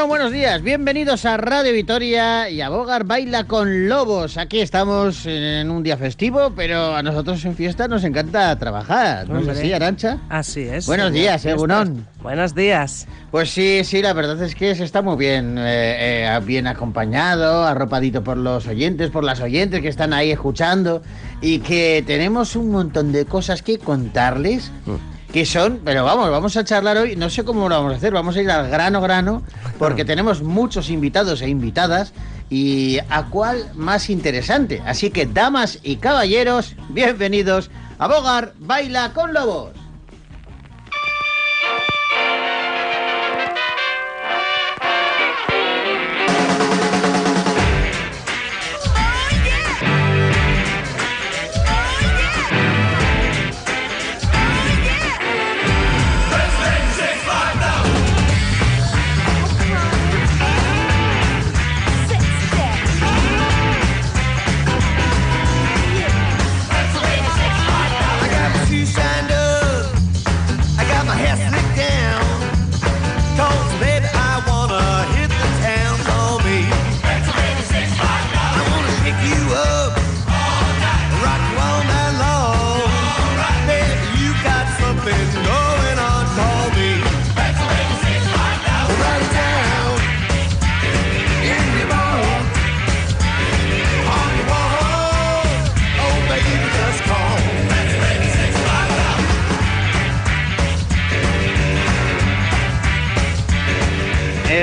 Bueno, 0.00 0.08
buenos 0.08 0.32
días, 0.32 0.62
bienvenidos 0.62 1.26
a 1.26 1.36
Radio 1.36 1.74
Vitoria 1.74 2.48
y 2.48 2.62
a 2.62 2.70
Bogar 2.70 3.04
Baila 3.04 3.44
con 3.44 3.86
Lobos. 3.86 4.38
Aquí 4.38 4.60
estamos 4.60 5.26
en 5.26 5.70
un 5.70 5.82
día 5.82 5.98
festivo, 5.98 6.54
pero 6.56 6.96
a 6.96 7.02
nosotros 7.02 7.44
en 7.44 7.54
fiesta 7.54 7.86
nos 7.86 8.02
encanta 8.04 8.58
trabajar. 8.58 9.28
¿No 9.28 9.34
es 9.34 9.46
Hombre. 9.46 9.58
así, 9.58 9.72
Arancha? 9.74 10.16
Así 10.30 10.62
es. 10.62 10.86
Buenos 10.86 11.12
días, 11.12 11.44
eh. 11.44 11.54
Buenos 11.54 12.54
días. 12.54 13.08
Pues 13.30 13.50
sí, 13.50 13.82
sí, 13.84 14.00
la 14.00 14.14
verdad 14.14 14.42
es 14.42 14.54
que 14.54 14.74
se 14.74 14.84
está 14.84 15.02
muy 15.02 15.18
bien, 15.18 15.58
eh, 15.58 16.24
eh, 16.26 16.40
bien 16.46 16.66
acompañado, 16.66 17.66
arropadito 17.66 18.24
por 18.24 18.38
los 18.38 18.66
oyentes, 18.68 19.10
por 19.10 19.22
las 19.22 19.42
oyentes 19.42 19.82
que 19.82 19.88
están 19.88 20.14
ahí 20.14 20.30
escuchando 20.30 21.02
y 21.42 21.58
que 21.58 22.02
tenemos 22.06 22.56
un 22.56 22.70
montón 22.70 23.12
de 23.12 23.26
cosas 23.26 23.62
que 23.62 23.76
contarles 23.76 24.72
que 25.32 25.46
son, 25.46 25.80
pero 25.84 26.04
vamos, 26.04 26.30
vamos 26.30 26.56
a 26.56 26.64
charlar 26.64 26.96
hoy, 26.96 27.16
no 27.16 27.30
sé 27.30 27.44
cómo 27.44 27.68
lo 27.68 27.76
vamos 27.76 27.94
a 27.94 27.96
hacer, 27.96 28.12
vamos 28.12 28.36
a 28.36 28.42
ir 28.42 28.50
al 28.50 28.68
grano 28.68 29.00
grano 29.00 29.42
porque 29.78 30.04
tenemos 30.04 30.42
muchos 30.42 30.90
invitados 30.90 31.40
e 31.42 31.48
invitadas 31.48 32.12
y 32.48 32.98
a 33.08 33.26
cuál 33.30 33.70
más 33.74 34.10
interesante. 34.10 34.82
Así 34.84 35.10
que, 35.10 35.26
damas 35.26 35.78
y 35.82 35.96
caballeros, 35.96 36.74
bienvenidos 36.88 37.70
a 37.98 38.08
Bogar 38.08 38.54
Baila 38.58 39.12
con 39.12 39.32
Lobos. 39.32 39.79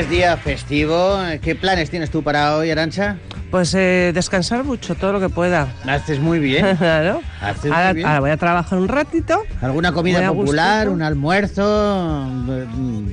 Es 0.07 0.11
día 0.11 0.37
festivo. 0.37 1.17
¿Qué 1.41 1.53
planes 1.53 1.89
tienes 1.89 2.09
tú 2.09 2.23
para 2.23 2.55
hoy, 2.55 2.71
Arancha? 2.71 3.17
Pues 3.51 3.73
eh, 3.73 4.11
descansar 4.13 4.63
mucho, 4.63 4.95
todo 4.95 5.11
lo 5.11 5.19
que 5.19 5.27
pueda. 5.27 5.67
Haces 5.85 6.21
muy 6.21 6.39
bien. 6.39 6.65
claro. 6.77 7.19
Haces 7.41 7.69
ahora, 7.69 7.87
muy 7.87 7.95
bien. 7.95 8.07
ahora 8.07 8.19
voy 8.21 8.29
a 8.31 8.37
trabajar 8.37 8.79
un 8.79 8.87
ratito. 8.87 9.41
¿Alguna 9.61 9.91
comida 9.91 10.25
popular, 10.31 10.87
un 10.87 11.01
almuerzo, 11.01 12.25
mm, 12.25 13.07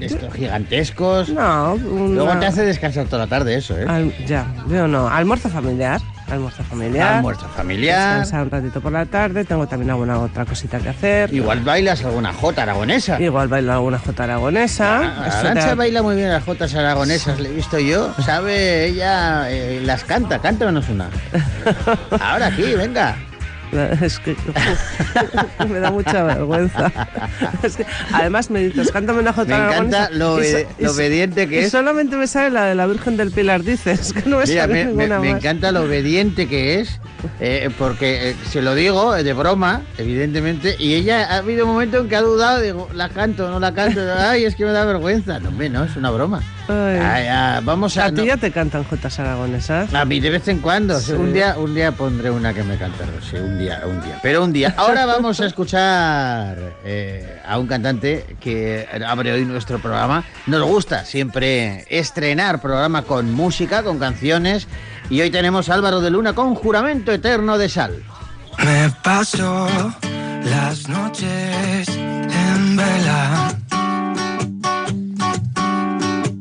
estos 0.00 0.34
gigantescos? 0.34 1.28
No, 1.28 1.74
una- 1.74 2.14
Luego 2.24 2.38
te 2.40 2.46
hace 2.46 2.62
descansar 2.64 3.06
toda 3.06 3.18
la 3.26 3.28
tarde 3.28 3.54
eso, 3.54 3.78
¿eh? 3.78 3.84
al- 3.86 4.12
ya, 4.26 4.52
yo 4.68 4.88
no. 4.88 5.08
Almuerzo 5.08 5.48
familiar. 5.50 6.00
Almuerzo 6.30 6.62
familiar. 6.64 7.14
Almuerzo 7.14 7.48
familiar. 7.48 8.18
Descansar 8.18 8.42
un 8.44 8.50
ratito 8.50 8.80
por 8.80 8.92
la 8.92 9.06
tarde. 9.06 9.44
Tengo 9.44 9.66
también 9.66 9.90
alguna 9.90 10.18
otra 10.20 10.44
cosita 10.44 10.78
que 10.78 10.88
hacer. 10.90 11.32
Igual 11.34 11.60
bailas 11.60 12.04
alguna 12.04 12.32
jota 12.32 12.62
aragonesa. 12.62 13.20
Igual 13.20 13.48
bailo 13.48 13.72
alguna 13.72 13.98
jota 13.98 14.24
aragonesa. 14.24 15.00
Ah, 15.02 15.38
Arancha 15.40 15.70
te- 15.70 15.74
baila 15.74 16.02
muy 16.02 16.16
bien 16.16 16.30
las 16.30 16.44
jotas 16.44 16.74
aragonesas, 16.74 17.38
le 17.40 17.48
he 17.48 17.52
visto 17.52 17.78
yo. 17.78 18.14
Sabe, 18.24 18.86
ella 18.86 19.50
eh, 19.50 19.80
las 19.84 20.04
canta, 20.04 20.38
cántanos 20.38 20.88
una. 20.88 21.08
Ahora 22.20 22.46
aquí, 22.46 22.74
venga. 22.74 23.16
Es 24.02 24.18
que 24.18 24.36
me 25.68 25.78
da 25.80 25.90
mucha 25.90 26.22
vergüenza. 26.24 26.90
Es 27.62 27.76
que, 27.76 27.86
además 28.12 28.50
me 28.50 28.60
dices, 28.64 28.90
cántame 28.90 29.20
una 29.20 29.32
jota 29.32 29.56
Me 29.58 29.64
encanta 29.66 30.04
aragonesa", 30.04 30.10
lo 30.18 30.38
obedi- 30.38 30.66
y 30.78 30.84
lo 30.84 30.90
obediente 30.92 31.48
que 31.48 31.56
y 31.56 31.64
es. 31.64 31.70
solamente 31.70 32.16
me 32.16 32.26
sale 32.26 32.50
la 32.50 32.64
de 32.64 32.74
la 32.74 32.86
Virgen 32.86 33.16
del 33.16 33.30
Pilar, 33.30 33.62
dices. 33.62 34.12
que 34.14 34.28
no 34.28 34.38
me 34.38 34.46
Mira, 34.46 34.62
sale 34.62 34.72
me, 34.72 34.80
me- 34.84 34.84
ninguna 34.86 35.20
me 35.20 35.28
más. 35.32 35.38
encanta 35.38 35.72
lo 35.72 35.82
obediente 35.82 36.48
que 36.48 36.80
es, 36.80 37.00
eh, 37.40 37.70
porque 37.78 38.30
eh, 38.30 38.36
se 38.50 38.62
lo 38.62 38.74
digo 38.74 39.14
eh, 39.16 39.22
de 39.22 39.32
broma, 39.32 39.82
evidentemente, 39.98 40.76
y 40.78 40.94
ella 40.94 41.26
ha 41.30 41.36
habido 41.38 41.64
un 41.66 41.72
momento 41.72 41.98
en 41.98 42.08
que 42.08 42.16
ha 42.16 42.22
dudado, 42.22 42.60
digo, 42.60 42.88
la 42.94 43.08
canto, 43.08 43.48
no 43.50 43.60
la 43.60 43.72
canto, 43.74 44.00
ay, 44.18 44.44
es 44.44 44.54
que 44.56 44.64
me 44.64 44.72
da 44.72 44.84
vergüenza. 44.84 45.38
No, 45.40 45.48
hombre, 45.50 45.68
no, 45.70 45.84
es 45.84 45.96
una 45.96 46.10
broma. 46.10 46.42
Ay. 46.68 46.98
Ay, 47.28 47.64
vamos 47.64 47.96
a... 47.96 48.06
A 48.06 48.08
ti 48.10 48.16
no- 48.20 48.24
ya 48.24 48.36
te 48.36 48.50
cantan 48.50 48.84
jotas 48.84 49.18
aragonesas. 49.18 49.92
a 49.92 50.04
mí 50.04 50.20
de 50.20 50.30
vez 50.30 50.46
en 50.48 50.58
cuando, 50.60 50.98
Sí. 51.00 51.12
un 51.12 51.32
día 51.32 51.56
un 51.58 51.74
día 51.74 51.92
pondré 51.92 52.30
una 52.30 52.52
que 52.54 52.62
me 52.62 52.76
canta, 52.76 53.04
sí, 53.28 53.36
un 53.36 53.58
día, 53.60 53.82
un 53.86 54.00
día, 54.00 54.18
pero 54.22 54.42
un 54.42 54.52
día. 54.52 54.74
Ahora 54.76 55.06
vamos 55.14 55.40
a 55.40 55.46
escuchar 55.46 56.58
eh, 56.84 57.40
a 57.46 57.58
un 57.58 57.66
cantante 57.66 58.36
que 58.40 58.88
abre 59.06 59.32
hoy 59.32 59.44
nuestro 59.44 59.78
programa. 59.78 60.24
Nos 60.46 60.62
gusta 60.62 61.04
siempre 61.04 61.84
estrenar 61.88 62.60
programa 62.60 63.02
con 63.02 63.32
música, 63.32 63.82
con 63.82 63.98
canciones, 63.98 64.66
y 65.10 65.20
hoy 65.20 65.30
tenemos 65.30 65.68
a 65.68 65.74
Álvaro 65.74 66.00
de 66.00 66.10
Luna 66.10 66.34
con 66.34 66.54
Juramento 66.54 67.12
Eterno 67.12 67.58
de 67.58 67.68
Sal. 67.68 68.02
Me 68.64 68.90
paso 69.02 69.68
las 70.44 70.88
noches 70.88 71.88
en 71.88 72.76
vela. 72.76 73.54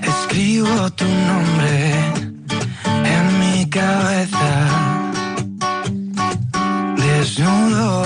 Escribo 0.01 0.89
tu 0.91 1.05
nombre 1.05 1.93
en 3.03 3.39
mi 3.39 3.69
cabeza. 3.69 4.88
Desnudo 7.39 8.03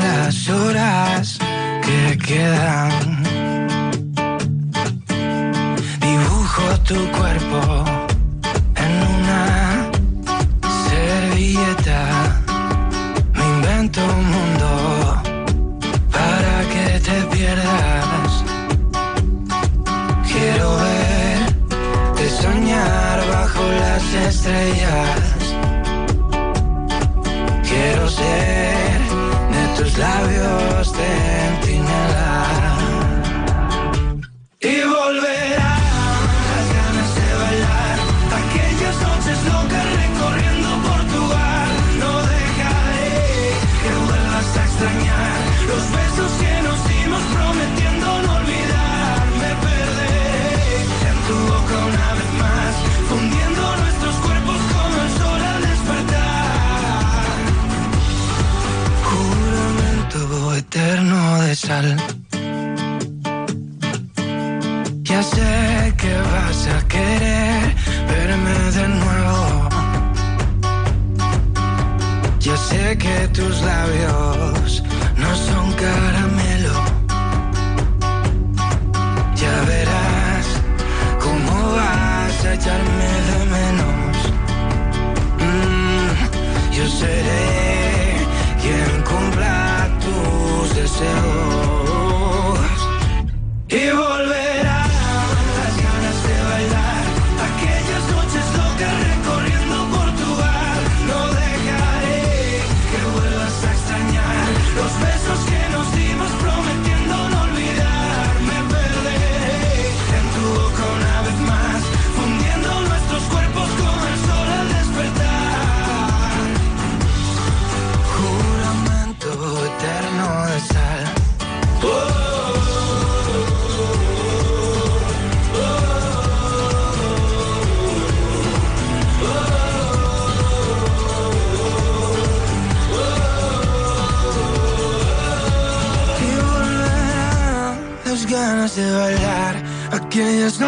las 0.00 0.48
horas 0.48 1.38
que 1.84 2.16
quedan. 2.16 3.22
Dibujo 6.00 6.62
tu 6.88 6.94
cuerpo 6.94 7.25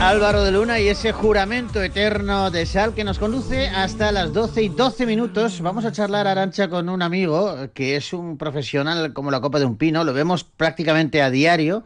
Álvaro 0.00 0.44
de 0.44 0.52
Luna 0.52 0.78
y 0.78 0.88
ese 0.88 1.12
juramento 1.12 1.82
eterno 1.82 2.52
de 2.52 2.66
sal 2.66 2.94
que 2.94 3.02
nos 3.02 3.18
conduce 3.18 3.66
hasta 3.66 4.12
las 4.12 4.32
12 4.32 4.62
y 4.62 4.68
12 4.68 5.06
minutos. 5.06 5.60
Vamos 5.60 5.84
a 5.84 5.90
charlar, 5.90 6.28
Arancha, 6.28 6.68
con 6.68 6.88
un 6.88 7.02
amigo 7.02 7.68
que 7.74 7.96
es 7.96 8.12
un 8.12 8.38
profesional 8.38 9.12
como 9.12 9.32
la 9.32 9.40
copa 9.40 9.58
de 9.58 9.64
un 9.64 9.76
pino. 9.76 10.04
Lo 10.04 10.12
vemos 10.12 10.44
prácticamente 10.44 11.20
a 11.20 11.30
diario. 11.30 11.84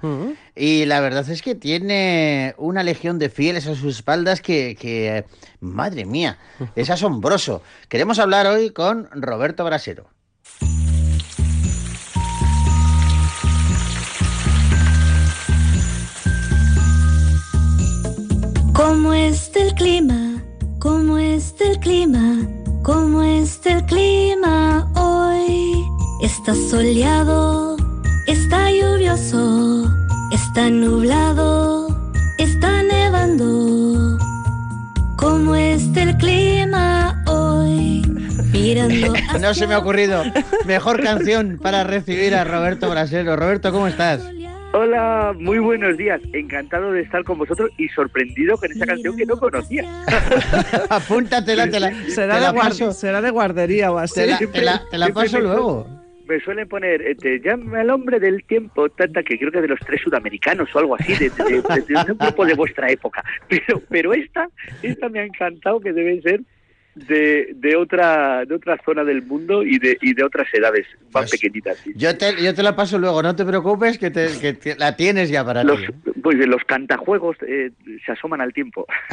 Y 0.54 0.84
la 0.84 1.00
verdad 1.00 1.28
es 1.30 1.40
que 1.40 1.54
tiene 1.54 2.54
una 2.58 2.82
legión 2.82 3.18
de 3.18 3.30
fieles 3.30 3.66
a 3.66 3.74
sus 3.74 3.96
espaldas 3.96 4.42
que, 4.42 4.76
que, 4.78 5.24
madre 5.60 6.04
mía, 6.04 6.38
es 6.76 6.90
asombroso. 6.90 7.62
Queremos 7.88 8.18
hablar 8.18 8.46
hoy 8.46 8.70
con 8.70 9.08
Roberto 9.12 9.64
Brasero. 9.64 10.10
Está 19.28 19.62
el 19.62 19.74
clima? 19.74 20.42
¿Cómo 20.78 21.19
está 21.19 21.64
el 21.64 21.78
clima? 21.78 22.38
¿Cómo 22.82 23.22
está 23.22 23.74
el 23.74 23.84
clima 23.86 24.90
hoy? 24.96 25.84
Está 26.22 26.54
soleado, 26.54 27.76
está 28.26 28.70
lluvioso, 28.70 29.90
está 30.32 30.70
nublado, 30.70 31.88
está 32.38 32.82
nevando. 32.82 34.19
¿Cómo 35.16 35.54
está 35.54 36.02
el 36.02 36.16
clima 36.16 37.22
hoy? 37.26 38.02
Mirando 38.52 39.14
No 39.40 39.54
se 39.54 39.66
me 39.66 39.74
ha 39.74 39.78
ocurrido 39.78 40.24
mejor 40.66 41.02
canción 41.02 41.58
para 41.62 41.84
recibir 41.84 42.34
a 42.34 42.44
Roberto 42.44 42.90
Brasero. 42.90 43.36
Roberto, 43.36 43.70
¿cómo 43.70 43.86
estás? 43.86 44.20
Hola, 44.74 45.34
muy 45.38 45.58
buenos 45.58 45.96
días. 45.98 46.20
Encantado 46.32 46.92
de 46.92 47.02
estar 47.02 47.22
con 47.24 47.36
vosotros 47.38 47.70
y 47.76 47.88
sorprendido 47.88 48.56
con 48.56 48.72
esa 48.72 48.86
canción 48.86 49.16
que 49.16 49.26
no 49.26 49.36
conocía. 49.36 49.84
Apúntatela, 50.90 51.69
te 51.70 51.78
la, 51.78 51.90
Será 52.08 52.34
te 52.34 52.40
de, 52.40 52.46
la 52.46 52.52
guar- 52.52 52.69
paso, 52.69 52.92
será 52.92 53.20
de 53.20 53.30
guardería 53.30 53.92
o 53.92 53.98
así. 53.98 54.14
te 54.20 54.26
la, 54.26 54.38
te 54.38 54.62
la- 54.62 54.82
te 54.90 54.98
la 54.98 55.06
Siempre 55.06 55.12
paso 55.24 55.36
me- 55.38 55.42
luego. 55.44 55.86
Me 56.26 56.40
suelen 56.40 56.69
poner, 56.69 57.02
eh, 57.02 57.14
te 57.16 57.40
llama 57.40 57.82
el 57.82 57.90
hombre 57.90 58.19
del 58.19 58.44
tiempo, 58.44 58.88
tanta 58.88 59.22
que 59.22 59.36
creo 59.38 59.50
que 59.50 59.60
de 59.60 59.69
los 59.69 59.80
tres 59.80 60.00
sudamericanos 60.02 60.74
o 60.74 60.78
algo 60.78 60.94
así, 60.94 61.12
de, 61.14 61.28
de- 61.28 61.60
de- 61.60 62.04
de 62.04 62.12
un 62.12 62.16
grupo 62.19 62.46
de 62.46 62.54
vuestra 62.54 62.90
época. 62.90 63.22
Pero, 63.48 63.82
pero 63.90 64.14
esta, 64.14 64.48
esta 64.82 65.08
me 65.10 65.20
ha 65.20 65.24
encantado 65.24 65.80
que 65.80 65.92
debe 65.92 66.22
ser 66.22 66.40
de, 66.94 67.52
de 67.54 67.76
otra, 67.76 68.44
de 68.44 68.54
otra 68.54 68.78
zona 68.84 69.02
del 69.04 69.22
mundo 69.22 69.62
y 69.62 69.78
de, 69.78 69.96
y 70.02 70.12
de 70.14 70.24
otras 70.24 70.46
edades 70.52 70.86
más 71.12 71.22
Pues, 71.30 71.30
pequeñitas. 71.32 71.78
sí. 71.82 71.92
Yo 71.96 72.16
te, 72.16 72.42
yo 72.42 72.54
te 72.54 72.62
la 72.62 72.76
paso 72.76 72.98
luego, 72.98 73.22
no 73.22 73.34
te 73.34 73.44
preocupes, 73.44 73.98
que, 73.98 74.10
te, 74.10 74.28
que 74.40 74.52
te- 74.54 74.76
la 74.76 74.94
tienes 74.96 75.30
ya 75.30 75.44
para 75.44 75.64
Los, 75.64 75.80
ti. 75.80 75.86
pues 76.22 76.38
de 76.38 76.46
los 76.46 76.62
cantajuegos 76.64 77.36
eh, 77.46 77.70
se 78.04 78.12
asoman 78.12 78.40
al 78.40 78.52
tiempo. 78.52 78.86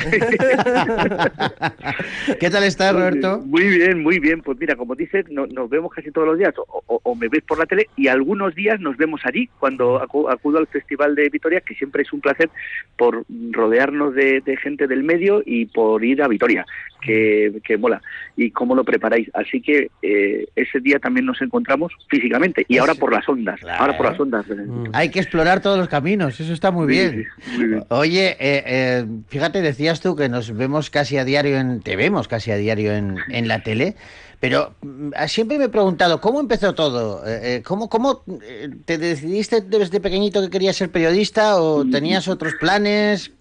¿Qué 2.40 2.50
tal 2.50 2.64
estás, 2.64 2.94
Roberto? 2.94 3.40
Muy 3.46 3.64
bien, 3.68 4.02
muy 4.02 4.20
bien. 4.20 4.42
Pues 4.42 4.58
mira, 4.60 4.76
como 4.76 4.96
dices, 4.96 5.26
no- 5.30 5.48
nos 5.48 5.70
vemos 5.70 5.92
casi 5.94 6.12
todos 6.12 6.28
los 6.28 6.38
días, 6.38 6.54
o, 6.58 6.84
o- 6.88 7.00
o 7.04 7.16
me 7.16 7.28
ves 7.28 7.44
por 7.44 7.58
la 7.60 7.66
tele, 7.66 7.88
y 7.96 8.08
algunos 8.08 8.56
días 8.56 8.80
nos 8.80 8.98
vemos 8.98 9.22
allí, 9.24 9.50
cuando 9.60 10.02
acu- 10.02 10.32
acudo 10.32 10.58
al 10.60 10.68
Festival 10.68 11.16
de 11.16 11.30
Vitoria, 11.30 11.62
que 11.62 11.76
siempre 11.76 12.04
es 12.04 12.14
un 12.14 12.22
placer 12.22 12.50
por 12.98 13.24
rodearnos 13.52 14.14
de, 14.16 14.42
de 14.42 14.58
gente 14.58 14.88
del 14.88 15.04
medio 15.04 15.42
y 15.46 15.66
por 15.66 16.04
ir 16.04 16.22
a 16.22 16.28
Vitoria, 16.28 16.66
que, 17.02 17.60
que 17.64 17.78
mola. 17.78 18.02
Y 18.38 18.52
cómo 18.52 18.76
lo 18.76 18.84
preparáis. 18.84 19.30
Así 19.34 19.62
que 19.62 19.90
eh, 20.02 20.48
ese 20.56 20.80
día 20.80 21.00
también 21.00 21.26
nos 21.26 21.42
encontramos 21.42 21.92
físicamente, 22.10 22.66
y 22.68 22.78
ahora 22.78 22.96
por 22.96 23.12
las 23.14 23.28
ondas, 23.28 23.60
Claro. 23.60 23.82
ahora 23.82 23.98
por 23.98 24.06
las 24.08 24.20
ondas. 24.20 24.46
Hay 24.94 25.10
que 25.10 25.20
explorar 25.20 25.62
todos 25.62 25.78
los 25.78 25.88
caminos, 25.88 26.40
eso 26.40 26.54
está 26.54 26.72
muy 26.72 26.88
bien. 26.88 27.28
sí, 27.44 27.58
muy 27.58 27.68
bien. 27.68 27.84
Oye, 27.90 28.30
eh, 28.40 28.64
eh, 28.66 29.06
fíjate, 29.28 29.62
decías 29.62 30.02
tú 30.02 30.16
que 30.16 30.30
nos 30.30 30.56
vemos 30.56 30.90
casi 30.90 31.18
a 31.18 31.26
diario 31.26 31.58
en, 31.58 31.82
te 31.82 31.96
vemos 31.96 32.28
casi 32.28 32.52
a 32.52 32.58
diario 32.58 32.94
en, 32.94 33.18
en 33.30 33.48
la 33.48 33.62
tele, 33.64 33.96
pero 34.40 34.74
mm, 34.82 35.10
siempre 35.28 35.58
me 35.58 35.66
he 35.66 35.70
preguntado, 35.70 36.22
¿cómo 36.22 36.40
empezó 36.40 36.74
todo? 36.74 37.26
Eh, 37.28 37.56
eh, 37.58 37.64
¿Cómo, 37.64 37.90
cómo 37.90 38.24
eh, 38.42 38.70
te 38.86 38.98
decidiste 38.98 39.62
desde 39.62 40.00
pequeñito 40.00 40.42
que 40.42 40.50
querías 40.50 40.78
ser 40.78 40.90
periodista 40.90 41.58
o 41.62 41.84
tenías 41.86 42.28
otros 42.30 42.54
planes? 42.56 43.32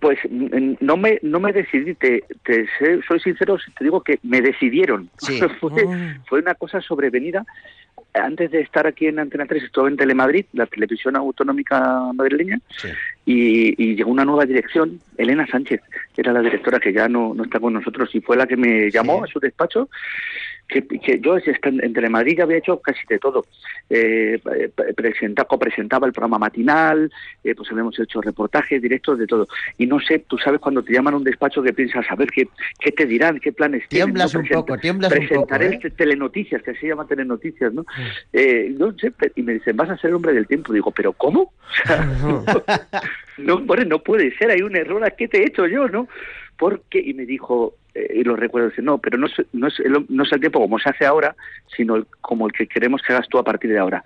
Pues 0.00 0.18
no 0.30 0.96
me 0.96 1.18
no 1.22 1.40
me 1.40 1.52
decidí, 1.52 1.94
te, 1.94 2.22
te 2.44 2.66
soy 3.06 3.18
sincero 3.20 3.58
si 3.58 3.72
te 3.72 3.82
digo 3.84 4.00
que 4.02 4.18
me 4.22 4.40
decidieron. 4.40 5.10
Sí. 5.18 5.40
fue, 5.60 5.84
Mm. 5.86 6.22
fue 6.28 6.38
una 6.40 6.54
cosa 6.54 6.80
sobrevenida. 6.80 7.44
Antes 8.14 8.50
de 8.52 8.60
estar 8.60 8.86
aquí 8.86 9.06
en 9.06 9.18
Antena 9.18 9.44
3 9.46 9.64
estuve 9.64 9.90
en 9.90 9.96
Telemadrid, 9.96 10.46
la 10.52 10.66
televisión 10.66 11.14
autonómica 11.16 11.80
madrileña, 12.14 12.58
Sí. 12.76 12.88
y, 13.26 13.74
y 13.82 13.96
llegó 13.96 14.10
una 14.10 14.24
nueva 14.24 14.46
dirección, 14.46 15.00
Elena 15.16 15.46
Sánchez, 15.46 15.80
que 16.14 16.20
era 16.22 16.32
la 16.32 16.40
directora 16.40 16.78
que 16.80 16.92
ya 16.92 17.08
no, 17.08 17.34
no 17.34 17.44
está 17.44 17.60
con 17.60 17.74
nosotros, 17.74 18.08
y 18.14 18.20
fue 18.20 18.36
la 18.36 18.46
que 18.46 18.56
me 18.56 18.90
llamó 18.90 19.18
Sí. 19.18 19.24
a 19.30 19.32
su 19.32 19.40
despacho, 19.40 19.88
que, 20.68 20.86
que 20.86 21.18
yo 21.20 21.38
si 21.40 21.50
está 21.50 21.70
en, 21.70 21.82
en 21.82 21.92
Telemadrid 21.94 22.36
ya 22.38 22.44
había 22.44 22.58
hecho 22.58 22.78
casi 22.80 23.00
de 23.08 23.18
todo. 23.18 23.46
Eh, 23.90 24.38
eh, 24.54 24.70
presenta- 24.94 25.44
copresentaba 25.46 26.06
el 26.06 26.12
programa 26.12 26.38
matinal, 26.38 27.10
eh, 27.42 27.54
pues 27.54 27.70
habíamos 27.70 27.98
hecho 27.98 28.20
reportajes, 28.20 28.80
directos, 28.82 29.18
de 29.18 29.26
todo. 29.26 29.48
Y 29.78 29.86
no 29.86 29.98
sé, 29.98 30.18
tú 30.28 30.36
sabes 30.36 30.60
cuando 30.60 30.82
te 30.82 30.92
llaman 30.92 31.14
a 31.14 31.16
un 31.16 31.24
despacho 31.24 31.62
que 31.62 31.72
piensas, 31.72 32.04
a 32.10 32.14
ver 32.16 32.28
qué, 32.30 32.48
qué 32.78 32.92
te 32.92 33.06
dirán, 33.06 33.40
qué 33.40 33.50
planes 33.52 33.88
tienen. 33.88 34.08
Tiemblas 34.08 34.34
¿no? 34.34 34.40
un 34.40 34.46
poco, 34.48 34.76
tiemblas 34.78 35.10
un 35.12 35.18
poco, 35.18 35.28
Presentaré 35.28 35.66
¿eh? 35.66 35.70
este- 35.74 35.90
telenoticias, 35.90 36.62
que 36.62 36.74
se 36.74 36.86
llama 36.86 37.06
telenoticias, 37.06 37.72
¿no? 37.72 37.86
Eh, 38.32 38.74
no 38.78 38.92
sé, 38.98 39.12
y 39.36 39.42
me 39.42 39.54
dicen, 39.54 39.76
vas 39.76 39.88
a 39.88 39.96
ser 39.96 40.12
hombre 40.12 40.34
del 40.34 40.46
tiempo. 40.46 40.72
Digo, 40.72 40.90
¿pero 40.90 41.12
cómo? 41.14 41.52
No, 43.38 43.60
no 43.60 44.02
puede 44.02 44.36
ser, 44.36 44.50
hay 44.50 44.62
un 44.62 44.74
error, 44.76 45.10
¿qué 45.16 45.28
te 45.28 45.38
he 45.38 45.46
hecho 45.46 45.66
yo, 45.66 45.88
no? 45.88 46.08
Porque, 46.56 46.98
y 46.98 47.14
me 47.14 47.24
dijo, 47.24 47.76
eh, 47.98 48.12
y 48.20 48.24
lo 48.24 48.36
recuerdo, 48.36 48.68
dice, 48.70 48.82
no, 48.82 48.98
pero 48.98 49.18
no 49.18 49.26
es, 49.26 49.32
no, 49.52 49.66
es 49.68 49.78
el, 49.80 50.04
no 50.08 50.22
es 50.22 50.32
el 50.32 50.40
tiempo 50.40 50.60
como 50.60 50.78
se 50.78 50.88
hace 50.90 51.04
ahora, 51.06 51.34
sino 51.76 51.96
el- 51.96 52.06
como 52.20 52.46
el 52.46 52.52
que 52.52 52.66
queremos 52.66 53.02
que 53.02 53.12
hagas 53.12 53.28
tú 53.28 53.38
a 53.38 53.44
partir 53.44 53.70
de 53.70 53.78
ahora. 53.78 54.04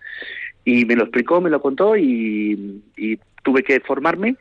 Y 0.64 0.84
me 0.84 0.94
lo 0.96 1.02
explicó, 1.04 1.40
me 1.40 1.50
lo 1.50 1.61
contó 1.61 1.96
y, 1.96 2.82
y 2.96 3.18
tuve 3.42 3.62
que 3.64 3.80
formarme 3.80 4.37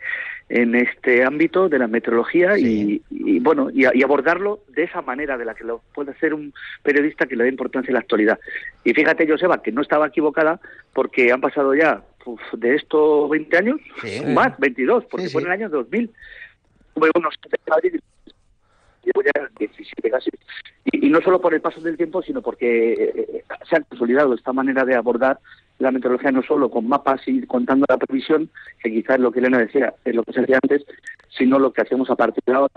en 0.50 0.76
este 0.76 1.24
ámbito 1.24 1.70
de 1.70 1.80
la 1.80 1.88
meteorología 1.88 2.56
Sí. 2.56 3.02
y, 3.10 3.36
y, 3.36 3.40
bueno 3.40 3.70
y, 3.74 3.86
abordarlo 4.04 4.60
de 4.68 4.84
esa 4.84 5.02
manera 5.02 5.38
de 5.38 5.46
la 5.46 5.56
que 5.56 5.64
lo 5.64 5.82
puede 5.96 6.12
hacer 6.12 6.34
un 6.34 6.54
periodista 6.84 7.26
que 7.26 7.36
le 7.38 7.46
da 7.46 7.50
importancia 7.50 7.90
a 7.92 7.94
la 7.94 8.00
actualidad. 8.02 8.38
Y 8.84 8.94
fíjate, 8.94 9.28
Joseba, 9.28 9.62
que 9.64 9.72
no 9.72 9.82
estaba 9.82 10.08
equivocada 10.08 10.60
porque 10.94 11.32
han 11.32 11.40
pasado 11.42 11.74
ya 11.74 12.04
uf, 12.26 12.42
de 12.54 12.76
esto 12.76 13.30
20 13.30 13.58
años, 13.58 13.80
Sí. 14.02 14.22
más, 14.28 14.58
22, 14.60 15.06
porque 15.06 15.28
Sí, 15.28 15.32
fue 15.34 15.42
en 15.42 15.48
el 15.48 15.54
año 15.54 15.70
2000. 15.70 16.12
Tuve 16.94 17.10
unos 17.16 17.34
en 17.46 17.60
Madrid 17.70 17.96
y 17.96 18.32
llevo 19.04 19.24
ya 19.24 19.50
17 19.58 20.10
casi. 20.10 20.30
Y, 20.86 21.10
no 21.10 21.22
solo 21.22 21.42
por 21.42 21.54
el 21.54 21.62
paso 21.62 21.82
del 21.82 21.98
tiempo, 21.98 22.22
sino 22.22 22.42
porque 22.42 22.94
eh, 22.94 23.14
eh, 23.16 23.44
se 23.70 23.76
ha 23.76 23.82
consolidado 23.82 24.34
esta 24.34 24.54
manera 24.54 24.86
de 24.86 24.96
abordar 24.96 25.40
la 25.80 25.92
meteorología 25.92 26.32
no 26.32 26.44
solo 26.44 26.70
con 26.70 26.88
mapas 26.88 27.22
y 27.28 27.46
contando 27.48 27.86
la 27.90 27.98
previsión, 27.98 28.50
que 28.84 28.92
quizás 28.92 29.20
lo 29.20 29.32
que 29.32 29.40
Elena 29.40 29.58
decía 29.58 29.94
es 30.06 30.16
lo 30.16 30.24
que 30.24 30.34
se 30.34 30.42
hacía 30.42 30.60
antes, 30.62 30.86
sino 31.30 31.58
lo 31.58 31.74
que 31.74 31.82
hacemos 31.82 32.10
a 32.10 32.16
partir 32.16 32.44
de 32.46 32.54
ahora 32.54 32.72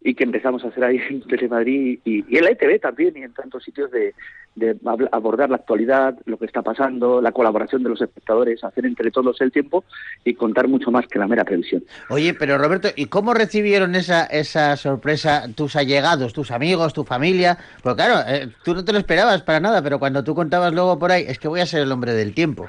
y 0.00 0.14
que 0.14 0.24
empezamos 0.24 0.64
a 0.64 0.68
hacer 0.68 0.84
ahí 0.84 1.00
en 1.10 1.22
Telemadrid 1.22 2.00
y, 2.04 2.24
y 2.28 2.38
en 2.38 2.44
la 2.44 2.50
ETV 2.50 2.80
también 2.80 3.16
y 3.16 3.22
en 3.22 3.32
tantos 3.32 3.64
sitios 3.64 3.90
de, 3.90 4.14
de 4.58 4.76
abordar 5.12 5.50
la 5.50 5.56
actualidad, 5.56 6.16
lo 6.24 6.36
que 6.38 6.46
está 6.46 6.62
pasando, 6.62 7.20
la 7.20 7.32
colaboración 7.32 7.82
de 7.82 7.90
los 7.90 8.00
espectadores, 8.00 8.62
hacer 8.64 8.86
entre 8.86 9.10
todos 9.10 9.40
el 9.40 9.52
tiempo 9.52 9.84
y 10.24 10.34
contar 10.34 10.68
mucho 10.68 10.90
más 10.90 11.06
que 11.06 11.18
la 11.18 11.26
mera 11.26 11.44
previsión. 11.44 11.84
Oye, 12.08 12.34
pero 12.34 12.58
Roberto, 12.58 12.88
¿y 12.94 13.06
cómo 13.06 13.34
recibieron 13.34 13.94
esa, 13.94 14.24
esa 14.24 14.76
sorpresa 14.76 15.44
tus 15.54 15.76
allegados, 15.76 16.32
tus 16.32 16.50
amigos, 16.50 16.92
tu 16.92 17.04
familia? 17.04 17.58
Pues 17.82 17.94
claro, 17.94 18.20
eh, 18.28 18.48
tú 18.64 18.74
no 18.74 18.84
te 18.84 18.92
lo 18.92 18.98
esperabas 18.98 19.42
para 19.42 19.60
nada, 19.60 19.82
pero 19.82 19.98
cuando 19.98 20.24
tú 20.24 20.34
contabas 20.34 20.72
luego 20.72 20.98
por 20.98 21.12
ahí, 21.12 21.24
es 21.26 21.38
que 21.38 21.48
voy 21.48 21.60
a 21.60 21.66
ser 21.66 21.82
el 21.82 21.92
hombre 21.92 22.12
del 22.12 22.34
tiempo. 22.34 22.66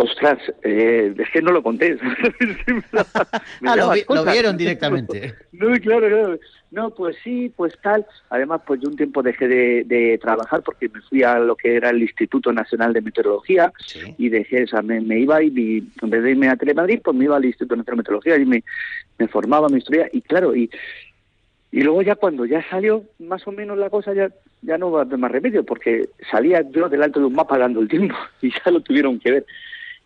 Ostras, 0.00 0.38
eh, 0.62 1.12
es 1.18 1.28
que 1.30 1.42
no 1.42 1.50
lo 1.50 1.60
conté. 1.62 1.98
Ah, 3.66 3.74
lo, 3.76 3.90
vi- 3.90 4.04
vieron 4.30 4.56
directamente. 4.56 5.34
No, 5.52 5.72
claro, 5.80 6.06
claro. 6.06 6.38
No, 6.70 6.90
pues 6.90 7.16
sí, 7.24 7.52
pues 7.56 7.74
tal. 7.82 8.06
Además, 8.30 8.60
pues 8.64 8.80
yo 8.80 8.88
un 8.88 8.96
tiempo 8.96 9.22
dejé 9.24 9.48
de, 9.48 9.82
de 9.86 10.18
trabajar 10.18 10.62
porque 10.62 10.88
me 10.88 11.00
fui 11.02 11.24
a 11.24 11.38
lo 11.40 11.56
que 11.56 11.74
era 11.74 11.90
el 11.90 12.00
Instituto 12.02 12.52
Nacional 12.52 12.92
de 12.92 13.00
Meteorología 13.00 13.72
Sí. 13.86 14.14
y 14.18 14.28
dejé, 14.28 14.64
o 14.64 14.66
sea, 14.68 14.82
me, 14.82 15.00
me 15.00 15.18
iba 15.18 15.42
y 15.42 15.48
en 16.00 16.10
vez 16.10 16.22
de 16.22 16.30
irme 16.30 16.48
a 16.48 16.56
Telemadrid, 16.56 17.00
pues 17.02 17.16
me 17.16 17.24
iba 17.24 17.36
al 17.36 17.44
Instituto 17.44 17.74
Nacional 17.74 17.96
de 17.96 18.02
Meteorología 18.02 18.36
y 18.36 18.46
me, 18.46 18.62
me 19.18 19.26
formaba, 19.26 19.68
me 19.68 19.78
instruía. 19.78 20.08
Y 20.12 20.20
claro, 20.20 20.54
y, 20.54 20.70
y 21.72 21.80
luego 21.82 22.02
ya 22.02 22.14
cuando 22.14 22.44
ya 22.46 22.62
salió 22.70 23.02
más 23.18 23.44
o 23.48 23.50
menos 23.52 23.76
la 23.78 23.90
cosa, 23.90 24.14
ya, 24.14 24.30
ya 24.62 24.78
no 24.78 24.92
va 24.92 25.00
a 25.00 25.02
haber 25.04 25.18
más 25.18 25.32
remedio, 25.32 25.64
porque 25.64 26.08
salía 26.30 26.62
yo 26.70 26.88
delante 26.88 27.18
de 27.18 27.26
un 27.26 27.34
mapa 27.34 27.58
dando 27.58 27.80
el 27.80 27.88
tiempo 27.88 28.14
y 28.42 28.50
ya 28.52 28.70
lo 28.70 28.80
tuvieron 28.80 29.18
que 29.18 29.32
ver. 29.32 29.46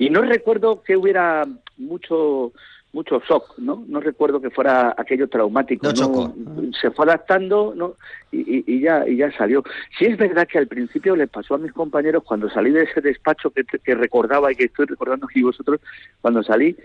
Y 0.07 0.11
no 0.11 0.23
recuerdo 0.23 0.83
que 0.83 0.97
hubiera 0.97 1.45
mucho 1.79 2.53
mucho 2.95 3.21
shock, 3.27 3.55
¿no? 3.57 3.85
No 3.89 4.01
recuerdo 4.01 4.39
que 4.39 4.51
fuera 4.51 4.95
aquello 4.99 5.27
traumático, 5.27 5.87
No 5.87 5.93
¿no? 5.93 5.97
chocó. 5.99 6.35
Se 6.79 6.91
fue 6.91 7.07
adaptando, 7.07 7.73
¿no? 7.75 7.95
Y, 8.31 8.41
y- 8.59 8.65
y 8.67 8.81
ya 8.81 9.09
y 9.09 9.17
ya 9.17 9.33
salió. 9.33 9.65
Sí 9.99 10.05
es 10.05 10.19
verdad 10.19 10.47
que 10.47 10.59
al 10.59 10.67
principio 10.67 11.17
le 11.17 11.27
pasó 11.27 11.55
a 11.55 11.59
mis 11.59 11.73
compañeros 11.73 12.23
cuando 12.23 12.51
salí 12.51 12.71
de 12.71 12.83
ese 12.83 13.01
despacho 13.01 13.51
que, 13.51 13.65
que 13.65 13.95
recordaba 13.95 14.53
y 14.53 14.57
que 14.57 14.65
estoy 14.65 14.85
recordando 14.87 15.25
aquí 15.27 15.41
vosotros, 15.43 15.81
cuando 16.21 16.43
salí, 16.43 16.77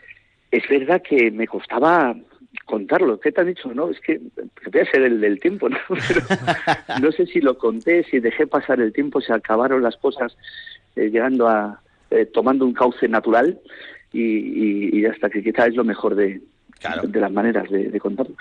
es 0.49 0.63
verdad 0.69 1.01
que 1.01 1.29
me 1.29 1.45
costaba 1.45 2.15
contarlo. 2.63 3.19
¿Qué 3.19 3.33
te 3.33 3.41
han 3.41 3.47
dicho? 3.47 3.73
No, 3.73 3.89
es 3.89 3.99
que 3.99 4.21
voy 4.71 4.81
a 4.81 4.85
ser 4.89 5.01
el 5.01 5.19
del 5.19 5.41
tiempo, 5.41 5.67
¿no? 5.67 5.77
Pero 6.07 6.21
no 7.01 7.11
sé 7.11 7.25
si 7.25 7.41
lo 7.41 7.57
conté, 7.57 8.05
si 8.05 8.19
dejé 8.21 8.47
pasar 8.47 8.79
el 8.79 8.93
tiempo, 8.93 9.19
se 9.19 9.33
acabaron 9.33 9.83
las 9.83 9.97
cosas 9.97 10.37
eh, 10.95 11.09
llegando 11.09 11.49
a 11.49 11.81
eh, 12.11 12.25
tomando 12.25 12.65
un 12.65 12.73
cauce 12.73 13.07
natural 13.07 13.59
y, 14.13 14.21
y, 14.21 14.99
y 14.99 15.05
hasta 15.05 15.29
que 15.29 15.43
quizás 15.43 15.69
es 15.69 15.75
lo 15.75 15.83
mejor 15.83 16.15
de, 16.15 16.41
Claro. 16.79 17.03
de 17.07 17.19
las 17.19 17.31
maneras 17.31 17.69
de, 17.69 17.89
de 17.89 17.99
contarlo. 17.99 18.35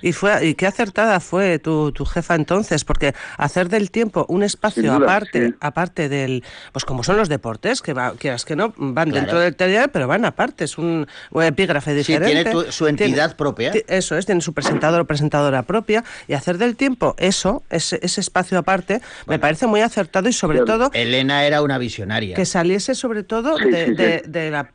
Y 0.00 0.12
fue 0.12 0.46
y 0.46 0.54
qué 0.54 0.66
acertada 0.66 1.20
fue 1.20 1.58
tu, 1.58 1.92
tu 1.92 2.04
jefa 2.04 2.34
entonces, 2.34 2.84
porque 2.84 3.14
hacer 3.36 3.68
del 3.68 3.90
tiempo 3.90 4.26
un 4.28 4.42
espacio 4.42 4.82
duda, 4.82 4.96
aparte, 4.96 5.48
sí. 5.48 5.54
aparte 5.60 6.08
del, 6.08 6.44
pues 6.72 6.84
como 6.84 7.02
son 7.02 7.16
los 7.16 7.28
deportes, 7.28 7.82
que 7.82 7.92
va, 7.92 8.12
quieras 8.18 8.44
que 8.44 8.56
no, 8.56 8.72
van 8.76 9.10
Claro. 9.10 9.20
dentro 9.20 9.40
del 9.40 9.56
telediario, 9.56 9.90
pero 9.92 10.06
van 10.08 10.24
aparte, 10.24 10.64
es 10.64 10.78
un, 10.78 11.06
un 11.30 11.42
epígrafe 11.42 11.90
Sí, 11.92 11.96
diferente. 12.12 12.44
tiene 12.44 12.50
tu- 12.50 12.72
su 12.72 12.86
entidad 12.86 13.36
propia. 13.36 13.72
ti- 13.72 13.82
Eso 13.88 14.16
es, 14.16 14.26
tiene 14.26 14.40
su 14.40 14.52
presentador 14.54 15.00
o 15.00 15.04
presentadora 15.06 15.62
propia, 15.62 16.04
y 16.28 16.34
hacer 16.34 16.58
del 16.58 16.76
tiempo 16.76 17.14
eso, 17.18 17.62
ese, 17.70 17.98
ese 18.02 18.20
espacio 18.20 18.58
aparte, 18.58 19.00
me 19.26 19.38
parece 19.38 19.66
muy 19.66 19.80
acertado 19.80 20.28
y 20.28 20.32
sobre 20.32 20.58
Claro. 20.62 20.78
todo 20.88 20.90
Elena 20.94 21.44
era 21.44 21.62
una 21.62 21.78
visionaria. 21.78 22.36
que 22.36 22.44
saliese 22.46 22.94
sobre 22.94 23.22
todo 23.22 23.58
Sí, 23.58 23.70
de, 23.70 23.84
sí, 23.86 23.90
sí. 23.90 23.94
de- 23.96 24.22
de 24.26 24.50
la 24.50 24.70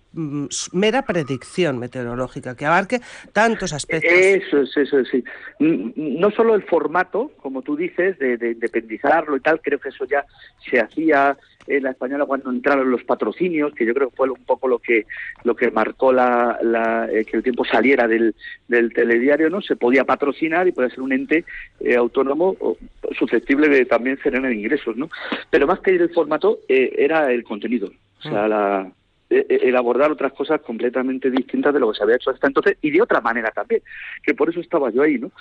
mera 0.74 1.04
predicción 1.04 1.78
meteorológica, 1.80 2.56
que 2.56 2.66
abarque 2.66 3.02
tantos 3.34 3.74
aspectos. 3.74 4.12
Eso 4.12 4.62
es, 4.62 4.76
eso 4.78 5.00
es, 5.00 5.08
sí. 5.10 5.24
No 5.60 6.32
solo 6.32 6.56
el 6.56 6.64
formato, 6.64 7.32
como 7.42 7.62
tú 7.62 7.76
dices, 7.76 8.18
de, 8.20 8.38
de 8.38 8.52
independizarlo 8.52 9.38
y 9.38 9.40
tal, 9.40 9.62
creo 9.62 9.80
que 9.80 9.90
eso 9.90 10.06
ya 10.06 10.26
se 10.70 10.80
hacía 10.80 11.38
en 11.68 11.84
la 11.84 11.92
española 11.92 12.26
cuando 12.26 12.50
entraron 12.50 12.90
los 12.90 13.04
patrocinios, 13.04 13.74
que 13.74 13.86
yo 13.86 13.94
creo 13.94 14.10
que 14.10 14.16
fue 14.16 14.30
un 14.30 14.46
poco 14.46 14.70
lo 14.70 14.80
que 14.80 15.06
lo 15.44 15.54
que 15.54 15.70
marcó 15.70 16.14
la, 16.14 16.58
la- 16.62 17.10
eh, 17.12 17.26
que 17.26 17.36
el 17.38 17.44
tiempo 17.44 17.66
saliera 17.66 18.08
del, 18.08 18.34
del 18.70 18.94
telediario, 18.94 19.50
¿no? 19.50 19.62
Se 19.62 19.76
podía 19.76 20.06
patrocinar 20.06 20.66
y 20.68 20.72
podía 20.72 20.90
ser 20.90 21.02
un 21.02 21.12
ente 21.12 21.44
eh, 21.82 21.96
autónomo 21.98 22.56
o 22.62 22.78
susceptible 23.20 23.68
de 23.68 23.86
también 23.86 24.16
generar 24.18 24.52
ingresos, 24.54 24.96
¿no? 24.96 25.10
Pero 25.50 25.68
más 25.68 25.82
que 25.82 25.92
el 25.92 26.10
formato 26.14 26.60
eh, 26.70 26.94
era 26.98 27.32
el 27.34 27.44
contenido, 27.44 27.92
o 28.20 28.22
sea, 28.22 28.48
la, 28.48 28.82
eh, 28.84 28.88
eh, 28.88 28.97
el 29.30 29.76
abordar 29.76 30.12
otras 30.12 30.32
cosas 30.34 30.62
completamente 30.62 31.30
distintas 31.30 31.74
de 31.74 31.80
lo 31.82 31.92
que 31.92 31.98
se 31.98 32.04
había 32.04 32.16
hecho 32.16 32.30
hasta 32.30 32.48
entonces 32.48 32.78
y 32.82 32.92
de 32.92 33.02
otra 33.02 33.20
manera 33.22 33.52
también, 33.52 33.82
que 34.24 34.34
por 34.34 34.50
eso 34.50 34.60
estaba 34.62 34.90
yo 34.90 35.02
ahí, 35.02 35.18
¿no? 35.20 35.32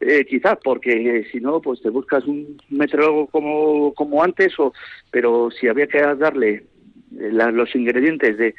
Eh, 0.00 0.26
quizás 0.26 0.58
porque 0.62 0.90
eh, 1.20 1.26
si 1.32 1.40
no, 1.40 1.60
pues 1.60 1.80
te 1.80 1.88
buscas 1.90 2.24
un 2.26 2.60
meteorólogo 2.68 3.26
como, 3.28 3.94
como 3.94 4.22
antes, 4.22 4.52
o, 4.58 4.72
pero 5.10 5.50
si 5.50 5.68
había 5.68 5.86
que 5.86 6.00
darle 6.00 6.50
eh, 7.18 7.30
la- 7.32 7.50
los 7.50 7.74
ingredientes 7.74 8.36
de, 8.36 8.54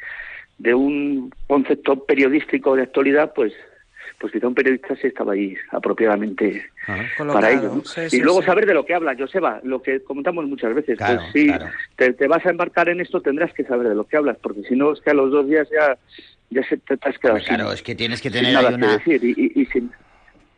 de 0.58 0.74
un 0.74 1.30
concepto 1.46 2.04
periodístico 2.04 2.74
de 2.76 2.82
actualidad, 2.82 3.32
pues 3.34 3.52
pues 4.22 4.32
quizá 4.32 4.46
un 4.46 4.54
periodista 4.54 4.94
sí 4.94 5.08
estaba 5.08 5.32
ahí 5.32 5.54
apropiadamente 5.72 6.64
para 7.32 7.50
ello. 7.50 7.74
¿no? 7.74 7.84
sí, 7.84 8.16
y 8.16 8.20
luego 8.20 8.40
sí. 8.40 8.46
saber 8.46 8.66
de 8.66 8.72
lo 8.74 8.86
que 8.86 8.94
habla, 8.94 9.16
Joseba, 9.18 9.60
lo 9.64 9.82
que 9.82 10.00
comentamos 10.04 10.46
muchas 10.46 10.72
veces. 10.74 10.96
Claro, 10.96 11.22
pues 11.22 11.32
si 11.32 11.46
claro. 11.48 11.66
te, 11.96 12.12
te 12.12 12.28
vas 12.28 12.46
a 12.46 12.50
embarcar 12.50 12.88
en 12.88 13.00
esto, 13.00 13.20
tendrás 13.20 13.52
que 13.52 13.64
saber 13.64 13.88
de 13.88 13.96
lo 13.96 14.04
que 14.04 14.16
hablas, 14.16 14.38
porque 14.40 14.62
si 14.62 14.76
no, 14.76 14.92
es 14.92 15.00
que 15.00 15.10
a 15.10 15.14
los 15.14 15.32
dos 15.32 15.48
días 15.48 15.68
ya, 15.70 15.98
ya 16.50 16.62
se 16.68 16.76
te, 16.76 16.96
te 16.96 17.08
has 17.08 17.18
quedado 17.18 17.38
Pues 17.38 17.48
claro, 17.48 17.64
sin- 17.64 17.74
es 17.74 17.82
que 17.82 17.94
tienes 17.96 18.22
que 18.22 18.30
tener 18.30 18.56
ahí 18.56 18.68
que 18.68 18.74
una 18.74 18.96
decir 18.96 19.24
y, 19.24 19.30
y- 19.36 19.60
y 19.62 19.66
sin... 19.66 19.90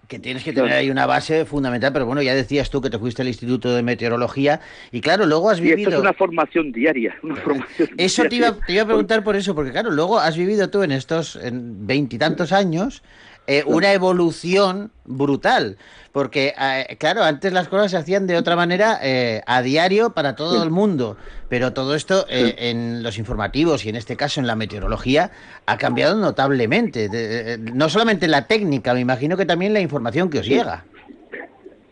que 0.06 0.18
tienes 0.18 0.44
que 0.44 0.52
tener 0.52 0.72
ahí 0.72 0.90
una 0.90 1.06
base 1.06 1.46
fundamental, 1.46 1.90
pero 1.92 2.04
bueno, 2.04 2.20
ya 2.20 2.34
decías 2.34 2.68
tú 2.68 2.82
que 2.82 2.90
te 2.90 2.98
fuiste 2.98 3.22
al 3.22 3.28
Instituto 3.28 3.74
de 3.74 3.82
Meteorología 3.82 4.60
y 4.92 5.00
claro, 5.00 5.24
luego 5.24 5.48
has 5.48 5.60
Y 5.60 5.68
esto 5.68 5.76
vivido 5.76 5.92
es 5.92 5.98
una 5.98 6.12
formación 6.12 6.70
diaria, 6.72 7.16
una 7.22 7.36
formación 7.36 7.88
Eso 7.96 8.24
te 8.28 8.36
iba, 8.36 8.52
te 8.52 8.74
iba 8.74 8.82
a 8.82 8.86
preguntar 8.86 9.24
por 9.24 9.34
eso, 9.34 9.54
porque 9.54 9.72
claro, 9.72 9.90
luego 9.90 10.18
has 10.18 10.36
vivido 10.36 10.68
tú 10.68 10.82
en 10.82 10.92
estos 10.92 11.36
en 11.36 11.86
veintitantos 11.86 12.52
años 12.52 13.02
eh, 13.46 13.62
una 13.66 13.92
evolución 13.92 14.90
brutal. 15.04 15.76
Porque, 16.12 16.54
eh, 16.60 16.96
claro, 16.98 17.22
antes 17.24 17.52
las 17.52 17.68
cosas 17.68 17.90
se 17.90 17.96
hacían 17.96 18.26
de 18.26 18.36
otra 18.36 18.54
manera 18.56 18.98
eh, 19.02 19.42
a 19.46 19.62
diario 19.62 20.10
para 20.10 20.36
todo 20.36 20.62
el 20.62 20.70
mundo. 20.70 21.16
Pero 21.48 21.72
todo 21.72 21.94
esto 21.94 22.24
eh, 22.30 22.54
en 22.58 23.02
los 23.02 23.18
informativos 23.18 23.84
y 23.84 23.88
en 23.88 23.96
este 23.96 24.16
caso 24.16 24.40
en 24.40 24.46
la 24.46 24.54
meteorología 24.56 25.30
ha 25.66 25.76
cambiado 25.76 26.16
notablemente. 26.16 27.08
De- 27.08 27.54
eh, 27.54 27.58
no 27.58 27.88
solamente 27.88 28.28
la 28.28 28.46
técnica, 28.46 28.94
me 28.94 29.00
imagino 29.00 29.36
que 29.36 29.44
también 29.46 29.72
la 29.72 29.80
información 29.80 30.30
que 30.30 30.38
os 30.38 30.46
llega. 30.46 30.84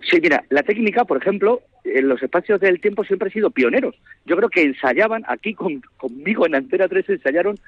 Sí, 0.09 0.19
mira, 0.21 0.45
la 0.51 0.63
técnica, 0.63 1.05
por 1.05 1.17
ejemplo, 1.19 1.63
en 1.85 2.09
los 2.09 2.23
espacios 2.23 2.61
del 2.61 2.81
tiempo 2.81 3.05
siempre 3.05 3.29
ha 3.29 3.33
sido 3.33 3.51
pioneros. 3.51 3.95
Yo 4.25 4.37
creo 4.37 4.49
que 4.49 4.63
ensayaban, 4.63 5.25
aquí 5.29 5.55
con- 5.55 5.83
conmigo 5.97 6.47
en 6.47 6.55
Antena 6.55 6.89
3 6.89 7.09
ensayaron 7.09 7.59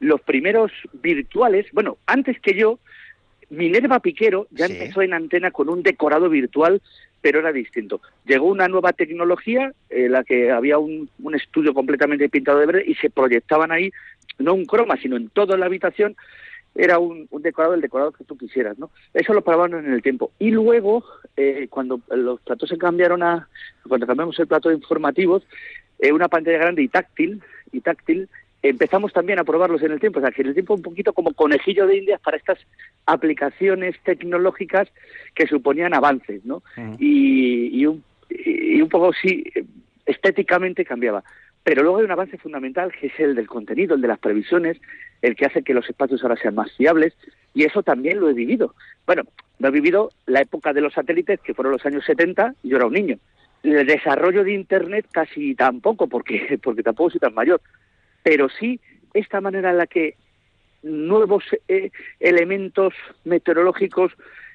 los 0.00 0.20
primeros 0.22 0.70
virtuales. 1.02 1.66
Bueno, 1.72 1.96
antes 2.06 2.38
que 2.40 2.54
yo, 2.58 2.78
Minerva 3.50 4.00
Piquero 4.00 4.46
ya 4.50 4.66
Sí. 4.66 4.72
empezó 4.72 5.02
en 5.02 5.14
Antena 5.14 5.50
con 5.50 5.68
un 5.68 5.82
decorado 5.82 6.28
virtual, 6.28 6.80
pero 7.20 7.40
era 7.40 7.52
distinto. 7.52 8.00
Llegó 8.24 8.46
una 8.46 8.68
nueva 8.68 8.92
tecnología, 8.92 9.72
en 9.90 10.12
la 10.12 10.24
que 10.24 10.50
había 10.50 10.78
un, 10.78 11.08
un 11.22 11.34
estudio 11.34 11.74
completamente 11.74 12.28
pintado 12.28 12.58
de 12.58 12.66
verde 12.66 12.84
y 12.86 12.94
se 12.96 13.10
proyectaban 13.10 13.72
ahí, 13.72 13.90
no 14.38 14.54
un 14.54 14.64
croma, 14.66 14.96
sino 15.00 15.16
en 15.16 15.28
toda 15.30 15.56
la 15.56 15.66
habitación, 15.66 16.16
era 16.74 16.98
un, 16.98 17.26
un 17.30 17.42
decorado, 17.42 17.74
el 17.74 17.80
decorado 17.80 18.12
que 18.12 18.24
tú 18.24 18.36
quisieras, 18.36 18.78
¿no? 18.78 18.90
Eso 19.14 19.32
lo 19.32 19.42
probaron 19.42 19.86
en 19.86 19.92
el 19.92 20.02
tiempo. 20.02 20.30
Y 20.38 20.50
luego, 20.50 21.04
eh, 21.36 21.68
cuando 21.70 22.00
los 22.10 22.40
platos 22.42 22.68
se 22.68 22.76
cambiaron 22.76 23.22
a, 23.22 23.48
cuando 23.88 24.06
cambiamos 24.06 24.38
el 24.38 24.46
plato 24.46 24.68
de 24.68 24.74
informativos, 24.74 25.42
eh, 25.98 26.12
una 26.12 26.28
pantalla 26.28 26.58
grande 26.58 26.82
y 26.82 26.88
táctil, 26.88 27.40
y 27.72 27.80
táctil, 27.80 28.28
empezamos 28.62 29.12
también 29.12 29.38
a 29.38 29.44
probarlos 29.44 29.82
en 29.82 29.92
el 29.92 30.00
tiempo. 30.00 30.18
O 30.18 30.22
sea, 30.22 30.30
que 30.30 30.42
en 30.42 30.48
el 30.48 30.54
tiempo 30.54 30.74
un 30.74 30.82
poquito 30.82 31.12
como 31.12 31.32
conejillo 31.34 31.86
de 31.86 31.98
indias 31.98 32.20
para 32.20 32.36
estas 32.36 32.58
aplicaciones 33.06 33.96
tecnológicas 34.04 34.88
que 35.34 35.46
suponían 35.46 35.94
avances, 35.94 36.44
¿no? 36.44 36.62
y, 36.98 37.80
y, 37.80 37.86
un, 37.86 38.02
y 38.28 38.80
un 38.80 38.88
poco 38.88 39.12
sí, 39.12 39.44
estéticamente 40.04 40.84
cambiaba. 40.84 41.22
Pero 41.62 41.82
luego 41.82 41.98
hay 41.98 42.04
un 42.04 42.12
avance 42.12 42.38
fundamental 42.38 42.92
que 42.92 43.08
es 43.08 43.18
el 43.18 43.34
del 43.34 43.48
contenido, 43.48 43.96
el 43.96 44.00
de 44.00 44.06
las 44.06 44.20
previsiones, 44.20 44.80
el 45.20 45.34
que 45.34 45.46
hace 45.46 45.64
que 45.64 45.74
los 45.74 45.88
espacios 45.88 46.22
ahora 46.22 46.36
sean 46.36 46.54
más 46.54 46.72
fiables, 46.76 47.14
y 47.54 47.64
eso 47.64 47.82
también 47.82 48.20
lo 48.20 48.30
he 48.30 48.34
vivido. 48.34 48.74
Bueno, 49.04 49.24
no 49.58 49.68
he 49.68 49.72
vivido 49.72 50.10
la 50.26 50.42
época 50.42 50.72
de 50.72 50.80
los 50.80 50.92
satélites, 50.92 51.40
que 51.40 51.54
fueron 51.54 51.72
los 51.72 51.84
años 51.84 52.04
70, 52.04 52.54
y 52.62 52.68
yo 52.68 52.76
era 52.76 52.86
un 52.86 52.92
niño. 52.92 53.18
El 53.64 53.84
desarrollo 53.84 54.44
de 54.44 54.52
Internet 54.52 55.06
casi 55.10 55.56
tampoco, 55.56 56.06
porque, 56.06 56.56
porque 56.62 56.84
tampoco 56.84 57.10
soy 57.10 57.20
tan 57.20 57.34
mayor. 57.34 57.60
Pero 58.26 58.48
sí 58.48 58.80
esta 59.14 59.40
manera 59.40 59.70
en 59.70 59.78
la 59.78 59.86
que 59.86 60.16
nuevos 60.82 61.44
eh, 61.68 61.92
elementos 62.18 62.92
meteorológicos 63.24 64.10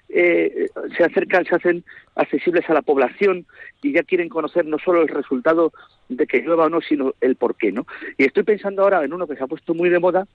eh, 0.09 0.67
se 0.97 1.05
acercan, 1.05 1.45
se 1.45 1.55
hacen 1.55 1.85
accesibles 2.15 2.69
a 2.69 2.73
la 2.73 2.81
población 2.81 3.45
y 3.81 3.93
ya 3.93 4.03
quieren 4.03 4.27
conocer 4.27 4.65
no 4.65 4.77
solo 4.77 5.01
el 5.03 5.07
resultado 5.07 5.71
de 6.09 6.27
que 6.27 6.41
llueva 6.41 6.65
o 6.65 6.69
no, 6.69 6.81
sino 6.81 7.13
el 7.21 7.37
por 7.37 7.55
qué, 7.55 7.71
¿no? 7.71 7.87
Y 8.17 8.25
estoy 8.25 8.43
pensando 8.43 8.83
ahora 8.83 9.05
en 9.05 9.13
uno 9.13 9.25
que 9.25 9.37
se 9.37 9.43
ha 9.45 9.47
puesto 9.47 9.73
muy 9.73 9.87
de 9.89 9.99
moda, 9.99 10.27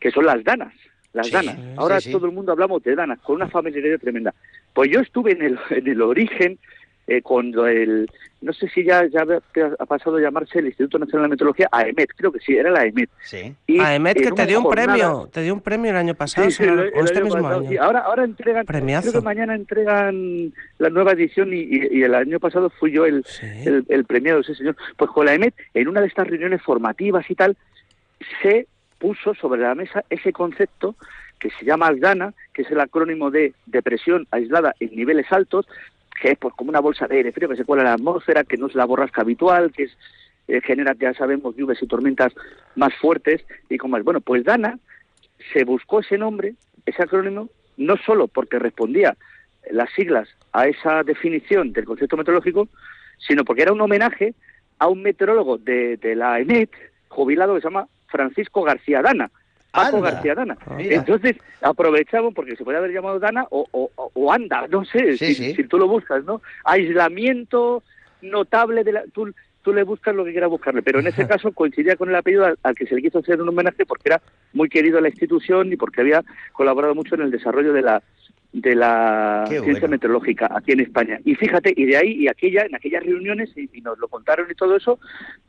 que 0.00 0.10
son 0.10 0.26
las 0.26 0.42
danas. 0.42 0.74
Las 1.12 1.28
Sí, 1.28 1.32
danas. 1.32 1.54
sí, 1.54 1.62
Ahora 1.76 2.00
sí. 2.00 2.10
todo 2.10 2.26
el 2.26 2.32
mundo 2.32 2.50
hablamos 2.50 2.82
de 2.82 2.96
danas, 2.96 3.20
con 3.20 3.36
una 3.36 3.48
familiaridad 3.48 4.00
tremenda. 4.00 4.34
Pues 4.74 4.90
yo 4.90 4.98
estuve 4.98 5.30
en 5.30 5.42
el, 5.42 5.58
en 5.70 5.86
el 5.86 6.02
origen, 6.02 6.58
eh, 7.10 7.22
cuando 7.22 7.66
el, 7.66 8.08
no 8.40 8.52
sé 8.52 8.68
si 8.68 8.84
ya, 8.84 9.04
ya 9.06 9.26
ha 9.80 9.86
pasado 9.86 10.16
a 10.16 10.20
llamarse 10.20 10.60
el 10.60 10.66
Instituto 10.66 10.96
Nacional 10.98 11.24
de 11.24 11.30
Meteorología, 11.30 11.68
AEMET, 11.72 12.10
creo 12.16 12.30
que 12.30 12.38
sí, 12.38 12.56
era 12.56 12.70
la 12.70 12.80
AEMET. 12.82 13.10
Sí. 13.24 13.52
Y 13.66 13.80
a 13.80 13.96
Emet, 13.96 14.16
en 14.18 14.22
que 14.22 14.30
te 14.30 14.46
dio 14.46 14.58
un 14.58 14.64
jornada- 14.64 14.92
premio, 14.94 15.28
te 15.32 15.42
dio 15.42 15.52
un 15.54 15.60
premio 15.60 15.90
el 15.90 15.96
año 15.96 16.14
pasado, 16.14 16.48
Sí, 16.48 16.52
sí, 16.56 16.62
si 16.64 16.70
no- 16.70 16.74
el- 16.82 16.92
o 16.94 17.00
el 17.00 17.04
este 17.04 17.16
año 17.18 17.24
mismo 17.24 17.42
pasado, 17.42 17.60
año. 17.62 17.68
sí. 17.70 17.76
Ahora, 17.78 17.98
ahora 18.00 18.24
entregan, 18.24 18.64
Premiazo. 18.64 19.10
creo 19.10 19.20
que 19.20 19.24
mañana 19.24 19.54
entregan 19.56 20.52
la 20.78 20.88
nueva 20.90 21.12
edición 21.12 21.52
y, 21.52 21.58
y- 21.62 21.88
y 21.98 22.02
el 22.04 22.14
año 22.14 22.38
pasado 22.38 22.70
fui 22.70 22.92
yo 22.92 23.04
el, 23.06 23.24
Sí. 23.24 23.46
el, 23.66 23.84
el 23.88 24.04
premiado, 24.04 24.42
sí 24.44 24.54
señor. 24.54 24.76
Pues 24.96 25.10
con 25.10 25.26
la 25.26 25.34
EMET, 25.34 25.54
en 25.74 25.88
una 25.88 26.00
de 26.00 26.06
estas 26.06 26.28
reuniones 26.28 26.62
formativas 26.62 27.28
y 27.28 27.34
tal, 27.34 27.56
se 28.42 28.66
puso 28.98 29.34
sobre 29.34 29.62
la 29.62 29.74
mesa 29.74 30.04
ese 30.10 30.32
concepto 30.32 30.94
que 31.38 31.50
se 31.58 31.64
llama 31.64 31.86
ASDANA, 31.88 32.34
que 32.52 32.62
es 32.62 32.70
el 32.70 32.78
acrónimo 32.80 33.30
de 33.30 33.54
depresión 33.66 34.26
aislada 34.30 34.74
en 34.78 34.94
niveles 34.94 35.26
altos, 35.32 35.66
que 36.20 36.32
es 36.32 36.38
pues 36.38 36.54
como 36.54 36.70
una 36.70 36.80
bolsa 36.80 37.08
de 37.08 37.16
aire 37.16 37.32
frío 37.32 37.48
que 37.48 37.56
se 37.56 37.64
cuela 37.64 37.82
en 37.82 37.88
la 37.88 37.94
atmósfera, 37.94 38.44
que 38.44 38.58
no 38.58 38.66
es 38.66 38.74
la 38.74 38.84
borrasca 38.84 39.22
habitual, 39.22 39.72
que 39.72 39.84
es, 39.84 39.96
eh, 40.48 40.60
genera, 40.60 40.94
ya 40.98 41.14
sabemos, 41.14 41.56
lluvias 41.56 41.82
y 41.82 41.86
tormentas 41.86 42.32
más 42.76 42.94
fuertes 42.96 43.44
y 43.68 43.78
como 43.78 43.96
es. 43.96 44.04
Bueno, 44.04 44.20
pues 44.20 44.44
DANA 44.44 44.78
se 45.52 45.64
buscó 45.64 46.00
ese 46.00 46.18
nombre, 46.18 46.54
ese 46.84 47.02
acrónimo, 47.02 47.48
no 47.78 47.96
solo 47.96 48.28
porque 48.28 48.58
respondía 48.58 49.16
las 49.70 49.90
siglas 49.92 50.28
a 50.52 50.66
esa 50.66 51.02
definición 51.02 51.72
del 51.72 51.86
concepto 51.86 52.16
meteorológico, 52.16 52.68
sino 53.18 53.44
porque 53.44 53.62
era 53.62 53.72
un 53.72 53.80
homenaje 53.80 54.34
a 54.78 54.88
un 54.88 55.02
meteorólogo 55.02 55.56
de, 55.56 55.96
de 55.96 56.14
la 56.16 56.38
ENET, 56.38 56.70
jubilado, 57.08 57.54
que 57.54 57.62
se 57.62 57.68
llama 57.68 57.88
Francisco 58.08 58.62
García 58.62 59.00
Dana. 59.00 59.30
Paco 59.72 59.98
Anda. 59.98 60.10
García 60.10 60.34
Dana. 60.34 60.56
Mira. 60.76 60.96
Entonces 60.96 61.36
aprovechamos, 61.62 62.34
porque 62.34 62.56
se 62.56 62.64
puede 62.64 62.78
haber 62.78 62.92
llamado 62.92 63.18
Dana 63.18 63.46
o, 63.50 63.66
o, 63.70 64.32
Anda, 64.32 64.66
no 64.68 64.84
sé, 64.84 65.16
Sí, 65.16 65.34
si, 65.34 65.34
sí. 65.34 65.54
si 65.54 65.64
tú 65.64 65.78
lo 65.78 65.86
buscas, 65.88 66.24
¿no? 66.24 66.42
Aislamiento 66.64 67.82
notable 68.22 68.84
de 68.84 68.92
la... 68.92 69.02
Tú, 69.12 69.32
tú 69.62 69.72
le 69.74 69.82
buscas 69.82 70.14
lo 70.14 70.24
que 70.24 70.32
quieras 70.32 70.48
buscarle, 70.50 70.82
pero 70.82 71.00
en 71.00 71.06
ese 71.08 71.26
caso 71.28 71.52
coincidía 71.52 71.96
con 71.96 72.08
el 72.08 72.14
apellido 72.16 72.46
al, 72.46 72.58
al 72.62 72.74
que 72.74 72.86
se 72.86 72.94
le 72.94 73.02
quiso 73.02 73.18
hacer 73.18 73.40
un 73.40 73.48
homenaje 73.48 73.84
porque 73.86 74.08
era 74.08 74.20
muy 74.52 74.68
querido 74.68 74.98
a 74.98 75.02
la 75.02 75.08
institución 75.08 75.72
y 75.72 75.76
porque 75.76 76.00
había 76.00 76.24
colaborado 76.52 76.94
mucho 76.94 77.14
en 77.14 77.22
el 77.22 77.30
desarrollo 77.30 77.72
de 77.72 77.82
la 77.82 78.02
de 78.52 78.74
la 78.74 79.44
Qué 79.48 79.60
ciencia 79.60 79.82
bueno. 79.82 79.88
meteorológica 79.92 80.50
aquí 80.52 80.72
en 80.72 80.80
España. 80.80 81.20
Y 81.24 81.36
fíjate, 81.36 81.72
y 81.76 81.84
de 81.84 81.96
ahí, 81.96 82.12
y 82.24 82.26
aquella, 82.26 82.62
en 82.64 82.74
aquellas 82.74 83.04
reuniones, 83.04 83.56
y, 83.56 83.70
y 83.72 83.80
nos 83.80 83.96
lo 84.00 84.08
contaron 84.08 84.50
y 84.50 84.54
todo 84.56 84.74
eso, 84.76 84.98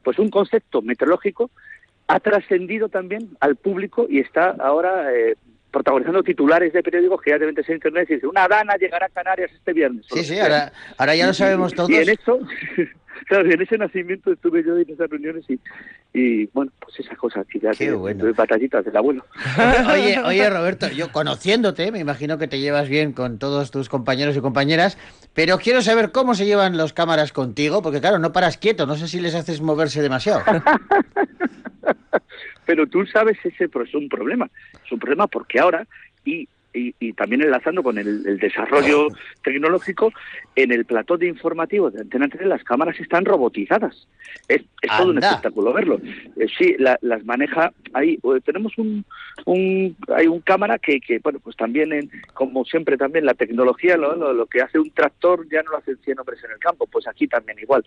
pues 0.04 0.20
un 0.20 0.30
concepto 0.30 0.84
meteorológico 0.84 1.50
ha 2.12 2.20
trascendido 2.20 2.90
también 2.90 3.30
al 3.40 3.56
público 3.56 4.06
y 4.10 4.20
está 4.20 4.56
ahora 4.60 5.14
eh, 5.14 5.38
protagonizando 5.72 6.22
titulares 6.24 6.74
de 6.74 6.84
periódicos 6.84 7.22
que 7.22 7.32
ya 7.32 7.38
deben 7.38 7.56
de 7.56 7.64
ser 7.64 7.76
internet 7.76 8.10
y 8.10 8.16
dice, 8.16 8.28
una 8.28 8.50
dana 8.50 8.76
llegará 8.76 9.06
a 9.06 9.10
Canarias 9.10 9.50
este 9.54 9.72
viernes. 9.72 10.06
Sí, 10.10 10.26
sí, 10.26 10.38
ahora, 10.38 10.74
ahora 10.98 11.16
ya 11.16 11.28
lo 11.28 11.34
sabemos 11.34 11.74
todos. 11.74 11.90
Y 11.90 11.96
en 11.96 12.10
eso, 12.10 12.40
claro, 13.28 13.50
y 13.50 13.54
en 13.54 13.62
ese 13.62 13.78
nacimiento 13.78 14.32
estuve 14.32 14.64
yo 14.64 14.78
en 14.78 14.90
esas 14.90 15.10
reuniones 15.10 15.46
y, 15.50 15.60
y 16.14 16.46
bueno, 16.48 16.72
pues 16.80 17.00
esas 17.00 17.18
cosas 17.18 17.46
que 17.48 17.60
ya 17.60 17.72
Qué 17.72 17.92
bueno. 17.92 18.26
de 18.26 18.32
batallitas 18.34 18.86
del 18.86 18.98
abuelo. 18.98 19.26
Oye, 19.92 20.20
oye, 20.26 20.50
Roberto, 20.50 20.90
yo 20.90 21.12
conociéndote, 21.12 21.92
me 21.92 22.00
imagino 22.00 22.38
que 22.38 22.48
te 22.48 22.60
llevas 22.60 22.90
bien 22.90 23.14
con 23.14 23.40
todos 23.40 23.72
tus 23.72 23.90
compañeros 23.90 24.36
y 24.36 24.42
compañeras, 24.42 24.98
pero 25.34 25.58
quiero 25.58 25.82
saber 25.82 26.12
cómo 26.12 26.36
se 26.36 26.46
llevan 26.46 26.78
los 26.78 26.94
cámaras 26.94 27.32
contigo, 27.32 27.82
porque 27.82 28.02
claro, 28.02 28.20
no 28.20 28.34
paras 28.34 28.58
quieto, 28.58 28.86
no 28.86 28.96
sé 28.96 29.08
si 29.08 29.20
les 29.20 29.36
haces 29.36 29.62
moverse 29.62 30.02
demasiado. 30.02 30.42
Pero 32.66 32.88
tú 32.88 33.06
sabes, 33.06 33.38
ese 33.44 33.66
es 33.66 33.94
un 33.94 34.08
problema. 34.08 34.50
Es 34.86 34.92
un 34.92 35.00
problema 35.00 35.28
porque 35.28 35.60
ahora, 35.60 35.86
y, 36.24 36.48
y, 36.74 36.96
y 37.00 37.14
también 37.14 37.42
enlazando 37.42 37.84
con 37.84 37.98
el, 37.98 38.26
el 38.28 38.38
desarrollo 38.40 39.08
tecnológico, 39.44 40.12
en 40.56 40.72
el 40.72 40.86
plató 40.86 41.18
de 41.18 41.28
informativos 41.28 41.94
de 41.94 42.02
Antena 42.02 42.28
3 42.28 42.48
las 42.48 42.64
cámaras 42.64 43.00
están 43.00 43.26
robotizadas. 43.26 44.08
Es, 44.48 44.62
es 44.82 44.90
todo 44.98 45.10
un 45.10 45.18
espectáculo 45.30 45.74
verlo. 45.74 46.00
Eh, 46.38 46.48
sí, 46.58 46.76
la- 46.80 46.98
las 47.02 47.26
maneja 47.26 47.74
ahí. 47.94 48.18
eh, 48.24 48.42
tenemos 48.46 48.78
un, 48.78 49.04
un 49.46 49.96
hay 50.16 50.28
un 50.28 50.40
cámara 50.42 50.80
que, 50.80 51.00
que 51.02 51.20
bueno, 51.20 51.40
pues 51.40 51.56
también, 51.58 51.92
en, 51.94 52.10
como 52.34 52.64
siempre 52.66 52.98
también 52.98 53.26
la 53.26 53.34
tecnología, 53.34 53.98
lo, 53.98 54.16
lo, 54.16 54.34
lo 54.34 54.46
que 54.46 54.62
hace 54.62 54.80
un 54.80 54.92
tractor 54.92 55.48
ya 55.50 55.64
no 55.64 55.72
lo 55.72 55.78
hacen 55.78 55.98
100 55.98 56.20
hombres 56.20 56.44
en 56.44 56.52
el 56.52 56.60
campo, 56.60 56.88
pues 56.88 57.08
aquí 57.08 57.28
también 57.28 57.60
igual. 57.60 57.84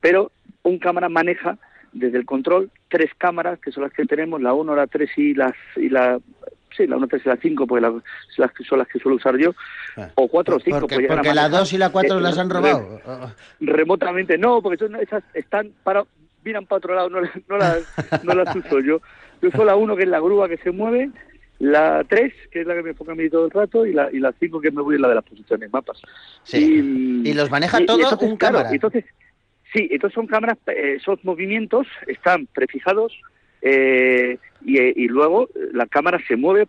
Pero 0.00 0.32
un 0.62 0.78
cámara 0.78 1.08
maneja 1.08 1.58
desde 1.92 2.16
el 2.16 2.24
control 2.24 2.70
tres 2.88 3.10
cámaras 3.18 3.58
que 3.58 3.70
son 3.72 3.82
las 3.82 3.92
que 3.92 4.06
tenemos, 4.06 4.40
la 4.40 4.54
1, 4.54 4.74
la 4.74 4.86
3 4.86 5.10
y 5.18 5.34
las 5.34 5.52
y 5.76 5.90
la 5.90 6.18
sí, 6.76 6.86
la 6.86 6.96
1, 6.96 7.06
3 7.08 7.22
y 7.24 7.28
la 7.28 7.36
5, 7.36 7.66
porque 7.66 7.82
la- 7.82 8.02
las 8.38 8.52
que 8.52 8.64
son 8.64 8.78
las 8.78 8.88
que 8.88 8.98
suelo 8.98 9.16
usar 9.16 9.36
yo, 9.38 9.54
o 10.14 10.28
4 10.28 10.56
o 10.56 10.60
5. 10.60 10.76
Ah. 10.76 10.80
Porque, 10.80 11.06
porque 11.08 11.34
la 11.34 11.48
2 11.48 11.72
y 11.72 11.78
la 11.78 11.90
4 11.90 12.20
las 12.20 12.38
han 12.38 12.50
robado. 12.50 13.00
remotamente 13.60 14.38
no, 14.38 14.62
porque 14.62 14.78
son, 14.78 14.96
esas 14.96 15.22
están 15.34 15.72
para 15.82 16.04
miran 16.44 16.66
para 16.66 16.78
otro 16.78 16.94
lado, 16.94 17.08
no, 17.08 17.20
las- 17.20 17.30
no 17.48 17.56
las 17.56 18.24
no 18.24 18.34
las 18.34 18.54
uso 18.56 18.80
yo. 18.80 19.00
Yo 19.40 19.48
uso 19.48 19.64
la 19.64 19.76
1 19.76 19.96
que 19.96 20.02
es 20.04 20.08
la 20.08 20.20
grúa 20.20 20.48
que 20.48 20.56
se 20.58 20.70
mueve, 20.70 21.10
la 21.58 22.04
3 22.08 22.32
que 22.50 22.60
es 22.62 22.66
la 22.66 22.74
que 22.74 22.82
me 22.82 22.90
enfoca 22.90 23.12
a 23.12 23.14
mí 23.14 23.28
todo 23.30 23.44
el 23.46 23.50
rato 23.50 23.86
y 23.86 23.92
la 23.92 24.10
y 24.12 24.18
la 24.18 24.32
5 24.38 24.60
que 24.60 24.70
me 24.70 24.82
voy 24.82 24.96
en 24.96 25.02
la 25.02 25.08
de 25.08 25.14
las 25.16 25.24
posiciones 25.24 25.72
mapas. 25.72 26.00
Sí. 26.44 27.22
Y 27.24 27.32
los 27.34 27.50
maneja 27.50 27.78
todo 27.86 27.98
entonces, 27.98 28.28
un 28.28 28.36
claro, 28.36 28.56
cámara. 28.58 28.74
entonces 28.74 29.04
sí, 29.72 29.88
entonces 29.90 30.14
son 30.14 30.26
cámaras, 30.26 30.58
eh, 30.66 30.94
esos 30.96 31.24
movimientos 31.24 31.86
están 32.06 32.46
prefijados 32.46 33.12
eh, 33.62 34.38
y, 34.64 35.04
y 35.04 35.08
luego 35.08 35.48
eh, 35.54 35.68
la 35.72 35.86
cámara 35.86 36.18
se 36.26 36.36
mueve 36.36 36.66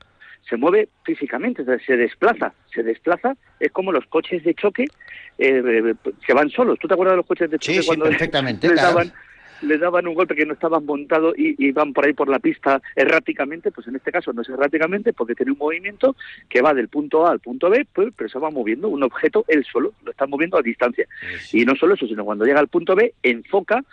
se 0.49 0.57
mueve 0.57 0.89
físicamente, 1.03 1.61
o 1.61 1.65
sea, 1.65 1.79
se 1.79 1.95
desplaza, 1.95 2.53
se 2.73 2.83
desplaza, 2.83 3.35
es 3.59 3.71
como 3.71 3.91
los 3.91 4.05
coches 4.07 4.43
de 4.43 4.53
choque 4.53 4.83
eh, 5.37 5.63
eh, 5.65 5.93
que 6.25 6.33
van 6.33 6.49
solos. 6.49 6.77
¿Tú 6.79 6.87
te 6.87 6.93
acuerdas 6.93 7.13
de 7.13 7.17
los 7.17 7.25
coches 7.25 7.49
de 7.49 7.59
choque 7.59 7.75
Sí, 7.75 7.81
sí, 7.81 7.87
cuando 7.87 8.05
perfectamente, 8.09 8.67
les 8.67 8.79
claro. 8.79 9.09
Les 9.61 9.79
daban 9.79 10.07
un 10.07 10.15
golpe 10.15 10.35
que 10.35 10.45
no 10.45 10.53
estaban 10.53 10.85
montados 10.85 11.37
y 11.37 11.53
y 11.57 11.67
iban 11.67 11.93
por 11.93 12.05
ahí 12.05 12.13
por 12.13 12.29
la 12.29 12.39
pista 12.39 12.81
erráticamente, 12.95 13.71
pues 13.71 13.87
en 13.87 13.95
este 13.95 14.11
caso 14.11 14.33
no 14.33 14.41
es 14.41 14.49
erráticamente 14.49 15.13
porque 15.13 15.35
tiene 15.35 15.51
un 15.51 15.57
movimiento 15.57 16.15
que 16.49 16.61
va 16.61 16.73
del 16.73 16.89
punto 16.89 17.25
A 17.25 17.31
al 17.31 17.39
punto 17.39 17.69
B, 17.69 17.85
pues, 17.93 18.13
pero 18.15 18.29
se 18.29 18.39
va 18.39 18.49
moviendo 18.49 18.89
un 18.89 19.03
objeto 19.03 19.45
él 19.47 19.65
solo, 19.71 19.93
lo 20.03 20.11
está 20.11 20.27
moviendo 20.27 20.57
a 20.57 20.61
distancia. 20.61 21.07
Y 21.51 21.65
no 21.65 21.75
solo 21.75 21.93
eso, 21.95 22.07
sino 22.07 22.25
cuando 22.25 22.45
llega 22.45 22.59
al 22.59 22.67
punto 22.67 22.95
B, 22.95 23.13
enfoca 23.23 23.83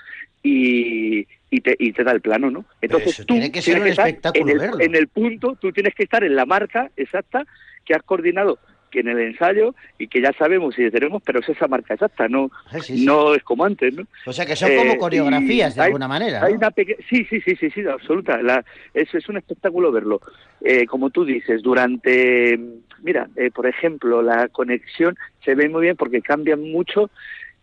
y, 0.43 1.27
y, 1.51 1.61
te, 1.61 1.77
y 1.79 1.93
te 1.93 2.05
da 2.05 2.13
el 2.13 2.21
plano, 2.21 2.51
¿no? 2.51 2.65
Entonces 2.81 3.17
tú 3.19 3.35
tiene 3.35 3.53
que 3.53 3.63
ser 3.63 3.75
tienes 3.75 3.83
un 3.83 3.91
estar 3.91 4.09
espectáculo 4.09 4.51
en 4.51 4.61
el, 4.61 4.81
en 4.81 4.95
el 4.95 5.09
punto, 5.09 5.57
tú 5.61 5.73
tienes 5.73 5.95
que 5.95 6.05
estar 6.05 6.25
en 6.25 6.35
la 6.35 6.47
marca 6.47 6.91
exacta 6.97 7.47
que 7.85 7.95
has 7.95 8.03
coordinado 8.03 8.59
que 8.91 9.01
en 9.01 9.09
el 9.09 9.19
ensayo 9.21 9.75
y 9.99 10.09
que 10.09 10.21
ya 10.21 10.33
sabemos 10.33 10.79
y 10.79 10.91
tenemos, 10.91 11.23
pero 11.25 11.41
es 11.41 11.49
esa 11.49 11.69
marca 11.69 11.95
exacta, 11.95 12.29
no, 12.29 12.51
Sí, 12.73 12.81
sí, 12.81 12.99
sí. 12.99 13.05
no 13.07 13.35
es 13.35 13.43
como 13.43 13.65
antes, 13.65 13.95
¿no? 13.95 14.05
O 14.27 14.33
sea 14.33 14.45
que 14.45 14.57
son 14.57 14.75
como 14.77 14.93
Eh, 14.93 14.99
coreografías 14.99 15.75
de 15.75 15.81
hay- 15.83 15.87
alguna 15.87 16.09
manera. 16.09 16.45
hay 16.45 16.55
una 16.55 16.71
peque- 16.71 16.99
Sí, 17.09 17.25
sí, 17.31 17.41
sí, 17.41 17.57
sí, 17.57 17.71
sí, 17.71 17.81
absoluta. 17.87 18.43
La... 18.43 18.65
Es, 18.93 19.15
es 19.15 19.29
un 19.29 19.37
espectáculo 19.39 19.91
verlo. 19.93 20.21
Eh, 20.61 20.87
como 20.87 21.11
tú 21.11 21.25
dices, 21.25 21.63
durante, 21.63 22.59
mira, 23.03 23.29
eh, 23.37 23.51
por 23.51 23.67
ejemplo, 23.67 24.23
la 24.23 24.49
conexión 24.49 25.17
se 25.45 25.55
ve 25.55 25.69
muy 25.69 25.83
bien 25.83 25.97
porque 25.97 26.21
cambia 26.21 26.57
mucho 26.57 27.11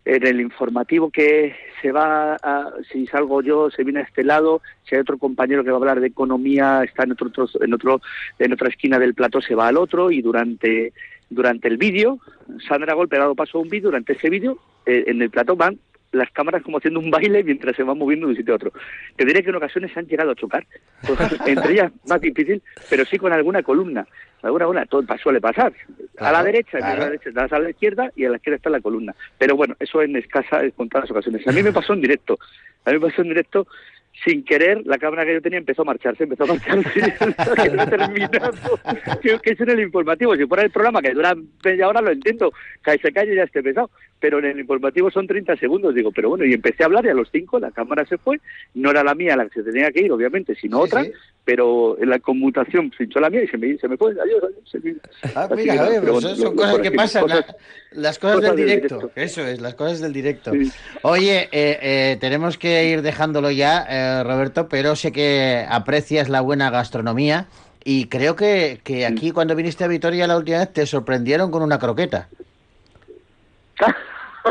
en 0.04 0.26
el 0.26 0.40
informativo 0.40 1.10
que 1.10 1.54
se 1.82 1.92
va 1.92 2.34
a, 2.42 2.70
si 2.90 3.06
salgo 3.08 3.42
yo, 3.42 3.70
se 3.70 3.84
viene 3.84 4.00
a 4.00 4.04
este 4.04 4.24
lado, 4.24 4.62
si 4.84 4.94
hay 4.94 5.02
otro 5.02 5.18
compañero 5.18 5.62
que 5.62 5.70
va 5.70 5.76
a 5.76 5.80
hablar 5.80 6.00
de 6.00 6.06
economía, 6.06 6.82
está 6.82 7.02
en 7.04 7.12
otro, 7.12 7.30
en 7.60 7.74
otro, 7.74 8.00
en 8.38 8.52
otra 8.54 8.68
esquina 8.68 8.98
del 8.98 9.12
plató, 9.14 9.42
se 9.42 9.54
va 9.54 9.68
al 9.68 9.76
otro 9.76 10.10
y 10.10 10.22
durante, 10.22 10.94
durante 11.30 11.68
el 11.68 11.76
vídeo, 11.76 12.18
Sandra 12.66 12.94
Golpe 12.94 13.16
ha 13.16 13.20
dado 13.20 13.34
paso 13.34 13.58
a 13.58 13.60
un 13.62 13.68
vídeo, 13.68 13.88
durante 13.90 14.12
ese 14.14 14.30
vídeo, 14.30 14.58
eh, 14.86 15.04
en 15.08 15.22
el 15.22 15.30
plató 15.30 15.56
van 15.56 15.78
las 16.12 16.30
cámaras 16.30 16.62
como 16.62 16.78
haciendo 16.78 17.00
un 17.00 17.10
baile 17.10 17.44
mientras 17.44 17.76
se 17.76 17.82
van 17.82 17.98
moviendo 17.98 18.26
de 18.26 18.32
un 18.32 18.36
sitio 18.36 18.54
a 18.54 18.56
otro. 18.56 18.72
Te 19.16 19.26
diré 19.26 19.42
que 19.42 19.50
en 19.50 19.56
ocasiones 19.56 19.94
han 19.96 20.06
llegado 20.06 20.30
a 20.30 20.34
chocar, 20.34 20.66
entre 21.46 21.72
ellas 21.74 21.92
más 22.06 22.20
difícil, 22.20 22.62
pero 22.88 23.04
sí 23.04 23.18
con 23.18 23.32
alguna 23.32 23.62
columna. 23.62 24.06
Alguna 24.40 24.64
columna, 24.66 24.86
todo 24.86 25.04
suele 25.22 25.40
pasar. 25.40 25.72
a 26.18 26.22
la 26.24 26.30
Claro, 26.30 26.44
derecha, 26.44 26.78
claro. 26.78 26.94
a 26.94 27.04
la 27.04 27.10
derecha, 27.10 27.30
a 27.56 27.58
la 27.58 27.70
izquierda 27.70 28.10
y 28.16 28.24
a 28.24 28.30
la 28.30 28.36
izquierda 28.36 28.56
está 28.56 28.70
la 28.70 28.80
columna. 28.80 29.14
Pero 29.36 29.56
bueno, 29.56 29.74
eso 29.80 30.00
en 30.00 30.16
escasa, 30.16 30.62
en 30.64 30.70
contadas 30.70 31.10
ocasiones. 31.10 31.46
A 31.46 31.52
mí 31.52 31.62
me 31.62 31.72
pasó 31.72 31.92
en 31.92 32.00
directo. 32.00 32.38
A 32.84 32.90
mí 32.90 32.98
me 32.98 33.08
pasó 33.08 33.20
en 33.22 33.28
directo 33.28 33.66
sin 34.24 34.44
querer, 34.44 34.82
la 34.84 34.98
cámara 34.98 35.24
que 35.24 35.34
yo 35.34 35.42
tenía 35.42 35.58
empezó 35.58 35.82
a 35.82 35.86
marcharse, 35.86 36.24
empezó 36.24 36.44
a 36.44 36.46
marcharse, 36.48 36.90
que 37.62 37.70
no 37.70 37.88
terminado. 37.88 38.52
que 39.22 39.50
es 39.50 39.60
en 39.60 39.70
el 39.70 39.80
informativo, 39.80 40.36
si 40.36 40.46
fuera 40.46 40.64
el 40.64 40.70
programa 40.70 41.00
que 41.00 41.14
dura 41.14 41.34
media 41.64 41.88
hora 41.88 42.00
lo 42.00 42.10
entiendo, 42.10 42.52
que 42.84 42.98
se 42.98 43.12
calle 43.12 43.36
ya 43.36 43.44
esté 43.44 43.62
pesado, 43.62 43.90
pero 44.20 44.38
en 44.40 44.46
el 44.46 44.58
informativo 44.60 45.10
son 45.10 45.26
30 45.26 45.56
segundos, 45.56 45.94
digo, 45.94 46.10
pero 46.12 46.30
bueno, 46.30 46.44
y 46.44 46.52
empecé 46.52 46.82
a 46.82 46.86
hablar 46.86 47.04
y 47.06 47.10
a 47.10 47.14
los 47.14 47.28
5 47.30 47.58
la 47.60 47.70
cámara 47.70 48.04
se 48.06 48.18
fue, 48.18 48.40
no 48.74 48.90
era 48.90 49.04
la 49.04 49.14
mía 49.14 49.36
la 49.36 49.46
que 49.48 49.62
se 49.62 49.70
tenía 49.70 49.90
que 49.92 50.00
ir, 50.02 50.10
obviamente, 50.12 50.54
sino 50.56 50.78
Sí, 50.78 50.82
otra, 50.84 51.04
sí. 51.04 51.12
pero 51.44 51.96
en 52.00 52.10
la 52.10 52.18
conmutación 52.18 52.90
pinchó 52.90 53.20
la 53.20 53.30
mía 53.30 53.44
y 53.44 53.48
se 53.48 53.56
me, 53.58 53.76
se 53.78 53.86
me 53.88 53.96
fue, 53.96 54.10
adiós, 54.12 54.42
adiós. 54.42 54.54
se 54.70 54.80
me- 54.80 54.96
Ah, 55.34 55.48
mira, 55.54 55.74
que 55.88 56.00
pues 56.00 56.12
bueno, 56.12 56.28
son 56.34 56.40
lo 56.40 56.54
cosas 56.56 56.78
que 56.80 56.90
pasan, 56.92 57.22
cosas- 57.22 57.46
la- 57.92 58.00
las 58.02 58.18
cosas, 58.18 58.36
cosas 58.36 58.50
del 58.50 58.56
del 58.66 58.66
directo. 58.76 58.94
directo. 58.96 59.20
Eso 59.20 59.46
es, 59.46 59.60
las 59.60 59.74
cosas 59.74 60.00
del 60.00 60.12
directo. 60.12 60.52
Sí. 60.52 60.70
Oye, 61.02 61.48
eh, 61.52 61.78
eh, 61.80 62.16
tenemos 62.20 62.58
que 62.58 62.88
ir 62.88 63.02
dejándolo 63.02 63.50
ya, 63.50 63.86
eh, 63.88 64.24
Roberto, 64.24 64.68
pero 64.68 64.96
sé 64.96 65.12
que 65.12 65.64
aprecias 65.68 66.28
la 66.28 66.40
buena 66.40 66.70
gastronomía 66.70 67.46
y 67.84 68.06
creo 68.06 68.34
que, 68.36 68.80
que 68.82 69.06
aquí 69.06 69.30
cuando 69.30 69.54
viniste 69.54 69.84
a 69.84 69.88
Vitoria 69.88 70.26
la 70.26 70.36
última 70.36 70.58
vez 70.58 70.72
te 70.72 70.84
sorprendieron 70.86 71.50
con 71.50 71.62
una 71.62 71.78
croqueta. 71.78 72.28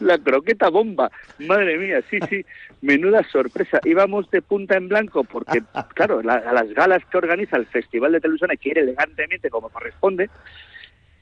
La 0.00 0.18
croqueta 0.18 0.70
bomba, 0.70 1.08
madre 1.38 1.78
mía, 1.78 2.00
sí, 2.10 2.18
sí, 2.28 2.44
menuda 2.82 3.22
sorpresa. 3.30 3.78
Íbamos 3.84 4.28
de 4.30 4.42
punta 4.42 4.76
en 4.76 4.88
blanco 4.88 5.22
porque, 5.22 5.62
claro, 5.94 6.20
la- 6.20 6.34
a 6.34 6.52
las 6.52 6.68
galas 6.74 7.04
que 7.04 7.16
organiza 7.18 7.56
el 7.56 7.66
Festival 7.66 8.10
de 8.12 8.20
Televisión 8.20 8.50
hay 8.50 8.56
que 8.56 8.70
ir 8.70 8.78
elegantemente 8.78 9.50
como 9.50 9.68
corresponde. 9.68 10.30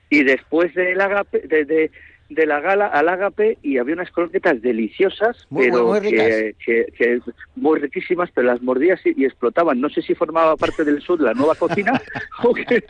Y 0.09 0.25
después 0.25 0.73
del 0.75 0.99
agape, 1.01 1.41
de, 1.47 1.65
de- 1.67 1.91
de 2.29 2.47
la 2.47 2.59
gala 2.61 2.87
al 2.87 3.09
ágape 3.09 3.59
y 3.63 3.79
había 3.79 3.95
unas 3.95 4.11
croquetas 4.11 4.61
deliciosas, 4.63 5.47
Muy, 5.51 5.67
pero 5.67 5.85
muy, 5.85 6.01
muy 6.01 6.11
ricas. 6.11 6.27
que, 6.27 6.55
que- 6.65 6.87
que 6.97 7.21
muy 7.57 7.79
riquísimas, 7.79 8.31
pero 8.35 8.47
las 8.49 8.63
mordías 8.63 9.01
y, 9.05 9.21
y 9.21 9.27
explotaban. 9.27 9.81
No 9.81 9.91
sé 9.91 10.01
si 10.03 10.15
formaba 10.15 10.57
parte 10.57 10.83
del 10.85 11.03
sur 11.03 11.21
la 11.21 11.35
nueva 11.35 11.55
cocina 11.57 12.01
o 12.43 12.55
que, 12.55 12.83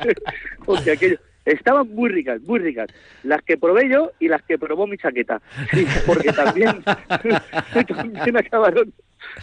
o 0.64 0.80
que 0.82 0.92
aquello. 0.92 1.18
Estaban 1.46 1.88
muy 1.94 2.10
ricas, 2.10 2.42
muy 2.42 2.58
ricas. 2.58 2.88
Las 3.22 3.40
que 3.42 3.56
probé 3.56 3.88
yo 3.88 4.10
y 4.18 4.28
las 4.28 4.42
que 4.42 4.58
probó 4.58 4.86
mi 4.86 4.98
chaqueta. 4.98 5.40
Sí, 5.70 5.86
porque 6.04 6.32
también, 6.32 6.82
también 7.88 8.36
acabaron 8.36 8.92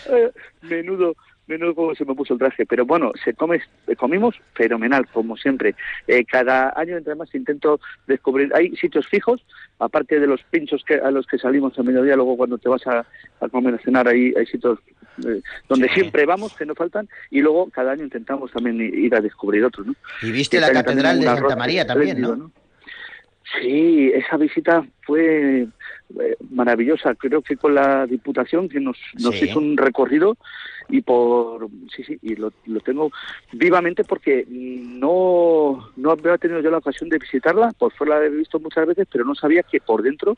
eh, 0.09 0.31
menudo 0.61 1.15
menudo 1.47 1.75
como 1.75 1.95
se 1.95 2.05
me 2.05 2.15
puso 2.15 2.33
el 2.33 2.39
traje 2.39 2.65
pero 2.65 2.85
bueno 2.85 3.11
se 3.23 3.33
come 3.33 3.61
comimos 3.97 4.35
fenomenal 4.53 5.07
como 5.07 5.35
siempre 5.37 5.75
Eh, 6.07 6.23
cada 6.25 6.73
año 6.75 6.97
entre 6.97 7.15
más 7.15 7.33
intento 7.35 7.79
descubrir 8.07 8.51
hay 8.55 8.75
sitios 8.75 9.07
fijos 9.07 9.45
aparte 9.79 10.19
de 10.19 10.27
los 10.27 10.41
pinchos 10.43 10.83
que 10.85 10.95
a 10.95 11.11
los 11.11 11.25
que 11.27 11.37
salimos 11.37 11.77
a 11.77 11.83
mediodía 11.83 12.15
luego 12.15 12.37
cuando 12.37 12.57
te 12.57 12.69
vas 12.69 12.85
a, 12.87 13.05
a 13.41 13.49
comer 13.49 13.75
a 13.75 13.79
cenar 13.79 14.07
ahí 14.07 14.33
hay 14.37 14.45
sitios 14.45 14.79
eh, 15.25 15.41
donde 15.69 15.87
Sí. 15.89 15.95
siempre 15.95 16.25
vamos 16.25 16.53
que 16.55 16.65
no 16.65 16.73
faltan 16.75 17.07
y 17.29 17.41
luego 17.41 17.69
cada 17.69 17.91
año 17.91 18.03
intentamos 18.03 18.51
también 18.51 18.79
ir 18.81 19.13
a 19.13 19.21
descubrir 19.21 19.63
otros 19.65 19.85
¿no? 19.87 19.95
Y 20.21 20.31
viste 20.31 20.59
la 20.59 20.71
catedral 20.71 21.19
de 21.19 21.25
Santa 21.25 21.55
María 21.55 21.85
también, 21.85 22.17
espléndido, 22.17 22.35
¿no? 22.35 22.51
Sí, 23.61 24.11
esa 24.13 24.37
visita 24.37 24.83
fue 25.03 25.67
eh, 26.19 26.35
maravillosa. 26.49 27.13
Creo 27.15 27.41
que 27.41 27.55
con 27.55 27.75
la 27.75 28.07
Diputación 28.07 28.67
que 28.69 28.79
nos, 28.79 28.97
nos 29.19 29.37
Sí. 29.37 29.45
hizo 29.45 29.59
un 29.59 29.77
recorrido 29.77 30.37
y 30.89 31.01
por 31.01 31.67
sí 31.95 32.03
sí 32.03 32.17
y 32.21 32.35
lo, 32.35 32.51
lo 32.65 32.79
tengo 32.81 33.09
vivamente 33.53 34.03
porque 34.03 34.45
no 34.49 35.89
no 35.95 36.11
había 36.11 36.37
tenido 36.37 36.59
yo 36.59 36.71
la 36.71 36.79
ocasión 36.79 37.09
de 37.09 37.17
visitarla 37.19 37.71
por 37.77 37.93
fuera 37.93 38.19
la 38.19 38.25
he 38.25 38.29
visto 38.29 38.59
muchas 38.59 38.85
veces 38.87 39.07
pero 39.11 39.23
no 39.23 39.33
sabía 39.33 39.63
que 39.63 39.79
por 39.79 40.01
dentro 40.03 40.37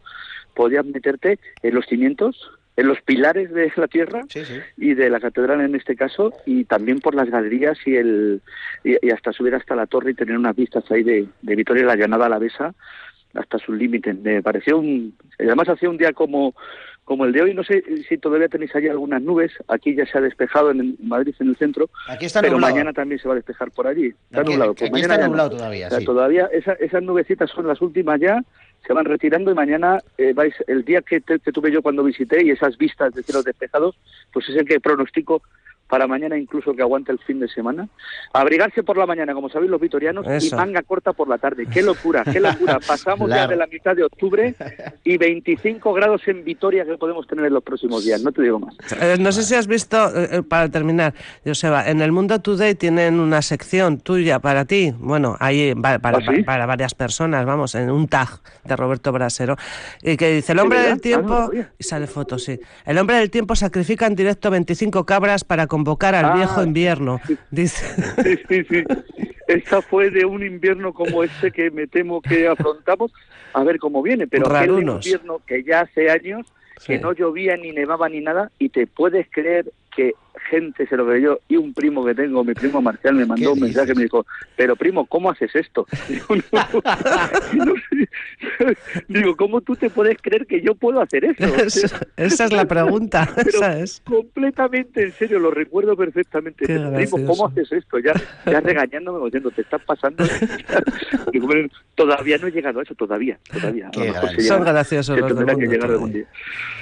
podías 0.54 0.86
meterte 0.86 1.40
en 1.64 1.74
los 1.76 1.86
cimientos 1.88 2.52
en 2.78 2.88
los 2.88 3.02
pilares 3.02 3.52
de 3.54 3.72
la 3.76 3.88
tierra 3.88 4.22
Sí, 4.30 4.46
sí. 4.46 4.60
y 4.78 4.94
de 4.94 5.10
la 5.10 5.20
catedral 5.20 5.62
en 5.62 5.74
este 5.76 5.96
caso 5.96 6.32
y 6.46 6.66
también 6.66 7.00
por 7.00 7.16
las 7.16 7.30
galerías 7.30 7.78
y 7.88 7.96
el 7.96 8.42
y, 8.84 9.04
y 9.06 9.10
hasta 9.10 9.34
subir 9.34 9.56
hasta 9.56 9.76
la 9.76 9.88
torre 9.88 10.12
y 10.12 10.16
tener 10.16 10.38
unas 10.38 10.56
vistas 10.56 10.84
ahí 10.92 11.02
de, 11.02 11.26
de 11.42 11.56
Vitoria 11.56 11.84
y 11.84 11.88
la 11.88 11.96
llanada 11.96 12.28
alavesa 12.28 12.76
hasta 13.36 13.58
sus 13.60 13.76
límites. 13.78 14.18
Me 14.20 14.42
pareció 14.42 14.78
un 14.78 15.16
además 15.40 15.70
hacía 15.70 15.90
un 15.90 15.98
día 15.98 16.14
como 16.14 16.54
como 17.04 17.26
el 17.26 17.34
de 17.34 17.42
hoy. 17.44 17.54
No 17.54 17.64
sé 17.64 17.84
si 18.10 18.18
todavía 18.18 18.48
tenéis 18.48 18.76
allí 18.76 18.88
algunas 18.88 19.22
nubes. 19.22 19.52
Aquí 19.68 19.94
ya 19.96 20.06
se 20.08 20.18
ha 20.18 20.22
despejado 20.22 20.72
en 20.72 20.96
Madrid 21.04 21.36
en 21.40 21.50
el 21.50 21.56
centro. 21.56 21.90
Aquí 22.08 22.26
está 22.26 22.42
pero 22.42 22.54
nublado. 22.54 22.74
mañana 22.74 22.94
también 22.94 23.20
se 23.22 23.28
va 23.28 23.34
a 23.34 23.36
despejar 23.36 23.70
por 23.72 23.86
allí. 23.88 24.08
Está 24.08 24.42
Aquí- 24.42 24.52
nublado. 24.52 24.72
aquí 24.72 24.80
Pues 24.82 24.92
mañana 24.92 25.14
está 25.16 25.28
nublado 25.28 25.50
todavía, 25.52 25.90
sí. 25.92 26.04
todavía 26.06 26.46
esa- 26.52 26.74
esas 26.74 27.04
nubecitas 27.04 27.50
son 27.52 27.68
las 27.68 27.80
últimas 27.82 28.20
ya. 28.20 28.42
Se 28.88 28.94
van 28.94 29.06
retirando 29.06 29.52
y 29.52 29.54
mañana 29.56 30.00
eh, 30.18 30.34
vais 30.34 30.54
el 30.68 30.84
día 30.84 31.02
que, 31.02 31.20
te- 31.22 31.40
que 31.40 31.52
tuve 31.52 31.72
yo 31.72 31.82
cuando 31.82 32.04
visité 32.04 32.44
y 32.44 32.50
esas 32.52 32.78
vistas 32.78 33.14
de 33.14 33.22
cielos 33.24 33.44
despejados 33.44 33.96
pues 34.34 34.48
es 34.50 34.56
el 34.56 34.66
que 34.66 34.80
pronostico 34.80 35.42
para 35.88 36.08
mañana 36.08 36.38
incluso 36.38 36.74
que 36.74 36.82
aguante 36.82 37.12
el 37.12 37.20
fin 37.20 37.40
de 37.40 37.48
semana. 37.48 37.88
Abrigarse 38.34 38.84
por 38.84 38.98
la 38.98 39.06
mañana 39.06 39.34
como 39.34 39.50
sabéis 39.50 39.70
los 39.72 39.80
vitorianos 39.80 40.26
Eso. 40.28 40.56
y 40.56 40.58
manga 40.58 40.82
corta 40.84 41.14
por 41.14 41.28
la 41.28 41.38
tarde. 41.38 41.66
Qué 41.72 41.82
locura 41.82 42.24
qué 42.24 42.40
locura. 42.40 42.80
Pasamos 42.88 43.30
ya 43.30 43.36
Claro. 43.36 43.50
de 43.52 43.56
la 43.58 43.68
mitad 43.68 43.96
de 43.96 44.04
octubre 44.04 44.56
y 45.04 45.18
25 45.18 45.94
grados 45.94 46.22
en 46.28 46.44
Vitoria 46.44 46.86
que 46.86 46.98
podemos 46.98 47.28
tener 47.28 47.46
en 47.46 47.54
los 47.54 47.64
próximos 47.64 48.04
días. 48.06 48.22
No 48.24 48.32
te 48.32 48.42
digo 48.42 48.60
más. 48.60 48.76
Eh, 49.00 49.18
no 49.20 49.32
sé 49.32 49.44
si 49.44 49.56
has 49.56 49.68
visto, 49.68 49.98
eh, 50.18 50.30
eh, 50.38 50.42
para 50.44 50.70
terminar, 50.70 51.14
Joseba, 51.46 51.88
en 51.90 52.02
el 52.02 52.12
Mundo 52.12 52.40
Today 52.42 52.76
tienen 52.76 53.20
una 53.20 53.42
sección 53.42 54.00
tuya 54.00 54.40
para 54.40 54.66
ti, 54.66 54.94
bueno, 54.98 55.36
ahí 55.40 55.74
va- 55.74 56.00
para, 56.00 56.18
¿Ah, 56.18 56.22
sí? 56.22 56.28
para, 56.28 56.46
para 56.46 56.66
varias 56.66 56.96
personas, 56.96 57.46
vamos, 57.46 57.76
en 57.76 57.90
un 57.92 58.08
tag 58.08 58.30
de 58.64 58.76
Roberto 58.76 59.12
Brasero, 59.12 59.56
y 60.02 60.18
que 60.18 60.34
dice, 60.36 60.54
el 60.54 60.60
hombre 60.60 60.80
del 60.82 61.02
tiempo, 61.02 61.34
Ah, 61.34 61.50
no 61.54 61.62
y 61.78 61.84
sale 61.84 62.08
foto, 62.08 62.40
sí, 62.40 62.60
el 62.86 62.98
hombre 62.98 63.18
del 63.18 63.30
tiempo 63.30 63.56
sacrifica 63.56 64.08
en 64.08 64.16
directo 64.16 64.50
25 64.50 65.06
cabras 65.06 65.44
para 65.44 65.68
convocar 65.76 66.16
al 66.16 66.26
Ah. 66.26 66.36
viejo 66.36 66.64
invierno, 66.64 67.20
dice. 67.52 67.86
Sí, 68.24 68.38
sí, 68.48 68.64
sí. 68.70 68.84
Esta 69.48 69.82
fue 69.82 70.10
de 70.10 70.24
un 70.24 70.42
invierno 70.42 70.94
como 70.94 71.22
este 71.22 71.52
que 71.52 71.70
me 71.70 71.86
temo 71.86 72.22
que 72.22 72.48
afrontamos. 72.48 73.12
A 73.54 73.62
ver 73.66 73.78
cómo 73.78 74.02
viene, 74.02 74.26
pero 74.26 74.48
aquel 74.56 74.80
invierno 74.80 75.42
que 75.46 75.64
ya 75.64 75.82
hace 75.82 76.10
años 76.10 76.46
que 76.86 76.96
Sí. 76.98 77.02
no 77.02 77.12
llovía 77.14 77.58
ni 77.58 77.72
nevaba 77.74 78.08
ni 78.08 78.22
nada 78.22 78.52
y 78.58 78.70
te 78.70 78.88
puedes 78.88 79.28
creer 79.30 79.66
que 79.96 80.14
gente 80.50 80.88
se 80.88 80.96
lo 80.98 81.06
creyó 81.08 81.40
y 81.48 81.58
un 81.58 81.74
primo 81.74 82.06
que 82.06 82.16
tengo, 82.16 82.44
mi 82.44 82.54
primo 82.54 82.82
Marcial, 82.82 83.16
me 83.16 83.26
mandó 83.26 83.54
¿Qué 83.54 83.54
un 83.54 83.60
mensaje 83.62 83.86
dices? 83.88 83.98
me 83.98 84.04
dijo, 84.04 84.26
pero 84.56 84.76
primo, 84.76 85.06
¿cómo 85.06 85.30
haces 85.32 85.56
esto? 85.56 85.86
Digo, 86.10 86.36
"No". 87.54 87.74
Digo, 89.08 89.36
¿cómo 89.36 89.62
tú 89.62 89.76
te 89.76 89.90
puedes 89.90 90.18
creer 90.22 90.46
que 90.46 90.62
yo 90.62 90.76
puedo 90.76 91.02
hacer 91.02 91.26
eso? 91.26 91.44
Esa 91.66 92.00
esa 92.18 92.46
es 92.46 92.52
la 92.54 92.66
pregunta, 92.66 93.30
Pero 93.36 93.50
esa 93.50 93.80
es. 93.80 94.02
completamente 94.06 95.04
en 95.04 95.12
serio, 95.14 95.40
lo 95.40 95.52
recuerdo 95.52 95.96
perfectamente. 95.96 96.66
Qué 96.66 96.74
primo, 96.76 96.92
gracioso. 96.92 97.26
¿cómo 97.26 97.48
haces 97.48 97.72
esto? 97.72 98.00
Ya, 98.00 98.14
ya 98.46 98.60
regañándome, 98.62 99.24
diciendo, 99.26 99.52
te 99.52 99.62
estás 99.62 99.82
pasando. 99.84 100.24
Digo, 101.32 101.48
"Bueno, 101.48 101.68
todavía 101.96 102.38
no 102.38 102.48
he 102.48 102.52
llegado 102.52 102.80
a 102.80 102.84
eso, 102.84 102.96
todavía, 102.96 103.38
todavía. 103.52 103.88
A 103.88 103.92
Qué 103.92 104.42
Son 104.42 104.64
graciosos 104.64 105.18
los 105.20 105.28
del 105.28 105.38
tendrá 105.38 105.56
que 105.56 105.62
mundo 105.62 105.72
llegar 105.74 105.88
Today. 105.88 105.94
algún 105.96 106.14
día. 106.14 106.26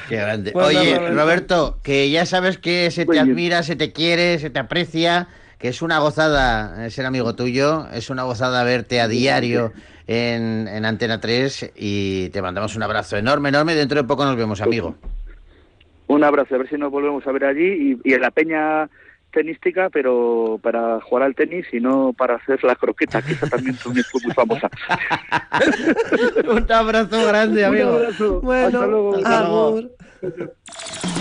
Qué 0.10 0.15
grande. 0.17 0.52
Bueno, 0.52 0.67
Oye, 0.67 1.12
Roberto. 1.12 1.80
Que 1.84 2.10
ya 2.10 2.26
sabes 2.26 2.58
que 2.58 2.91
se 2.91 3.02
te 3.02 3.08
Muy 3.08 3.15
bien. 3.15 3.26
Admira, 3.54 3.63
se 3.63 3.76
te 3.76 3.92
quiere, 3.92 4.39
se 4.39 4.50
te 4.50 4.60
aprecia, 4.60 5.28
que 5.60 5.68
es 5.70 5.82
una 5.82 6.00
gozada 6.00 6.86
eh, 6.86 6.89
ser 6.92 7.06
amigo 7.06 7.36
tuyo, 7.36 7.88
es 7.94 8.10
una 8.10 8.24
gozada 8.24 8.63
verte 8.63 9.00
a 9.00 9.08
diario 9.08 9.72
en, 10.08 10.68
en 10.68 10.86
Antena 10.86 11.20
3 11.20 11.72
y 11.76 12.30
te 12.30 12.42
mandamos 12.42 12.76
un 12.76 12.84
abrazo 12.84 13.16
enorme, 13.18 13.50
enorme. 13.50 13.76
Dentro 13.76 14.02
de 14.02 14.08
poco 14.08 14.26
nos 14.26 14.36
vemos, 14.36 14.62
amigo. 14.62 14.96
Un 16.08 16.24
abrazo, 16.24 16.56
a 16.56 16.58
ver 16.58 16.70
si 16.70 16.76
nos 16.78 16.92
volvemos 16.92 17.26
a 17.28 17.32
ver 17.32 17.46
allí 17.46 17.98
y, 18.04 18.10
y 18.10 18.13
en 18.13 18.22
la 18.22 18.32
peña 18.32 18.89
tenística, 19.32 19.89
pero 19.89 20.60
para 20.62 21.00
jugar 21.02 21.24
al 21.24 21.34
tenis 21.36 21.66
y 21.72 21.80
no 21.80 22.13
para 22.13 22.36
hacer 22.36 22.63
la 22.63 22.76
croqueta, 22.76 23.22
que 23.22 23.34
esa 23.34 23.48
también 23.50 23.76
fue 23.76 23.94
muy 23.94 24.34
famosa. 24.34 24.70
un 26.50 26.72
abrazo 26.72 27.26
grande, 27.28 27.62
Un 27.62 27.68
amigo. 27.68 27.89
abrazo. 27.96 28.42
Bueno, 28.42 28.66
Hasta 28.80 28.88
luego. 28.88 29.16
Hasta 29.16 29.39
luego. 29.42 29.68
amor. 29.68 31.12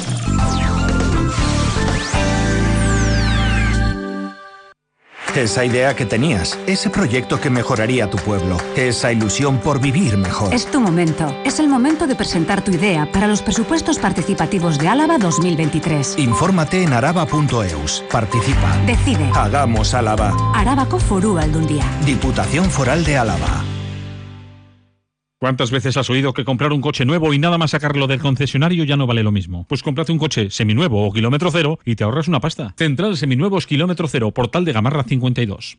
Esa 5.35 5.65
idea 5.65 5.97
que 5.97 6.05
tenías, 6.05 6.59
ese 6.67 6.91
proyecto 6.91 7.41
que 7.41 7.49
mejoraría 7.49 8.11
tu 8.11 8.19
pueblo, 8.19 8.59
esa 8.77 9.13
ilusión 9.13 9.59
por 9.59 9.81
vivir 9.81 10.19
mejor. 10.19 10.53
Es 10.53 10.67
tu 10.67 10.79
momento. 10.79 11.35
Es 11.45 11.59
el 11.59 11.69
momento 11.69 12.07
de 12.07 12.15
presentar 12.15 12.63
tu 12.63 12.71
idea 12.71 13.11
para 13.11 13.27
los 13.27 13.41
presupuestos 13.41 13.99
participativos 13.99 14.79
de 14.79 14.89
Álava 14.89 15.17
2023. 15.17 16.19
Infórmate 16.19 16.83
en 16.83 16.93
araba.eus. 16.93 18.05
Participa. 18.11 18.77
Decide. 18.87 19.31
Hagamos 19.35 19.95
Álava. 19.95 20.35
Arabako 20.55 20.99
Foru 20.99 21.39
Aldundia. 21.39 21.85
Diputación 22.05 22.71
Foral 22.71 23.03
de 23.03 23.17
Álava. 23.17 23.65
¿Cuántas 25.43 25.73
veces 25.73 25.97
has 25.97 26.09
oído 26.09 26.35
que 26.35 26.45
comprar 26.45 26.73
un 26.73 26.81
coche 26.81 27.05
nuevo 27.05 27.35
y 27.35 27.39
nada 27.41 27.59
más 27.59 27.73
sacarlo 27.73 28.07
del 28.07 28.21
concesionario 28.21 28.85
ya 28.85 28.97
no 28.97 29.09
vale 29.09 29.25
lo 29.25 29.33
mismo? 29.33 29.67
Pues 29.69 29.83
cómprate 29.83 30.13
un 30.13 30.19
coche 30.19 30.51
seminuevo 30.51 31.05
o 31.05 31.13
kilómetro 31.13 31.51
cero 31.51 31.81
y 31.85 31.97
te 31.97 32.05
ahorras 32.05 32.29
una 32.29 32.39
pasta. 32.39 32.75
Central 32.79 33.17
Seminuevos 33.17 33.67
Kilómetro 33.67 34.07
Cero, 34.07 34.31
Portal 34.31 34.65
de 34.65 34.73
Gamarra 34.73 35.03
52. 35.03 35.79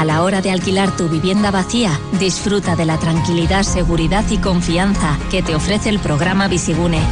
A 0.00 0.04
la 0.06 0.22
hora 0.22 0.40
de 0.40 0.50
alquilar 0.50 0.96
tu 0.96 1.10
vivienda 1.10 1.50
vacía, 1.50 2.00
disfruta 2.18 2.74
de 2.74 2.86
la 2.86 2.96
tranquilidad, 2.96 3.64
seguridad 3.64 4.24
y 4.30 4.38
confianza 4.38 5.18
que 5.30 5.42
te 5.42 5.54
ofrece 5.54 5.90
el 5.90 5.98
programa 5.98 6.48
Visigune. 6.48 7.02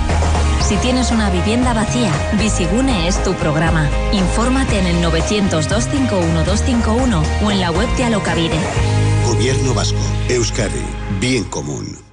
Si 0.66 0.74
tienes 0.76 1.10
una 1.10 1.28
vivienda 1.28 1.74
vacía, 1.74 2.10
Visigune 2.40 3.06
es 3.06 3.22
tu 3.22 3.34
programa. 3.34 3.90
Infórmate 4.14 4.78
en 4.78 4.86
el 4.86 5.04
900-251-251 5.04 7.22
o 7.44 7.50
en 7.50 7.60
la 7.60 7.70
web 7.72 7.94
de 7.98 8.04
Alocavide. 8.04 8.58
Gobierno 9.26 9.74
vasco, 9.74 10.00
Euskadi, 10.30 10.80
bien 11.20 11.44
común. 11.44 12.07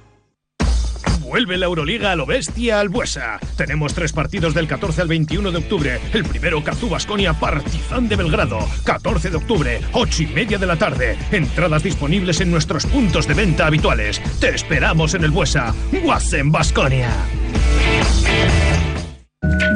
Vuelve 1.20 1.58
la 1.58 1.66
Euroliga 1.66 2.12
a 2.12 2.16
lo 2.16 2.26
bestia 2.26 2.80
al 2.80 2.88
Buesa. 2.88 3.38
Tenemos 3.56 3.94
tres 3.94 4.12
partidos 4.12 4.54
del 4.54 4.68
14 4.68 5.02
al 5.02 5.08
21 5.08 5.50
de 5.50 5.58
octubre. 5.58 6.00
El 6.12 6.24
primero, 6.24 6.62
Cazú 6.62 6.88
Basconia 6.88 7.32
Partizan 7.34 8.08
de 8.08 8.16
Belgrado. 8.16 8.58
14 8.84 9.30
de 9.30 9.36
octubre, 9.36 9.80
8 9.92 10.22
y 10.22 10.26
media 10.28 10.58
de 10.58 10.66
la 10.66 10.76
tarde. 10.76 11.18
Entradas 11.32 11.82
disponibles 11.82 12.40
en 12.40 12.50
nuestros 12.50 12.86
puntos 12.86 13.26
de 13.26 13.34
venta 13.34 13.66
habituales. 13.66 14.20
Te 14.40 14.54
esperamos 14.54 15.14
en 15.14 15.24
el 15.24 15.30
Buesa. 15.30 15.74
Guasen 16.02 16.52
Basconia. 16.52 17.10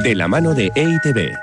De 0.03 0.15
la 0.15 0.29
mano 0.29 0.55
de 0.55 0.71
EITB. 0.75 1.35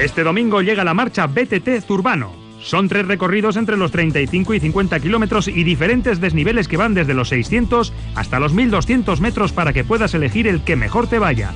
Este 0.00 0.22
domingo 0.22 0.62
llega 0.62 0.82
la 0.82 0.94
marcha 0.94 1.26
BTT 1.26 1.84
Zurbano. 1.86 2.39
Son 2.62 2.88
tres 2.88 3.06
recorridos 3.06 3.56
entre 3.56 3.76
los 3.76 3.90
35 3.90 4.54
y 4.54 4.60
50 4.60 5.00
kilómetros 5.00 5.48
y 5.48 5.64
diferentes 5.64 6.20
desniveles 6.20 6.68
que 6.68 6.76
van 6.76 6.94
desde 6.94 7.14
los 7.14 7.28
600 7.30 7.92
hasta 8.14 8.38
los 8.38 8.52
1200 8.52 9.20
metros 9.20 9.52
para 9.52 9.72
que 9.72 9.84
puedas 9.84 10.14
elegir 10.14 10.46
el 10.46 10.62
que 10.62 10.76
mejor 10.76 11.06
te 11.06 11.18
vaya. 11.18 11.52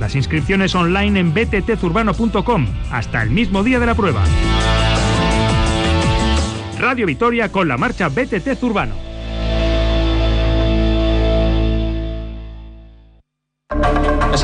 Las 0.00 0.14
inscripciones 0.14 0.74
online 0.74 1.20
en 1.20 1.34
bttzurbano.com 1.34 2.66
hasta 2.90 3.22
el 3.22 3.30
mismo 3.30 3.62
día 3.62 3.78
de 3.78 3.86
la 3.86 3.94
prueba. 3.94 4.22
Radio 6.78 7.06
Vitoria 7.06 7.50
con 7.50 7.68
la 7.68 7.76
marcha 7.76 8.08
BTT 8.08 8.56
Zurbano. 8.58 9.03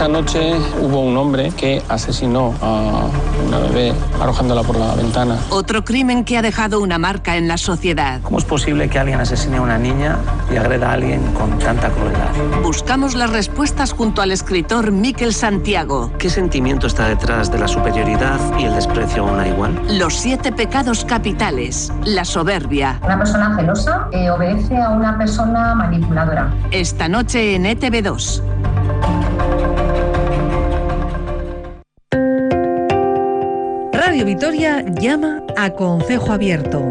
Esa 0.00 0.08
noche 0.08 0.54
hubo 0.80 1.00
un 1.00 1.14
hombre 1.18 1.50
que 1.50 1.82
asesinó 1.90 2.54
a 2.62 3.02
una 3.46 3.58
bebé 3.58 3.92
arrojándola 4.18 4.62
por 4.62 4.78
la 4.78 4.94
ventana. 4.94 5.36
Otro 5.50 5.84
crimen 5.84 6.24
que 6.24 6.38
ha 6.38 6.42
dejado 6.42 6.80
una 6.80 6.96
marca 6.96 7.36
en 7.36 7.48
la 7.48 7.58
sociedad. 7.58 8.22
¿Cómo 8.22 8.38
es 8.38 8.46
posible 8.46 8.88
que 8.88 8.98
alguien 8.98 9.20
asesine 9.20 9.58
a 9.58 9.60
una 9.60 9.76
niña 9.76 10.16
y 10.50 10.56
agreda 10.56 10.88
a 10.88 10.92
alguien 10.94 11.20
con 11.34 11.58
tanta 11.58 11.90
crueldad? 11.90 12.30
Buscamos 12.62 13.14
las 13.14 13.28
respuestas 13.28 13.92
junto 13.92 14.22
al 14.22 14.32
escritor 14.32 14.90
Miquel 14.90 15.34
Santiago. 15.34 16.10
¿Qué 16.16 16.30
sentimiento 16.30 16.86
está 16.86 17.06
detrás 17.06 17.52
de 17.52 17.58
la 17.58 17.68
superioridad 17.68 18.40
y 18.58 18.64
el 18.64 18.74
desprecio 18.74 19.28
a 19.28 19.32
una 19.32 19.48
igual? 19.48 19.78
Los 19.98 20.14
siete 20.14 20.50
pecados 20.50 21.04
capitales. 21.04 21.92
La 22.06 22.24
soberbia. 22.24 22.98
Una 23.04 23.18
persona 23.18 23.54
celosa 23.54 24.08
eh, 24.12 24.30
obedece 24.30 24.78
a 24.78 24.92
una 24.92 25.18
persona 25.18 25.74
manipuladora. 25.74 26.54
Esta 26.70 27.06
noche 27.06 27.54
en 27.54 27.66
E 27.66 27.78
ETV2. 27.78 28.79
Radio 34.20 34.35
Vitoria 34.35 34.85
llama 35.00 35.42
a 35.56 35.70
Concejo 35.70 36.30
Abierto. 36.30 36.85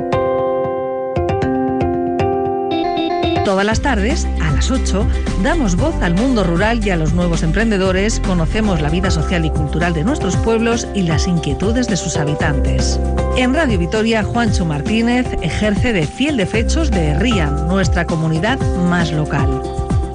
Todas 3.46 3.63
las 3.63 3.82
tardes, 3.82 4.28
a 4.42 4.50
las 4.50 4.72
8, 4.72 5.06
damos 5.44 5.76
voz 5.76 5.94
al 6.02 6.15
mundo 6.15 6.44
rural 6.44 6.84
y 6.84 6.89
a 6.89 6.96
los 6.96 7.13
nuevos 7.13 7.44
emprendedores, 7.44 8.20
conocemos 8.20 8.82
la 8.82 8.89
vida 8.89 9.12
social 9.12 9.46
y 9.46 9.52
cultural 9.52 9.94
de 9.94 10.04
nuestros 10.04 10.38
pueblos 10.38 10.88
y 10.96 11.04
las 11.04 11.28
inquietudes 11.28 11.88
de 11.88 11.98
sus 11.98 12.18
habitantes. 12.18 13.00
En 13.38 13.54
Radio 13.54 13.78
Vitoria, 13.78 14.24
Juancho 14.24 14.65
Martínez 14.65 15.28
ejerce 15.44 15.94
de 15.94 16.08
fiel 16.08 16.36
de 16.36 16.48
fechos 16.48 16.89
de 16.89 17.13
Rían, 17.13 17.68
nuestra 17.68 18.08
comunidad 18.08 18.60
más 18.89 19.12
local. 19.12 19.62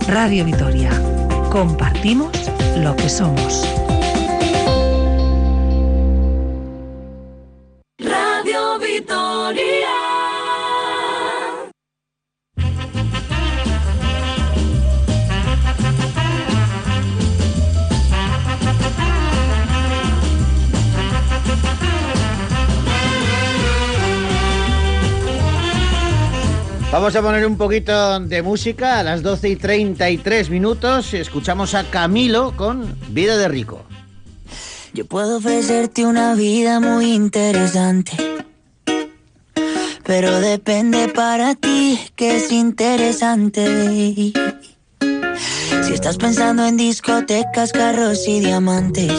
Radio 0.09 0.45
Vitoria. 0.45 0.91
Compartimos 1.53 2.51
lo 2.77 2.97
que 2.97 3.09
somos. 3.09 3.84
Vamos 27.05 27.17
a 27.17 27.23
poner 27.23 27.47
un 27.47 27.59
poquito 27.59 28.19
de 28.19 28.41
música 28.41 28.99
a 28.99 29.03
las 29.03 29.23
12 29.23 29.51
y 29.51 29.57
33 29.57 30.49
minutos. 30.49 31.13
Escuchamos 31.13 31.75
a 31.75 31.85
Camilo 31.91 32.57
con 32.57 32.99
Vida 33.11 33.37
de 33.37 33.47
Rico. 33.47 33.85
Yo 34.95 35.05
puedo 35.05 35.37
ofrecerte 35.37 36.07
una 36.07 36.35
vida 36.35 36.81
muy 36.81 37.13
interesante. 37.13 38.13
Pero 40.03 40.41
depende 40.41 41.09
para 41.09 41.55
ti 41.55 42.01
que 42.17 42.37
es 42.37 42.51
interesante. 42.51 44.33
Si 45.83 45.93
estás 45.93 46.17
pensando 46.17 46.65
en 46.65 46.79
discotecas, 46.79 47.73
carros 47.73 48.27
y 48.27 48.41
diamantes. 48.41 49.13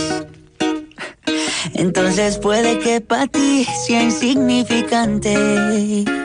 Entonces 1.76 2.40
puede 2.40 2.80
que 2.80 3.00
para 3.00 3.28
ti 3.28 3.68
sea 3.86 4.02
insignificante. 4.02 6.25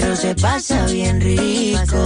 Pero 0.00 0.16
se 0.16 0.34
pasa 0.34 0.86
bien 0.86 1.20
rico. 1.20 2.04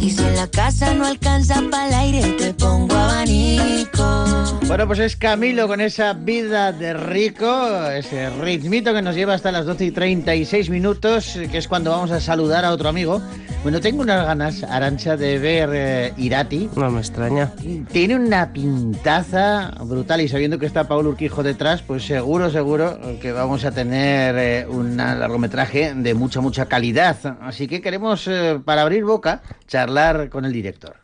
Y 0.00 0.10
si 0.10 0.22
en 0.22 0.36
la 0.36 0.46
casa 0.48 0.94
no 0.94 1.04
alcanza 1.04 1.62
para 1.70 1.88
el 1.88 1.94
aire, 1.94 2.32
te 2.38 2.54
pongo 2.54 2.94
abanico. 2.94 4.60
Bueno, 4.66 4.86
pues 4.86 5.00
es 5.00 5.16
Camilo 5.16 5.66
con 5.66 5.80
esa 5.80 6.12
vida 6.12 6.72
de 6.72 6.94
rico, 6.94 7.90
ese 7.90 8.30
ritmito 8.30 8.94
que 8.94 9.02
nos 9.02 9.16
lleva 9.16 9.34
hasta 9.34 9.50
las 9.50 9.66
12 9.66 9.86
y 9.86 9.90
36 9.90 10.70
minutos, 10.70 11.36
que 11.50 11.58
es 11.58 11.66
cuando 11.66 11.90
vamos 11.90 12.12
a 12.12 12.20
saludar 12.20 12.64
a 12.64 12.72
otro 12.72 12.88
amigo. 12.88 13.20
Bueno, 13.62 13.78
tengo 13.78 14.00
unas 14.00 14.24
ganas, 14.24 14.62
Arancha, 14.62 15.18
de 15.18 15.38
ver 15.38 15.70
eh, 15.74 16.14
Irati. 16.16 16.70
No 16.76 16.90
me 16.90 17.00
extraña. 17.00 17.52
Tiene 17.92 18.16
una 18.16 18.54
pintaza 18.54 19.72
brutal 19.84 20.22
y 20.22 20.28
sabiendo 20.28 20.58
que 20.58 20.64
está 20.64 20.88
Paul 20.88 21.08
Urquijo 21.08 21.42
detrás, 21.42 21.82
pues 21.82 22.06
seguro, 22.06 22.50
seguro 22.50 22.98
que 23.20 23.32
vamos 23.32 23.66
a 23.66 23.70
tener 23.70 24.34
eh, 24.38 24.66
un 24.66 24.96
largometraje 24.96 25.92
de 25.94 26.14
mucha, 26.14 26.40
mucha 26.40 26.66
calidad. 26.66 27.36
Así 27.42 27.68
que 27.68 27.82
queremos, 27.82 28.26
eh, 28.28 28.58
para 28.64 28.80
abrir 28.80 29.04
boca, 29.04 29.42
charlar 29.66 30.30
con 30.30 30.46
el 30.46 30.54
director. 30.54 30.96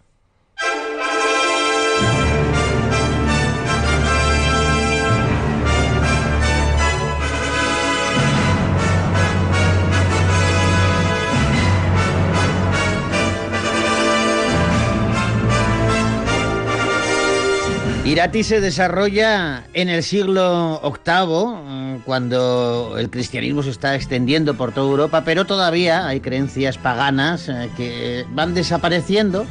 Irati 18.06 18.44
se 18.44 18.60
desarrolla 18.60 19.64
en 19.74 19.88
el 19.88 20.04
siglo 20.04 20.80
VIII, 20.80 21.96
eh, 21.96 22.00
cuando 22.04 22.94
el 22.98 23.10
cristianismo 23.10 23.64
se 23.64 23.70
está 23.70 23.96
extendiendo 23.96 24.56
por 24.56 24.70
toda 24.70 24.88
Europa, 24.88 25.24
pero 25.24 25.44
todavía 25.44 26.06
hay 26.06 26.20
creencias 26.20 26.78
paganas 26.78 27.48
eh, 27.48 27.68
que 27.76 28.24
van 28.30 28.54
desapareciendo, 28.54 29.44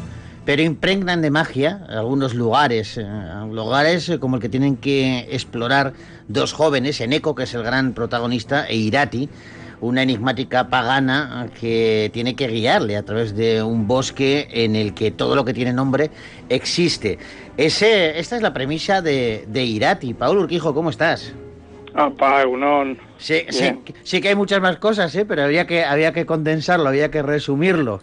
pero 0.46 0.62
impregnan 0.62 1.22
de 1.22 1.32
magia 1.32 1.86
algunos 1.90 2.34
lugares, 2.34 2.98
eh, 2.98 3.06
lugares 3.52 4.08
eh, 4.08 4.20
como 4.20 4.38
el 4.38 4.42
que 4.42 4.48
tienen 4.48 4.78
que 4.78 5.28
explorar 5.32 5.92
dos 6.30 6.54
jóvenes, 6.54 7.02
Eneco, 7.02 7.36
que 7.36 7.44
es 7.44 7.54
el 7.56 7.64
gran 7.64 7.94
protagonista, 7.94 8.68
e 8.68 8.78
Irati, 8.78 9.28
una 9.86 10.04
enigmática 10.04 10.68
pagana 10.68 11.50
que 11.60 12.10
tiene 12.14 12.36
que 12.36 12.48
guiarle 12.48 12.98
a 12.98 13.04
través 13.04 13.36
de 13.36 13.64
un 13.64 13.88
bosque 13.88 14.48
en 14.52 14.76
el 14.76 14.94
que 14.94 15.12
todo 15.12 15.36
lo 15.36 15.46
que 15.46 15.54
tiene 15.54 15.74
nombre 15.74 16.12
existe. 16.50 17.18
Ese, 17.58 18.20
esta 18.20 18.36
es 18.36 18.42
la 18.42 18.54
premisa 18.54 19.02
de, 19.02 19.46
de 19.48 19.64
Irati. 19.64 20.14
Paul 20.14 20.40
Urquijo, 20.40 20.74
¿cómo 20.74 20.90
estás? 20.90 21.34
Apa, 21.94 22.42
Egunon. 22.42 22.98
Sí, 23.18 23.46
sí, 23.50 23.72
sí 24.04 24.20
que 24.20 24.30
hay 24.30 24.36
muchas 24.36 24.62
más 24.62 24.78
cosas, 24.78 25.16
¿eh? 25.16 25.26
pero 25.26 25.44
había 25.44 25.66
que, 25.66 25.86
había 25.86 26.12
que 26.12 26.26
condensarlo, 26.26 26.90
había 26.90 27.10
que 27.10 27.22
resumirlo. 27.22 28.02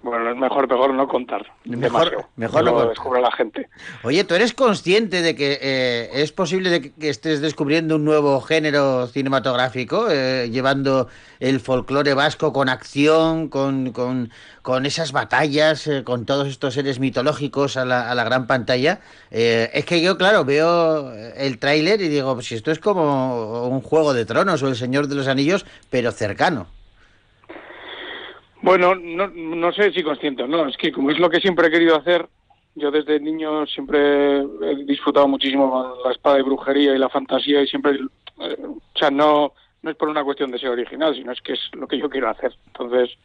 Bueno, 0.00 0.30
es 0.30 0.36
mejor, 0.36 0.68
mejor 0.68 0.94
no 0.94 1.08
contar. 1.08 1.44
Mejor- 1.64 1.82
demasiado. 2.10 2.28
mejor 2.36 2.60
no 2.64 2.70
lo 2.70 2.72
contar. 2.76 2.88
descubre 2.90 3.20
la 3.20 3.32
gente. 3.32 3.68
Oye, 4.04 4.22
¿tú 4.22 4.34
eres 4.34 4.54
consciente 4.54 5.22
de 5.22 5.34
que 5.34 5.58
eh, 5.60 6.10
es 6.22 6.30
posible 6.30 6.70
de 6.70 6.92
que 6.92 7.08
estés 7.08 7.40
descubriendo 7.40 7.96
un 7.96 8.04
nuevo 8.04 8.40
género 8.40 9.08
cinematográfico, 9.08 10.06
eh, 10.08 10.48
llevando 10.52 11.08
el 11.40 11.58
folclore 11.58 12.14
vasco 12.14 12.52
con 12.52 12.68
acción, 12.68 13.48
con, 13.48 13.90
con, 13.92 14.30
con 14.62 14.86
esas 14.86 15.10
batallas, 15.10 15.86
eh, 15.88 16.04
con 16.04 16.26
todos 16.26 16.46
estos 16.46 16.74
seres 16.74 17.00
mitológicos 17.00 17.76
a 17.76 17.84
la, 17.84 18.08
a 18.08 18.14
la 18.14 18.22
gran 18.22 18.46
pantalla? 18.46 19.00
Es 19.30 19.84
que 19.84 20.00
yo, 20.00 20.16
claro, 20.16 20.44
veo 20.44 21.12
el 21.12 21.58
tráiler 21.58 22.00
y 22.00 22.08
digo, 22.08 22.34
pues 22.34 22.46
si 22.46 22.54
esto 22.54 22.70
es 22.70 22.78
como 22.78 23.66
un 23.66 23.80
Juego 23.82 24.14
de 24.14 24.24
Tronos 24.24 24.62
o 24.62 24.68
El 24.68 24.76
Señor 24.76 25.08
de 25.08 25.16
los 25.16 25.26
Anillos, 25.26 25.66
pero 25.90 26.12
cercano. 26.12 26.66
Bueno, 28.62 28.94
no, 28.94 29.28
no 29.28 29.72
sé 29.72 29.92
si 29.92 30.02
consciente 30.02 30.42
o 30.42 30.48
no. 30.48 30.66
Es 30.66 30.76
que 30.76 30.92
como 30.92 31.10
es 31.10 31.18
lo 31.18 31.30
que 31.30 31.40
siempre 31.40 31.68
he 31.68 31.70
querido 31.70 31.96
hacer, 31.96 32.26
yo 32.74 32.90
desde 32.90 33.20
niño 33.20 33.66
siempre 33.66 34.38
he 34.38 34.84
disfrutado 34.84 35.28
muchísimo 35.28 35.70
con 35.70 36.02
la 36.04 36.12
espada 36.12 36.36
de 36.36 36.42
brujería 36.42 36.94
y 36.94 36.98
la 36.98 37.08
fantasía 37.08 37.62
y 37.62 37.66
siempre, 37.66 37.98
eh, 38.40 38.56
o 38.66 38.98
sea, 38.98 39.10
no, 39.10 39.52
no 39.82 39.90
es 39.90 39.96
por 39.96 40.08
una 40.08 40.24
cuestión 40.24 40.50
de 40.50 40.58
ser 40.58 40.70
original, 40.70 41.14
sino 41.14 41.32
es 41.32 41.40
que 41.40 41.54
es 41.54 41.60
lo 41.72 41.86
que 41.86 41.98
yo 41.98 42.08
quiero 42.08 42.30
hacer. 42.30 42.52
Entonces, 42.66 43.16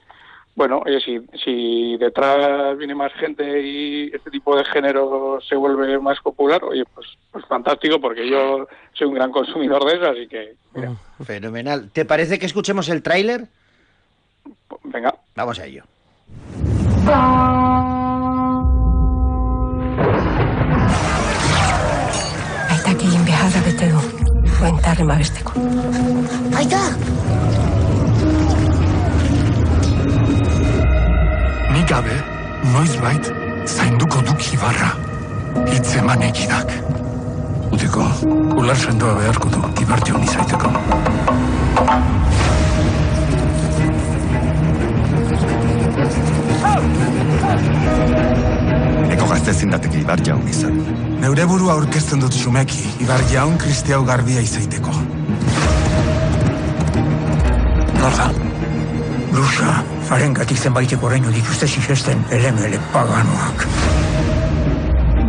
bueno, 0.55 0.83
oye, 0.85 0.99
si, 1.01 1.19
si 1.43 1.97
detrás 1.97 2.77
viene 2.77 2.93
más 2.93 3.11
gente 3.13 3.61
y 3.61 4.11
este 4.13 4.29
tipo 4.29 4.55
de 4.55 4.63
género 4.65 5.39
se 5.47 5.55
vuelve 5.55 5.97
más 5.99 6.19
popular, 6.19 6.63
oye, 6.63 6.83
pues, 6.93 7.07
pues 7.31 7.43
fantástico, 7.45 7.99
porque 7.99 8.29
yo 8.29 8.67
soy 8.93 9.07
un 9.07 9.15
gran 9.15 9.31
consumidor 9.31 9.83
de 9.85 9.95
eso, 9.95 10.09
así 10.09 10.27
que, 10.27 10.55
mira, 10.75 10.93
Fenomenal. 11.23 11.89
¿Te 11.91 12.05
parece 12.05 12.37
que 12.37 12.45
escuchemos 12.45 12.87
el 12.89 13.01
tráiler? 13.01 13.47
Venga. 14.93 15.13
Vamos 15.35 15.59
a 15.59 15.65
ello. 15.65 15.83
Aitakin 22.69 23.25
behar 23.25 23.51
bete 23.65 23.89
du. 23.89 23.99
Buentarri 24.59 25.03
babesteko. 25.03 25.53
Aita! 26.55 26.81
Nik 31.73 31.87
gabe, 31.89 32.15
noizbait, 32.71 33.33
zainduko 33.65 34.21
du 34.21 34.37
kibarra. 34.37 34.93
Hitz 35.67 35.95
eman 35.97 36.21
eginak. 36.29 36.71
Uteko, 37.73 38.05
ular 38.55 38.77
sendoa 38.77 39.17
beharko 39.19 39.49
du, 39.49 39.61
kibartio 39.79 40.21
izaiteko. 40.21 42.12
Eko 49.13 49.25
gazte 49.29 49.53
zindateke 49.53 49.99
ibar 50.01 50.21
jaun 50.25 50.47
izan. 50.49 50.79
Neure 51.21 51.45
burua 51.49 51.75
aurkezten 51.77 52.21
dut 52.23 52.33
xumeki, 52.33 52.81
ibar 53.05 53.21
jaun 53.29 53.57
kristiau 53.61 54.01
garbia 54.07 54.41
izaiteko. 54.41 54.93
Nor 57.99 58.17
da? 58.17 58.27
Lusa, 59.33 59.75
farengatik 60.09 60.57
zenbaitek 60.57 61.05
oraino 61.05 61.33
dituzte 61.35 61.69
sisesten 61.69 62.25
elemele 62.39 62.81
paganoak. 62.93 63.67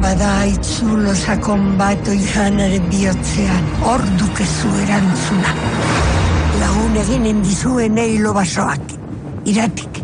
Bada 0.04 0.32
itzulo 0.48 1.12
sakon 1.16 1.74
bat 1.80 2.08
oihanaren 2.12 2.88
bihotzean, 2.92 3.68
hor 3.84 4.04
dukezu 4.20 4.72
erantzuna. 4.86 5.52
Lagun 6.62 6.96
eginen 7.04 7.44
dizuen 7.44 8.00
eilo 8.00 8.32
basoak, 8.36 8.96
iratik. 9.48 10.03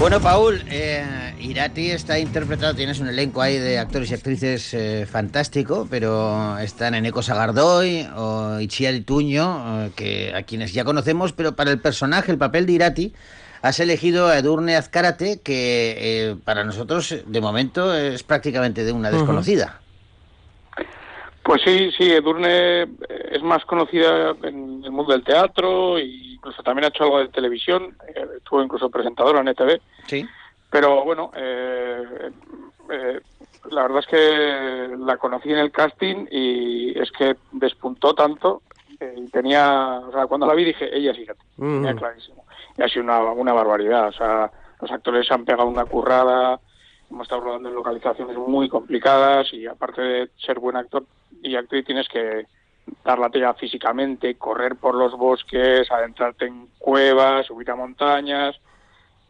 Bueno, 0.00 0.20
Paul, 0.20 0.62
eh, 0.70 1.34
Irati 1.40 1.90
está 1.90 2.18
interpretado, 2.18 2.74
tienes 2.74 3.00
un 3.00 3.08
elenco 3.08 3.40
ahí 3.40 3.58
de 3.58 3.78
actores 3.78 4.10
y 4.10 4.14
actrices 4.14 4.74
eh, 4.74 5.06
fantástico, 5.06 5.86
pero 5.88 6.58
están 6.58 6.94
Eneco 6.94 7.22
Sagardoy 7.22 8.06
o 8.14 8.60
Itziar 8.60 8.94
Tuño, 9.06 9.86
eh, 9.86 9.90
que 9.96 10.34
a 10.34 10.42
quienes 10.42 10.74
ya 10.74 10.84
conocemos, 10.84 11.32
pero 11.32 11.56
para 11.56 11.70
el 11.70 11.80
personaje, 11.80 12.32
el 12.32 12.38
papel 12.38 12.66
de 12.66 12.72
Irati, 12.72 13.14
has 13.62 13.80
elegido 13.80 14.28
a 14.28 14.36
Edurne 14.36 14.76
Azcárate, 14.76 15.40
que 15.42 15.94
eh, 15.96 16.36
para 16.44 16.64
nosotros, 16.64 17.22
de 17.24 17.40
momento, 17.40 17.94
es 17.94 18.22
prácticamente 18.22 18.84
de 18.84 18.92
una 18.92 19.10
desconocida. 19.10 19.80
Pues 21.42 21.62
sí, 21.62 21.90
sí, 21.96 22.10
Edurne 22.10 22.82
eh, 22.82 22.86
es 23.32 23.42
más 23.42 23.64
conocida 23.64 24.34
en 24.42 24.82
el 24.84 24.90
mundo 24.90 25.12
del 25.12 25.24
teatro 25.24 25.96
e 25.98 26.33
incluso 26.44 26.62
también 26.62 26.84
ha 26.84 26.88
hecho 26.88 27.04
algo 27.04 27.20
de 27.20 27.28
televisión, 27.28 27.96
eh, 28.14 28.26
estuvo 28.36 28.62
incluso 28.62 28.90
presentadora 28.90 29.40
en 29.40 29.48
ETV, 29.48 29.80
Sí. 30.06 30.28
pero 30.70 31.02
bueno, 31.04 31.30
eh, 31.34 32.30
eh, 32.90 33.20
la 33.70 33.82
verdad 33.82 34.00
es 34.00 34.06
que 34.06 34.96
la 34.98 35.16
conocí 35.16 35.50
en 35.50 35.58
el 35.58 35.72
casting 35.72 36.26
y 36.30 36.98
es 36.98 37.10
que 37.12 37.36
despuntó 37.52 38.14
tanto 38.14 38.60
eh, 39.00 39.14
y 39.16 39.28
tenía, 39.30 40.00
o 40.06 40.12
sea, 40.12 40.26
cuando 40.26 40.46
la 40.46 40.54
vi 40.54 40.64
dije, 40.64 40.94
ella 40.94 41.14
sí, 41.14 41.26
Mm. 41.56 41.76
tenía 41.82 41.94
clarísimo. 41.94 42.44
Y 42.76 42.82
ha 42.82 42.88
sido 42.88 43.04
una, 43.04 43.20
una 43.20 43.52
barbaridad, 43.54 44.08
o 44.08 44.12
sea, 44.12 44.50
los 44.82 44.90
actores 44.90 45.30
han 45.30 45.44
pegado 45.46 45.66
una 45.68 45.86
currada, 45.86 46.60
hemos 47.10 47.22
estado 47.22 47.40
rodando 47.40 47.70
en 47.70 47.74
localizaciones 47.74 48.36
muy 48.36 48.68
complicadas 48.68 49.50
y 49.54 49.66
aparte 49.66 50.02
de 50.02 50.30
ser 50.36 50.58
buen 50.58 50.76
actor 50.76 51.04
y 51.42 51.56
actriz 51.56 51.86
tienes 51.86 52.06
que 52.08 52.46
dar 53.04 53.18
la 53.18 53.30
talla 53.30 53.54
físicamente, 53.54 54.36
correr 54.36 54.76
por 54.76 54.94
los 54.94 55.16
bosques, 55.16 55.90
adentrarte 55.90 56.46
en 56.46 56.68
cuevas, 56.78 57.46
subir 57.46 57.70
a 57.70 57.76
montañas 57.76 58.56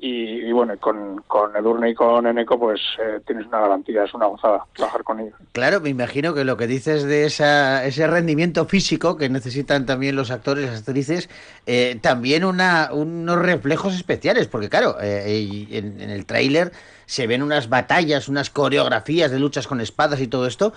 y, 0.06 0.52
bueno, 0.52 0.76
con, 0.78 1.22
con 1.26 1.56
Edurne 1.56 1.90
y 1.90 1.94
con 1.94 2.26
Eneco 2.26 2.58
pues 2.58 2.80
eh, 2.98 3.20
tienes 3.26 3.46
una 3.46 3.60
garantía, 3.60 4.04
es 4.04 4.12
una 4.12 4.26
gozada 4.26 4.66
trabajar 4.74 5.02
con 5.02 5.20
ellos. 5.20 5.34
Claro, 5.52 5.80
me 5.80 5.88
imagino 5.88 6.34
que 6.34 6.44
lo 6.44 6.58
que 6.58 6.66
dices 6.66 7.04
de 7.04 7.24
esa, 7.24 7.86
ese 7.86 8.06
rendimiento 8.06 8.66
físico 8.66 9.16
que 9.16 9.30
necesitan 9.30 9.86
también 9.86 10.14
los 10.14 10.30
actores 10.30 10.66
las 10.66 10.80
actrices, 10.80 11.30
eh, 11.64 11.98
también 12.02 12.44
una, 12.44 12.90
unos 12.92 13.38
reflejos 13.38 13.94
especiales, 13.94 14.46
porque 14.46 14.68
claro, 14.68 14.96
eh, 15.00 15.66
en, 15.70 15.98
en 15.98 16.10
el 16.10 16.26
tráiler 16.26 16.72
se 17.06 17.26
ven 17.26 17.42
unas 17.42 17.68
batallas, 17.68 18.28
unas 18.28 18.50
coreografías 18.50 19.30
de 19.30 19.38
luchas 19.38 19.66
con 19.66 19.80
espadas 19.80 20.20
y 20.20 20.26
todo 20.26 20.46
esto, 20.46 20.74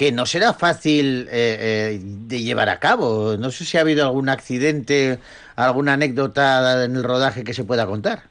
que 0.00 0.12
no 0.12 0.24
será 0.24 0.54
fácil 0.54 1.28
eh, 1.30 1.58
eh, 1.60 2.00
de 2.02 2.40
llevar 2.40 2.70
a 2.70 2.78
cabo. 2.78 3.36
No 3.38 3.50
sé 3.50 3.66
si 3.66 3.76
ha 3.76 3.82
habido 3.82 4.06
algún 4.06 4.30
accidente, 4.30 5.18
alguna 5.56 5.92
anécdota 5.92 6.86
en 6.86 6.96
el 6.96 7.04
rodaje 7.04 7.44
que 7.44 7.52
se 7.52 7.64
pueda 7.64 7.84
contar. 7.84 8.22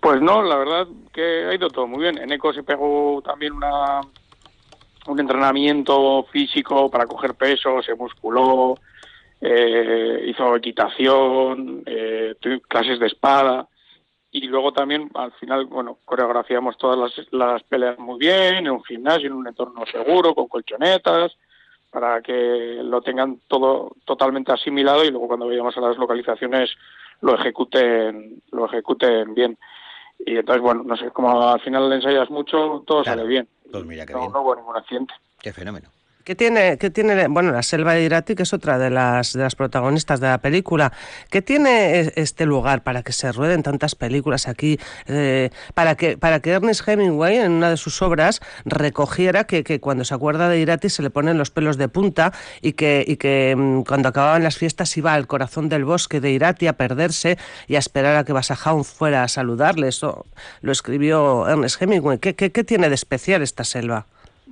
Pues 0.00 0.22
no, 0.22 0.42
la 0.42 0.56
verdad 0.56 0.86
que 1.12 1.44
ha 1.44 1.54
ido 1.54 1.68
todo 1.68 1.86
muy 1.86 2.00
bien. 2.00 2.16
En 2.16 2.32
ECO 2.32 2.54
se 2.54 2.62
pegó 2.62 3.20
también 3.22 3.52
una 3.52 4.00
un 5.06 5.20
entrenamiento 5.20 6.24
físico 6.32 6.90
para 6.90 7.04
coger 7.04 7.34
peso, 7.34 7.82
se 7.82 7.94
musculó, 7.94 8.78
eh, 9.42 10.24
hizo 10.28 10.56
equitación, 10.56 11.82
eh, 11.84 12.36
clases 12.66 12.98
de 13.00 13.08
espada 13.08 13.68
y 14.34 14.48
luego 14.48 14.72
también 14.72 15.12
al 15.14 15.30
final, 15.34 15.66
bueno, 15.66 15.98
coreografiamos 16.04 16.76
todas 16.76 16.98
las, 16.98 17.32
las 17.32 17.62
peleas 17.62 17.96
muy 18.00 18.18
bien, 18.18 18.56
en 18.56 18.70
un 18.70 18.82
gimnasio, 18.82 19.28
en 19.28 19.34
un 19.34 19.46
entorno 19.46 19.86
seguro, 19.86 20.34
con 20.34 20.48
colchonetas, 20.48 21.36
para 21.88 22.20
que 22.20 22.80
lo 22.82 23.00
tengan 23.00 23.42
todo 23.46 23.94
totalmente 24.04 24.50
asimilado 24.50 25.04
y 25.04 25.12
luego 25.12 25.28
cuando 25.28 25.46
vayamos 25.46 25.76
a 25.76 25.80
las 25.80 25.96
localizaciones 25.96 26.70
lo 27.20 27.36
ejecuten, 27.36 28.42
lo 28.50 28.66
ejecuten 28.66 29.34
bien. 29.34 29.56
Y 30.26 30.36
entonces, 30.36 30.62
bueno, 30.62 30.82
no 30.82 30.96
sé, 30.96 31.12
como 31.12 31.40
al 31.48 31.60
final 31.60 31.88
le 31.88 31.94
ensayas 31.94 32.28
mucho, 32.28 32.82
todo 32.88 33.04
sale 33.04 33.24
bien. 33.24 33.48
Pues 33.70 33.84
mira 33.84 34.04
no, 34.06 34.18
bien. 34.18 34.32
no 34.32 34.42
hubo 34.42 34.56
ningún 34.56 34.76
accidente. 34.76 35.14
Qué 35.40 35.52
fenómeno. 35.52 35.90
¿Qué 36.24 36.34
tiene, 36.34 36.78
qué 36.78 36.88
tiene, 36.88 37.28
bueno, 37.28 37.52
la 37.52 37.62
selva 37.62 37.92
de 37.92 38.02
Irati, 38.02 38.34
que 38.34 38.44
es 38.44 38.54
otra 38.54 38.78
de 38.78 38.88
las, 38.88 39.34
de 39.34 39.42
las 39.42 39.54
protagonistas 39.54 40.20
de 40.20 40.28
la 40.28 40.38
película, 40.38 40.90
¿qué 41.28 41.42
tiene 41.42 42.12
este 42.16 42.46
lugar 42.46 42.82
para 42.82 43.02
que 43.02 43.12
se 43.12 43.30
rueden 43.30 43.62
tantas 43.62 43.94
películas 43.94 44.48
aquí? 44.48 44.80
eh, 45.06 45.50
para, 45.74 45.96
que, 45.96 46.16
para 46.16 46.40
que 46.40 46.52
Ernest 46.52 46.88
Hemingway, 46.88 47.36
en 47.36 47.52
una 47.52 47.68
de 47.68 47.76
sus 47.76 48.00
obras, 48.00 48.40
recogiera 48.64 49.44
que, 49.44 49.64
que 49.64 49.80
cuando 49.80 50.06
se 50.06 50.14
acuerda 50.14 50.48
de 50.48 50.58
Irati 50.60 50.88
se 50.88 51.02
le 51.02 51.10
ponen 51.10 51.36
los 51.36 51.50
pelos 51.50 51.76
de 51.76 51.88
punta 51.88 52.32
y 52.62 52.72
que, 52.72 53.04
y 53.06 53.16
que 53.18 53.54
mm, 53.54 53.82
cuando 53.82 54.08
acababan 54.08 54.42
las 54.42 54.56
fiestas 54.56 54.96
iba 54.96 55.12
al 55.12 55.26
corazón 55.26 55.68
del 55.68 55.84
bosque 55.84 56.22
de 56.22 56.30
Irati 56.30 56.68
a 56.68 56.72
perderse 56.72 57.36
y 57.66 57.76
a 57.76 57.80
esperar 57.80 58.16
a 58.16 58.24
que 58.24 58.32
Basajaun 58.32 58.84
fuera 58.84 59.24
a 59.24 59.28
saludarle. 59.28 59.88
Eso 59.88 60.24
lo 60.62 60.72
escribió 60.72 61.46
Ernest 61.46 61.82
Hemingway. 61.82 62.16
¿Qué, 62.16 62.34
qué, 62.34 62.50
qué 62.50 62.64
tiene 62.64 62.88
de 62.88 62.94
especial 62.94 63.42
esta 63.42 63.64
selva? 63.64 64.06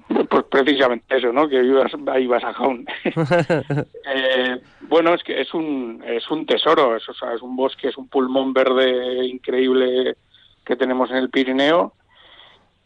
Pues 0.28 0.44
precisamente 0.50 1.16
eso, 1.16 1.32
¿no? 1.32 1.48
Que 1.48 1.62
ibas, 1.62 1.92
ahí 2.10 2.26
vas 2.26 2.44
a 2.44 2.52
Jaun. 2.52 2.86
Eh, 4.04 4.60
bueno, 4.82 5.14
es 5.14 5.22
que 5.22 5.40
es 5.40 5.54
un, 5.54 6.02
es 6.06 6.28
un 6.30 6.44
tesoro, 6.44 6.96
es, 6.96 7.08
o 7.08 7.14
sea, 7.14 7.32
es 7.34 7.40
un 7.40 7.56
bosque, 7.56 7.88
es 7.88 7.96
un 7.96 8.08
pulmón 8.08 8.52
verde 8.52 9.24
increíble 9.26 10.16
que 10.64 10.76
tenemos 10.76 11.10
en 11.10 11.16
el 11.16 11.30
Pirineo 11.30 11.94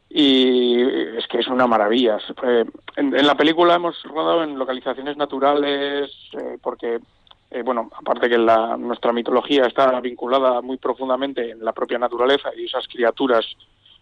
y 0.08 0.80
es 1.18 1.26
que 1.26 1.38
es 1.38 1.48
una 1.48 1.66
maravilla. 1.66 2.18
Eh, 2.42 2.64
en, 2.96 3.16
en 3.16 3.26
la 3.26 3.34
película 3.34 3.74
hemos 3.74 4.02
rodado 4.04 4.44
en 4.44 4.58
localizaciones 4.58 5.16
naturales 5.16 6.10
eh, 6.32 6.58
porque, 6.62 7.00
eh, 7.50 7.62
bueno, 7.62 7.90
aparte 7.94 8.28
que 8.28 8.38
la, 8.38 8.76
nuestra 8.76 9.12
mitología 9.12 9.66
está 9.66 10.00
vinculada 10.00 10.60
muy 10.62 10.76
profundamente 10.76 11.50
en 11.50 11.64
la 11.64 11.72
propia 11.72 11.98
naturaleza 11.98 12.50
y 12.56 12.66
esas 12.66 12.86
criaturas 12.86 13.44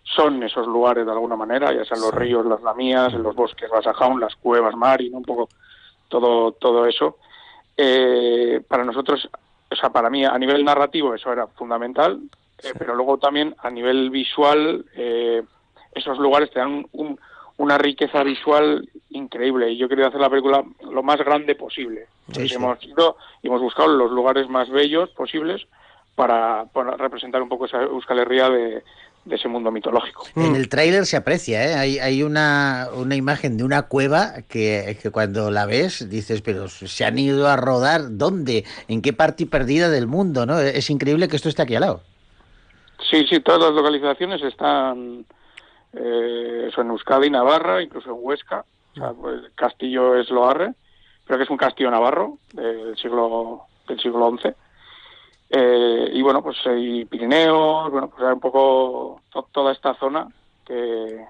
son 0.05 0.43
esos 0.43 0.67
lugares 0.67 1.07
de 1.07 1.13
alguna 1.13 1.35
manera, 1.37 1.73
ya 1.73 1.85
sean 1.85 2.01
los 2.01 2.15
ríos, 2.15 2.45
las 2.47 2.63
lamías, 2.63 3.13
los 3.15 3.35
bosques 3.35 3.71
Basajaun, 3.71 4.21
las 4.21 4.37
cuevas 4.37 4.77
Marin, 4.77 5.15
un 5.15 5.23
poco 5.25 5.49
todo 6.09 6.53
todo 6.53 6.87
eso. 6.87 7.17
Eh, 7.77 8.61
para 8.69 8.85
nosotros, 8.85 9.29
o 9.71 9.75
sea, 9.77 9.91
para 9.91 10.11
mí 10.11 10.25
a 10.25 10.39
nivel 10.39 10.65
narrativo 10.65 11.15
eso 11.15 11.33
era 11.33 11.47
fundamental, 11.49 12.21
eh, 12.63 12.73
pero 12.79 12.95
luego 12.95 13.19
también 13.19 13.55
a 13.59 13.71
nivel 13.71 14.11
visual 14.11 14.85
eh, 14.95 15.43
esos 15.95 16.19
lugares 16.19 16.51
te 16.51 16.61
dan 16.61 16.69
un- 16.73 16.89
un- 16.93 17.21
una 17.57 17.79
riqueza 17.79 18.23
visual 18.25 18.89
increíble 19.11 19.71
y 19.71 19.77
yo 19.79 19.89
quería 19.89 20.09
hacer 20.09 20.21
la 20.21 20.29
película 20.31 20.65
lo 20.91 21.03
más 21.03 21.19
grande 21.19 21.55
posible. 21.55 22.07
Sí. 22.33 22.55
hemos 22.55 22.83
ido 22.85 23.17
y 23.43 23.49
hemos 23.49 23.61
buscado 23.61 23.89
los 23.89 24.11
lugares 24.11 24.49
más 24.49 24.69
bellos 24.71 25.11
posibles 25.11 25.67
para, 26.15 26.65
para 26.73 26.97
representar 26.97 27.43
un 27.43 27.49
poco 27.51 27.67
esa 27.67 27.83
Euskal 27.83 28.19
Herria 28.21 28.49
de, 28.49 28.83
de 29.25 29.37
ese 29.37 29.49
mundo 29.49 29.71
mitológico. 29.71 30.27
En 30.37 30.55
el 30.55 30.69
tráiler 30.69 31.07
se 31.07 31.17
aprecia, 31.17 31.65
¿eh? 31.65 31.75
Hay, 31.75 31.99
hay 31.99 32.23
una, 32.23 32.89
una 32.95 33.17
imagen 33.17 33.57
de 33.57 33.65
una 33.65 33.83
cueva 33.83 34.43
que, 34.49 34.99
que 35.01 35.11
cuando 35.11 35.51
la 35.51 35.65
ves 35.67 36.09
dices, 36.11 36.43
pero 36.43 36.69
se 36.69 37.05
han 37.05 37.19
ido 37.19 37.49
a 37.49 37.57
rodar, 37.57 38.17
¿dónde? 38.19 38.65
¿En 38.89 39.01
qué 39.01 39.13
parte 39.13 39.47
perdida 39.47 39.89
del 39.89 40.07
mundo? 40.07 40.45
¿no? 40.47 40.59
Es 40.59 40.91
increíble 40.91 41.29
que 41.29 41.37
esto 41.37 41.49
esté 41.49 41.63
aquí 41.63 41.75
al 41.75 41.83
lado. 41.83 42.03
Sí, 43.11 43.27
sí, 43.29 43.41
todas 43.41 43.61
las 43.61 43.73
localizaciones 43.73 44.43
están 44.43 45.25
eh, 45.95 46.67
eso 46.69 46.81
en 46.81 46.91
Euskadi, 46.91 47.31
Navarra, 47.31 47.83
incluso 47.83 48.11
en 48.11 48.17
Huesca. 48.19 48.65
O 48.93 48.95
sea, 48.95 49.13
pues, 49.13 49.45
el 49.45 49.55
castillo 49.55 50.17
es 50.17 50.31
Loarre, 50.31 50.75
pero 51.27 51.39
que 51.39 51.45
es 51.45 51.51
un 51.51 51.57
castillo 51.57 51.91
navarro 51.91 52.39
del 52.53 52.97
siglo 52.97 53.63
del 53.89 54.01
siglo 54.01 54.37
XI. 54.39 54.51
Eh, 55.57 56.11
y 56.13 56.23
bueno, 56.23 56.43
pues 56.43 56.57
hay 56.67 57.05
Pirineos, 57.05 57.91
bueno, 57.93 58.09
pues 58.09 58.27
hay 58.27 58.33
un 58.33 58.41
poco 58.41 59.21
to- 59.33 59.47
toda 59.53 59.71
esta 59.73 59.95
zona 59.95 60.27
que, 60.67 61.25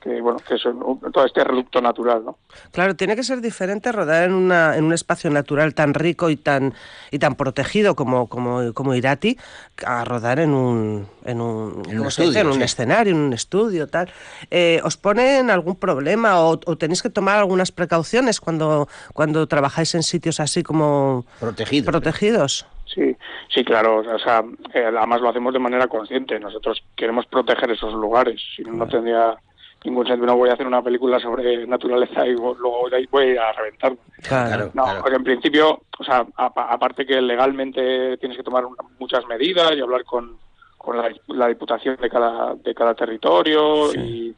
que 0.00 0.20
bueno, 0.20 0.38
que 0.46 0.54
es 0.56 0.64
un- 0.64 0.98
todo 1.12 1.24
este 1.24 1.44
reducto 1.44 1.80
natural, 1.80 2.24
¿no? 2.24 2.38
Claro, 2.72 2.96
tiene 2.96 3.14
que 3.14 3.22
ser 3.22 3.40
diferente 3.40 3.92
rodar 3.92 4.24
en, 4.24 4.32
una, 4.34 4.76
en 4.76 4.84
un 4.84 4.92
espacio 4.92 5.30
natural 5.30 5.74
tan 5.74 5.94
rico 5.94 6.28
y 6.30 6.36
tan 6.36 6.74
y 7.12 7.20
tan 7.20 7.36
protegido 7.36 7.94
como, 7.94 8.26
como, 8.26 8.72
como 8.74 8.94
Irati 8.96 9.38
a 9.86 10.04
rodar 10.04 10.40
en 10.40 10.50
un, 10.54 11.06
en 11.24 11.40
un, 11.40 11.82
En 11.88 12.00
un 12.00 12.62
escenario, 12.62 13.12
en 13.12 13.20
un 13.20 13.32
estudio, 13.32 13.86
tal. 13.86 14.10
Eh, 14.50 14.80
¿Os 14.82 14.96
ponen 14.96 15.50
algún 15.50 15.76
problema 15.76 16.40
o, 16.40 16.58
o 16.64 16.76
tenéis 16.76 17.00
que 17.02 17.10
tomar 17.10 17.38
algunas 17.38 17.70
precauciones 17.70 18.40
cuando, 18.40 18.88
cuando 19.14 19.46
trabajáis 19.46 19.94
en 19.94 20.02
sitios 20.02 20.40
así 20.40 20.64
como 20.64 21.26
Protegidos. 21.38 21.86
protegidos? 21.86 22.66
Sí, 22.94 23.14
sí, 23.48 23.64
claro. 23.64 23.98
O 23.98 24.18
sea, 24.18 24.42
eh, 24.74 24.84
además 24.86 25.20
lo 25.20 25.28
hacemos 25.28 25.52
de 25.52 25.58
manera 25.58 25.86
consciente. 25.88 26.38
Nosotros 26.40 26.82
queremos 26.96 27.26
proteger 27.26 27.70
esos 27.70 27.92
lugares. 27.94 28.40
Si 28.56 28.62
no, 28.62 28.72
no 28.72 28.86
tendría 28.88 29.36
ningún 29.84 30.06
sentido. 30.06 30.26
No 30.26 30.36
voy 30.36 30.50
a 30.50 30.54
hacer 30.54 30.66
una 30.66 30.82
película 30.82 31.20
sobre 31.20 31.66
naturaleza 31.66 32.26
y 32.26 32.32
luego 32.32 32.88
voy 33.10 33.36
a- 33.36 33.52
reventar. 33.52 33.92
Claro, 34.26 34.70
No, 34.74 34.84
claro. 34.84 35.00
porque 35.02 35.16
en 35.16 35.24
principio, 35.24 35.82
o 35.98 36.04
sea, 36.04 36.26
apa- 36.36 36.72
aparte 36.72 37.04
que 37.06 37.20
legalmente 37.20 38.16
tienes 38.18 38.36
que 38.38 38.42
tomar 38.44 38.64
una- 38.64 38.82
muchas 38.98 39.24
medidas 39.26 39.72
y 39.76 39.80
hablar 39.80 40.04
con, 40.04 40.36
con 40.76 40.96
la, 40.96 41.10
la 41.28 41.48
diputación 41.48 41.96
de 42.00 42.08
cada, 42.08 42.54
de 42.54 42.74
cada 42.74 42.94
territorio 42.94 43.92
y 43.94 44.34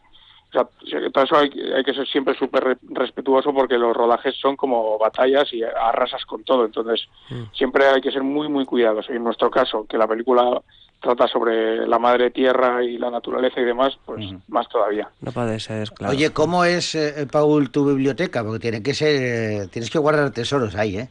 o 0.53 0.87
sea, 0.87 1.11
todo 1.13 1.25
eso 1.25 1.37
hay, 1.37 1.51
que- 1.51 1.75
hay 1.75 1.85
que 1.85 1.95
ser 1.95 2.07
siempre 2.09 2.35
súper 2.37 2.65
re- 2.65 2.79
respetuoso 2.83 3.53
porque 3.55 3.79
los 3.79 3.97
rodajes 3.97 4.35
son 4.41 4.57
como 4.57 4.99
batallas 4.99 5.53
y 5.53 5.63
arrasas 5.63 6.25
con 6.27 6.43
todo. 6.45 6.65
Entonces, 6.65 7.07
siempre 7.53 7.87
hay 7.87 8.01
que 8.01 8.11
ser 8.11 8.23
muy, 8.23 8.49
muy 8.49 8.65
cuidadosos. 8.65 9.11
Y 9.11 9.17
en 9.17 9.25
nuestro 9.25 9.51
caso, 9.51 9.87
que 9.89 9.97
la 9.99 10.07
película 10.09 10.61
trata 11.01 11.27
sobre 11.29 11.87
la 11.87 11.99
madre 11.99 12.31
tierra 12.31 12.83
y 12.85 12.99
la 12.99 13.11
naturaleza 13.11 13.61
y 13.61 13.65
demás, 13.65 13.99
pues 14.05 14.27
más 14.49 14.69
todavía. 14.69 15.09
No 15.21 15.33
puede 15.33 15.59
ser, 15.61 15.89
claro. 15.91 16.13
Oye, 16.13 16.31
¿cómo 16.33 16.65
es, 16.65 16.95
eh, 16.95 17.27
Paul, 17.31 17.71
tu 17.71 17.87
biblioteca? 17.87 18.43
Porque 18.45 18.59
tiene 18.59 18.83
que 18.83 18.93
ser, 18.93 19.63
eh, 19.63 19.69
tienes 19.73 19.89
que 19.91 19.99
guardar 19.99 20.31
tesoros 20.33 20.75
ahí, 20.77 20.99
¿eh? 20.99 21.09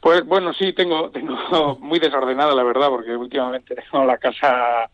Pues 0.00 0.24
bueno, 0.24 0.52
sí, 0.54 0.72
tengo, 0.72 1.10
tengo 1.10 1.34
muy 1.80 1.98
desordenada 1.98 2.54
la 2.54 2.62
verdad, 2.62 2.88
porque 2.88 3.14
últimamente 3.16 3.74
tengo 3.90 4.04
la 4.04 4.18
casa, 4.18 4.88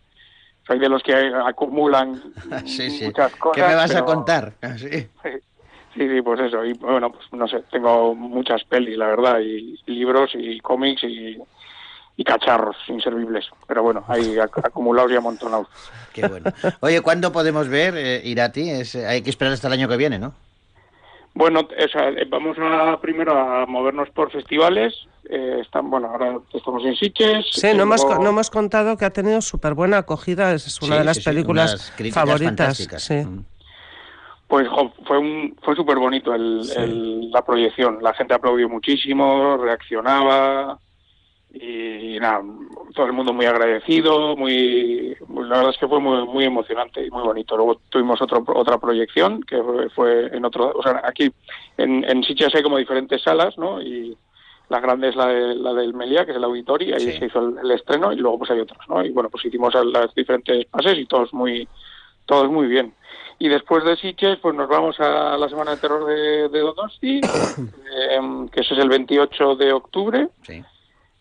soy 0.67 0.79
de 0.79 0.89
los 0.89 1.03
que 1.03 1.15
acumulan 1.15 2.23
Sí, 2.65 2.91
sí. 2.91 3.05
muchas 3.05 3.33
cosas. 3.37 3.55
¿Qué 3.57 3.63
me 3.63 3.75
vas 3.75 3.95
a 3.95 4.05
contar? 4.05 4.55
Ah, 4.63 4.77
Sí. 4.79 5.09
Sí, 5.95 6.07
sí, 6.11 6.21
pues 6.23 6.39
eso. 6.41 6.63
Y 6.63 6.75
bueno, 6.75 7.11
pues 7.11 7.25
no 7.33 7.49
sé, 7.49 7.63
tengo 7.71 8.15
muchas 8.15 8.63
pelis, 8.65 8.99
la 8.99 9.07
verdad, 9.07 9.39
y 9.41 9.81
libros 9.87 10.31
y 10.35 10.61
cómics 10.61 11.03
y, 11.05 11.39
y 12.17 12.25
cacharros 12.25 12.77
inservibles. 12.89 13.47
Pero 13.67 13.83
bueno, 13.83 14.05
hay 14.07 14.21
ac- 14.37 14.61
acumulados 14.63 15.11
y 15.13 15.17
amontonados. 15.17 15.69
Qué 16.13 16.29
bueno. 16.29 16.53
Oye, 16.81 17.01
¿cuándo 17.01 17.33
podemos 17.33 17.69
ver 17.69 17.95
eh, 17.97 18.21
Irati? 18.25 18.69
Es, 18.69 18.95
eh, 18.95 19.07
hay 19.07 19.23
que 19.23 19.31
esperar 19.31 19.55
hasta 19.55 19.69
el 19.69 19.73
año 19.73 19.89
que 19.89 19.97
viene, 19.97 20.19
¿no? 20.19 20.35
Bueno, 21.39 21.61
o 21.61 21.89
sea, 21.89 22.09
eh, 22.09 22.27
vamos 22.31 22.57
a, 22.59 22.99
primero 22.99 23.37
a 23.39 23.67
movernos 23.67 24.09
por 24.11 24.31
festivales. 24.33 24.95
Eh, 25.29 25.59
están, 25.61 25.91
bueno, 25.91 26.09
ahora 26.09 26.39
estamos 26.55 26.83
en 26.87 26.97
Sitges. 26.97 27.45
Sí, 27.53 27.69
no 27.77 27.83
hemos, 27.83 28.03
no 28.21 28.31
hemos 28.31 28.49
contado 28.49 28.97
que 28.97 29.05
ha 29.05 29.11
tenido 29.13 29.43
súper 29.43 29.75
buena 29.75 29.99
acogida, 29.99 30.55
es 30.55 30.81
una 30.81 30.95
Sí, 30.95 30.99
de 31.01 31.05
las 31.05 31.17
sí, 31.19 31.25
películas 31.25 31.93
favoritas. 32.13 32.79
Sí. 32.97 33.23
Pues 34.49 34.67
jo, 34.67 34.95
fue 35.07 35.19
un, 35.19 35.55
fue 35.63 35.77
súper 35.77 35.99
bonito 35.99 36.33
el, 36.35 36.63
el- 36.75 37.31
la 37.31 37.45
proyección. 37.45 37.99
La 38.01 38.15
gente 38.15 38.33
aplaudió 38.33 38.69
muchísimo, 38.71 39.59
reaccionaba 39.59 40.79
y, 41.61 42.19
nada, 42.21 42.43
todo 42.95 43.07
el 43.07 43.13
mundo 43.13 43.33
muy 43.33 43.47
agradecido, 43.47 44.37
muy, 44.37 45.17
muy- 45.29 45.49
la 45.49 45.57
verdad 45.57 45.71
es 45.73 45.79
que 45.79 45.89
fue 45.89 46.01
muy, 46.01 46.25
muy 46.27 46.45
emocionante 46.45 47.05
y 47.05 47.11
muy 47.11 47.23
bonito. 47.23 47.57
Luego 47.57 47.81
tuvimos 47.89 48.21
otro, 48.23 48.45
otra 48.55 48.79
proyección 48.79 49.43
que 49.43 49.63
fue, 49.95 50.27
en 50.37 50.45
otro, 50.45 50.73
o 50.75 50.83
sea, 50.83 51.01
aquí 51.05 51.31
en, 51.77 52.05
en 52.09 52.23
Sitges 52.25 52.55
hay 52.55 52.63
como 52.63 52.79
diferentes 52.79 53.23
salas, 53.23 53.57
¿no? 53.59 53.81
Y 53.83 54.17
la 54.69 54.81
grande 54.81 55.09
es 55.11 55.17
la, 55.17 55.27
de- 55.29 55.55
la 55.55 55.73
del 55.75 55.95
Meliá, 55.95 56.25
que 56.25 56.33
es 56.33 56.37
el 56.37 56.45
auditorio, 56.45 56.91
y 56.91 56.93
ahí 56.95 57.13
Sí. 57.13 57.19
se 57.19 57.27
hizo 57.27 57.39
el, 57.49 57.59
el 57.59 57.71
estreno 57.71 58.13
y 58.13 58.17
luego 58.17 58.39
pues 58.39 58.51
hay 58.51 58.61
otros, 58.61 58.79
¿no? 58.89 59.05
Y 59.05 59.11
bueno, 59.11 59.29
pues 59.31 59.45
hicimos 59.45 59.73
las 59.75 60.15
diferentes 60.15 60.65
pases 60.67 60.99
y 60.99 61.07
todos 61.07 61.33
muy, 61.33 61.69
todos 62.27 62.51
muy 62.51 62.67
bien. 62.67 62.93
Y 63.39 63.49
después 63.49 63.85
de 63.85 63.97
Sitges, 63.97 64.39
pues 64.39 64.55
nos 64.55 64.67
vamos 64.69 64.99
a 64.99 65.37
la 65.37 65.49
Semana 65.51 65.73
de 65.73 65.77
Terror 65.77 66.07
de, 66.07 66.49
de 66.49 66.59
Donosti, 66.61 67.19
eh, 67.21 68.21
que 68.51 68.61
ese 68.63 68.75
es 68.75 68.81
el 68.81 68.89
28 68.89 69.57
de 69.57 69.73
octubre. 69.73 70.29
Sí. 70.43 70.65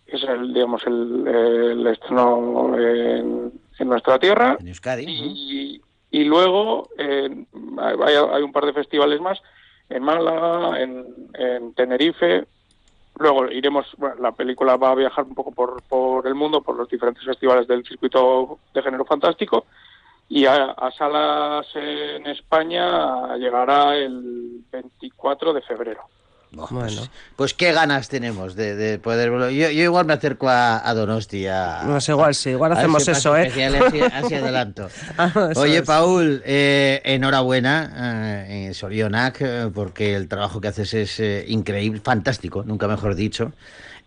Es 0.08 0.24
el, 0.24 0.53
digamos, 0.53 0.86
el, 0.86 1.28
el 1.28 1.88
estreno 1.88 2.78
en, 2.78 3.51
en 3.80 3.88
nuestra 3.88 4.20
tierra. 4.20 4.58
En 4.60 4.68
Euskadi. 4.68 5.06
Y, 5.08 5.82
y 6.12 6.24
luego 6.24 6.89
eh, 6.97 7.45
hay, 7.80 8.16
hay 8.16 8.41
un 8.43 8.51
par 8.51 8.66
de 8.66 8.74
festivales 8.74 9.20
más 9.20 9.41
en 9.89 10.03
Málaga, 10.03 10.80
en, 10.82 11.06
en 11.34 11.74
Tenerife. 11.74 12.45
Luego 13.18 13.49
iremos, 13.49 13.88
bueno, 13.97 14.16
la 14.20 14.32
película 14.32 14.78
va 14.78 14.91
a 14.91 14.95
viajar 14.95 15.26
un 15.26 15.36
poco 15.36 15.51
por, 15.51 15.82
por 15.84 16.28
el 16.28 16.36
mundo, 16.36 16.62
por 16.62 16.76
los 16.76 16.89
diferentes 16.89 17.24
festivales 17.24 17.68
del 17.68 17.86
circuito 17.86 18.60
de 18.74 18.82
género 18.82 19.06
fantástico. 19.06 19.66
Y 20.28 20.45
a, 20.45 20.72
a 20.72 20.91
salas 20.91 21.68
en 21.76 22.26
España 22.28 23.38
llegará 23.38 23.95
el 23.95 24.62
24 24.72 25.53
de 25.53 25.62
febrero. 25.62 26.01
Bueno. 26.56 27.01
Pues 27.36 27.53
qué 27.53 27.72
ganas 27.74 28.10
tenemos 28.10 28.56
de, 28.56 28.76
de 28.76 28.99
poder. 28.99 29.30
Yo, 29.32 29.70
yo 29.70 29.84
igual 29.84 30.06
me 30.06 30.14
acerco 30.14 30.49
a, 30.49 30.88
a 30.88 30.93
Donosti. 30.93 31.47
A, 31.47 31.82
Pues 31.86 32.08
igual 32.10 32.34
sí, 32.36 32.51
igual 32.51 32.72
hacemos 32.72 33.08
eso, 33.08 33.38
¿eh? 33.38 33.51
así 34.14 34.34
adelanto. 34.34 34.89
Oye, 35.56 35.78
es. 35.78 35.82
Paul, 35.84 36.41
eh, 36.45 37.01
enhorabuena, 37.03 38.45
eh, 38.47 38.74
Sorionac, 38.74 39.38
eh, 39.41 39.70
porque 39.74 40.16
el 40.16 40.28
trabajo 40.28 40.62
que 40.62 40.70
haces 40.70 40.93
es 40.93 41.20
eh, 41.20 41.45
increíble, 41.47 41.99
fantástico, 41.99 42.64
nunca 42.66 42.88
mejor 42.88 43.16
dicho. 43.16 43.51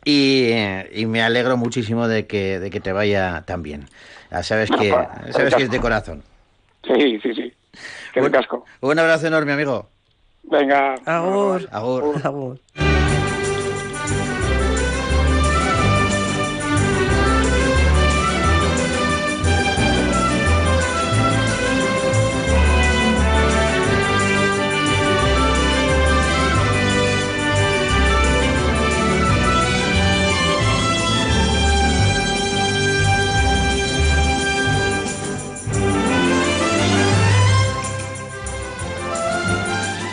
Y, 0.05 0.51
eh, 0.53 0.91
y 0.95 1.07
me 1.07 1.23
alegro 1.23 1.57
muchísimo 1.57 2.09
de 2.09 2.27
que, 2.27 2.59
de 2.61 2.71
que 2.71 2.81
te 2.81 2.93
vaya 2.93 3.43
tan 3.47 3.63
bien. 3.63 3.89
Ya 4.31 4.43
sabes 4.43 4.71
que, 4.71 4.91
sabes 5.33 5.55
que 5.55 5.65
es 5.65 5.71
de 5.71 5.81
corazón. 5.81 6.23
Sí, 6.85 7.19
sí, 7.23 7.35
sí. 7.35 7.53
Que 8.13 8.31
casco. 8.31 8.65
Un 8.81 8.99
abrazo 8.99 9.27
enorme, 9.27 9.53
amigo. 9.53 9.89
Venga. 10.51 10.97
Agur. 11.05 11.69
Agur. 12.25 12.88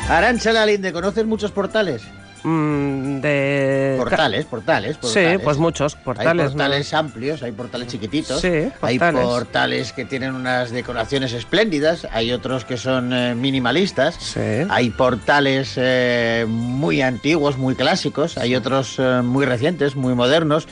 Arancha 0.10 0.52
Lalinde, 0.54 0.94
¿conoces 0.94 1.26
muchos 1.26 1.52
portales? 1.52 2.04
Mm, 2.44 3.22
de... 3.22 3.96
Portales, 3.98 4.46
portales, 4.46 4.98
Sí, 4.98 5.02
portales. 5.02 5.42
pues 5.42 5.58
muchos 5.58 5.96
portales. 5.96 6.44
Hay 6.44 6.50
portales 6.50 6.94
amplios, 6.94 7.42
hay 7.42 7.52
portales 7.52 7.88
chiquititos. 7.88 8.40
Sí, 8.40 8.70
Hay 8.82 9.00
portales. 9.00 9.26
portales 9.26 9.94
que 9.94 10.06
tienen 10.06 10.36
unas 10.36 10.70
decoraciones 10.70 11.34
espléndidas, 11.34 12.08
hay 12.12 12.32
otros 12.34 12.64
que 12.66 12.78
son 12.78 13.14
eh, 13.14 13.34
minimalistas. 13.34 14.38
Hay 14.70 14.92
portales 14.92 15.74
eh, 15.78 16.46
muy 16.48 17.02
antiguos, 17.02 17.58
muy 17.58 17.74
clásicos, 17.74 18.38
hay 18.38 18.56
otros 18.56 18.98
eh, 19.00 19.22
muy 19.24 19.46
recientes, 19.46 19.96
muy 19.96 20.14
modernos. 20.14 20.68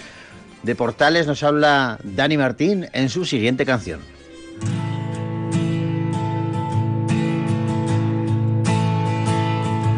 De 0.62 0.76
portales 0.76 1.26
nos 1.26 1.42
habla 1.42 1.98
Dani 2.04 2.38
Martín 2.38 2.88
en 2.94 3.10
su 3.10 3.26
siguiente 3.26 3.66
canción. 3.66 4.00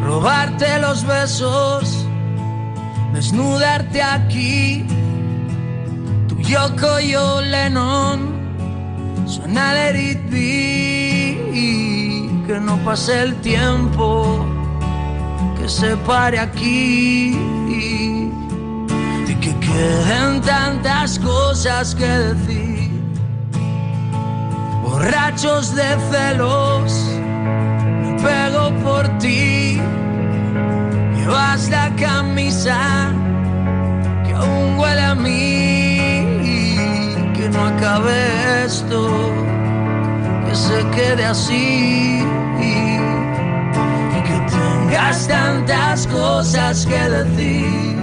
Robarte 0.06 0.78
los 0.78 1.04
besos, 1.04 2.06
desnudarte 3.12 4.02
aquí. 4.02 4.86
Tu 6.28 6.36
Yoko 6.42 7.00
yo 7.00 7.40
Lennon, 7.40 8.18
suena 9.26 9.74
Let 9.74 10.30
que 12.46 12.60
no 12.60 12.76
pase 12.84 13.22
el 13.22 13.34
tiempo, 13.40 14.46
que 15.58 15.68
se 15.68 15.96
pare 16.08 16.38
aquí. 16.38 17.36
Y 17.68 19.34
que 19.40 19.54
queden 19.58 20.40
tantas 20.40 21.18
cosas 21.18 21.94
que 21.94 22.06
decir, 22.06 22.90
borrachos 24.82 25.74
de 25.74 25.96
celos 26.10 27.16
pego 28.26 28.64
por 28.84 29.04
ti. 29.18 29.80
Llevas 31.16 31.68
la 31.70 31.86
camisa 31.96 32.78
que 34.24 34.32
aún 34.32 34.78
huele 34.78 35.04
a 35.12 35.14
mí. 35.14 36.40
Que 37.36 37.48
no 37.54 37.60
acabe 37.72 38.16
esto, 38.64 39.00
que 40.46 40.54
se 40.66 40.78
quede 40.96 41.24
así. 41.34 42.24
Y 44.16 44.20
que 44.28 44.36
tengas 44.54 45.28
tantas 45.28 46.06
cosas 46.06 46.86
que 46.90 47.02
decir. 47.16 47.96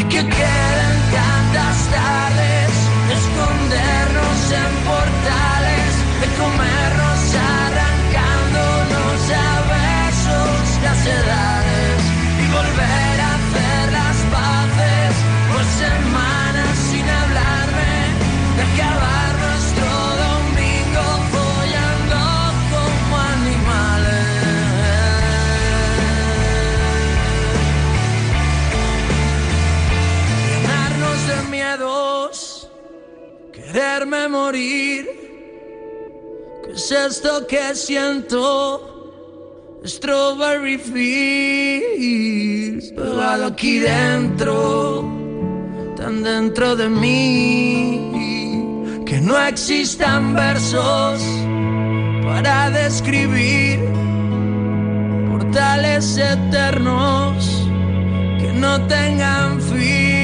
Y 0.00 0.02
que 0.12 0.22
queden 0.38 0.96
tantas 1.18 1.76
tardes 1.96 2.72
de 3.08 3.14
escondernos 3.20 4.40
en 4.62 4.70
portales, 4.88 5.92
de 6.20 6.28
comernos 6.42 7.07
quererme 33.78 34.26
morir. 34.28 35.06
¿Qué 36.64 36.72
es 36.72 36.90
esto 36.90 37.46
que 37.46 37.76
siento? 37.76 38.84
Strawberry 39.86 40.78
Fields, 40.78 42.10
pegado 42.90 43.46
aquí 43.46 43.78
dentro, 43.78 45.04
tan 45.96 46.24
dentro 46.24 46.74
de 46.74 46.88
mí, 46.88 48.10
que 49.06 49.20
no 49.20 49.38
existan 49.46 50.34
versos 50.34 51.22
para 52.24 52.70
describir 52.70 53.78
portales 55.30 56.16
eternos 56.16 57.68
que 58.40 58.52
no 58.54 58.84
tengan 58.88 59.60
fin. 59.60 60.17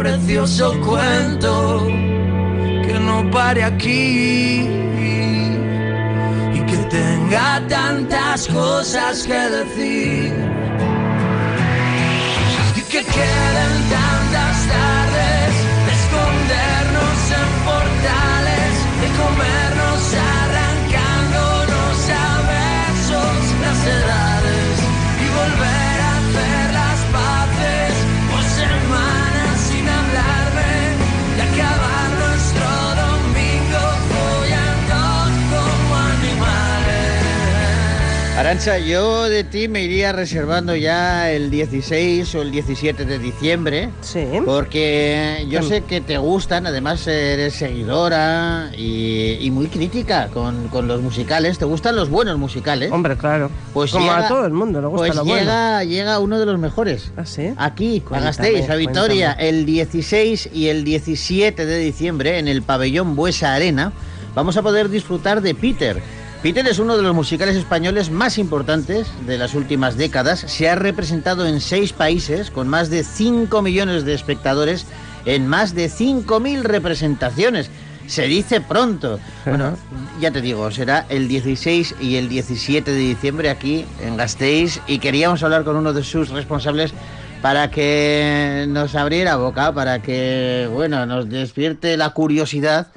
Precioso 0.00 0.80
cuento 0.80 1.86
que 1.86 2.98
no 2.98 3.30
pare 3.30 3.62
aquí 3.62 4.66
y 6.54 6.60
que 6.66 6.76
tenga 6.88 7.62
tantas 7.68 8.48
cosas 8.48 9.24
que 9.26 9.34
decir. 9.34 10.32
Y 12.76 12.80
que 12.80 13.04
queden 13.04 13.90
Arancha, 38.40 38.78
yo 38.78 39.24
de 39.28 39.44
ti 39.44 39.68
me 39.68 39.82
iría 39.82 40.12
reservando 40.12 40.74
ya 40.74 41.30
el 41.30 41.50
16 41.50 42.34
o 42.36 42.40
el 42.40 42.50
17 42.50 43.04
de 43.04 43.18
diciembre. 43.18 43.90
Sí. 44.00 44.24
Porque 44.46 45.44
yo 45.50 45.62
sé 45.62 45.82
que 45.82 46.00
te 46.00 46.16
gustan, 46.16 46.66
además 46.66 47.06
eres 47.06 47.52
seguidora 47.52 48.70
y, 48.74 49.36
y 49.40 49.50
muy 49.50 49.66
crítica 49.66 50.28
con, 50.32 50.68
con 50.68 50.88
los 50.88 51.02
musicales. 51.02 51.58
¿Te 51.58 51.66
gustan 51.66 51.96
los 51.96 52.08
buenos 52.08 52.38
musicales? 52.38 52.90
Hombre, 52.90 53.14
claro. 53.18 53.50
Pues 53.74 53.90
Como 53.92 54.06
llega- 54.06 54.24
a 54.24 54.28
todo 54.28 54.46
el 54.46 54.54
mundo 54.54 54.80
le 54.80 54.86
gusta 54.86 55.06
Pues 55.06 55.16
lo 55.16 55.24
bueno. 55.26 55.40
llega, 55.40 55.84
llega 55.84 56.18
uno 56.18 56.38
de 56.38 56.46
los 56.46 56.58
mejores. 56.58 57.12
¿Ah, 57.18 57.26
sí? 57.26 57.52
Aquí, 57.58 57.98
a 57.98 58.08
Cuéntame, 58.08 58.24
Gasteiz, 58.24 58.70
a 58.70 58.74
Vitoria, 58.76 59.26
cuéntame. 59.34 59.48
el 59.50 59.66
16 59.66 60.48
y 60.54 60.68
el 60.68 60.84
17 60.84 61.66
de 61.66 61.76
diciembre 61.78 62.38
en 62.38 62.48
el 62.48 62.62
pabellón 62.62 63.16
Buesa 63.16 63.52
Arena. 63.52 63.92
Vamos 64.34 64.56
a 64.56 64.62
poder 64.62 64.88
disfrutar 64.88 65.42
de 65.42 65.54
Peter. 65.54 66.00
Peter 66.42 66.66
es 66.66 66.78
uno 66.78 66.96
de 66.96 67.02
los 67.02 67.14
musicales 67.14 67.54
españoles 67.54 68.10
más 68.10 68.38
importantes 68.38 69.06
de 69.26 69.36
las 69.36 69.54
últimas 69.54 69.98
décadas. 69.98 70.40
Se 70.40 70.70
ha 70.70 70.74
representado 70.74 71.46
en 71.46 71.60
seis 71.60 71.92
países 71.92 72.50
con 72.50 72.66
más 72.66 72.88
de 72.88 73.04
5 73.04 73.60
millones 73.60 74.06
de 74.06 74.14
espectadores 74.14 74.86
en 75.26 75.46
más 75.46 75.74
de 75.74 75.90
5.000 75.90 76.62
representaciones. 76.62 77.70
Se 78.06 78.22
dice 78.22 78.62
pronto. 78.62 79.20
Bueno, 79.44 79.76
ya 80.18 80.30
te 80.30 80.40
digo, 80.40 80.70
será 80.70 81.04
el 81.10 81.28
16 81.28 81.96
y 82.00 82.16
el 82.16 82.30
17 82.30 82.90
de 82.90 82.98
diciembre 82.98 83.50
aquí 83.50 83.84
en 84.00 84.16
Gasteiz 84.16 84.80
y 84.86 84.98
queríamos 84.98 85.42
hablar 85.42 85.64
con 85.64 85.76
uno 85.76 85.92
de 85.92 86.02
sus 86.02 86.30
responsables 86.30 86.94
para 87.42 87.70
que 87.70 88.64
nos 88.66 88.94
abriera 88.94 89.36
boca, 89.36 89.74
para 89.74 90.00
que, 90.00 90.70
bueno, 90.72 91.04
nos 91.04 91.28
despierte 91.28 91.98
la 91.98 92.10
curiosidad 92.10 92.88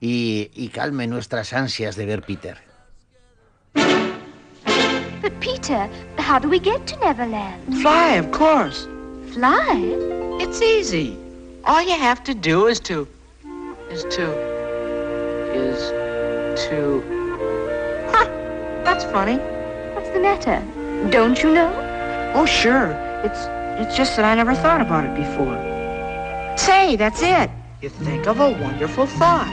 y, 0.00 0.50
y 0.52 0.68
calme 0.68 1.06
nuestras 1.06 1.52
ansias 1.52 1.94
de 1.94 2.06
ver 2.06 2.22
Peter. 2.22 2.67
But 3.74 5.40
Peter, 5.40 5.88
how 6.18 6.38
do 6.38 6.48
we 6.48 6.58
get 6.58 6.86
to 6.86 6.96
Neverland? 7.00 7.80
Fly, 7.80 8.14
of 8.14 8.30
course. 8.30 8.86
Fly? 9.32 9.74
It's 10.40 10.62
easy. 10.62 11.16
All 11.64 11.82
you 11.82 11.96
have 11.96 12.22
to 12.24 12.34
do 12.34 12.66
is 12.66 12.80
to. 12.80 13.06
is 13.90 14.02
to. 14.04 14.32
is 15.54 15.90
to. 16.68 17.02
Ha! 18.12 18.24
That's 18.84 19.04
funny. 19.04 19.38
What's 19.94 20.10
the 20.10 20.20
matter? 20.20 20.62
Don't 21.10 21.42
you 21.42 21.52
know? 21.52 21.72
Oh, 22.34 22.46
sure. 22.46 22.92
It's. 23.24 23.40
it's 23.80 23.96
just 23.96 24.16
that 24.16 24.24
I 24.24 24.34
never 24.34 24.54
thought 24.54 24.80
about 24.80 25.04
it 25.04 25.14
before. 25.14 25.56
Say, 26.56 26.96
that's 26.96 27.22
it. 27.22 27.50
You 27.82 27.88
think 27.88 28.26
of 28.26 28.40
a 28.40 28.50
wonderful 28.50 29.06
thought. 29.06 29.48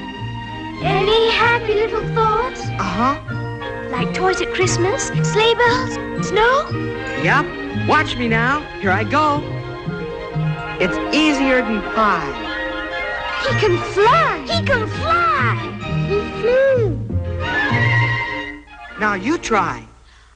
Any 0.82 1.32
happy 1.32 1.74
little 1.74 2.08
thoughts? 2.16 2.62
Uh 2.62 2.84
huh. 2.84 3.55
Like 3.96 4.14
toys 4.14 4.42
at 4.42 4.54
Christmas? 4.54 5.08
Sleigh 5.24 5.56
bells? 5.56 5.94
Snow? 6.28 6.68
Yep. 7.24 7.88
Watch 7.88 8.18
me 8.18 8.28
now. 8.28 8.60
Here 8.82 8.92
I 8.92 9.06
go. 9.06 9.42
It's 10.82 10.98
easier 11.16 11.62
than 11.62 11.82
pie. 11.94 12.28
He 13.40 13.58
can 13.58 13.78
fly! 13.94 14.42
He 14.42 14.66
can 14.66 14.86
fly! 15.00 15.56
He 16.10 16.20
flew! 16.42 17.00
Now 19.00 19.14
you 19.14 19.38
try. 19.38 19.88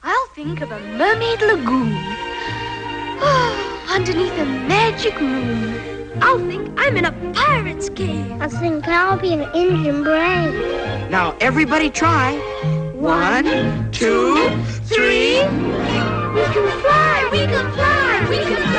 I'll 0.02 0.28
think 0.28 0.62
of 0.62 0.70
a 0.70 0.80
mermaid 0.96 1.42
lagoon. 1.42 1.92
Underneath 3.90 4.38
a 4.38 4.46
magic 4.46 5.20
moon. 5.20 6.18
I'll 6.22 6.38
think 6.38 6.66
I'm 6.80 6.96
in 6.96 7.04
a 7.04 7.12
pirate's 7.34 7.90
cave. 7.90 8.40
I 8.40 8.48
think 8.48 8.88
I'll 8.88 9.18
be 9.18 9.34
an 9.34 9.42
engine 9.54 10.02
brave. 10.02 11.10
Now 11.10 11.36
everybody 11.42 11.90
try. 11.90 12.40
One, 13.00 13.90
two, 13.92 14.34
three. 14.84 15.40
We 15.40 16.44
can 16.52 16.80
fly! 16.82 17.28
We 17.32 17.38
can 17.46 17.72
fly! 17.72 18.26
We 18.28 18.36
can 18.36 18.69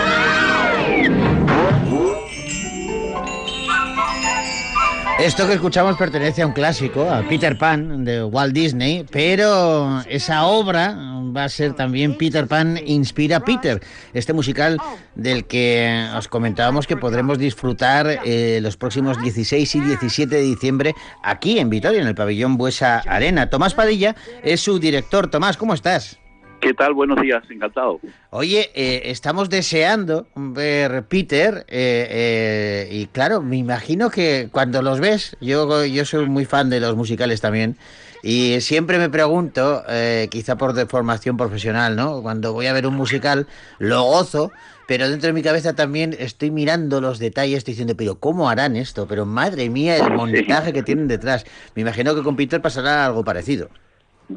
Esto 5.22 5.46
que 5.46 5.54
escuchamos 5.54 5.98
pertenece 5.98 6.42
a 6.42 6.48
un 6.48 6.54
clásico, 6.54 7.08
a 7.08 7.22
Peter 7.22 7.56
Pan 7.56 8.04
de 8.04 8.24
Walt 8.24 8.56
Disney, 8.56 9.06
pero 9.12 10.02
esa 10.10 10.48
obra 10.48 10.98
va 10.98 11.44
a 11.44 11.50
ser 11.50 11.74
también 11.74 12.18
Peter 12.18 12.48
Pan 12.48 12.80
Inspira 12.84 13.42
Peter, 13.42 13.80
este 14.16 14.34
musical 14.34 14.80
del 15.14 15.46
que 15.46 16.08
os 16.18 16.28
comentábamos 16.28 16.88
que 16.88 16.98
podremos 16.98 17.38
disfrutar 17.38 18.22
eh, 18.26 18.60
los 18.64 18.78
próximos 18.78 19.22
16 19.22 19.76
y 19.76 19.80
17 19.82 20.36
de 20.36 20.42
diciembre 20.42 20.96
aquí 21.22 21.60
en 21.60 21.70
Vitoria, 21.70 22.02
en 22.02 22.08
el 22.08 22.16
pabellón 22.16 22.58
Buesa 22.58 23.04
Arena. 23.06 23.52
Tomás 23.52 23.76
Padilla 23.76 24.16
es 24.42 24.62
su 24.62 24.80
director. 24.80 25.30
Tomás, 25.30 25.56
¿cómo 25.56 25.76
estás? 25.76 26.21
¿Qué 26.62 26.76
tal? 26.76 26.94
Buenos 26.94 27.20
días, 27.20 27.44
encantado. 27.50 28.00
Oye, 28.30 28.70
eh, 28.76 29.02
estamos 29.06 29.50
deseando 29.50 30.28
ver 30.36 31.04
Peter 31.06 31.66
eh, 31.68 32.08
eh, 32.10 32.90
y 32.92 33.08
claro, 33.08 33.42
me 33.42 33.58
imagino 33.58 34.12
que 34.12 34.48
cuando 34.52 34.84
los 34.84 35.00
ves, 35.00 35.36
yo, 35.42 35.86
yo 35.86 36.06
soy 36.06 36.30
muy 36.30 36.46
fan 36.46 36.70
de 36.70 36.80
los 36.80 36.96
musicales 36.96 37.42
también 37.42 37.78
y 38.24 38.62
siempre 38.62 39.00
me 39.00 39.10
pregunto, 39.10 39.84
eh, 39.90 40.28
quizá 40.30 40.56
por 40.56 40.74
deformación 40.74 41.36
profesional, 41.36 41.96
¿no? 41.96 42.22
Cuando 42.22 42.54
voy 42.54 42.68
a 42.68 42.74
ver 42.74 42.86
un 42.86 42.94
musical, 42.94 43.48
lo 43.80 44.04
gozo, 44.04 44.52
pero 44.88 45.10
dentro 45.10 45.28
de 45.28 45.34
mi 45.34 45.42
cabeza 45.42 45.74
también 45.74 46.16
estoy 46.20 46.52
mirando 46.52 47.02
los 47.02 47.18
detalles, 47.18 47.58
estoy 47.58 47.74
diciendo, 47.74 47.96
pero 47.98 48.20
¿cómo 48.20 48.50
harán 48.50 48.76
esto? 48.76 49.08
Pero 49.08 49.26
madre 49.26 49.70
mía, 49.70 49.98
el 49.98 50.14
montaje 50.14 50.74
que 50.74 50.84
tienen 50.84 51.08
detrás. 51.08 51.44
Me 51.74 51.82
imagino 51.82 52.14
que 52.14 52.22
con 52.22 52.36
Peter 52.36 52.62
pasará 52.62 53.08
algo 53.08 53.24
parecido. 53.24 53.70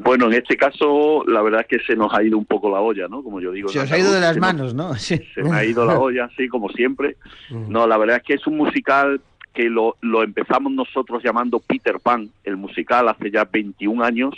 Bueno, 0.03 0.27
en 0.27 0.33
este 0.33 0.57
caso, 0.57 1.23
la 1.27 1.41
verdad 1.41 1.61
es 1.61 1.67
que 1.67 1.85
se 1.85 1.95
nos 1.95 2.13
ha 2.13 2.21
ido 2.23 2.37
un 2.37 2.45
poco 2.45 2.69
la 2.69 2.81
olla, 2.81 3.07
¿no? 3.07 3.23
Como 3.23 3.39
yo 3.39 3.51
digo. 3.51 3.69
Se 3.69 3.79
en 3.79 3.85
os 3.85 3.91
ha 3.91 3.97
ido 3.97 4.11
de 4.11 4.19
las 4.19 4.37
manos, 4.37 4.73
¿no? 4.73 4.93
Sí. 5.05 5.19
Se 5.33 5.43
me 5.43 5.55
ha 5.55 5.63
ido 5.63 5.85
la 5.85 5.99
olla, 5.99 6.29
sí, 6.35 6.47
como 6.47 6.69
siempre. 6.69 7.17
No, 7.49 7.87
la 7.87 7.97
verdad 7.97 8.17
es 8.17 8.23
que 8.23 8.33
es 8.33 8.47
un 8.47 8.57
musical 8.57 9.21
que 9.53 9.69
lo, 9.69 9.95
lo 10.01 10.21
empezamos 10.21 10.71
nosotros 10.73 11.23
llamando 11.23 11.59
Peter 11.59 11.99
Pan, 11.99 12.29
el 12.43 12.57
musical, 12.57 13.07
hace 13.07 13.31
ya 13.31 13.45
21 13.45 14.03
años. 14.03 14.35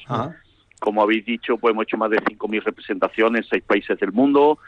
Como 0.79 1.01
habéis 1.01 1.25
dicho, 1.25 1.57
pues 1.57 1.73
hemos 1.73 1.83
hecho 1.83 1.97
más 1.97 2.11
de 2.11 2.17
5.000 2.17 2.63
representaciones 2.63 3.45
en 3.45 3.49
seis 3.49 3.63
países 3.63 3.99
del 3.99 4.11
mundo. 4.11 4.59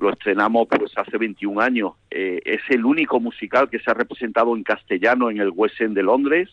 Lo 0.00 0.10
estrenamos 0.10 0.66
pues 0.68 0.92
hace 0.96 1.18
21 1.18 1.60
años. 1.60 1.92
Eh, 2.10 2.40
es 2.44 2.62
el 2.70 2.86
único 2.86 3.20
musical 3.20 3.68
que 3.68 3.78
se 3.78 3.90
ha 3.90 3.94
representado 3.94 4.56
en 4.56 4.62
castellano 4.62 5.30
en 5.30 5.38
el 5.38 5.50
West 5.54 5.80
End 5.80 5.94
de 5.94 6.02
Londres 6.02 6.48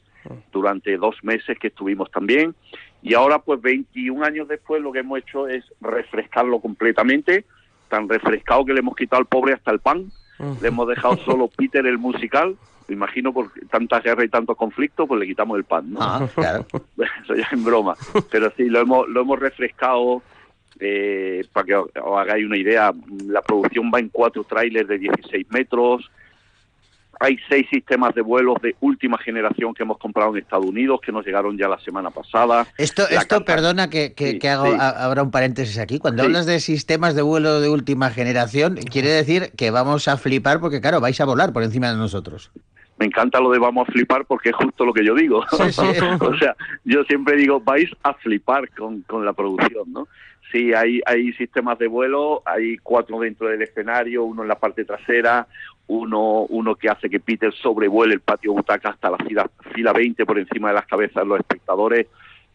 durante 0.52 0.98
dos 0.98 1.16
meses 1.24 1.58
que 1.58 1.68
estuvimos 1.68 2.12
también. 2.12 2.54
Y 3.02 3.14
ahora, 3.14 3.40
pues 3.40 3.62
21 3.62 4.26
años 4.26 4.48
después, 4.48 4.82
lo 4.82 4.92
que 4.92 5.00
hemos 5.00 5.20
hecho 5.20 5.48
es 5.48 5.64
refrescarlo 5.82 6.60
completamente. 6.60 7.46
Tan 7.88 8.08
refrescado 8.10 8.66
que 8.66 8.74
le 8.74 8.80
hemos 8.80 8.96
quitado 8.96 9.20
al 9.22 9.26
pobre 9.28 9.54
hasta 9.54 9.72
el 9.72 9.80
pan. 9.80 10.12
Le 10.62 10.68
hemos 10.68 10.88
dejado 10.88 11.18
solo 11.26 11.48
Peter 11.58 11.86
el 11.86 11.98
musical. 11.98 12.56
Me 12.88 12.96
imagino 12.96 13.32
por 13.32 13.52
tanta 13.70 14.00
guerra 14.00 14.26
y 14.26 14.30
tantos 14.30 14.58
conflictos, 14.58 15.08
pues 15.08 15.20
le 15.20 15.28
quitamos 15.28 15.58
el 15.58 15.64
pan, 15.64 15.94
¿no? 15.94 16.00
Ah, 16.02 16.28
claro. 16.34 16.66
Eso 17.24 17.36
ya 17.36 17.48
en 17.52 17.64
broma. 17.64 17.96
Pero 18.32 18.52
sí, 18.58 18.66
lo 18.66 18.80
hemos, 18.80 19.08
lo 19.08 19.22
hemos 19.22 19.40
refrescado. 19.40 20.22
eh, 20.80 21.44
para 21.54 21.66
que 21.66 21.76
os 21.76 21.90
os 22.02 22.18
hagáis 22.18 22.46
una 22.46 22.58
idea, 22.58 22.92
la 23.28 23.42
producción 23.42 23.92
va 23.94 24.00
en 24.00 24.10
cuatro 24.10 24.44
trailers 24.44 24.88
de 24.88 24.98
16 24.98 25.48
metros. 25.52 26.10
Hay 27.22 27.38
seis 27.50 27.68
sistemas 27.70 28.16
de 28.16 28.22
vuelos 28.22 28.56
de 28.62 28.76
última 28.80 29.18
generación 29.18 29.74
que 29.74 29.84
hemos 29.84 29.98
comprado 29.98 30.32
en 30.32 30.42
Estados 30.42 30.66
Unidos, 30.66 31.02
que 31.06 31.12
nos 31.12 31.26
llegaron 31.26 31.58
ya 31.58 31.68
la 31.68 31.78
semana 31.80 32.12
pasada. 32.12 32.66
Esto, 32.78 33.04
La 33.12 33.20
esto 33.22 33.44
perdona 33.44 33.90
que, 33.90 34.14
que, 34.14 34.32
Sí, 34.32 34.40
que 34.40 34.50
hago, 34.50 34.68
sí. 34.68 35.20
un 35.22 35.32
paréntesis 35.32 35.78
aquí. 35.80 36.00
Cuando 36.00 36.24
Sí. 36.24 36.28
hablas 36.28 36.46
de 36.46 36.60
sistemas 36.62 37.16
de 37.16 37.22
vuelo 37.22 37.60
de 37.60 37.68
última 37.70 38.10
generación, 38.10 38.78
quiere 38.78 39.10
decir 39.10 39.52
que 39.58 39.70
vamos 39.70 40.08
a 40.08 40.16
flipar 40.18 40.60
porque, 40.62 40.80
claro, 40.80 41.02
vais 41.02 41.20
a 41.20 41.26
volar 41.26 41.52
por 41.52 41.64
encima 41.64 41.92
de 41.92 41.98
nosotros. 41.98 42.52
me 42.98 43.06
encanta 43.06 43.40
lo 43.40 43.50
de 43.52 43.60
vamos 43.60 43.88
a 43.88 43.92
flipar 43.94 44.26
porque 44.26 44.50
es 44.50 44.56
justo 44.56 44.84
lo 44.86 44.92
que 44.94 45.06
yo 45.06 45.16
digo. 45.16 45.44
Sí, 45.52 45.72
sí. 45.72 45.82
o 46.22 46.38
sea, 46.38 46.56
yo 46.84 47.04
siempre 47.06 47.38
digo, 47.38 47.60
vais 47.62 47.90
a 48.04 48.14
flipar 48.14 48.70
con, 48.72 49.02
con 49.04 49.24
la 49.26 49.32
producción, 49.34 49.92
¿no? 49.94 50.08
Sí, 50.52 50.74
hay, 50.74 51.00
hay 51.06 51.32
sistemas 51.34 51.78
de 51.80 51.88
vuelo, 51.88 52.42
hay 52.46 52.78
cuatro 52.78 53.20
dentro 53.20 53.48
del 53.48 53.62
escenario, 53.62 54.24
uno 54.24 54.42
en 54.42 54.48
la 54.50 54.56
parte 54.60 54.84
trasera, 54.84 55.48
uno, 55.90 56.46
uno 56.50 56.76
que 56.76 56.88
hace 56.88 57.10
que 57.10 57.20
Peter 57.20 57.52
sobrevuele 57.52 58.14
el 58.14 58.22
patio 58.22 58.54
butaca 58.54 58.90
hasta 58.90 59.10
la 59.10 59.18
fila, 59.18 59.50
fila 59.74 59.92
20 59.92 60.24
por 60.26 60.38
encima 60.38 60.70
de 60.70 60.76
las 60.76 60.86
cabezas 60.86 61.24
de 61.24 61.26
los 61.26 61.40
espectadores, 61.40 62.06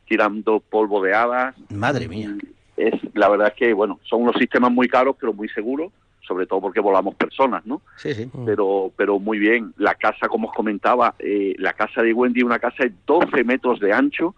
tirando 0.06 0.60
polvo 0.60 1.02
de 1.02 1.14
hadas. 1.14 1.54
Madre 1.70 2.06
mía. 2.06 2.36
Es, 2.76 2.94
la 3.14 3.28
verdad 3.28 3.48
es 3.48 3.54
que, 3.54 3.72
bueno, 3.72 3.98
son 4.04 4.22
unos 4.22 4.36
sistemas 4.36 4.70
muy 4.70 4.88
caros, 4.88 5.16
pero 5.18 5.32
muy 5.32 5.48
seguros, 5.48 5.92
sobre 6.20 6.46
todo 6.46 6.60
porque 6.60 6.78
volamos 6.78 7.16
personas, 7.16 7.66
¿no? 7.66 7.82
Sí, 7.96 8.14
sí. 8.14 8.30
pero 8.46 8.92
pero 8.96 9.18
muy 9.18 9.40
bien. 9.40 9.74
La 9.78 9.96
casa, 9.96 10.28
como 10.28 10.48
os 10.48 10.54
comentaba, 10.54 11.16
eh, 11.18 11.56
la 11.58 11.72
casa 11.72 12.02
de 12.02 12.12
Wendy 12.12 12.40
es 12.40 12.46
una 12.46 12.60
casa 12.60 12.84
de 12.84 12.92
12 13.04 13.42
metros 13.42 13.80
de 13.80 13.92
ancho 13.92 14.36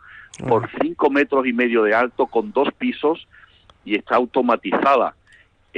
por 0.49 0.71
5 0.81 1.11
metros 1.11 1.47
y 1.47 1.53
medio 1.53 1.83
de 1.83 1.95
alto, 1.95 2.27
con 2.27 2.51
dos 2.53 2.69
pisos 2.73 3.29
y 3.85 3.95
está 3.95 4.17
automatizada. 4.17 5.15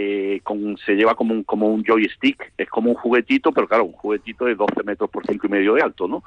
Eh, 0.01 0.43
con, 0.45 0.77
se 0.77 0.95
lleva 0.95 1.17
como 1.17 1.35
un, 1.35 1.43
como 1.43 1.67
un 1.67 1.83
joystick, 1.83 2.53
es 2.57 2.69
como 2.69 2.91
un 2.91 2.95
juguetito, 2.95 3.51
pero 3.51 3.67
claro, 3.67 3.85
un 3.85 3.93
juguetito 3.95 4.45
de 4.45 4.55
12 4.55 4.85
metros 4.85 5.11
por 5.11 5.27
5 5.27 5.45
y 5.45 5.51
medio 5.51 5.75
de 5.75 5.83
alto, 5.83 6.07
¿no? 6.07 6.23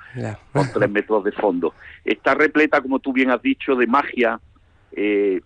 Con 0.52 0.70
3 0.74 0.90
metros 0.92 1.24
de 1.24 1.32
fondo. 1.32 1.74
Está 2.04 2.34
repleta, 2.34 2.82
como 2.82 3.00
tú 3.00 3.14
bien 3.14 3.32
has 3.32 3.42
dicho, 3.42 3.74
de 3.78 3.88
magia. 3.88 4.42
Eh, 4.92 5.40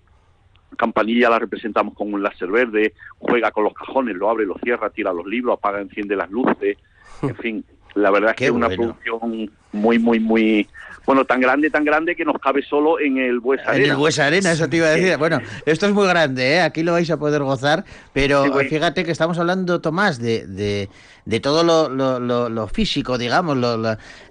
Campanilla 0.76 1.30
la 1.30 1.38
representamos 1.38 1.93
con 1.93 2.11
un 2.11 2.23
láser 2.23 2.49
verde, 2.49 2.93
juega 3.19 3.51
con 3.51 3.63
los 3.63 3.76
cajones, 3.76 4.15
lo 4.15 4.28
abre, 4.28 4.47
lo 4.47 4.57
cierra, 4.57 4.89
tira 4.89 5.13
los 5.13 5.28
libros, 5.28 5.59
apaga, 5.59 5.80
enciende 5.80 6.15
las 6.15 6.32
luces, 6.32 6.80
en 7.21 7.36
fin, 7.36 7.65
la 7.93 8.09
verdad 8.09 8.32
es 8.32 8.38
que 8.38 8.45
es 8.45 8.51
una 8.51 8.69
bueno. 8.69 8.97
producción 8.97 9.51
muy, 9.71 9.99
muy, 9.99 10.19
muy, 10.19 10.67
bueno, 11.05 11.25
tan 11.25 11.39
grande, 11.39 11.69
tan 11.69 11.83
grande 11.85 12.15
que 12.15 12.25
nos 12.25 12.39
cabe 12.39 12.61
solo 12.63 12.99
en 12.99 13.17
el 13.17 13.39
Buesa 13.39 13.63
En 13.63 13.69
Arena. 13.69 13.93
el 13.93 13.95
Buesa 13.97 14.25
Arena, 14.27 14.51
eso 14.51 14.67
te 14.69 14.77
iba 14.77 14.87
a 14.87 14.91
decir. 14.91 15.17
Bueno, 15.17 15.39
esto 15.65 15.85
es 15.85 15.93
muy 15.93 16.07
grande, 16.07 16.55
¿eh? 16.55 16.61
aquí 16.61 16.83
lo 16.83 16.93
vais 16.93 17.09
a 17.11 17.17
poder 17.17 17.43
gozar, 17.43 17.85
pero 18.13 18.43
Sí, 18.59 18.67
fíjate 18.69 19.03
que 19.03 19.11
estamos 19.11 19.37
hablando, 19.37 19.81
Tomás, 19.81 20.19
de, 20.19 20.45
de, 20.47 20.89
de 21.25 21.39
todo 21.39 21.63
lo, 21.63 21.89
lo, 21.89 22.19
lo- 22.19 22.49
lo 22.49 22.67
físico, 22.67 23.17
digamos, 23.17 23.57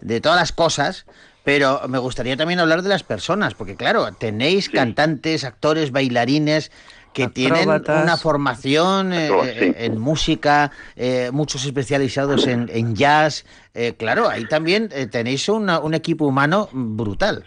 de 0.00 0.20
todas 0.20 0.38
las 0.38 0.52
cosas, 0.52 1.06
pero 1.44 1.82
me 1.88 1.98
gustaría 1.98 2.36
también 2.36 2.58
hablar 2.60 2.82
de 2.82 2.88
las 2.88 3.02
personas, 3.02 3.54
porque 3.54 3.76
claro, 3.76 4.12
tenéis 4.12 4.70
cantantes, 4.70 5.44
actores, 5.44 5.92
bailarines 5.92 6.72
que 7.14 7.28
tienen 7.28 7.60
Acróbatas. 7.70 8.02
una 8.02 8.16
formación 8.18 9.12
eh, 9.12 9.28
sí. 9.28 9.48
eh, 9.64 9.74
en 9.86 9.98
música, 9.98 10.70
eh, 10.96 11.30
muchos 11.32 11.64
especializados 11.64 12.46
en, 12.46 12.68
en 12.72 12.94
jazz. 12.94 13.46
Eh, 13.72 13.94
claro, 13.96 14.28
ahí 14.28 14.44
también 14.46 14.88
eh, 14.92 15.06
tenéis 15.06 15.48
una- 15.48 15.78
un 15.80 15.94
equipo 15.94 16.26
humano 16.26 16.68
brutal. 16.72 17.44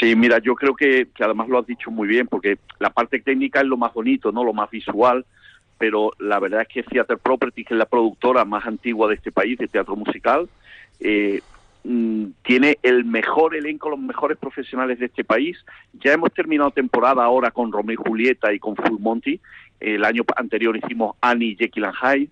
Sí, 0.00 0.16
mira, 0.16 0.38
yo 0.38 0.54
creo 0.54 0.74
que, 0.74 1.08
que 1.14 1.24
además 1.24 1.48
lo 1.48 1.58
has 1.58 1.66
dicho 1.66 1.90
muy 1.90 2.08
bien, 2.08 2.26
porque 2.26 2.58
la 2.78 2.90
parte 2.90 3.20
técnica 3.20 3.60
es 3.60 3.66
lo 3.66 3.76
más 3.76 3.92
bonito, 3.94 4.32
no 4.32 4.42
lo 4.44 4.52
más 4.52 4.70
visual, 4.70 5.24
pero 5.76 6.12
la 6.18 6.38
verdad 6.40 6.62
es 6.62 6.68
que 6.68 6.82
Theater 6.82 7.18
Property, 7.18 7.64
que 7.64 7.74
es 7.74 7.78
la 7.78 7.86
productora 7.86 8.44
más 8.44 8.66
antigua 8.66 9.08
de 9.08 9.14
este 9.14 9.30
país 9.32 9.58
de 9.58 9.68
teatro 9.68 9.94
musical, 9.96 10.48
mm, 11.88 12.24
tiene 12.44 12.78
el 12.82 13.04
mejor 13.04 13.56
elenco, 13.56 13.90
los 13.90 13.98
mejores 13.98 14.38
profesionales 14.38 14.98
de 14.98 15.06
este 15.06 15.24
país. 15.24 15.58
Ya 15.94 16.12
hemos 16.12 16.32
terminado 16.32 16.70
temporada 16.70 17.24
ahora 17.24 17.50
con 17.50 17.72
Romeo 17.72 17.94
y 17.94 18.08
Julieta 18.08 18.52
y 18.52 18.58
con 18.58 18.76
Full 18.76 19.00
Monty. 19.00 19.40
El 19.80 20.04
año 20.04 20.22
anterior 20.36 20.76
hicimos 20.76 21.16
Annie, 21.20 21.56
Jekyll 21.56 21.84
and 21.84 21.96
Hyde. 21.96 22.30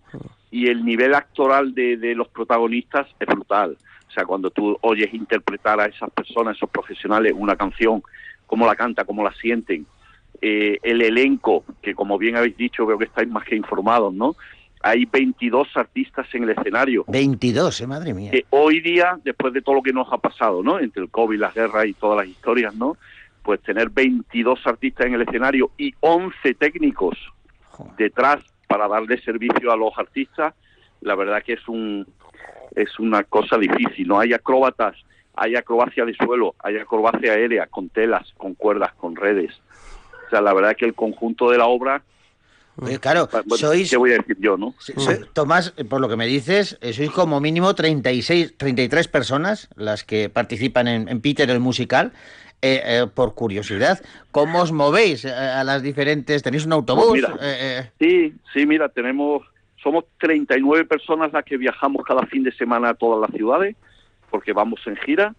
Y 0.50 0.68
el 0.68 0.84
nivel 0.84 1.14
actoral 1.14 1.74
de, 1.74 1.96
de 1.96 2.14
los 2.14 2.28
protagonistas 2.28 3.08
es 3.18 3.26
brutal. 3.26 3.76
O 4.08 4.12
sea, 4.12 4.24
cuando 4.24 4.50
tú 4.50 4.78
oyes 4.82 5.12
interpretar 5.12 5.80
a 5.80 5.86
esas 5.86 6.10
personas, 6.10 6.56
esos 6.56 6.70
profesionales, 6.70 7.34
una 7.36 7.56
canción, 7.56 8.02
cómo 8.46 8.66
la 8.66 8.76
canta, 8.76 9.04
cómo 9.04 9.24
la 9.24 9.32
sienten, 9.32 9.86
eh, 10.42 10.78
el 10.82 11.00
elenco, 11.02 11.64
que 11.82 11.94
como 11.94 12.18
bien 12.18 12.36
habéis 12.36 12.56
dicho, 12.56 12.84
veo 12.84 12.98
que 12.98 13.06
estáis 13.06 13.28
más 13.28 13.44
que 13.44 13.56
informados, 13.56 14.12
¿no? 14.12 14.36
Hay 14.86 15.04
22 15.04 15.68
artistas 15.74 16.26
en 16.32 16.44
el 16.44 16.50
escenario. 16.50 17.04
22, 17.08 17.80
¿eh? 17.80 17.86
madre 17.88 18.14
mía. 18.14 18.30
Que 18.30 18.46
hoy 18.50 18.80
día, 18.80 19.18
después 19.24 19.52
de 19.52 19.60
todo 19.60 19.74
lo 19.74 19.82
que 19.82 19.92
nos 19.92 20.12
ha 20.12 20.18
pasado, 20.18 20.62
¿no? 20.62 20.78
Entre 20.78 21.02
el 21.02 21.10
COVID, 21.10 21.40
las 21.40 21.54
guerras 21.54 21.86
y 21.86 21.92
todas 21.94 22.18
las 22.18 22.28
historias, 22.28 22.72
¿no? 22.74 22.96
Pues 23.42 23.60
tener 23.62 23.90
22 23.90 24.64
artistas 24.64 25.06
en 25.06 25.14
el 25.14 25.22
escenario 25.22 25.72
y 25.76 25.92
11 25.98 26.54
técnicos 26.54 27.18
detrás 27.98 28.44
para 28.68 28.86
darle 28.86 29.20
servicio 29.22 29.72
a 29.72 29.76
los 29.76 29.90
artistas, 29.98 30.54
la 31.00 31.16
verdad 31.16 31.42
que 31.42 31.54
es 31.54 31.68
un 31.68 32.06
es 32.76 32.98
una 33.00 33.24
cosa 33.24 33.58
difícil. 33.58 34.06
No 34.06 34.20
hay 34.20 34.34
acróbatas, 34.34 34.94
hay 35.34 35.56
acrobacia 35.56 36.04
de 36.04 36.14
suelo, 36.14 36.54
hay 36.62 36.76
acrobacia 36.76 37.32
aérea 37.32 37.66
con 37.66 37.88
telas, 37.88 38.32
con 38.36 38.54
cuerdas, 38.54 38.94
con 38.94 39.16
redes. 39.16 39.60
O 40.26 40.30
sea, 40.30 40.40
la 40.40 40.54
verdad 40.54 40.76
que 40.76 40.84
el 40.84 40.94
conjunto 40.94 41.50
de 41.50 41.58
la 41.58 41.66
obra 41.66 42.02
Oye, 42.78 42.98
claro, 42.98 43.28
bueno, 43.32 43.56
sois... 43.56 43.88
¿Qué 43.90 43.96
voy 43.96 44.12
a 44.12 44.18
decir 44.18 44.36
yo, 44.38 44.56
no? 44.56 44.74
soy- 44.78 45.20
Tomás, 45.32 45.72
eh, 45.76 45.84
por 45.84 46.00
lo 46.00 46.08
que 46.08 46.16
me 46.16 46.26
dices, 46.26 46.78
eh, 46.80 46.92
sois 46.92 47.10
como 47.10 47.40
mínimo 47.40 47.74
36, 47.74 48.54
33 48.58 49.08
personas 49.08 49.68
las 49.76 50.04
que 50.04 50.28
participan 50.28 50.86
en, 50.88 51.08
en 51.08 51.20
Peter 51.20 51.48
el 51.50 51.60
musical. 51.60 52.12
Eh, 52.62 52.80
eh, 52.84 53.06
por 53.14 53.34
curiosidad, 53.34 54.00
¿cómo 54.32 54.62
os 54.62 54.72
movéis 54.72 55.26
eh, 55.26 55.30
a 55.30 55.62
las 55.62 55.82
diferentes? 55.82 56.42
¿Tenéis 56.42 56.64
un 56.64 56.72
autobús? 56.72 57.04
Pues 57.10 57.22
mira, 57.22 57.34
Eh, 57.40 57.58
eh, 57.60 57.90
Sí, 57.98 58.34
sí, 58.52 58.66
mira, 58.66 58.88
tenemos, 58.88 59.42
somos 59.82 60.04
39 60.18 60.86
personas 60.86 61.32
las 61.34 61.44
que 61.44 61.58
viajamos 61.58 62.02
cada 62.04 62.24
fin 62.26 62.42
de 62.44 62.52
semana 62.52 62.88
a 62.90 62.94
todas 62.94 63.20
las 63.20 63.36
ciudades, 63.36 63.76
porque 64.30 64.54
vamos 64.54 64.80
en 64.86 64.96
gira. 64.96 65.34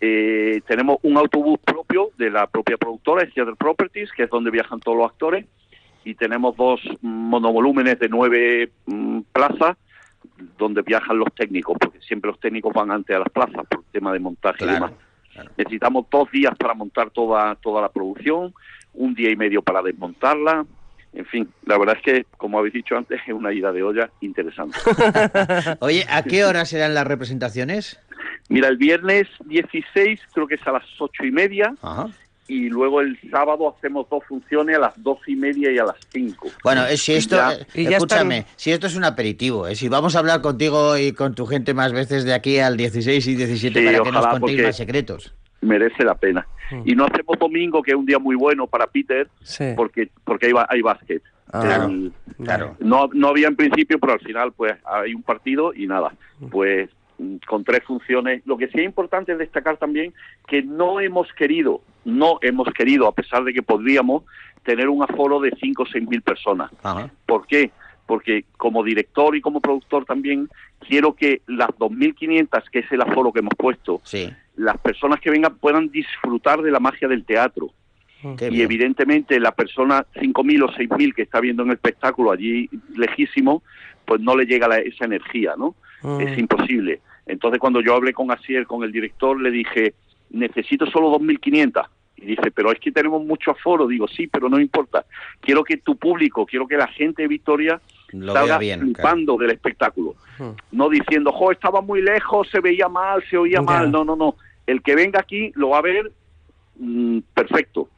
Eh, 0.00 0.60
tenemos 0.66 0.98
un 1.02 1.16
autobús 1.16 1.58
propio 1.64 2.10
de 2.18 2.30
la 2.30 2.46
propia 2.48 2.76
productora, 2.76 3.24
Theater 3.32 3.54
Properties, 3.56 4.10
que 4.12 4.24
es 4.24 4.30
donde 4.30 4.50
viajan 4.50 4.80
todos 4.80 4.98
los 4.98 5.06
actores, 5.10 5.46
y 6.04 6.14
tenemos 6.14 6.56
dos 6.56 6.80
monovolúmenes 7.02 7.98
de 7.98 8.08
nueve 8.08 8.70
mm, 8.86 9.20
plazas 9.32 9.76
donde 10.56 10.82
viajan 10.82 11.18
los 11.18 11.32
técnicos, 11.34 11.76
porque 11.80 12.00
siempre 12.00 12.30
los 12.30 12.40
técnicos 12.40 12.72
van 12.72 12.90
antes 12.90 13.14
a 13.14 13.20
las 13.20 13.28
plazas 13.28 13.66
por 13.68 13.84
tema 13.92 14.12
de 14.12 14.20
montaje 14.20 14.64
y 14.64 14.68
demás. 14.68 14.92
Necesitamos 15.56 16.06
dos 16.10 16.30
días 16.30 16.52
para 16.58 16.74
montar 16.74 17.10
toda, 17.10 17.54
toda 17.56 17.82
la 17.82 17.88
producción, 17.88 18.54
un 18.94 19.14
día 19.14 19.30
y 19.30 19.36
medio 19.36 19.62
para 19.62 19.82
desmontarla. 19.82 20.66
En 21.12 21.24
fin, 21.26 21.48
la 21.64 21.78
verdad 21.78 21.96
es 21.96 22.02
que, 22.02 22.26
como 22.36 22.58
habéis 22.58 22.74
dicho 22.74 22.96
antes, 22.96 23.20
es 23.26 23.32
una 23.32 23.52
ida 23.52 23.72
de 23.72 23.82
olla 23.82 24.10
interesante. 24.20 24.78
Oye, 25.80 26.04
¿a 26.08 26.22
qué 26.22 26.44
hora 26.44 26.64
serán 26.64 26.94
las 26.94 27.06
representaciones? 27.06 28.00
Mira, 28.48 28.68
el 28.68 28.76
viernes 28.76 29.28
16 29.44 30.20
creo 30.32 30.46
que 30.46 30.54
es 30.54 30.66
a 30.66 30.72
las 30.72 30.84
ocho 30.98 31.24
y 31.24 31.30
media 31.30 31.74
y 32.48 32.68
luego 32.70 33.00
el 33.02 33.18
sábado 33.30 33.74
hacemos 33.76 34.08
dos 34.10 34.24
funciones 34.26 34.76
a 34.76 34.80
las 34.80 35.02
dos 35.02 35.18
y 35.26 35.36
media 35.36 35.70
y 35.70 35.78
a 35.78 35.84
las 35.84 35.96
cinco. 36.10 36.48
Bueno, 36.64 36.86
eh, 36.86 36.96
si 36.96 37.12
Y 37.12 37.16
esto, 37.16 37.36
ya- 37.36 37.52
eh, 37.52 37.66
escúchame, 37.74 38.46
si 38.56 38.72
esto 38.72 38.86
es 38.86 38.96
un 38.96 39.04
aperitivo, 39.04 39.68
eh, 39.68 39.76
si 39.76 39.88
vamos 39.88 40.16
a 40.16 40.20
hablar 40.20 40.40
contigo 40.40 40.96
y 40.96 41.12
con 41.12 41.34
tu 41.34 41.46
gente 41.46 41.74
más 41.74 41.92
veces 41.92 42.24
de 42.24 42.32
aquí 42.34 42.58
al 42.58 42.76
16 42.78 43.26
y 43.26 43.34
17 43.36 43.78
Sí, 43.80 43.84
para 43.86 44.00
que 44.02 44.10
nos 44.10 44.26
contéis 44.26 44.62
más 44.62 44.76
secretos. 44.76 45.34
merece 45.60 46.04
la 46.04 46.14
pena. 46.14 46.46
Y 46.84 46.94
no 46.94 47.04
hacemos 47.06 47.38
domingo, 47.38 47.82
que 47.82 47.92
es 47.92 47.96
un 47.96 48.04
día 48.06 48.18
muy 48.18 48.36
bueno 48.36 48.66
para 48.66 48.86
Peter, 48.86 49.28
porque 49.76 50.10
porque 50.24 50.46
hay, 50.46 50.52
hay 50.68 50.82
básquet. 50.82 51.22
Ah, 51.52 51.86
El- 51.88 52.12
claro. 52.44 52.76
No, 52.78 53.08
no 53.14 53.28
había 53.28 53.48
en 53.48 53.56
principio, 53.56 53.98
pero 53.98 54.12
al 54.14 54.20
final 54.20 54.52
pues 54.52 54.74
hay 54.84 55.14
un 55.14 55.22
partido 55.22 55.72
y 55.74 55.86
nada. 55.86 56.12
Pues 56.50 56.88
mm, 56.90 56.97
con 57.46 57.64
tres 57.64 57.82
funciones. 57.84 58.42
Lo 58.46 58.56
que 58.56 58.68
sí 58.68 58.78
es 58.78 58.84
importante 58.84 59.32
es 59.32 59.38
destacar 59.38 59.76
también 59.76 60.14
que 60.46 60.62
no 60.62 61.00
hemos 61.00 61.32
querido, 61.32 61.80
no 62.04 62.38
hemos 62.42 62.68
querido, 62.72 63.06
a 63.08 63.12
pesar 63.12 63.44
de 63.44 63.52
que 63.52 63.62
podríamos, 63.62 64.22
tener 64.62 64.88
un 64.88 65.02
aforo 65.02 65.40
de 65.40 65.50
5 65.58 65.82
o 65.82 65.86
6 65.86 66.06
mil 66.08 66.22
personas. 66.22 66.70
¿Por 67.26 67.46
qué? 67.46 67.70
Porque 68.06 68.44
como 68.56 68.82
director 68.84 69.34
y 69.36 69.40
como 69.40 69.60
productor 69.60 70.04
también 70.04 70.48
quiero 70.86 71.14
que 71.14 71.42
las 71.46 71.70
2.500, 71.70 72.62
que 72.70 72.80
es 72.80 72.92
el 72.92 73.00
aforo 73.02 73.32
que 73.32 73.40
hemos 73.40 73.54
puesto, 73.56 74.00
las 74.56 74.78
personas 74.78 75.20
que 75.20 75.30
vengan 75.30 75.56
puedan 75.58 75.90
disfrutar 75.90 76.62
de 76.62 76.70
la 76.70 76.80
magia 76.80 77.08
del 77.08 77.24
teatro. 77.24 77.70
y 78.50 78.62
evidentemente 78.62 79.38
la 79.38 79.52
persona 79.52 80.04
5.000 80.14 80.62
o 80.64 80.68
6.000 80.72 81.14
que 81.14 81.22
está 81.22 81.38
viendo 81.40 81.62
en 81.62 81.68
el 81.68 81.74
espectáculo 81.76 82.32
allí 82.32 82.68
lejísimo, 82.96 83.62
pues 84.04 84.20
no 84.20 84.34
le 84.36 84.44
llega 84.44 84.66
la- 84.66 84.78
esa 84.80 85.04
energía, 85.04 85.54
¿no? 85.56 85.76
Mm. 86.02 86.20
Es 86.20 86.38
imposible. 86.38 87.00
Entonces 87.26 87.60
cuando 87.60 87.80
yo 87.80 87.94
hablé 87.94 88.12
con 88.12 88.30
Asier, 88.30 88.66
con 88.66 88.82
el 88.84 88.92
director, 88.92 89.40
le 89.40 89.50
dije, 89.50 89.94
necesito 90.30 90.86
solo 90.86 91.10
2.500. 91.18 91.86
Y 92.16 92.26
dice, 92.26 92.50
pero 92.50 92.72
es 92.72 92.80
que 92.80 92.90
tenemos 92.90 93.24
mucho 93.24 93.52
aforo. 93.52 93.86
Digo, 93.86 94.08
sí, 94.08 94.26
pero 94.26 94.48
no 94.48 94.58
importa. 94.58 95.04
Quiero 95.40 95.62
que 95.62 95.76
tu 95.76 95.96
público, 95.96 96.44
quiero 96.46 96.66
que 96.66 96.76
la 96.76 96.88
gente 96.88 97.22
de 97.22 97.28
Victoria 97.28 97.80
Lo 98.12 98.32
salga 98.32 98.58
bien, 98.58 98.80
flipando 98.80 99.36
del 99.36 99.50
espectáculo. 99.50 100.16
No 100.72 100.88
diciendo, 100.88 101.30
jo, 101.32 101.52
estaba 101.52 101.80
muy 101.80 102.02
lejos, 102.02 102.48
se 102.50 102.60
veía 102.60 102.88
mal, 102.88 103.22
se 103.30 103.36
oía 103.36 103.60
mal. 103.62 103.90
No, 103.92 104.04
no, 104.04 104.16
no. 104.16 104.34
El 104.66 104.82
que 104.82 104.94
venga 104.96 105.20
aquí 105.20 105.52
lo 105.54 105.70
va 105.70 105.78
a 105.78 105.82
ver 105.82 106.10
mm, 106.76 107.18
perfecto. 107.34 107.88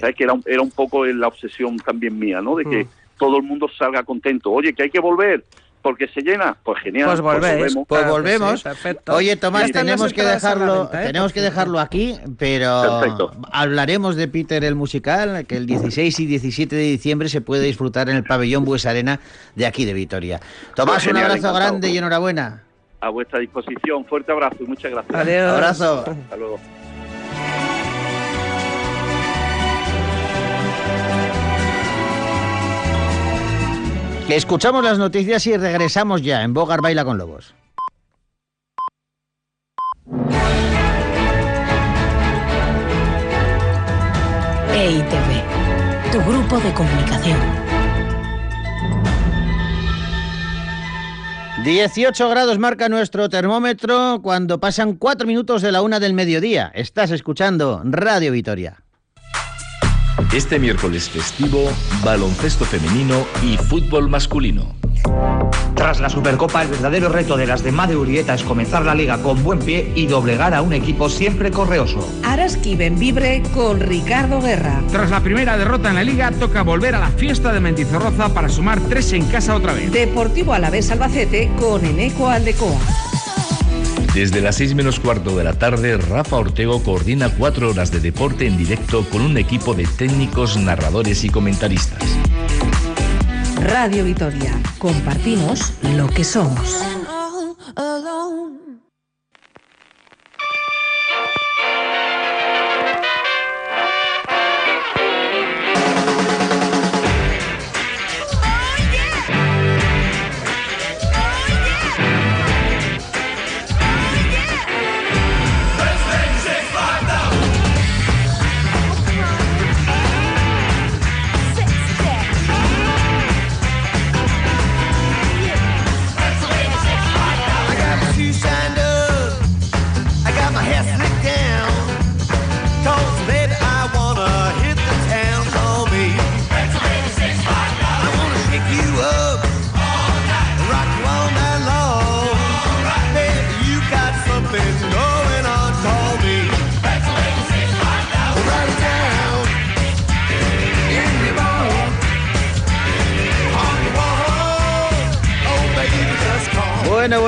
¿Sabes? 0.00 0.14
Que 0.14 0.22
era, 0.24 0.32
un- 0.34 0.42
era 0.46 0.62
un 0.62 0.70
poco 0.70 1.04
la 1.06 1.26
obsesión 1.28 1.76
también 1.78 2.16
mía, 2.18 2.40
¿no? 2.40 2.54
De 2.56 2.64
que 2.64 2.84
Mm. 2.84 2.88
todo 3.18 3.36
el 3.38 3.42
mundo 3.42 3.68
salga 3.76 4.02
contento. 4.04 4.52
Oye, 4.52 4.72
que 4.72 4.84
hay 4.84 4.90
que 4.90 5.00
volver 5.00 5.44
porque 5.84 6.08
se 6.08 6.22
llena. 6.22 6.56
Pues 6.64 6.82
genial. 6.82 7.08
Pues 7.08 7.20
volvéis. 7.20 7.74
volvemos. 7.74 7.86
Pues 7.86 8.08
volvemos. 8.08 8.64
Oye, 9.08 9.36
Tomás, 9.36 9.66
Sí. 9.66 9.72
Tenemos 9.72 10.14
que 10.14 10.22
dejarlo, 10.22 10.84
venta, 10.84 11.02
¿eh? 11.02 11.06
tenemos 11.08 11.32
que 11.34 11.42
dejarlo 11.42 11.78
aquí, 11.78 12.18
pero 12.38 13.00
Perfecto. 13.00 13.32
hablaremos 13.52 14.16
de 14.16 14.26
Peter 14.26 14.64
el 14.64 14.74
musical, 14.74 15.44
que 15.46 15.58
el 15.58 15.66
16 15.66 16.18
y 16.20 16.26
17 16.26 16.74
de 16.74 16.82
diciembre 16.82 17.28
se 17.28 17.42
puede 17.42 17.64
disfrutar 17.64 18.08
en 18.08 18.16
el 18.16 18.24
pabellón 18.24 18.64
Bues 18.64 18.86
Arena 18.86 19.20
de 19.54 19.66
aquí 19.66 19.84
de 19.84 19.92
Vitoria. 19.92 20.40
Tomás, 20.74 21.04
Pues 21.04 21.14
un 21.14 21.18
abrazo 21.18 21.52
grande 21.52 21.90
y 21.90 21.98
enhorabuena. 21.98 22.62
A 23.00 23.10
vuestra 23.10 23.38
disposición. 23.38 24.06
Fuerte 24.06 24.32
abrazo 24.32 24.56
y 24.60 24.64
muchas 24.64 24.90
gracias. 24.90 25.14
Adiós. 25.14 25.52
Abrazo. 25.52 26.04
Hasta 26.08 26.36
luego. 26.38 26.58
Escuchamos 34.28 34.82
las 34.82 34.98
noticias 34.98 35.46
y 35.46 35.56
regresamos 35.56 36.22
ya 36.22 36.42
en 36.42 36.54
Bogar 36.54 36.80
Baila 36.80 37.04
con 37.04 37.18
Lobos. 37.18 37.54
EITV, 44.72 46.10
tu 46.10 46.20
grupo 46.22 46.58
de 46.58 46.72
comunicación. 46.72 47.38
18 51.62 52.28
grados 52.28 52.58
marca 52.58 52.88
nuestro 52.88 53.28
termómetro 53.28 54.20
cuando 54.22 54.58
pasan 54.58 54.94
4 54.94 55.26
minutos 55.26 55.62
de 55.62 55.70
la 55.70 55.82
una 55.82 56.00
del 56.00 56.14
mediodía. 56.14 56.72
Estás 56.74 57.10
escuchando 57.10 57.82
Radio 57.84 58.32
Vitoria. 58.32 58.83
Este 60.32 60.58
miércoles 60.58 61.08
festivo, 61.10 61.70
baloncesto 62.04 62.64
femenino 62.64 63.24
y 63.42 63.56
fútbol 63.56 64.08
masculino. 64.08 64.74
Tras 65.74 66.00
la 66.00 66.08
Supercopa, 66.08 66.62
el 66.62 66.68
verdadero 66.68 67.08
reto 67.08 67.36
de 67.36 67.46
las 67.46 67.62
de 67.62 67.72
Made 67.72 67.96
Urieta 67.96 68.34
es 68.34 68.42
comenzar 68.42 68.84
la 68.84 68.94
liga 68.94 69.22
con 69.22 69.42
buen 69.42 69.58
pie 69.58 69.92
y 69.94 70.06
doblegar 70.06 70.54
a 70.54 70.62
un 70.62 70.72
equipo 70.72 71.10
siempre 71.10 71.50
correoso. 71.50 72.08
Araski 72.24 72.74
Benvibre 72.74 73.42
con 73.54 73.80
Ricardo 73.80 74.40
Guerra. 74.40 74.82
Tras 74.90 75.10
la 75.10 75.20
primera 75.20 75.56
derrota 75.58 75.90
en 75.90 75.96
la 75.96 76.04
liga, 76.04 76.30
toca 76.30 76.62
volver 76.62 76.94
a 76.94 77.00
la 77.00 77.10
fiesta 77.10 77.52
de 77.52 77.60
Mendizorroza 77.60 78.32
para 78.32 78.48
sumar 78.48 78.80
tres 78.88 79.12
en 79.12 79.26
casa 79.26 79.54
otra 79.54 79.74
vez. 79.74 79.92
Deportivo 79.92 80.54
Alavés 80.54 80.90
Albacete 80.90 81.50
con 81.60 81.84
Eneco 81.84 82.28
Aldecoa. 82.28 82.80
Desde 84.14 84.40
las 84.40 84.54
6 84.54 84.76
menos 84.76 85.00
cuarto 85.00 85.36
de 85.36 85.42
la 85.42 85.54
tarde, 85.54 85.96
Rafa 85.98 86.36
Ortego 86.36 86.80
coordina 86.84 87.30
cuatro 87.30 87.70
horas 87.70 87.90
de 87.90 87.98
deporte 87.98 88.46
en 88.46 88.56
directo 88.56 89.04
con 89.10 89.22
un 89.22 89.36
equipo 89.36 89.74
de 89.74 89.88
técnicos, 89.88 90.56
narradores 90.56 91.24
y 91.24 91.30
comentaristas. 91.30 92.00
Radio 93.60 94.04
Vitoria. 94.04 94.52
Compartimos 94.78 95.72
lo 95.96 96.06
que 96.06 96.22
somos. 96.22 96.78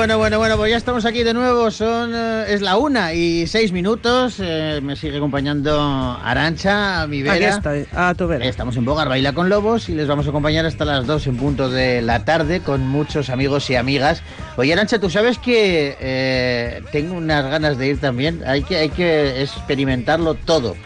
Bueno, 0.07 0.19
bueno, 0.19 0.37
bueno, 0.37 0.55
pues 0.55 0.71
ya 0.71 0.77
estamos 0.77 1.03
aquí 1.03 1.23
de 1.23 1.33
nuevo. 1.33 1.69
Son 1.69 2.13
eh, 2.15 2.45
es 2.47 2.61
la 2.61 2.77
una 2.77 3.13
y 3.13 3.45
seis 3.45 3.73
minutos. 3.73 4.37
eh, 4.39 4.79
me 4.81 4.95
sigue 4.95 5.17
acompañando 5.17 6.17
Arancha, 6.23 7.05
mi 7.07 7.23
vera. 7.23 7.35
Aquí 7.35 7.43
estoy, 7.43 7.85
a 7.93 8.13
tu 8.13 8.25
vera. 8.25 8.45
Estamos 8.45 8.77
en 8.77 8.85
Bogar 8.85 9.09
Baila 9.09 9.33
con 9.33 9.49
Lobos 9.49 9.89
y 9.89 9.95
les 9.95 10.07
vamos 10.07 10.25
a 10.25 10.29
acompañar 10.29 10.65
hasta 10.65 10.85
las 10.85 11.07
dos 11.07 11.27
en 11.27 11.35
punto 11.35 11.69
de 11.69 12.01
la 12.01 12.23
tarde 12.23 12.61
con 12.61 12.87
muchos 12.87 13.29
amigos 13.29 13.69
y 13.69 13.75
amigas. 13.75 14.23
Oye, 14.55 14.71
Arancha, 14.71 14.97
tú 14.97 15.09
sabes 15.09 15.39
que 15.39 15.97
eh, 15.99 16.83
tengo 16.93 17.15
unas 17.15 17.43
ganas 17.43 17.77
de 17.77 17.87
ir 17.87 17.99
también. 17.99 18.43
Hay 18.47 18.63
que, 18.63 18.77
hay 18.77 18.89
que 18.89 19.41
experimentarlo 19.41 20.35
todo. 20.35 20.77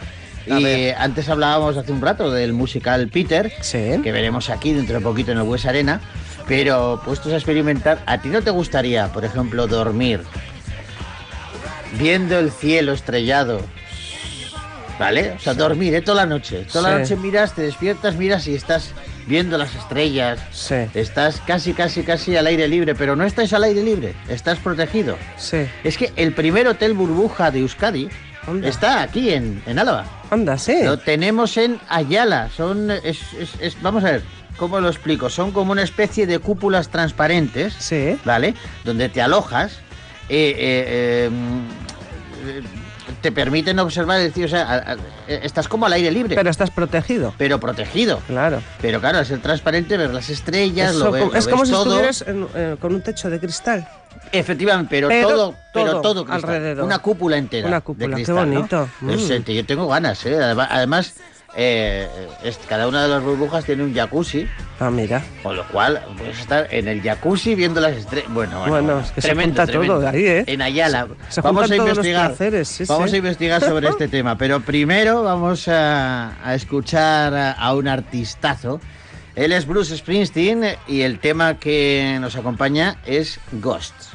Y 0.48 0.88
antes 0.98 1.28
hablábamos 1.28 1.76
hace 1.76 1.92
un 1.92 2.00
rato 2.00 2.32
del 2.32 2.54
musical 2.54 3.06
Peter, 3.06 3.52
que 3.70 4.10
veremos 4.10 4.50
aquí 4.50 4.72
dentro 4.72 4.96
de 4.96 5.00
poquito 5.00 5.30
en 5.30 5.38
el 5.38 5.44
West 5.44 5.66
Arena. 5.66 6.00
Pero 6.54 7.00
puestos 7.02 7.32
a 7.32 7.36
experimentar, 7.36 8.02
¿a 8.04 8.20
ti 8.20 8.28
no 8.28 8.42
te 8.42 8.50
gustaría, 8.50 9.08
por 9.10 9.24
ejemplo, 9.24 9.66
dormir 9.66 10.20
viendo 11.98 12.38
el 12.38 12.50
cielo 12.50 12.92
estrellado? 12.92 13.62
¿Vale? 14.98 15.32
O 15.32 15.38
sea, 15.40 15.54
dormir, 15.54 15.94
¿eh? 15.94 16.02
Toda 16.02 16.26
la 16.26 16.26
noche. 16.26 16.66
Toda 16.70 16.90
la 16.90 16.96
Sí. 17.06 17.14
noche 17.14 17.22
miras, 17.22 17.54
te 17.54 17.62
despiertas, 17.62 18.16
miras 18.16 18.46
y 18.46 18.54
estás 18.54 18.90
viendo 19.26 19.56
las 19.56 19.74
estrellas. 19.74 20.40
Estás 20.94 21.40
casi, 21.46 21.72
casi, 21.72 22.02
casi 22.02 22.36
al 22.36 22.46
aire 22.46 22.68
libre, 22.68 22.94
pero 22.94 23.16
no 23.16 23.24
estás 23.24 23.50
al 23.54 23.64
aire 23.64 23.82
libre, 23.82 24.14
estás 24.28 24.58
protegido. 24.58 25.16
Sí. 25.38 25.66
Es 25.84 25.96
que 25.96 26.12
el 26.16 26.34
primer 26.34 26.68
hotel 26.68 26.92
burbuja 26.92 27.50
de 27.50 27.60
Euskadi 27.60 28.10
está 28.62 29.00
aquí 29.00 29.30
en, 29.32 29.62
en 29.66 29.78
Álava. 29.78 30.04
Anda, 30.30 30.58
sí. 30.58 30.82
Lo 30.84 30.98
tenemos 30.98 31.56
en 31.56 31.80
Ayala. 31.88 32.50
Son, 32.54 32.90
es, 32.90 33.20
es- 33.40 33.54
es- 33.58 33.82
vamos 33.82 34.04
a 34.04 34.10
ver, 34.12 34.22
¿cómo 34.62 34.78
lo 34.80 34.88
explico? 34.88 35.28
Son 35.28 35.50
como 35.50 35.72
una 35.72 35.82
especie 35.82 36.24
de 36.24 36.38
cúpulas 36.38 36.88
transparentes, 36.88 37.74
¿vale? 38.24 38.54
Donde 38.84 39.08
te 39.08 39.20
alojas. 39.20 39.72
eh, 40.28 40.54
eh, 40.56 41.30
eh, 42.46 42.62
te 43.20 43.32
permiten 43.32 43.78
observar, 43.80 44.18
es 44.20 44.26
decir, 44.28 44.44
o 44.44 44.48
sea, 44.48 44.62
a- 44.62 44.92
a- 44.92 44.96
eh, 45.26 45.40
estás 45.42 45.66
como 45.66 45.86
al 45.86 45.92
aire 45.94 46.10
libre. 46.12 46.36
Pero 46.36 46.48
estás 46.48 46.70
protegido. 46.70 47.34
Pero 47.36 47.58
protegido. 47.58 48.20
Claro. 48.28 48.62
Pero 48.80 49.00
claro, 49.00 49.18
al 49.18 49.26
ser 49.26 49.40
transparente, 49.40 49.96
ver 49.96 50.14
las 50.14 50.30
estrellas, 50.30 50.90
Eso 50.94 51.06
lo 51.06 51.10
ves, 51.10 51.24
lo 51.26 51.34
es 51.34 51.48
como 51.48 51.60
ves 51.62 51.68
si 51.68 51.74
todo. 51.74 51.82
estuvieras 51.84 52.24
en- 52.26 52.46
eh, 52.54 52.76
con 52.80 52.94
un 52.94 53.02
techo 53.02 53.28
de 53.30 53.40
cristal. 53.40 53.86
Efectivamente, 54.30 54.88
pero, 54.90 55.08
Pero 55.08 55.28
todo, 55.28 55.54
pero 55.74 55.90
todo 55.90 56.02
todo 56.02 56.24
cristal. 56.24 56.50
alrededor. 56.54 56.84
Una 56.84 56.98
cúpula 57.00 57.36
entera. 57.36 57.66
Una 57.68 57.80
cúpula, 57.80 58.06
qué 58.08 58.14
cristal, 58.14 58.48
¿no? 58.48 58.54
bonito. 58.54 58.88
Es, 59.08 59.40
Mm. 59.40 59.44
yo 59.52 59.66
tengo 59.66 59.88
ganas, 59.88 60.24
¿eh? 60.24 60.36
Además, 60.40 61.14
eh, 61.56 62.08
es- 62.42 62.58
cada 62.68 62.88
una 62.88 63.02
de 63.02 63.08
las 63.08 63.22
burbujas 63.22 63.64
tiene 63.64 63.82
un 63.84 63.94
jacuzzi. 63.94 64.46
Ah, 64.80 64.90
mira. 64.90 65.22
Con 65.42 65.56
lo 65.56 65.66
cual, 65.68 66.02
puedes 66.16 66.38
estar 66.40 66.66
en 66.70 66.88
el 66.88 67.02
jacuzzi 67.02 67.54
viendo 67.54 67.80
las 67.80 67.96
estrellas. 67.96 68.32
Bueno, 68.32 68.60
bueno, 68.60 68.72
Bueno, 68.72 69.00
es 69.00 69.10
que 69.12 69.20
se 69.20 69.28
tremendo, 69.28 69.60
junta 69.60 69.66
todo 69.72 69.80
tremendo. 69.82 70.08
ahí, 70.08 70.24
¿eh? 70.26 70.44
En 70.46 70.62
Ayala. 70.62 71.08
Se 71.28 71.40
vamos 71.40 71.70
a 71.70 71.76
investigar. 71.76 72.34
sí, 72.64 72.84
vamos 72.88 73.10
sí. 73.10 73.16
a 73.16 73.18
investigar 73.18 73.60
sobre 73.60 73.88
este 73.88 74.08
tema. 74.08 74.36
Pero 74.38 74.60
primero 74.60 75.22
vamos 75.22 75.68
a, 75.68 76.32
a 76.42 76.54
escuchar 76.54 77.34
a, 77.34 77.52
a 77.52 77.74
un 77.74 77.86
artistazo. 77.88 78.80
Él 79.34 79.52
es 79.52 79.66
Bruce 79.66 79.96
Springsteen 79.96 80.76
y 80.88 81.02
el 81.02 81.18
tema 81.18 81.58
que 81.58 82.18
nos 82.20 82.36
acompaña 82.36 82.96
es 83.06 83.40
Ghosts. 83.52 84.11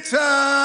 time. 0.00 0.59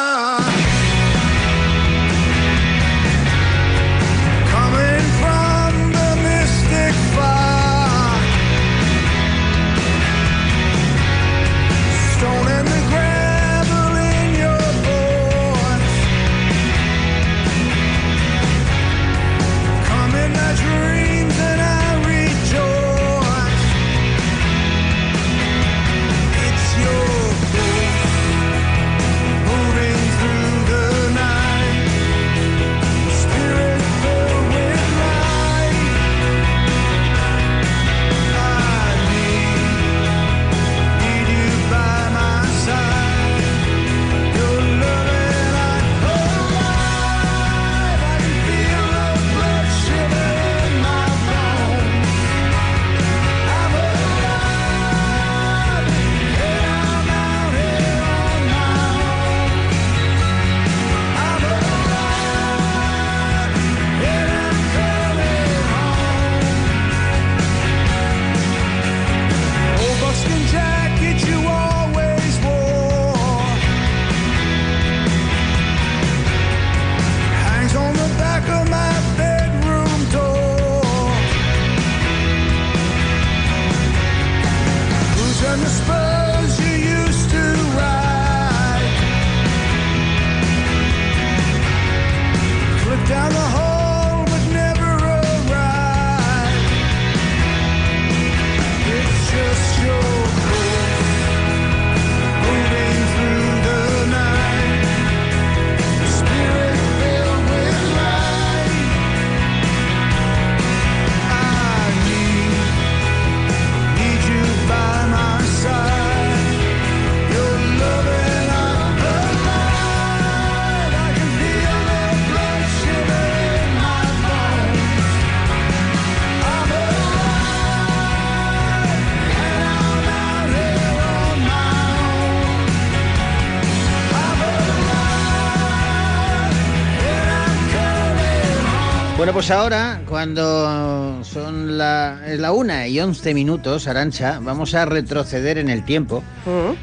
Pues 139.35 139.51
ahora, 139.51 139.99
cuando 140.07 141.21
son 141.25 141.77
la, 141.77 142.21
es 142.25 142.39
la 142.39 142.53
una 142.53 142.87
y 142.87 143.01
11 143.01 143.33
minutos, 143.33 143.85
Arancha, 143.85 144.39
vamos 144.41 144.73
a 144.75 144.85
retroceder 144.85 145.57
en 145.57 145.69
el 145.69 145.83
tiempo. 145.83 146.23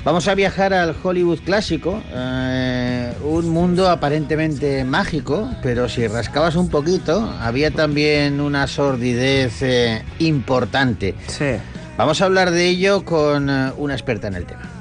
Vamos 0.05 0.29
a 0.29 0.35
viajar 0.35 0.75
al 0.75 0.95
Hollywood 1.03 1.39
clásico, 1.47 2.03
eh, 2.13 3.15
un 3.25 3.49
mundo 3.49 3.89
aparentemente 3.89 4.85
mágico, 4.85 5.49
pero 5.63 5.89
si 5.89 6.07
rascabas 6.07 6.55
un 6.55 6.69
poquito, 6.69 7.23
había 7.41 7.71
también 7.71 8.39
una 8.39 8.67
sordidez 8.67 9.63
eh, 9.63 10.05
importante. 10.19 11.15
Sí. 11.29 11.53
Vamos 11.97 12.21
a 12.21 12.27
hablar 12.27 12.51
de 12.51 12.69
ello 12.69 13.03
con 13.07 13.49
eh, 13.49 13.73
una 13.79 13.95
experta 13.95 14.29
en 14.29 14.35
el 14.35 14.45
tema. 14.45 14.72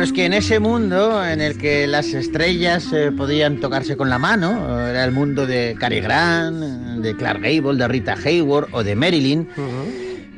Claro, 0.00 0.08
es 0.08 0.16
que 0.16 0.24
en 0.24 0.32
ese 0.32 0.60
mundo 0.60 1.22
en 1.22 1.42
el 1.42 1.58
que 1.58 1.86
las 1.86 2.14
estrellas 2.14 2.90
eh, 2.90 3.12
podían 3.12 3.60
tocarse 3.60 3.98
con 3.98 4.08
la 4.08 4.18
mano, 4.18 4.88
era 4.88 5.04
el 5.04 5.12
mundo 5.12 5.46
de 5.46 5.76
Cary 5.78 6.00
Grant, 6.00 7.02
de 7.02 7.14
Clark 7.14 7.42
Gable, 7.42 7.76
de 7.76 7.86
Rita 7.86 8.14
Hayworth 8.14 8.70
o 8.72 8.82
de 8.82 8.96
Marilyn, 8.96 9.46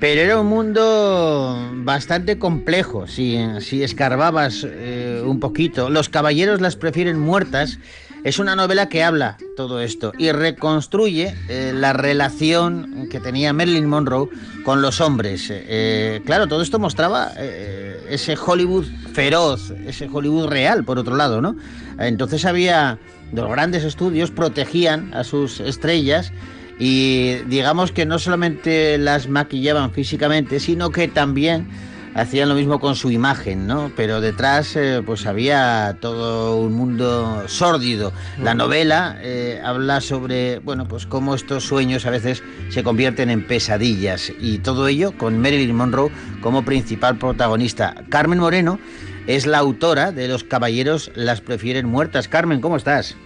pero 0.00 0.20
era 0.20 0.40
un 0.40 0.48
mundo 0.48 1.70
bastante 1.74 2.40
complejo 2.40 3.06
si, 3.06 3.38
si 3.60 3.84
escarbabas 3.84 4.66
eh, 4.68 5.22
un 5.24 5.38
poquito. 5.38 5.90
Los 5.90 6.08
caballeros 6.08 6.60
las 6.60 6.74
prefieren 6.74 7.20
muertas. 7.20 7.78
Es 8.24 8.38
una 8.38 8.54
novela 8.54 8.88
que 8.88 9.02
habla 9.02 9.36
todo 9.56 9.80
esto 9.80 10.12
y 10.16 10.30
reconstruye 10.30 11.34
eh, 11.48 11.72
la 11.74 11.92
relación 11.92 13.08
que 13.10 13.18
tenía 13.18 13.52
Marilyn 13.52 13.86
Monroe 13.86 14.28
con 14.64 14.80
los 14.80 15.00
hombres. 15.00 15.48
Eh, 15.50 16.22
claro, 16.24 16.46
todo 16.46 16.62
esto 16.62 16.78
mostraba 16.78 17.32
eh, 17.36 18.00
ese 18.08 18.36
Hollywood 18.36 18.86
feroz, 19.12 19.72
ese 19.86 20.08
Hollywood 20.08 20.46
real, 20.46 20.84
por 20.84 21.00
otro 21.00 21.16
lado, 21.16 21.40
¿no? 21.40 21.56
Entonces 21.98 22.44
había 22.44 23.00
los 23.32 23.50
grandes 23.50 23.82
estudios 23.82 24.30
protegían 24.30 25.12
a 25.14 25.24
sus 25.24 25.58
estrellas 25.58 26.32
y 26.78 27.38
digamos 27.48 27.90
que 27.90 28.06
no 28.06 28.20
solamente 28.20 28.98
las 28.98 29.28
maquillaban 29.28 29.90
físicamente, 29.90 30.60
sino 30.60 30.90
que 30.90 31.08
también 31.08 31.68
hacían 32.14 32.48
lo 32.48 32.54
mismo 32.54 32.78
con 32.80 32.94
su 32.96 33.10
imagen, 33.10 33.66
¿no? 33.66 33.90
Pero 33.96 34.20
detrás 34.20 34.76
eh, 34.76 35.02
pues 35.04 35.26
había 35.26 35.96
todo 36.00 36.56
un 36.60 36.74
mundo 36.74 37.44
sórdido. 37.48 38.12
La 38.42 38.54
novela 38.54 39.18
eh, 39.22 39.60
habla 39.64 40.00
sobre, 40.00 40.58
bueno, 40.60 40.86
pues 40.88 41.06
cómo 41.06 41.34
estos 41.34 41.64
sueños 41.64 42.06
a 42.06 42.10
veces 42.10 42.42
se 42.68 42.82
convierten 42.82 43.30
en 43.30 43.46
pesadillas 43.46 44.32
y 44.40 44.58
todo 44.58 44.88
ello 44.88 45.12
con 45.16 45.38
Marilyn 45.40 45.74
Monroe 45.74 46.10
como 46.40 46.64
principal 46.64 47.16
protagonista. 47.16 47.94
Carmen 48.10 48.38
Moreno 48.38 48.78
es 49.26 49.46
la 49.46 49.58
autora 49.58 50.12
de 50.12 50.28
Los 50.28 50.44
caballeros 50.44 51.10
las 51.14 51.40
prefieren 51.40 51.86
muertas. 51.86 52.28
Carmen, 52.28 52.60
¿cómo 52.60 52.76
estás? 52.76 53.16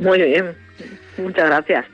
Muy 0.00 0.22
bien, 0.22 0.54
muchas 1.18 1.46
gracias. 1.46 1.84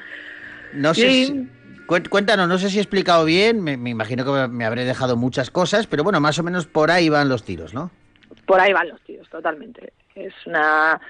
No 0.75 0.95
sé 0.95 1.11
Sí. 1.11 1.27
si- 1.27 1.49
Cuéntanos, 1.87 2.49
no 2.49 2.59
sé 2.59 2.69
si 2.69 2.79
he 2.79 2.81
explicado 2.81 3.25
bien, 3.25 3.63
me, 3.63 3.77
me 3.77 3.91
imagino 3.91 4.25
que 4.25 4.49
me 4.49 4.65
habré 4.65 4.85
dejado 4.85 5.17
muchas 5.17 5.51
cosas, 5.51 5.87
pero 5.87 6.03
bueno, 6.03 6.21
más 6.21 6.39
o 6.39 6.43
menos 6.43 6.67
por 6.67 6.91
ahí 6.91 7.09
van 7.09 7.29
los 7.29 7.45
tiros, 7.45 7.75
¿no? 7.75 7.91
Por 8.45 8.61
ahí 8.61 8.73
van 8.73 8.89
los 8.89 9.01
tiros, 9.03 9.29
totalmente. 9.29 9.93
Es 10.15 10.35
una... 10.47 11.01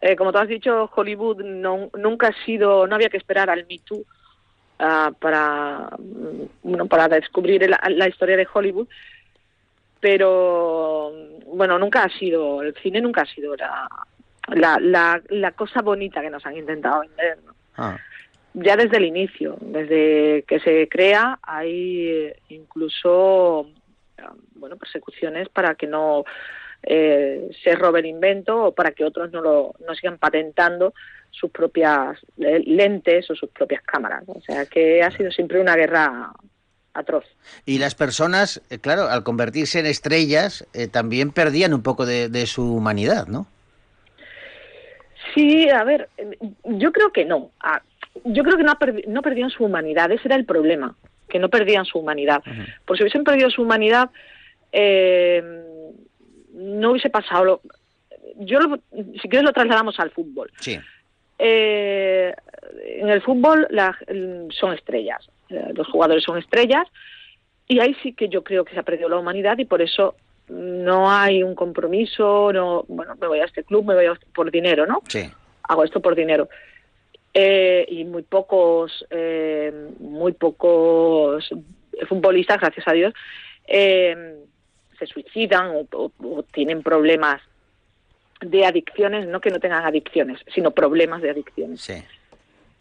eh, 0.00 0.16
como 0.16 0.32
tú 0.32 0.38
has 0.38 0.48
dicho, 0.48 0.90
Hollywood 0.94 1.42
no, 1.44 1.90
nunca 1.96 2.28
ha 2.28 2.44
sido... 2.44 2.86
No 2.86 2.94
había 2.96 3.08
que 3.08 3.16
esperar 3.18 3.50
al 3.50 3.66
Me 3.68 3.78
Too 3.78 4.04
ah, 4.78 5.12
para, 5.18 5.90
bueno, 6.62 6.86
para 6.86 7.08
descubrir 7.08 7.68
la, 7.68 7.80
la 7.88 8.08
historia 8.08 8.36
de 8.36 8.48
Hollywood, 8.52 8.88
pero 10.00 11.12
bueno, 11.46 11.78
nunca 11.78 12.04
ha 12.04 12.08
sido... 12.10 12.62
El 12.62 12.74
cine 12.76 13.00
nunca 13.00 13.22
ha 13.22 13.26
sido 13.26 13.56
la, 13.56 13.88
la, 14.48 14.78
la, 14.80 15.22
la 15.28 15.52
cosa 15.52 15.82
bonita 15.82 16.20
que 16.20 16.30
nos 16.30 16.44
han 16.46 16.56
intentado 16.56 17.00
vender. 17.00 17.38
¿no? 17.46 17.54
Ah. 17.76 17.96
Ya 18.54 18.76
desde 18.76 18.96
el 18.96 19.04
inicio, 19.04 19.56
desde 19.60 20.44
que 20.46 20.60
se 20.60 20.88
crea, 20.88 21.38
hay 21.42 22.08
eh, 22.08 22.36
incluso 22.48 23.68
eh, 24.16 24.22
bueno 24.54 24.76
persecuciones 24.76 25.48
para 25.48 25.74
que 25.74 25.86
no 25.86 26.24
eh, 26.82 27.50
se 27.62 27.74
robe 27.74 28.00
el 28.00 28.06
invento 28.06 28.66
o 28.66 28.74
para 28.74 28.92
que 28.92 29.04
otros 29.04 29.32
no 29.32 29.40
lo 29.40 29.74
no 29.86 29.94
sigan 29.94 30.18
patentando 30.18 30.94
sus 31.30 31.50
propias 31.50 32.18
eh, 32.38 32.62
lentes 32.64 33.30
o 33.30 33.34
sus 33.34 33.50
propias 33.50 33.82
cámaras. 33.82 34.24
O 34.28 34.40
sea 34.40 34.66
que 34.66 35.02
ha 35.02 35.10
sido 35.10 35.30
siempre 35.30 35.60
una 35.60 35.76
guerra 35.76 36.32
atroz. 36.94 37.24
Y 37.66 37.78
las 37.78 37.94
personas, 37.94 38.62
eh, 38.70 38.78
claro, 38.78 39.08
al 39.08 39.24
convertirse 39.24 39.80
en 39.80 39.86
estrellas, 39.86 40.66
eh, 40.72 40.86
también 40.86 41.32
perdían 41.32 41.74
un 41.74 41.82
poco 41.82 42.06
de, 42.06 42.28
de 42.28 42.46
su 42.46 42.76
humanidad, 42.76 43.26
¿no? 43.26 43.46
Sí, 45.34 45.68
a 45.68 45.82
ver, 45.82 46.08
eh, 46.16 46.38
yo 46.64 46.92
creo 46.92 47.12
que 47.12 47.24
no. 47.24 47.50
Yo 48.24 48.42
creo 48.44 48.56
que 48.56 48.62
no, 48.62 48.72
perdi- 48.74 49.06
no 49.06 49.22
perdían 49.22 49.50
su 49.50 49.64
humanidad, 49.64 50.10
ese 50.12 50.28
era 50.28 50.36
el 50.36 50.44
problema, 50.44 50.94
que 51.28 51.38
no 51.38 51.48
perdían 51.48 51.84
su 51.84 51.98
humanidad. 51.98 52.42
Por 52.84 52.96
si 52.96 53.02
hubiesen 53.02 53.24
perdido 53.24 53.50
su 53.50 53.62
humanidad, 53.62 54.10
eh, 54.72 55.42
no 56.52 56.90
hubiese 56.92 57.10
pasado. 57.10 57.44
Lo, 57.44 57.60
yo, 58.36 58.60
lo- 58.60 58.78
si 59.20 59.28
quieres, 59.28 59.42
lo 59.42 59.52
trasladamos 59.52 59.98
al 59.98 60.10
fútbol. 60.10 60.50
Sí. 60.60 60.78
Eh, 61.38 62.32
en 63.00 63.08
el 63.08 63.20
fútbol 63.22 63.66
la- 63.70 63.96
son 64.50 64.72
estrellas, 64.74 65.28
eh, 65.50 65.72
los 65.74 65.88
jugadores 65.88 66.22
son 66.22 66.38
estrellas, 66.38 66.86
y 67.66 67.80
ahí 67.80 67.96
sí 68.02 68.12
que 68.12 68.28
yo 68.28 68.44
creo 68.44 68.64
que 68.64 68.74
se 68.74 68.80
ha 68.80 68.84
perdido 68.84 69.08
la 69.08 69.16
humanidad 69.18 69.58
y 69.58 69.64
por 69.64 69.82
eso 69.82 70.14
no 70.48 71.10
hay 71.10 71.42
un 71.42 71.54
compromiso, 71.54 72.52
no, 72.52 72.84
bueno, 72.88 73.14
me 73.20 73.26
voy 73.26 73.40
a 73.40 73.46
este 73.46 73.64
club, 73.64 73.84
me 73.86 73.94
voy 73.94 74.04
a 74.06 74.12
este- 74.12 74.26
por 74.34 74.50
dinero, 74.50 74.86
¿no? 74.86 75.02
Sí. 75.08 75.30
hago 75.66 75.82
esto 75.82 76.00
por 76.00 76.14
dinero. 76.14 76.48
Eh, 77.36 77.84
y 77.88 78.04
muy 78.04 78.22
pocos, 78.22 79.04
eh, 79.10 79.72
muy 79.98 80.32
pocos 80.32 81.50
futbolistas, 82.08 82.60
gracias 82.60 82.86
a 82.86 82.92
Dios, 82.92 83.12
eh, 83.66 84.36
se 84.98 85.06
suicidan 85.06 85.70
o, 85.74 85.86
o- 85.96 86.12
o 86.22 86.42
tienen 86.44 86.82
problemas 86.84 87.40
de 88.40 88.64
adicciones, 88.64 89.26
no 89.26 89.40
que 89.40 89.50
no 89.50 89.58
tengan 89.58 89.84
adicciones, 89.84 90.38
sino 90.54 90.70
problemas 90.70 91.22
de 91.22 91.30
adicciones. 91.30 91.80
Sí. 91.80 91.94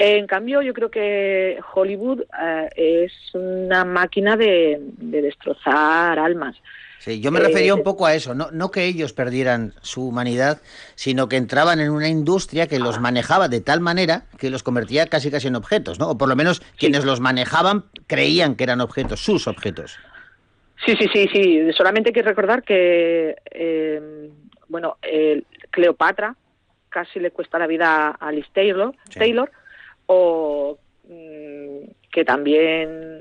En 0.06 0.28
cambio, 0.28 0.62
yo 0.62 0.74
creo 0.74 0.92
que 0.92 1.58
Hollywood 1.74 2.24
eh, 2.38 3.06
es 3.06 3.14
una 3.34 3.86
máquina 3.86 4.36
de, 4.36 4.78
de 4.98 5.22
destrozar 5.22 6.20
almas. 6.20 6.58
Sí, 7.00 7.22
yo 7.22 7.32
me 7.32 7.40
Eh, 7.40 7.44
refería 7.44 7.74
un 7.74 7.84
poco 7.84 8.06
a 8.06 8.14
eso, 8.14 8.36
no, 8.36 8.52
no 8.52 8.70
que 8.70 8.84
ellos 8.84 9.14
perdieran 9.14 9.74
su 9.82 10.06
humanidad, 10.06 10.60
sino 10.96 11.30
que 11.30 11.38
entraban 11.38 11.80
en 11.80 11.90
una 11.90 12.10
industria 12.10 12.68
que 12.68 12.80
los 12.80 13.00
manejaba 13.00 13.48
de 13.48 13.62
tal 13.62 13.80
manera 13.80 14.26
que 14.38 14.50
los 14.50 14.62
convertía 14.62 15.08
casi 15.08 15.32
casi 15.32 15.48
en 15.48 15.56
objetos, 15.56 16.00
¿no? 16.00 16.10
O 16.10 16.18
por 16.18 16.28
lo 16.28 16.36
menos 16.36 16.60
quienes 16.78 17.06
los 17.06 17.22
manejaban 17.22 17.86
creían 18.06 18.56
que 18.56 18.66
eran 18.66 18.82
objetos, 18.82 19.22
sus 19.22 19.48
objetos. 19.48 19.98
Sí, 20.86 20.98
sí, 21.00 21.08
sí, 21.14 21.30
sí. 21.32 21.72
Solamente 21.72 22.10
hay 22.10 22.14
que 22.14 22.24
recordar 22.24 22.64
que, 22.64 23.38
eh, 23.52 24.30
bueno, 24.68 24.98
eh, 25.02 25.44
Cleopatra 25.72 26.36
casi 26.90 27.22
le 27.22 27.32
cuesta 27.32 27.58
la 27.58 27.68
vida 27.68 28.10
a 28.10 28.32
Liz 28.34 28.48
Taylor, 28.54 28.94
Taylor 29.18 29.50
o 30.08 30.78
mm, 31.08 31.78
que 32.12 32.26
también 32.26 33.20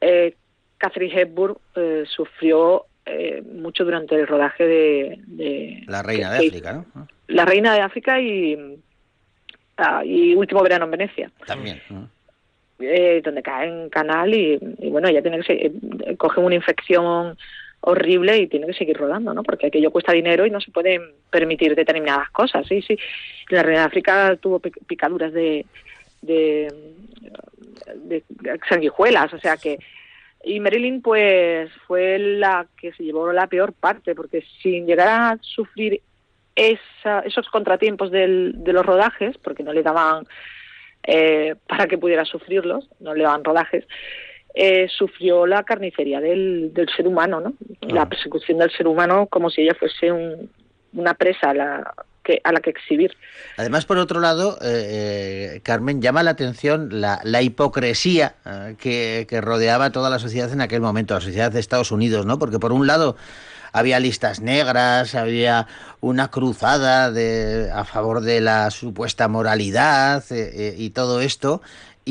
eh, 0.00 0.34
Catherine 0.78 1.20
Hepburn 1.20 1.56
eh, 1.76 2.04
sufrió 2.06 2.86
eh, 3.06 3.42
mucho 3.42 3.84
durante 3.84 4.14
el 4.14 4.26
rodaje 4.26 4.66
de, 4.66 5.18
de 5.26 5.84
La 5.86 6.02
reina 6.02 6.30
de 6.32 6.46
África, 6.48 6.72
¿no? 6.72 7.08
La 7.28 7.44
Reina 7.44 7.74
de 7.74 7.80
África 7.80 8.20
y, 8.20 8.78
ah, 9.76 10.02
y 10.04 10.34
Último 10.34 10.62
Verano 10.62 10.84
en 10.86 10.90
Venecia 10.90 11.30
También. 11.46 11.80
¿no? 11.90 12.08
eh, 12.80 13.20
donde 13.24 13.42
cae 13.42 13.68
en 13.68 13.88
canal 13.90 14.34
y, 14.34 14.58
y 14.78 14.88
bueno, 14.90 15.08
ella 15.08 15.22
tiene 15.22 15.40
que 15.42 15.72
coge 16.16 16.40
una 16.40 16.54
infección 16.54 17.36
horrible 17.82 18.38
y 18.38 18.46
tiene 18.46 18.66
que 18.66 18.72
seguir 18.74 18.96
rodando, 18.96 19.32
¿no? 19.32 19.42
Porque 19.42 19.66
aquello 19.68 19.90
cuesta 19.90 20.12
dinero 20.12 20.44
y 20.46 20.50
no 20.50 20.60
se 20.60 20.70
pueden 20.70 21.02
permitir 21.30 21.74
determinadas 21.74 22.30
cosas, 22.30 22.66
sí, 22.66 22.82
sí. 22.82 22.98
La 23.48 23.62
Reina 23.62 23.80
de 23.82 23.86
África 23.86 24.36
tuvo 24.36 24.60
pic- 24.60 24.78
picaduras 24.86 25.32
de, 25.32 25.64
de, 26.22 26.68
de 27.94 28.22
sanguijuelas, 28.68 29.32
o 29.34 29.38
sea 29.38 29.56
que 29.56 29.78
y 30.42 30.58
Marilyn 30.58 31.02
pues 31.02 31.70
fue 31.86 32.18
la 32.18 32.66
que 32.80 32.92
se 32.92 33.04
llevó 33.04 33.30
la 33.32 33.46
peor 33.46 33.72
parte 33.74 34.14
porque 34.14 34.42
sin 34.62 34.86
llegar 34.86 35.08
a 35.08 35.38
sufrir 35.42 36.00
esa, 36.56 37.20
esos 37.20 37.48
contratiempos 37.50 38.10
del, 38.10 38.54
de 38.64 38.72
los 38.72 38.84
rodajes 38.86 39.36
porque 39.38 39.62
no 39.62 39.72
le 39.72 39.82
daban 39.82 40.26
eh, 41.02 41.54
para 41.68 41.86
que 41.86 41.98
pudiera 41.98 42.24
sufrirlos, 42.24 42.88
no 43.00 43.14
le 43.14 43.24
daban 43.24 43.44
rodajes. 43.44 43.86
eh, 44.54 44.88
sufrió 44.88 45.46
la 45.46 45.62
carnicería 45.62 46.20
del, 46.20 46.72
del 46.74 46.88
ser 46.96 47.06
humano, 47.06 47.40
¿no? 47.40 47.52
La 47.82 48.08
persecución 48.08 48.58
del 48.58 48.70
ser 48.72 48.86
humano 48.88 49.26
como 49.26 49.48
si 49.50 49.62
ella 49.62 49.74
fuese 49.78 50.10
un- 50.10 50.50
una 50.94 51.14
presa 51.14 51.50
a 51.50 51.54
la 51.54 51.94
que, 52.24 52.40
a 52.44 52.52
la 52.52 52.60
que 52.60 52.70
exhibir. 52.70 53.16
Además, 53.56 53.84
por 53.84 53.98
otro 53.98 54.20
lado, 54.20 54.58
eh, 54.62 55.54
eh, 55.56 55.60
Carmen, 55.62 56.02
llama 56.02 56.22
la 56.22 56.32
atención 56.32 57.00
la, 57.00 57.20
la 57.24 57.42
hipocresía 57.42 58.34
eh, 58.44 58.76
que, 58.78 59.26
que 59.28 59.40
rodeaba 59.40 59.90
toda 59.90 60.10
la 60.10 60.18
sociedad 60.18 60.52
en 60.52 60.60
aquel 60.60 60.80
momento, 60.80 61.14
la 61.14 61.20
sociedad 61.20 61.52
de 61.52 61.60
Estados 61.60 61.92
Unidos, 61.92 62.26
¿no? 62.26 62.38
Porque 62.38 62.58
por 62.58 62.72
un 62.72 62.86
lado 62.86 63.16
había 63.72 64.00
listas 64.00 64.40
negras, 64.40 65.14
había 65.14 65.66
una 66.00 66.28
cruzada 66.28 67.10
de, 67.10 67.70
a 67.72 67.84
favor 67.84 68.20
de 68.20 68.40
la 68.40 68.70
supuesta 68.70 69.28
moralidad 69.28 70.24
eh, 70.30 70.74
y 70.76 70.90
todo 70.90 71.20
esto. 71.20 71.62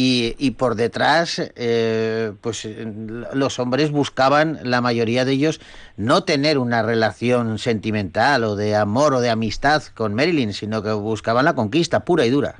Y, 0.01 0.33
y 0.39 0.51
por 0.51 0.75
detrás, 0.75 1.51
eh, 1.57 2.31
pues 2.39 2.63
eh, 2.63 2.87
los 3.33 3.59
hombres 3.59 3.91
buscaban, 3.91 4.57
la 4.63 4.79
mayoría 4.79 5.25
de 5.25 5.33
ellos, 5.33 5.59
no 5.97 6.23
tener 6.23 6.57
una 6.57 6.81
relación 6.83 7.59
sentimental 7.59 8.45
o 8.45 8.55
de 8.55 8.77
amor 8.77 9.13
o 9.13 9.19
de 9.19 9.29
amistad 9.29 9.83
con 9.93 10.13
Marilyn, 10.13 10.53
sino 10.53 10.81
que 10.81 10.93
buscaban 10.93 11.43
la 11.43 11.53
conquista 11.53 12.05
pura 12.05 12.25
y 12.25 12.29
dura. 12.29 12.55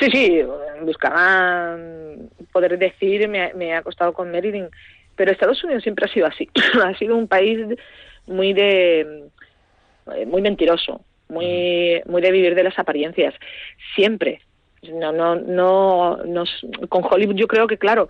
Sí, 0.00 0.10
sí, 0.10 0.40
buscaban 0.80 2.30
poder 2.50 2.80
decir, 2.80 3.28
me, 3.28 3.54
me 3.54 3.66
he 3.66 3.74
acostado 3.74 4.12
con 4.12 4.32
Marilyn, 4.32 4.70
pero 5.14 5.30
Estados 5.30 5.62
Unidos 5.62 5.84
siempre 5.84 6.06
ha 6.06 6.12
sido 6.12 6.26
así, 6.26 6.48
ha 6.84 6.98
sido 6.98 7.16
un 7.16 7.28
país 7.28 7.60
muy 8.26 8.54
de 8.54 9.28
eh, 10.16 10.26
muy 10.26 10.42
mentiroso, 10.42 11.04
muy 11.28 12.02
muy 12.06 12.20
de 12.20 12.32
vivir 12.32 12.56
de 12.56 12.64
las 12.64 12.76
apariencias, 12.76 13.34
siempre. 13.94 14.40
No, 14.90 15.12
no, 15.12 15.36
no, 15.36 16.16
nos- 16.24 16.66
con 16.88 17.04
Hollywood 17.04 17.36
yo 17.36 17.46
creo 17.46 17.68
que 17.68 17.78
claro, 17.78 18.08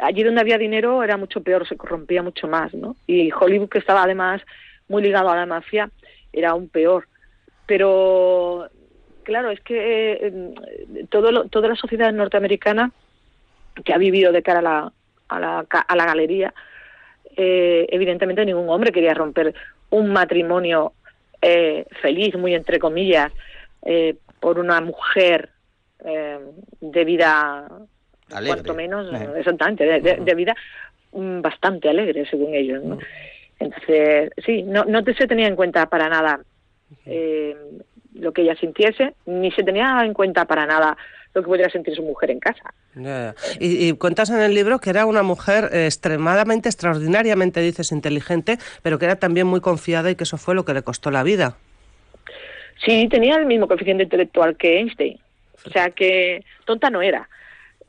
allí 0.00 0.24
donde 0.24 0.40
había 0.40 0.58
dinero 0.58 1.04
era 1.04 1.16
mucho 1.16 1.40
peor, 1.40 1.68
se 1.68 1.76
corrompía 1.76 2.20
mucho 2.22 2.48
más, 2.48 2.74
¿no? 2.74 2.96
Y 3.06 3.30
Hollywood 3.32 3.68
que 3.68 3.78
estaba 3.78 4.02
además 4.02 4.42
muy 4.88 5.02
ligado 5.02 5.30
a 5.30 5.36
la 5.36 5.46
mafia 5.46 5.88
era 6.32 6.50
aún 6.50 6.68
peor. 6.68 7.06
Pero 7.66 8.68
claro, 9.22 9.50
es 9.52 9.60
que 9.60 10.18
eh, 10.20 10.54
todo 11.10 11.30
lo- 11.30 11.44
toda 11.48 11.68
la 11.68 11.76
sociedad 11.76 12.12
norteamericana 12.12 12.90
que 13.84 13.92
ha 13.94 13.98
vivido 13.98 14.32
de 14.32 14.42
cara 14.42 14.58
a 14.58 14.62
la, 14.62 14.92
a 15.28 15.40
la, 15.40 15.66
a 15.88 15.96
la 15.96 16.04
galería, 16.06 16.52
eh, 17.36 17.86
evidentemente 17.90 18.44
ningún 18.44 18.68
hombre 18.68 18.90
quería 18.92 19.14
romper 19.14 19.54
un 19.90 20.12
matrimonio 20.12 20.92
eh, 21.40 21.86
feliz, 22.02 22.34
muy 22.36 22.54
entre 22.54 22.80
comillas, 22.80 23.32
por 24.40 24.58
una 24.58 24.80
mujer 24.80 25.50
eh, 26.04 26.38
de 26.80 27.04
vida, 27.04 27.66
Alegre. 28.32 28.56
cuanto 28.62 28.74
menos, 28.74 29.06
Eh. 29.14 29.28
exactamente, 29.38 29.84
de, 29.84 30.00
de- 30.00 30.16
de 30.16 30.34
vida 30.34 30.54
mm, 31.12 31.40
bastante 31.40 31.88
alegre, 31.88 32.26
según 32.30 32.54
ellos. 32.54 32.82
¿no? 32.84 32.98
Entonces, 33.58 34.30
sí, 34.44 34.62
no, 34.62 34.84
no 34.84 35.02
se 35.02 35.26
tenía 35.26 35.46
en 35.48 35.56
cuenta 35.56 35.86
para 35.86 36.08
nada 36.08 36.40
eh, 37.06 37.56
lo 38.14 38.32
que 38.32 38.42
ella 38.42 38.54
sintiese, 38.56 39.14
ni 39.26 39.50
se 39.52 39.62
tenía 39.62 40.00
en 40.04 40.12
cuenta 40.14 40.44
para 40.44 40.66
nada 40.66 40.96
lo 41.34 41.42
que 41.42 41.48
pudiera 41.48 41.68
sentir 41.70 41.94
su 41.96 42.02
mujer 42.02 42.30
en 42.30 42.38
casa. 42.38 42.72
Y, 43.58 43.88
y 43.88 43.92
cuentas 43.94 44.30
en 44.30 44.40
el 44.40 44.54
libro 44.54 44.78
que 44.78 44.90
era 44.90 45.04
una 45.04 45.24
mujer 45.24 45.68
extremadamente, 45.72 46.68
extraordinariamente, 46.68 47.60
dices, 47.60 47.90
inteligente, 47.90 48.58
pero 48.82 49.00
que 49.00 49.06
era 49.06 49.16
también 49.16 49.48
muy 49.48 49.60
confiada 49.60 50.10
y 50.12 50.14
que 50.14 50.22
eso 50.22 50.36
fue 50.36 50.54
lo 50.54 50.64
que 50.64 50.74
le 50.74 50.82
costó 50.82 51.10
la 51.10 51.24
vida. 51.24 51.56
Sí, 52.84 53.08
tenía 53.08 53.36
el 53.36 53.46
mismo 53.46 53.66
coeficiente 53.66 54.04
intelectual 54.04 54.56
que 54.56 54.78
Einstein. 54.78 55.18
O 55.66 55.70
sea 55.70 55.90
que 55.90 56.44
tonta 56.64 56.90
no 56.90 57.02
era, 57.02 57.28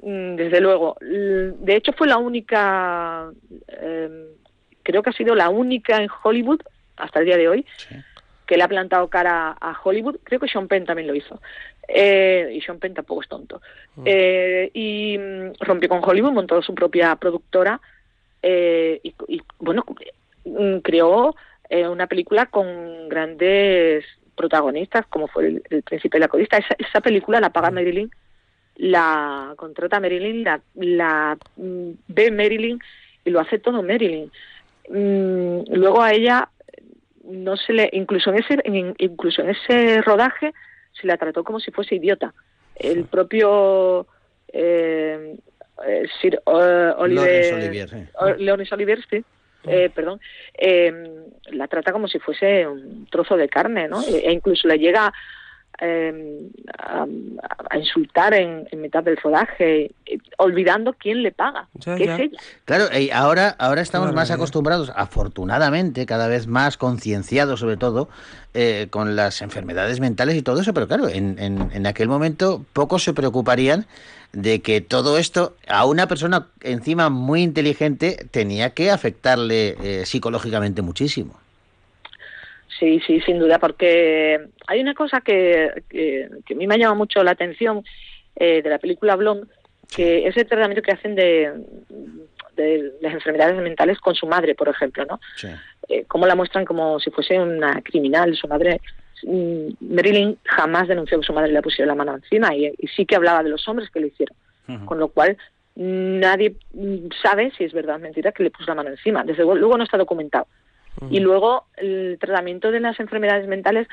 mm, 0.02 0.36
desde 0.36 0.62
luego. 0.62 0.98
De 1.02 1.76
hecho, 1.76 1.94
fue 1.94 2.08
la 2.08 2.18
única, 2.18 3.32
eh, 3.68 4.28
creo 4.84 5.04
que 5.04 5.10
ha 5.10 5.14
sido 5.14 5.36
la 5.36 5.50
única 5.50 6.02
en 6.02 6.10
Hollywood, 6.24 6.62
hasta 6.98 7.20
el 7.20 7.26
día 7.26 7.38
de 7.38 7.50
hoy, 7.50 7.66
que 8.46 8.58
le 8.58 8.64
ha 8.64 8.68
plantado 8.68 9.08
cara 9.10 9.56
a 9.60 9.78
Hollywood. 9.84 10.18
Creo 10.24 10.40
que 10.40 10.48
Sean 10.48 10.68
Penn 10.68 10.86
también 10.86 11.08
lo 11.08 11.16
hizo. 11.16 11.42
Eh, 11.88 12.52
y 12.54 12.62
Sean 12.62 12.80
Penn 12.80 12.94
tampoco 12.94 13.22
es 13.22 13.28
tonto. 13.28 13.62
Eh, 14.06 14.70
y 14.74 15.18
mm, 15.18 15.54
rompió 15.60 15.90
con 15.90 16.02
Hollywood, 16.04 16.32
montó 16.32 16.62
su 16.62 16.74
propia 16.74 17.16
productora 17.16 17.80
eh, 18.42 19.00
y, 19.02 19.14
y, 19.28 19.42
bueno, 19.60 19.84
mm, 20.46 20.78
creó 20.78 21.36
eh, 21.70 21.88
una 21.88 22.08
película 22.08 22.46
con 22.46 23.10
grandes 23.10 24.06
protagonistas, 24.36 25.06
como 25.08 25.28
fue 25.28 25.48
El, 25.48 25.64
el 25.70 25.84
Príncipe 25.84 26.18
y 26.18 26.22
la 26.22 26.28
Codista. 26.28 26.58
Esa, 26.58 26.76
esa 26.78 27.02
película 27.02 27.40
la 27.40 27.52
paga 27.52 27.72
Marilyn, 27.72 28.10
la 28.78 29.54
contrata 29.56 30.00
Marilyn, 30.00 30.44
la, 30.44 30.62
la 30.76 31.38
mm, 31.56 31.90
ve 32.10 32.32
Marilyn 32.32 32.80
y 33.24 33.30
lo 33.30 33.40
hace 33.40 33.60
todo 33.60 33.82
Marilyn. 33.82 34.32
Mm, 34.90 35.74
luego 35.74 36.02
a 36.02 36.12
ella 36.14 36.50
no 37.24 37.58
se 37.58 37.74
le 37.74 37.90
incluso 37.94 38.30
en 38.32 38.38
ese 38.38 38.60
en- 38.66 38.94
incluso 39.00 39.42
en 39.42 39.50
ese 39.50 40.02
rodaje 40.04 40.54
se 41.00 41.08
la 41.08 41.18
trató 41.18 41.44
como 41.44 41.60
si 41.60 41.72
fuese 41.72 41.96
idiota 41.96 42.34
el 42.76 43.06
propio 43.06 44.06
eh, 44.54 45.36
eh, 45.88 46.04
Sir 46.22 46.36
eh, 46.36 46.94
Oliver, 46.98 47.54
Olivier, 47.56 47.90
sí. 47.90 47.98
Laurence 48.44 48.76
Olivier, 48.76 49.00
sí, 49.10 49.26
eh, 49.68 49.90
perdón, 49.94 50.20
eh, 50.58 50.92
la 51.52 51.68
trata 51.68 51.92
como 51.92 52.08
si 52.08 52.20
fuese 52.20 52.68
un 52.68 53.08
trozo 53.10 53.36
de 53.38 53.50
carne, 53.50 53.88
¿no? 53.88 54.02
E, 54.02 54.18
e 54.28 54.32
incluso 54.32 54.68
le 54.68 54.78
llega 54.78 55.14
eh, 55.80 56.50
a, 56.78 57.06
a 57.70 57.78
insultar 57.78 58.34
en, 58.34 58.68
en 58.72 58.82
mitad 58.82 59.04
del 59.04 59.18
rodaje, 59.18 59.92
eh, 60.06 60.18
olvidando 60.38 60.94
quién 60.94 61.24
le 61.24 61.32
paga, 61.32 61.68
Ya, 61.74 61.96
que 61.96 62.06
ya. 62.06 62.16
es 62.16 62.22
ella. 62.22 62.38
Claro, 62.66 62.86
y 62.98 63.12
ahora, 63.12 63.56
ahora 63.60 63.82
estamos 63.82 64.14
más 64.14 64.32
acostumbrados, 64.32 64.92
afortunadamente, 64.96 66.06
cada 66.06 66.28
vez 66.28 66.48
más 66.48 66.78
concienciados 66.78 67.60
sobre 67.60 67.78
todo, 67.78 68.10
eh, 68.54 68.88
con 68.90 69.16
las 69.16 69.42
enfermedades 69.42 70.00
mentales 70.00 70.36
y 70.36 70.42
todo 70.42 70.62
eso, 70.62 70.74
pero 70.74 70.88
claro, 70.88 71.10
en, 71.10 71.38
en, 71.40 71.70
en 71.74 71.88
aquel 71.88 72.08
momento 72.08 72.66
pocos 72.74 73.04
se 73.04 73.14
preocuparían 73.14 73.86
de 74.32 74.62
que 74.62 74.82
todo 74.82 75.18
esto 75.18 75.56
a 75.68 75.86
una 75.86 76.08
persona 76.08 76.48
encima 76.62 77.10
muy 77.10 77.42
inteligente 77.42 78.28
tenía 78.32 78.72
que 78.72 78.92
afectarle 78.92 79.76
eh, 79.82 80.06
psicológicamente 80.06 80.82
muchísimo. 80.82 81.40
Sí, 82.68 83.00
sí, 83.06 83.22
sin 83.22 83.40
duda, 83.40 83.60
porque 83.60 84.50
hay 84.68 84.82
una 84.82 84.94
cosa 84.94 85.22
que, 85.22 85.84
que, 85.90 86.30
que 86.46 86.54
a 86.54 86.58
mí 86.58 86.68
me 86.68 86.78
llama 86.78 86.96
mucho 86.96 87.24
la 87.24 87.32
atención 87.32 87.84
eh, 88.36 88.62
de 88.62 88.70
la 88.70 88.80
película 88.80 89.16
Blonde, 89.16 89.48
que 89.96 90.28
es 90.28 90.36
el 90.36 90.48
tratamiento 90.48 90.82
que 90.82 90.92
hacen 90.92 91.16
de, 91.16 91.54
de 92.56 92.94
las 93.02 93.14
enfermedades 93.14 93.62
mentales 93.62 94.00
con 94.00 94.16
su 94.16 94.28
madre, 94.28 94.56
por 94.56 94.68
ejemplo, 94.68 95.06
¿no? 95.06 95.20
Eh, 95.88 96.06
cómo 96.08 96.26
la 96.26 96.36
muestran 96.36 96.66
como 96.66 97.00
si 97.00 97.12
fuese 97.12 97.40
una 97.40 97.82
criminal. 97.82 98.36
Su 98.36 98.48
madre, 98.48 98.82
mm, 99.24 99.70
Marilyn 99.80 100.38
jamás 100.44 100.88
denunció 100.88 101.20
que 101.20 101.26
su 101.26 101.34
madre 101.34 101.52
le 101.52 101.62
pusiera 101.62 101.88
la 101.88 101.96
mano 101.96 102.16
encima 102.16 102.56
y, 102.56 102.74
y 102.78 102.88
sí 102.88 103.06
que 103.06 103.16
hablaba 103.16 103.44
de 103.44 103.50
los 103.50 103.68
hombres 103.68 103.90
que 103.90 104.00
lo 104.00 104.08
hicieron. 104.08 104.36
Con 104.86 104.98
lo 104.98 105.10
cual, 105.10 105.38
nadie 105.76 106.56
mm, 106.74 107.10
sabe 107.22 107.52
si 107.56 107.66
es 107.66 107.74
verdad 107.74 107.98
o 107.98 108.00
mentira 108.00 108.32
que 108.32 108.44
le 108.44 108.50
puso 108.50 108.66
la 108.68 108.76
mano 108.76 108.90
encima. 108.90 109.24
Desde 109.24 109.44
luego 109.44 109.78
no 109.78 109.84
está 109.84 109.98
documentado. 109.98 110.48
Y 111.10 111.20
luego 111.20 111.66
el 111.78 112.18
tratamiento 112.20 112.72
de 112.72 112.80
las 112.80 113.00
enfermedades 113.00 113.48
mentales, 113.48 113.88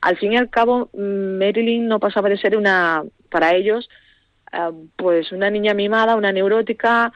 al 0.00 0.16
fin 0.16 0.32
y 0.32 0.36
al 0.36 0.50
cabo, 0.50 0.88
Marilyn 0.94 1.86
no 1.86 2.00
pasaba 2.00 2.28
de 2.28 2.38
ser 2.38 2.56
una, 2.56 3.02
para 3.30 3.54
ellos, 3.54 3.88
ah, 4.52 4.72
pues 4.96 5.32
una 5.32 5.50
niña 5.50 5.74
mimada, 5.74 6.16
una 6.16 6.32
neurótica, 6.32 7.12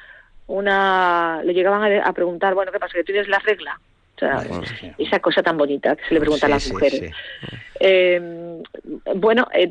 una, 0.46 1.40
le 1.44 1.54
llegaban 1.54 1.82
a, 1.82 2.04
a 2.04 2.12
preguntar, 2.12 2.54
bueno, 2.54 2.72
¿qué 2.72 2.78
pasa? 2.78 2.94
¿Que 2.94 3.04
tienes 3.04 3.28
la 3.28 3.38
regla? 3.38 3.80
O 4.16 4.20
sea, 4.20 4.44
esa 4.98 5.18
cosa 5.20 5.42
tan 5.42 5.56
bonita 5.56 5.96
que 5.96 6.04
se 6.06 6.14
le 6.14 6.20
pregunta 6.20 6.46
a 6.46 6.50
las 6.50 6.70
mujeres. 6.70 7.00
sí. 7.00 7.56
Eh, 7.80 8.62
bueno, 9.16 9.48
eh, 9.54 9.70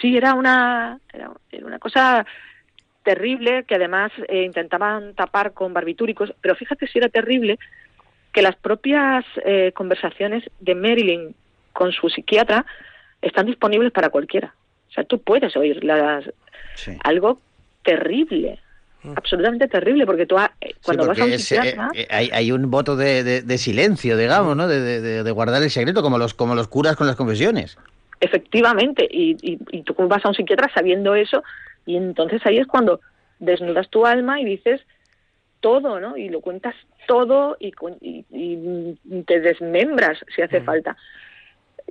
sí, 0.00 0.16
era 0.16 0.32
una, 0.32 0.98
era, 1.12 1.30
era 1.52 1.66
una 1.66 1.78
cosa 1.78 2.24
terrible 3.02 3.64
que 3.64 3.74
además 3.74 4.10
eh, 4.28 4.42
intentaban 4.44 5.14
tapar 5.14 5.52
con 5.52 5.74
barbitúricos, 5.74 6.32
pero 6.40 6.54
fíjate 6.54 6.86
si 6.86 6.98
era 6.98 7.10
terrible 7.10 7.58
que 8.32 8.42
las 8.42 8.56
propias 8.56 9.24
eh, 9.44 9.72
conversaciones 9.74 10.44
de 10.60 10.74
Marilyn 10.74 11.34
con 11.72 11.92
su 11.92 12.08
psiquiatra 12.08 12.64
están 13.22 13.46
disponibles 13.46 13.92
para 13.92 14.08
cualquiera. 14.10 14.54
O 14.88 14.92
sea, 14.92 15.04
tú 15.04 15.20
puedes 15.20 15.56
oírlas. 15.56 16.24
Algo 17.04 17.40
terrible, 17.82 18.58
absolutamente 19.16 19.68
terrible, 19.68 20.06
porque 20.06 20.26
tú 20.26 20.36
eh, 20.38 20.48
Sí, 20.62 20.74
cuando 20.84 21.06
vas 21.06 21.18
a 21.18 21.24
un 21.24 21.32
es, 21.32 21.40
eh, 21.52 21.56
psiquiatra... 21.56 21.90
eh, 21.94 22.06
hay, 22.10 22.30
hay 22.32 22.52
un 22.52 22.70
voto 22.70 22.96
de, 22.96 23.22
de- 23.24 23.42
de 23.42 23.58
silencio, 23.58 24.16
digamos, 24.16 24.56
¿no? 24.56 24.68
De, 24.68 24.80
de- 24.80 25.00
de- 25.00 25.22
de 25.22 25.30
guardar 25.30 25.62
el 25.62 25.70
secreto, 25.70 26.02
como 26.02 26.18
los, 26.18 26.34
como 26.34 26.54
los 26.54 26.68
curas 26.68 26.96
con 26.96 27.06
las 27.06 27.16
confesiones. 27.16 27.78
Efectivamente, 28.20 29.08
y, 29.10 29.36
y, 29.42 29.58
y 29.70 29.82
tú 29.82 29.94
vas 30.08 30.24
a 30.24 30.28
un 30.28 30.34
psiquiatra 30.34 30.70
sabiendo 30.74 31.14
eso, 31.14 31.42
y 31.86 31.96
entonces 31.96 32.44
ahí 32.44 32.58
es 32.58 32.66
cuando 32.66 33.00
desnudas 33.38 33.88
tu 33.88 34.04
alma 34.06 34.40
y 34.40 34.44
dices 34.44 34.82
todo, 35.60 36.00
¿no? 36.00 36.16
Y 36.16 36.28
lo 36.28 36.40
cuentas 36.40 36.74
todo 37.10 37.56
y, 37.58 37.72
y- 38.00 38.24
y 39.04 39.22
te 39.24 39.40
desmembras 39.40 40.16
si 40.32 40.42
hace 40.42 40.58
falta. 40.64 40.96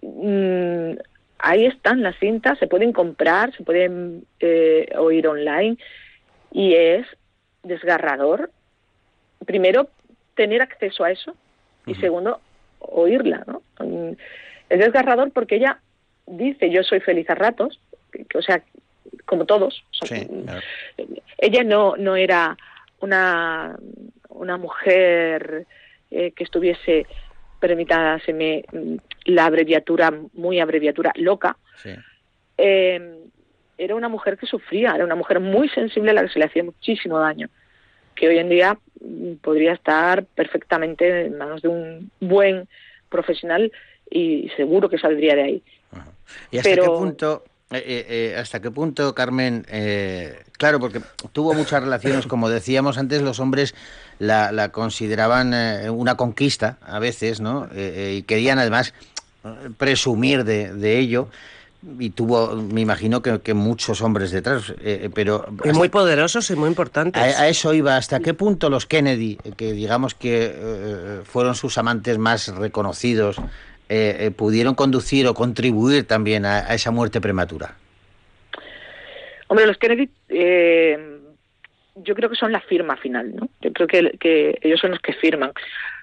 Mm, 0.01 0.93
ahí 1.39 1.65
están 1.65 2.01
las 2.03 2.17
cintas, 2.19 2.57
se 2.57 2.67
pueden 2.67 2.93
comprar, 2.93 3.53
se 3.53 3.63
pueden 3.65 4.23
eh, 4.39 4.87
oír 4.97 5.27
online 5.27 5.77
y 6.53 6.73
es 6.73 7.05
desgarrador, 7.63 8.49
primero, 9.45 9.89
tener 10.35 10.61
acceso 10.61 11.03
a 11.03 11.11
eso 11.11 11.35
y 11.85 11.95
segundo, 11.99 12.39
oírla, 12.79 13.43
¿no? 13.45 13.61
Mm, 13.85 14.13
Es 14.69 14.79
desgarrador 14.79 15.31
porque 15.31 15.55
ella 15.55 15.81
dice 16.27 16.69
yo 16.69 16.81
soy 16.83 17.01
feliz 17.01 17.29
a 17.29 17.35
ratos, 17.35 17.81
que- 18.11 18.37
o 18.37 18.41
sea, 18.41 18.63
como 19.25 19.43
todos. 19.45 19.83
Ella 21.39 21.63
no, 21.65 21.95
no 21.97 22.15
era 22.15 22.55
una, 23.01 23.75
una 24.39 24.57
mujer 24.57 25.65
eh, 26.09 26.31
que 26.31 26.43
estuviese, 26.43 27.05
permítaseme 27.59 28.63
mm, 28.71 28.95
la 29.25 29.45
abreviatura, 29.45 30.11
muy 30.33 30.59
abreviatura, 30.59 31.11
loca. 31.15 31.57
Sí. 31.83 31.91
Eh, 32.57 33.19
era 33.77 33.95
una 33.95 34.09
mujer 34.09 34.37
que 34.37 34.45
sufría, 34.45 34.95
era 34.95 35.05
una 35.05 35.15
mujer 35.15 35.39
muy 35.39 35.69
sensible 35.69 36.11
a 36.11 36.13
la 36.13 36.23
que 36.23 36.29
se 36.29 36.39
le 36.39 36.45
hacía 36.45 36.63
muchísimo 36.63 37.19
daño, 37.19 37.49
que 38.15 38.27
hoy 38.27 38.37
en 38.37 38.49
día 38.49 38.77
mm, 39.01 39.35
podría 39.41 39.73
estar 39.73 40.25
perfectamente 40.25 41.25
en 41.27 41.37
manos 41.37 41.61
de 41.61 41.67
un 41.67 42.11
buen 42.19 42.67
profesional 43.09 43.71
y 44.09 44.49
seguro 44.57 44.89
que 44.89 44.97
saldría 44.97 45.35
de 45.35 45.43
ahí. 45.43 45.63
¿Y 46.51 46.57
hasta 46.57 46.69
Pero- 46.69 46.83
qué 46.83 46.89
punto, 46.89 47.43
eh, 47.71 47.83
eh, 47.85 48.05
eh, 48.09 48.35
hasta 48.39 48.59
qué 48.61 48.71
punto, 48.71 49.13
Carmen? 49.13 49.65
eh, 49.69 50.43
claro, 50.57 50.79
porque 50.79 51.01
tuvo 51.33 51.53
muchas 51.53 51.83
relaciones, 51.83 52.25
como 52.25 52.49
decíamos 52.49 52.97
antes, 52.97 53.21
los 53.21 53.39
hombres 53.39 53.75
la, 54.17 54.51
la 54.51 54.69
consideraban 54.69 55.53
una 55.89 56.15
conquista 56.15 56.77
a 56.81 56.99
veces, 56.99 57.41
¿no? 57.41 57.69
Y 57.75 58.23
querían 58.23 58.59
además 58.59 58.93
presumir 59.77 60.43
de, 60.45 60.73
de 60.73 60.97
ello. 60.99 61.29
Y 61.97 62.09
tuvo, 62.09 62.57
me 62.57 62.81
imagino 62.81 63.21
que, 63.21 63.39
que 63.39 63.53
muchos 63.53 64.01
hombres 64.01 64.31
detrás, 64.31 64.73
pero 65.15 65.45
Y 65.63 65.69
muy 65.69 65.87
poderosos 65.87 66.49
y 66.51 66.55
muy 66.57 66.67
importantes. 66.67 67.21
a, 67.37 67.43
a 67.43 67.47
eso 67.47 67.73
iba. 67.73 67.95
¿Hasta 67.95 68.19
qué 68.19 68.33
punto 68.33 68.69
los 68.69 68.85
Kennedy, 68.85 69.37
que 69.55 69.71
digamos 69.71 70.13
que 70.13 71.21
fueron 71.23 71.55
sus 71.55 71.77
amantes 71.77 72.17
más 72.17 72.49
reconocidos, 72.49 73.37
eh, 73.89 74.17
eh, 74.19 74.31
pudieron 74.31 74.75
conducir 74.75 75.27
o 75.27 75.33
contribuir 75.33 76.05
también 76.05 76.45
a, 76.45 76.59
a 76.59 76.73
esa 76.75 76.91
muerte 76.91 77.19
prematura? 77.19 77.75
Hombre, 79.47 79.65
los 79.65 79.77
Kennedy, 79.77 80.07
eh, 80.29 81.19
yo 81.95 82.13
creo 82.13 82.29
que 82.29 82.35
son 82.35 82.51
la 82.51 82.61
firma 82.61 82.95
final, 82.97 83.35
¿no? 83.35 83.49
Yo 83.61 83.73
creo 83.73 83.87
que, 83.87 84.17
que 84.19 84.59
ellos 84.61 84.79
son 84.79 84.91
los 84.91 84.99
que 84.99 85.13
firman. 85.13 85.51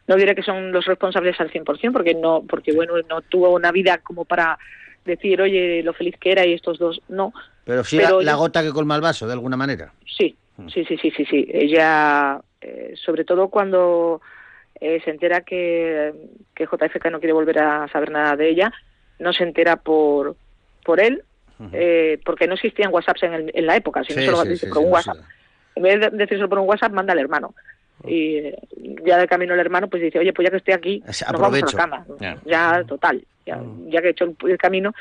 No 0.09 0.17
diré 0.17 0.35
que 0.35 0.43
son 0.43 0.73
los 0.73 0.85
responsables 0.85 1.41
al 1.41 1.51
100%, 1.51 1.93
porque 1.93 2.15
no, 2.15 2.43
porque 2.49 2.73
bueno, 2.73 2.95
no 3.09 3.23
tuvo 3.23 3.51
una 3.51 3.71
vida 3.71 3.99
como 3.99 4.25
para 4.25 4.59
decir, 5.05 5.41
oye, 5.41 5.83
lo 5.85 5.95
feliz 5.95 6.17
que 6.21 6.33
era 6.33 6.45
y 6.45 6.55
estos 6.55 6.79
dos, 6.79 7.01
no. 7.09 7.33
Pero 7.65 7.85
sí 7.85 7.99
Pero 7.99 8.21
la, 8.21 8.35
gota 8.35 8.65
que 8.65 8.73
colma 8.73 8.97
el 8.97 9.01
vaso, 9.01 9.29
de 9.29 9.33
alguna 9.33 9.57
manera. 9.57 9.93
Sí, 10.05 10.37
sí, 10.73 10.85
sí, 10.85 10.97
sí, 10.97 11.13
sí, 11.17 11.25
sí. 11.25 11.49
Ella, 11.49 12.41
eh, 12.61 12.95
sobre 12.97 13.25
todo 13.25 13.49
cuando 13.49 14.21
eh, 14.81 15.01
se 15.05 15.11
entera 15.11 15.41
que, 15.43 16.13
que 16.55 16.67
JFK 16.67 17.11
no 17.11 17.19
quiere 17.19 17.33
volver 17.33 17.59
a 17.59 17.89
saber 17.89 18.11
nada 18.11 18.37
de 18.37 18.49
ella, 18.49 18.73
no 19.19 19.33
se 19.33 19.43
entera 19.45 19.77
por, 19.77 20.37
por 20.85 21.01
él, 21.01 21.23
eh, 21.73 22.19
porque 22.25 22.47
no 22.47 22.55
existían 22.55 22.93
WhatsApps 22.93 23.23
en, 23.23 23.33
el- 23.35 23.51
en 23.55 23.67
la 23.67 23.77
época, 23.77 24.05
sino 24.05 24.21
Sí, 24.21 24.27
solo 24.27 24.43
sí, 24.43 24.49
dice 24.51 24.67
sí, 24.67 24.69
por 24.69 24.79
un 24.79 24.93
WhatsApp. 24.93 25.17
En 25.75 25.83
vez 25.83 26.01
de 26.01 26.11
decírselo 26.11 26.49
por 26.49 26.59
un 26.59 26.69
WhatsApp, 26.69 26.93
manda 26.93 27.13
al 27.13 27.19
hermano. 27.19 27.55
Y 28.07 28.37
eh, 28.37 28.59
ya 29.05 29.19
de 29.19 29.27
camino 29.27 29.55
el 29.55 29.61
hermano 29.61 29.89
pues 29.89 30.03
dice, 30.03 30.19
oye, 30.19 30.33
pues 30.33 30.45
ya 30.47 30.51
que 30.51 30.59
estoy 30.59 30.75
aquí, 30.75 31.03
Es- 31.07 31.25
nos 31.33 31.41
vamos 31.41 31.63
a 31.63 31.67
la 31.67 31.73
cama. 31.73 32.07
Ya. 32.21 32.37
Ya, 32.45 32.85
total, 32.85 33.25
ya, 33.47 33.61
ya 33.89 34.01
que 34.03 34.09
he 34.09 34.11
hecho 34.11 34.25
el, 34.25 34.37
el 34.51 34.59
camino. 34.59 34.93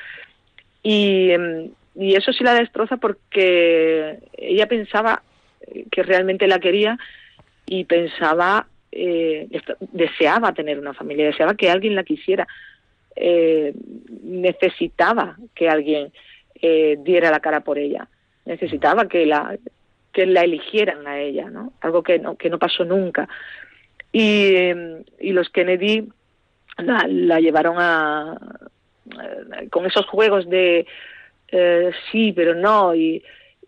Y, 0.81 1.31
em, 1.31 1.71
y 1.95 2.15
eso 2.15 2.31
sí 2.31 2.43
la 2.43 2.53
destroza 2.53 2.97
porque 2.97 4.19
ella 4.37 4.67
pensaba 4.67 5.23
que 5.91 6.03
realmente 6.03 6.47
la 6.47 6.59
quería 6.59 6.97
y 7.65 7.85
pensaba, 7.85 8.67
eh, 8.97 9.49
deseaba 9.91 10.53
tener 10.53 10.79
una 10.79 10.93
familia, 10.93 11.25
deseaba 11.25 11.55
que 11.55 11.69
alguien 11.69 11.95
la 11.95 12.05
quisiera, 12.05 12.47
eh, 13.13 13.73
necesitaba 14.23 15.35
que 15.53 15.67
alguien 15.67 16.13
eh, 16.61 16.95
diera 16.99 17.29
la 17.29 17.41
cara 17.41 17.59
por 17.59 17.77
ella, 17.77 18.07
necesitaba 18.45 19.09
que 19.09 19.25
la 19.25 19.57
que 20.13 20.25
la 20.25 20.43
eligieran 20.45 21.05
a 21.07 21.19
ella, 21.19 21.49
¿no? 21.49 21.73
Algo 21.81 22.03
que 22.03 22.19
no 22.19 22.37
que 22.37 22.49
no 22.49 22.57
pasó 22.57 22.85
nunca. 22.85 23.27
Y, 24.13 24.71
y 25.19 25.33
los 25.33 25.49
Kennedy 25.49 26.07
la, 26.77 27.41
llevaron 27.41 27.75
a 27.77 28.37
con 29.71 29.85
esos 29.85 30.05
juegos 30.05 30.49
de 30.49 30.87
sí 32.11 32.31
pero 32.33 32.55
no 32.55 32.95
y, 32.95 33.21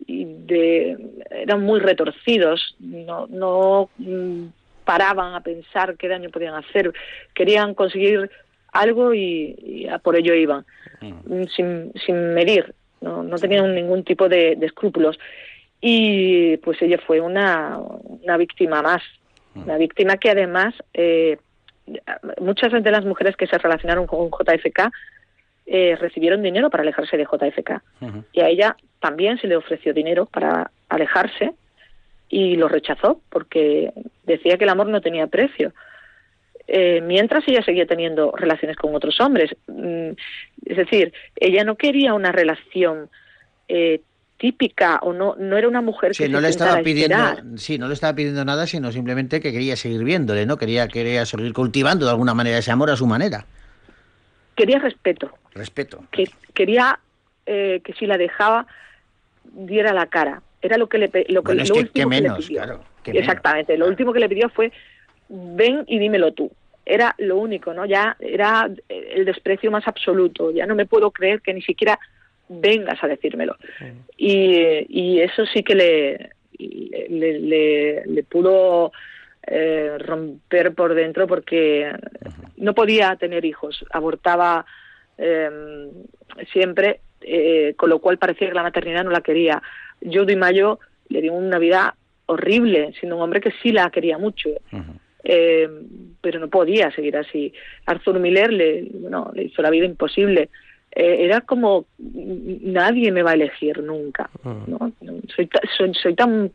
y 0.06 0.24
de 0.24 0.96
eran 1.30 1.62
muy 1.62 1.80
retorcidos 1.80 2.76
no 2.80 3.26
no 3.28 3.90
mm, 3.98 4.46
paraban 4.88 5.34
a 5.34 5.42
pensar 5.42 5.98
qué 5.98 6.08
daño 6.08 6.30
podían 6.30 6.54
hacer. 6.54 6.94
Querían 7.34 7.74
conseguir 7.74 8.30
algo 8.72 9.12
y, 9.12 9.54
y 9.62 9.86
a 9.86 9.98
por 9.98 10.16
ello 10.16 10.32
iban 10.32 10.64
mm, 11.02 11.44
sin, 11.54 11.92
sin 12.06 12.32
medir 12.32 12.74
no, 13.02 13.22
no 13.22 13.36
tenían 13.36 13.74
ningún 13.74 14.02
tipo 14.02 14.30
de, 14.30 14.56
de 14.56 14.64
escrúpulos. 14.64 15.18
Y 15.78 16.56
pues 16.58 16.80
ella 16.80 16.98
fue 17.06 17.20
una, 17.20 17.78
una 17.78 18.38
víctima 18.38 18.80
más. 18.80 19.02
Una 19.54 19.76
víctima 19.76 20.16
que 20.16 20.30
además 20.30 20.74
eh, 20.94 21.36
muchas 22.40 22.72
de 22.72 22.90
las 22.90 23.04
mujeres 23.04 23.36
que 23.36 23.46
se 23.46 23.58
relacionaron 23.58 24.06
con 24.06 24.30
JFK 24.30 24.90
eh, 25.66 25.96
recibieron 26.00 26.42
dinero 26.42 26.70
para 26.70 26.82
alejarse 26.82 27.18
de 27.18 27.24
JFK 27.24 27.82
y 28.32 28.40
a 28.40 28.48
ella 28.48 28.76
también 29.00 29.38
se 29.38 29.48
le 29.48 29.56
ofreció 29.56 29.92
dinero 29.92 30.26
para 30.26 30.70
alejarse 30.88 31.52
y 32.28 32.56
lo 32.56 32.68
rechazó 32.68 33.20
porque 33.30 33.92
decía 34.24 34.56
que 34.58 34.64
el 34.64 34.70
amor 34.70 34.88
no 34.88 35.00
tenía 35.00 35.26
precio. 35.26 35.72
Eh, 36.66 37.00
mientras 37.00 37.46
ella 37.48 37.62
seguía 37.62 37.86
teniendo 37.86 38.32
relaciones 38.36 38.76
con 38.76 38.94
otros 38.94 39.18
hombres. 39.20 39.54
Mm, 39.68 40.10
Es 40.66 40.76
decir, 40.76 41.12
ella 41.36 41.64
no 41.64 41.76
quería 41.76 42.12
una 42.12 42.30
relación 42.30 43.08
eh, 43.68 44.02
típica 44.36 44.98
o 45.02 45.12
no, 45.14 45.34
no 45.38 45.56
era 45.56 45.66
una 45.66 45.80
mujer 45.80 46.14
Sí, 46.14 46.24
que 46.24 46.28
no 46.28 46.38
se 46.38 46.42
le 46.42 46.48
estaba 46.50 46.80
pidiendo, 46.82 47.16
esperar. 47.16 47.44
sí, 47.56 47.78
no 47.78 47.88
le 47.88 47.94
estaba 47.94 48.14
pidiendo 48.14 48.44
nada, 48.44 48.66
sino 48.66 48.92
simplemente 48.92 49.40
que 49.40 49.50
quería 49.50 49.76
seguir 49.76 50.04
viéndole, 50.04 50.44
¿no? 50.46 50.58
Quería, 50.58 50.86
quería 50.88 51.24
seguir 51.26 51.52
cultivando 51.54 52.04
de 52.04 52.12
alguna 52.12 52.34
manera 52.34 52.58
ese 52.58 52.70
amor 52.70 52.90
a 52.90 52.96
su 52.96 53.06
manera. 53.06 53.46
Quería 54.54 54.78
respeto, 54.78 55.32
Respeto. 55.54 56.04
que 56.10 56.24
quería 56.54 56.98
eh, 57.46 57.80
que 57.84 57.92
si 57.94 58.06
la 58.06 58.18
dejaba 58.18 58.66
diera 59.44 59.92
la 59.94 60.06
cara. 60.06 60.42
Era 60.62 60.76
lo 60.76 60.88
que 60.88 60.98
le 60.98 61.06
lo 61.28 61.42
que 61.42 61.48
Bueno, 61.48 61.62
es 61.62 61.68
lo 61.68 61.74
que, 61.76 61.80
último 61.82 62.10
que 62.10 62.16
le 62.16 62.22
menos, 62.22 62.46
pidió. 62.46 62.62
claro. 62.62 62.84
que 63.02 63.12
menos. 63.12 63.22
Exactamente. 63.28 63.76
Lo 63.78 63.86
último 63.86 64.12
que 64.12 64.20
le 64.20 64.28
pidió 64.28 64.48
fue 64.48 64.72
ven 65.28 65.84
y 65.86 65.98
dímelo 65.98 66.32
tú. 66.32 66.50
Era 66.84 67.14
lo 67.18 67.36
único, 67.36 67.74
¿no? 67.74 67.84
Ya 67.84 68.16
era 68.18 68.68
el 68.88 69.24
desprecio 69.24 69.70
más 69.70 69.86
absoluto. 69.86 70.50
Ya 70.50 70.66
no 70.66 70.74
me 70.74 70.86
puedo 70.86 71.10
creer 71.10 71.42
que 71.42 71.52
ni 71.54 71.60
siquiera 71.62 71.98
vengas 72.48 73.02
a 73.04 73.08
decírmelo. 73.08 73.56
Y, 74.16 74.86
y 74.88 75.20
eso 75.20 75.44
sí 75.46 75.62
que 75.62 75.74
le, 75.74 76.30
le, 76.58 77.38
le- 77.40 78.02
le 78.06 78.22
pudo 78.22 78.90
eh, 79.46 79.96
romper 79.98 80.74
por 80.74 80.94
dentro 80.94 81.26
porque 81.26 81.92
no 82.56 82.74
podía 82.74 83.16
tener 83.16 83.44
hijos. 83.44 83.84
Abortaba 83.92 84.64
eh, 85.18 85.88
siempre, 86.52 87.00
eh, 87.22 87.74
con 87.76 87.90
lo 87.90 87.98
cual 87.98 88.18
parecía 88.18 88.48
que 88.48 88.54
la 88.54 88.62
maternidad 88.62 89.04
no 89.04 89.10
la 89.10 89.20
quería. 89.20 89.62
Judy 90.04 90.36
Mayo 90.36 90.78
le 91.08 91.20
dio 91.22 91.32
una 91.32 91.58
vida 91.58 91.94
horrible, 92.26 92.92
siendo 92.98 93.16
un 93.16 93.22
hombre 93.22 93.40
que 93.40 93.52
sí 93.62 93.72
la 93.72 93.90
quería 93.90 94.18
mucho. 94.18 94.50
Eh, 95.24 95.68
pero 96.20 96.38
no 96.40 96.48
podía 96.48 96.90
seguir 96.92 97.16
así. 97.16 97.52
Arthur 97.86 98.18
Miller 98.20 98.52
le, 98.52 98.88
bueno, 98.94 99.30
le 99.34 99.44
hizo 99.44 99.62
la 99.62 99.70
vida 99.70 99.84
imposible. 99.86 100.48
Eh, 100.92 101.24
era 101.24 101.40
como 101.42 101.86
nadie 101.98 103.12
me 103.12 103.22
va 103.22 103.32
a 103.32 103.34
elegir 103.34 103.82
nunca. 103.82 104.30
¿no? 104.44 104.92
Soy, 105.34 105.46
ta- 105.46 105.60
soy, 105.76 105.92
soy 105.94 106.14
tan 106.14 106.50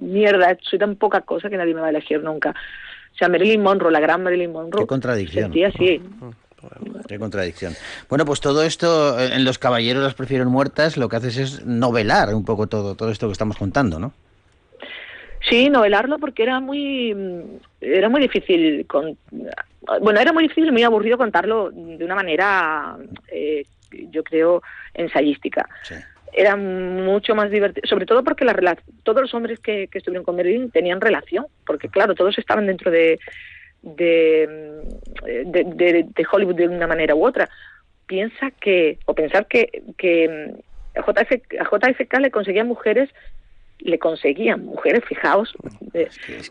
mierda, 0.00 0.56
soy 0.62 0.78
tan 0.78 0.96
poca 0.96 1.22
cosa 1.22 1.48
que 1.50 1.56
nadie 1.56 1.74
me 1.74 1.80
va 1.80 1.86
a 1.88 1.90
elegir 1.90 2.22
nunca. 2.22 2.50
O 2.50 3.16
sea, 3.16 3.28
Marilyn 3.28 3.62
Monroe, 3.62 3.92
la 3.92 4.00
gran 4.00 4.22
Marilyn 4.22 4.52
Monroe, 4.52 4.82
Qué 4.82 4.86
contradicción. 4.86 5.44
sentía 5.44 5.68
así. 5.68 6.00
Qué 7.08 7.18
contradicción. 7.18 7.74
Bueno, 8.08 8.24
pues 8.24 8.40
todo 8.40 8.62
esto 8.62 9.18
eh, 9.18 9.34
en 9.34 9.44
Los 9.44 9.58
Caballeros 9.58 10.02
las 10.02 10.14
prefieren 10.14 10.48
muertas, 10.48 10.96
lo 10.96 11.08
que 11.08 11.16
haces 11.16 11.36
es 11.36 11.66
novelar 11.66 12.34
un 12.34 12.44
poco 12.44 12.66
todo, 12.66 12.94
todo 12.94 13.10
esto 13.10 13.26
que 13.26 13.32
estamos 13.32 13.56
contando, 13.56 13.98
¿no? 13.98 14.12
Sí, 15.48 15.68
novelarlo 15.68 16.18
porque 16.18 16.42
era 16.42 16.60
muy 16.60 17.14
mm, 17.14 17.40
era 17.80 18.08
muy 18.08 18.20
difícil 18.20 18.86
con 18.86 19.16
bueno, 20.00 20.18
era 20.18 20.32
muy 20.32 20.44
difícil 20.44 20.68
y 20.68 20.72
muy 20.72 20.82
aburrido 20.82 21.18
contarlo 21.18 21.70
de 21.70 22.02
una 22.04 22.14
manera 22.14 22.96
eh, 23.30 23.64
yo 24.10 24.24
creo 24.24 24.62
ensayística. 24.94 25.68
Era 26.32 26.56
mucho 26.56 27.34
más 27.34 27.50
divertido, 27.50 27.86
sobre 27.86 28.06
todo 28.06 28.24
porque 28.24 28.44
la 28.44 28.76
todos 29.02 29.22
los 29.22 29.34
hombres 29.34 29.60
que, 29.60 29.86
que 29.88 29.98
estuvieron 29.98 30.24
con 30.24 30.36
Marilyn 30.36 30.70
tenían 30.70 31.00
relación, 31.00 31.46
porque 31.66 31.88
claro, 31.88 32.14
todos 32.14 32.36
estaban 32.38 32.66
dentro 32.66 32.90
de 32.90 33.20
de, 33.84 34.82
de, 35.46 35.64
de- 35.64 36.06
de 36.14 36.26
Hollywood 36.30 36.56
de 36.56 36.68
una 36.68 36.86
manera 36.86 37.14
u 37.14 37.24
otra. 37.24 37.48
Piensa 38.06 38.50
que, 38.60 38.98
o 39.06 39.14
pensar 39.14 39.46
que, 39.46 39.82
que 39.96 40.28
mm, 40.28 40.98
a 40.98 41.02
JF, 41.02 41.32
a 41.60 41.64
JFK 41.78 42.18
le 42.20 42.30
conseguían 42.30 42.66
mujeres 42.68 43.10
le 43.80 43.98
conseguían 43.98 44.64
mujeres, 44.64 45.04
fijaos 45.04 45.52
eh, 45.92 46.08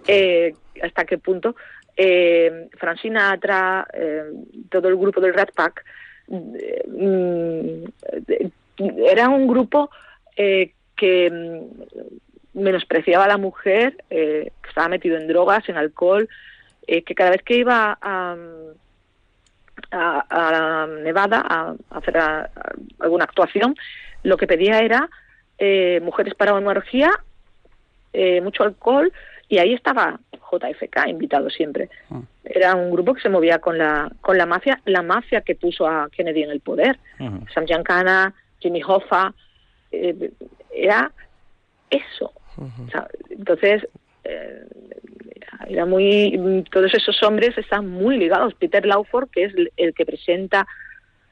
eh, 0.07 0.53
hasta 0.84 1.05
qué 1.05 1.18
punto. 1.18 1.55
Eh, 1.95 2.68
Francina 2.77 3.31
Atra, 3.31 3.88
eh, 3.93 4.23
todo 4.69 4.89
el 4.89 4.97
grupo 4.97 5.22
del 5.22 5.34
Rat 5.34 5.51
Pack, 5.55 5.84
mm, 6.27 7.85
era 9.07 9.30
un 9.30 9.47
grupo 9.47 9.89
eh, 10.35 10.73
que 10.95 11.31
mm, 11.31 12.60
menospreciaba 12.61 13.26
a 13.26 13.30
la 13.30 13.38
mujer, 13.38 13.97
que 14.10 14.51
estaba 14.68 14.89
metido 14.89 15.18
en 15.18 15.27
drogas, 15.27 15.68
en 15.69 15.77
alcohol, 15.77 16.27
eh, 16.88 17.03
que 17.03 17.15
cada 17.15 17.31
vez 17.31 17.43
que 17.43 17.57
iba 17.57 17.97
a, 18.01 18.35
a, 19.91 20.84
a 20.84 20.88
Nevada 20.88 21.43
a, 21.47 21.76
a 21.89 21.97
hacer 21.97 22.18
alguna 22.99 23.26
actuación, 23.26 23.76
lo 24.23 24.38
que 24.38 24.47
pedía 24.47 24.80
era 24.80 25.10
eh, 25.57 25.99
mujeres 26.01 26.34
para 26.35 26.53
una 26.53 26.72
orgía, 26.72 27.11
eh, 28.11 28.41
mucho 28.41 28.64
alcohol, 28.64 29.11
y 29.47 29.60
ahí 29.60 29.73
estaba 29.73 30.19
JFK 30.31 31.07
invitado 31.07 31.49
siempre. 31.49 31.89
Era 32.43 32.76
un 32.76 32.91
grupo 32.91 33.14
que 33.14 33.22
se 33.22 33.30
movía 33.30 33.60
con 33.60 33.77
la, 33.77 34.11
con 34.22 34.38
la 34.38 34.45
mafia, 34.45 34.81
la 34.85 35.01
mafia 35.01 35.41
que 35.41 35.55
puso 35.55 35.88
a 35.88 36.10
Kennedy 36.10 36.43
en 36.43 36.51
el 36.51 36.60
poder. 36.60 36.99
Sam 37.53 37.65
Giancana, 37.65 38.34
Jimmy 38.60 38.81
Hoffa, 38.85 39.34
eh, 39.91 40.31
era 40.73 41.11
eso. 41.89 42.34
O 42.57 42.91
sea, 42.91 43.07
entonces, 43.30 43.88
eh, 44.24 44.64
era 45.68 45.86
muy, 45.86 46.64
todos 46.72 46.94
esos 46.94 47.22
hombres 47.24 47.58
están 47.58 47.88
muy 47.90 48.18
ligados. 48.18 48.54
Peter 48.56 48.86
Lawford, 48.86 49.30
que 49.30 49.45
es 49.45 49.54
el, 49.78 49.94
que 49.94 50.06
presenta 50.06 50.66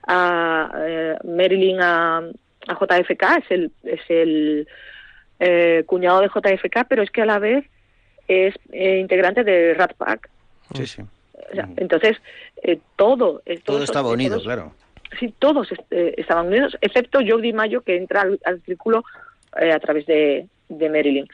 a 0.08 0.72
eh, 0.80 1.18
Marilyn 1.24 1.80
a, 1.82 2.18
a 2.68 2.74
JFK, 2.74 3.24
es 3.44 3.52
el, 3.52 3.72
es 3.84 4.00
el 4.10 4.68
eh, 5.40 5.84
cuñado 5.86 6.22
de 6.22 6.28
JFK, 6.28 6.86
pero 6.88 7.04
es 7.04 7.12
que 7.12 7.22
a 7.22 7.26
la 7.26 7.40
vez 7.40 7.66
es 8.28 8.56
eh, 8.72 9.00
integrante 9.00 9.44
de 9.44 9.74
Rat 9.74 9.94
Pack. 9.96 10.30
Sí, 10.76 10.86
sí. 10.88 11.02
O 11.02 11.56
sea, 11.56 11.68
Entonces, 11.78 12.18
eh, 12.64 12.80
todo, 12.96 13.42
Todo 13.46 13.56
todos- 13.66 13.84
estaba 13.84 14.10
unido, 14.12 14.36
todos- 14.36 14.44
claro. 14.46 14.74
Sí, 15.20 15.34
todos 15.40 15.68
estaban 15.90 16.48
unidos, 16.48 16.78
excepto 16.80 17.20
Jody 17.28 17.52
Mayo, 17.52 17.82
que 17.82 17.98
entra 17.98 18.22
al, 18.22 18.40
al 18.46 18.62
círculo 18.62 19.04
eh, 19.60 19.74
a 19.74 19.80
través 19.80 20.06
de, 20.06 20.48
de 20.70 20.90
Marilyn. 20.90 21.28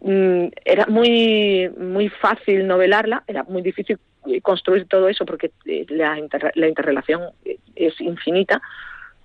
Mm, 0.00 0.46
era 0.64 0.86
muy, 0.86 1.70
muy 1.78 2.08
fácil 2.08 2.66
novelarla, 2.66 3.22
era 3.26 3.44
muy 3.44 3.62
difícil 3.62 3.98
construir 4.42 4.86
todo 4.86 5.08
eso 5.08 5.24
porque 5.24 5.50
eh, 5.66 5.86
la, 5.88 6.18
inter- 6.18 6.52
la 6.54 6.68
interrelación 6.68 7.22
eh, 7.44 7.58
es 7.74 7.98
infinita, 8.00 8.60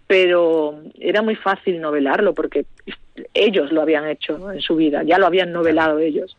pero 0.07 0.81
era 0.99 1.21
muy 1.21 1.35
fácil 1.35 1.79
novelarlo 1.81 2.33
porque 2.33 2.65
ellos 3.33 3.71
lo 3.71 3.81
habían 3.81 4.07
hecho 4.07 4.51
en 4.51 4.61
su 4.61 4.75
vida, 4.75 5.03
ya 5.03 5.17
lo 5.17 5.25
habían 5.25 5.51
novelado 5.51 5.99
ellos. 5.99 6.35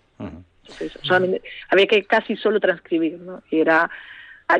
Entonces, 0.62 0.92
solamente, 1.02 1.42
había 1.68 1.86
que 1.86 2.04
casi 2.04 2.36
solo 2.36 2.60
transcribir, 2.60 3.18
¿no? 3.18 3.42
Y 3.50 3.60
era 3.60 3.90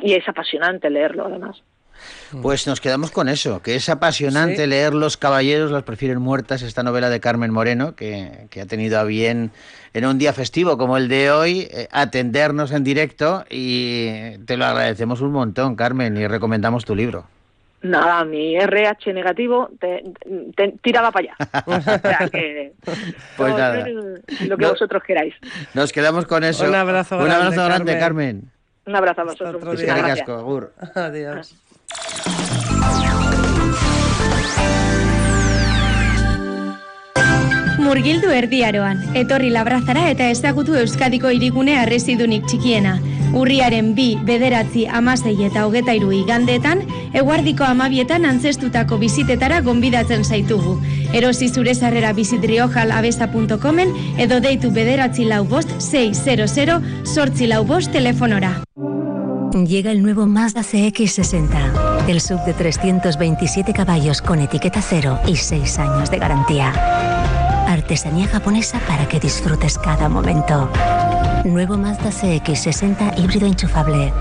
y 0.02 0.12
es 0.14 0.28
apasionante 0.28 0.88
leerlo 0.90 1.26
además. 1.26 1.62
Pues 2.43 2.66
nos 2.66 2.81
quedamos 2.81 3.10
con 3.10 3.28
eso, 3.28 3.60
que 3.62 3.74
es 3.74 3.89
apasionante 3.89 4.62
Sí. 4.64 4.66
leer 4.66 4.94
Los 4.94 5.16
Caballeros 5.16 5.70
las 5.70 5.82
prefieren 5.82 6.18
muertas, 6.20 6.62
esta 6.62 6.82
novela 6.82 7.10
de 7.10 7.20
Carmen 7.20 7.51
Moreno, 7.52 7.94
que, 7.94 8.47
que 8.51 8.60
ha 8.60 8.66
tenido 8.66 8.98
a 8.98 9.05
bien 9.05 9.51
en 9.93 10.05
un 10.06 10.18
día 10.18 10.32
festivo 10.32 10.78
como 10.78 10.97
el 10.97 11.09
de 11.09 11.31
hoy, 11.31 11.68
eh, 11.70 11.89
atendernos 11.90 12.70
en 12.72 12.85
directo 12.85 13.44
y 13.51 14.39
te 14.47 14.56
lo 14.56 14.64
agradecemos 14.66 15.20
un 15.20 15.32
montón, 15.32 15.74
Carmen, 15.77 16.16
y 16.16 16.27
recomendamos 16.27 16.85
tu 16.85 16.94
libro. 16.94 17.24
Nada, 17.82 18.24
mi 18.27 18.56
RH 18.56 19.12
negativo 19.14 19.70
te, 19.81 20.05
te- 20.55 20.74
tiraba 20.82 21.10
para 21.10 21.32
allá. 21.32 21.62
O 21.66 21.81
sea 21.81 22.28
que, 22.31 22.74
Pues 23.39 23.55
nada. 23.56 23.86
lo 23.89 24.56
que 24.59 24.64
No. 24.64 24.70
vosotros 24.70 25.02
queráis. 25.02 25.35
Nos 25.72 25.90
quedamos 25.90 26.27
con 26.27 26.44
eso. 26.44 26.68
Un 26.68 26.74
abrazo 26.74 27.16
Un 27.16 27.24
grande, 27.24 27.44
abrazo 27.47 27.64
grande, 27.64 27.98
Carmen. 27.98 28.01
Carmen. 28.40 28.51
Un 28.86 28.97
abrazo 28.97 29.20
a 29.22 29.24
vosotros. 29.24 29.81
gracias. 29.81 30.28
Adiós. 30.94 31.55
Murgildu 37.81 38.29
erdiaroan, 38.31 39.01
etorri 39.19 39.49
labrazara 39.51 40.05
eta 40.12 40.29
ezagutu 40.31 40.77
Euskadiko 40.79 41.33
hirigune 41.35 41.75
harresidunik 41.81 42.45
txikiena. 42.47 42.93
Urriaren 43.41 43.95
bi, 43.97 44.12
bederatzi, 44.29 44.85
amasei 44.87 45.35
eta 45.47 45.65
hogeta 45.67 45.95
iru 45.99 46.12
igandeetan, 46.15 46.85
eguardiko 47.19 47.67
amabietan 47.67 48.29
antzestutako 48.31 48.99
bizitetara 49.03 49.61
gonbidatzen 49.67 50.23
zaitugu. 50.23 50.77
Erosi 51.15 51.49
zure 51.49 51.75
sarrera 51.75 52.12
bizitriojal.abesa.comen 52.15 53.95
edo 54.19 54.39
deitu 54.45 54.71
bederatzi 54.71 55.27
lau 55.27 55.45
bost 55.45 55.75
600 55.81 56.81
sortzi 57.05 57.51
lau 57.51 57.65
bost 57.65 57.91
telefonora. 57.91 58.55
Llega 59.52 59.90
el 59.90 60.02
nuevo 60.02 60.27
Mazda 60.27 60.62
CX60, 60.62 62.09
el 62.09 62.20
sub 62.20 62.40
de 62.44 62.55
327 62.55 63.72
caballos 63.72 64.22
con 64.22 64.39
etiqueta 64.39 64.81
cero 64.81 65.18
y 65.27 65.36
6 65.36 65.78
años 65.81 66.10
de 66.10 66.18
garantía. 66.18 66.72
Artesanía 67.66 68.28
japonesa 68.28 68.78
para 68.86 69.09
que 69.09 69.18
disfrutes 69.18 69.77
cada 69.78 70.09
momento. 70.09 70.70
Nuevo 71.44 71.77
Mazda 71.77 72.10
CX60 72.10 73.18
híbrido 73.18 73.47
enchufable. 73.47 74.12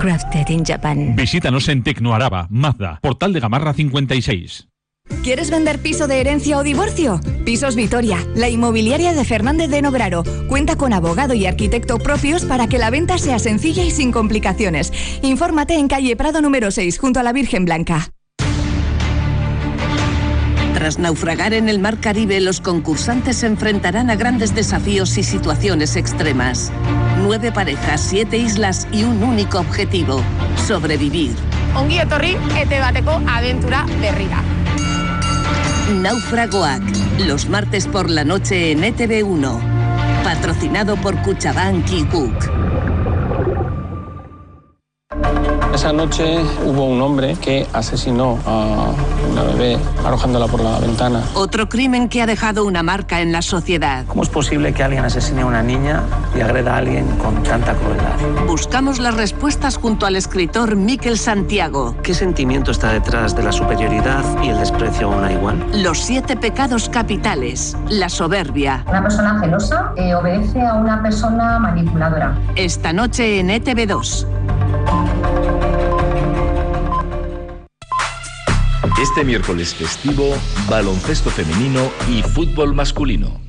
Crafted 0.00 0.48
in 0.48 0.64
Japan. 0.64 1.14
Visítanos 1.16 1.68
en 1.68 1.82
Tecnoaraba, 1.82 2.46
Mazda, 2.50 3.00
Portal 3.02 3.32
de 3.32 3.40
Gamarra 3.40 3.74
56. 3.74 4.68
¿Quieres 5.24 5.50
vender 5.50 5.78
piso 5.78 6.06
de 6.06 6.20
herencia 6.20 6.58
o 6.58 6.62
divorcio? 6.62 7.18
Pisos 7.46 7.76
Vitoria, 7.76 8.18
la 8.34 8.50
inmobiliaria 8.50 9.14
de 9.14 9.24
Fernández 9.24 9.70
de 9.70 9.80
Nograro, 9.80 10.22
cuenta 10.48 10.76
con 10.76 10.92
abogado 10.92 11.32
y 11.32 11.46
arquitecto 11.46 11.96
propios 11.98 12.44
para 12.44 12.66
que 12.66 12.76
la 12.76 12.90
venta 12.90 13.16
sea 13.16 13.38
sencilla 13.38 13.84
y 13.84 13.90
sin 13.90 14.12
complicaciones. 14.12 14.92
Infórmate 15.22 15.76
en 15.76 15.88
calle 15.88 16.14
Prado 16.14 16.42
número 16.42 16.70
6, 16.70 16.98
junto 16.98 17.20
a 17.20 17.22
la 17.22 17.32
Virgen 17.32 17.64
Blanca. 17.64 18.10
Tras 20.74 20.98
naufragar 20.98 21.54
en 21.54 21.70
el 21.70 21.78
mar 21.78 22.00
Caribe, 22.00 22.38
los 22.40 22.60
concursantes 22.60 23.38
se 23.38 23.46
enfrentarán 23.46 24.10
a 24.10 24.16
grandes 24.16 24.54
desafíos 24.54 25.16
y 25.16 25.22
situaciones 25.22 25.96
extremas. 25.96 26.70
Nueve 27.22 27.50
parejas, 27.50 28.02
siete 28.02 28.36
islas 28.36 28.86
y 28.92 29.04
un 29.04 29.22
único 29.22 29.58
objetivo, 29.58 30.20
sobrevivir. 30.66 31.32
Ongi 31.74 31.98
etorri 31.98 32.36
ete 32.60 32.78
bateko 32.78 33.22
abentura 33.26 33.86
berrira. 34.02 34.42
Naufragoac, 35.92 36.82
los 37.26 37.48
martes 37.50 37.86
por 37.86 38.08
la 38.08 38.24
noche 38.24 38.72
en 38.72 38.80
ETV1. 38.80 40.24
Patrocinado 40.24 40.96
por 40.96 41.20
Cuchabank 41.20 41.90
y 41.92 42.04
Cook. 42.04 42.93
Esa 45.74 45.92
noche 45.92 46.38
hubo 46.64 46.84
un 46.84 47.02
hombre 47.02 47.34
que 47.34 47.66
asesinó 47.72 48.38
a 48.46 48.92
una 49.30 49.42
bebé 49.42 49.76
arrojándola 50.04 50.46
por 50.46 50.60
la 50.60 50.78
ventana. 50.78 51.24
Otro 51.34 51.68
crimen 51.68 52.08
que 52.08 52.22
ha 52.22 52.26
dejado 52.26 52.64
una 52.64 52.82
marca 52.84 53.20
en 53.20 53.32
la 53.32 53.42
sociedad. 53.42 54.04
¿Cómo 54.06 54.22
es 54.22 54.28
posible 54.28 54.72
que 54.72 54.84
alguien 54.84 55.04
asesine 55.04 55.42
a 55.42 55.46
una 55.46 55.62
niña 55.62 56.02
y 56.36 56.40
agreda 56.40 56.74
a 56.74 56.78
alguien 56.78 57.06
con 57.18 57.42
tanta 57.42 57.74
crueldad? 57.74 58.46
Buscamos 58.46 59.00
las 59.00 59.14
respuestas 59.14 59.76
junto 59.76 60.06
al 60.06 60.14
escritor 60.14 60.76
Miquel 60.76 61.18
Santiago. 61.18 61.96
¿Qué 62.02 62.14
sentimiento 62.14 62.70
está 62.70 62.92
detrás 62.92 63.34
de 63.34 63.42
la 63.42 63.50
superioridad 63.50 64.24
y 64.42 64.50
el 64.50 64.58
desprecio 64.58 65.12
a 65.12 65.16
una 65.16 65.32
igual? 65.32 65.64
Los 65.74 65.98
siete 65.98 66.36
pecados 66.36 66.88
capitales. 66.88 67.76
La 67.88 68.08
soberbia. 68.08 68.84
Una 68.88 69.02
persona 69.02 69.40
celosa 69.40 69.92
eh, 69.96 70.14
obedece 70.14 70.60
a 70.60 70.74
una 70.74 71.02
persona 71.02 71.58
manipuladora. 71.58 72.38
Esta 72.54 72.92
noche 72.92 73.40
en 73.40 73.50
E 73.50 73.60
ETV2. 73.60 74.43
Este 79.00 79.24
miércoles 79.24 79.74
festivo, 79.74 80.36
baloncesto 80.68 81.28
femenino 81.28 81.90
y 82.08 82.22
fútbol 82.22 82.74
masculino. 82.74 83.40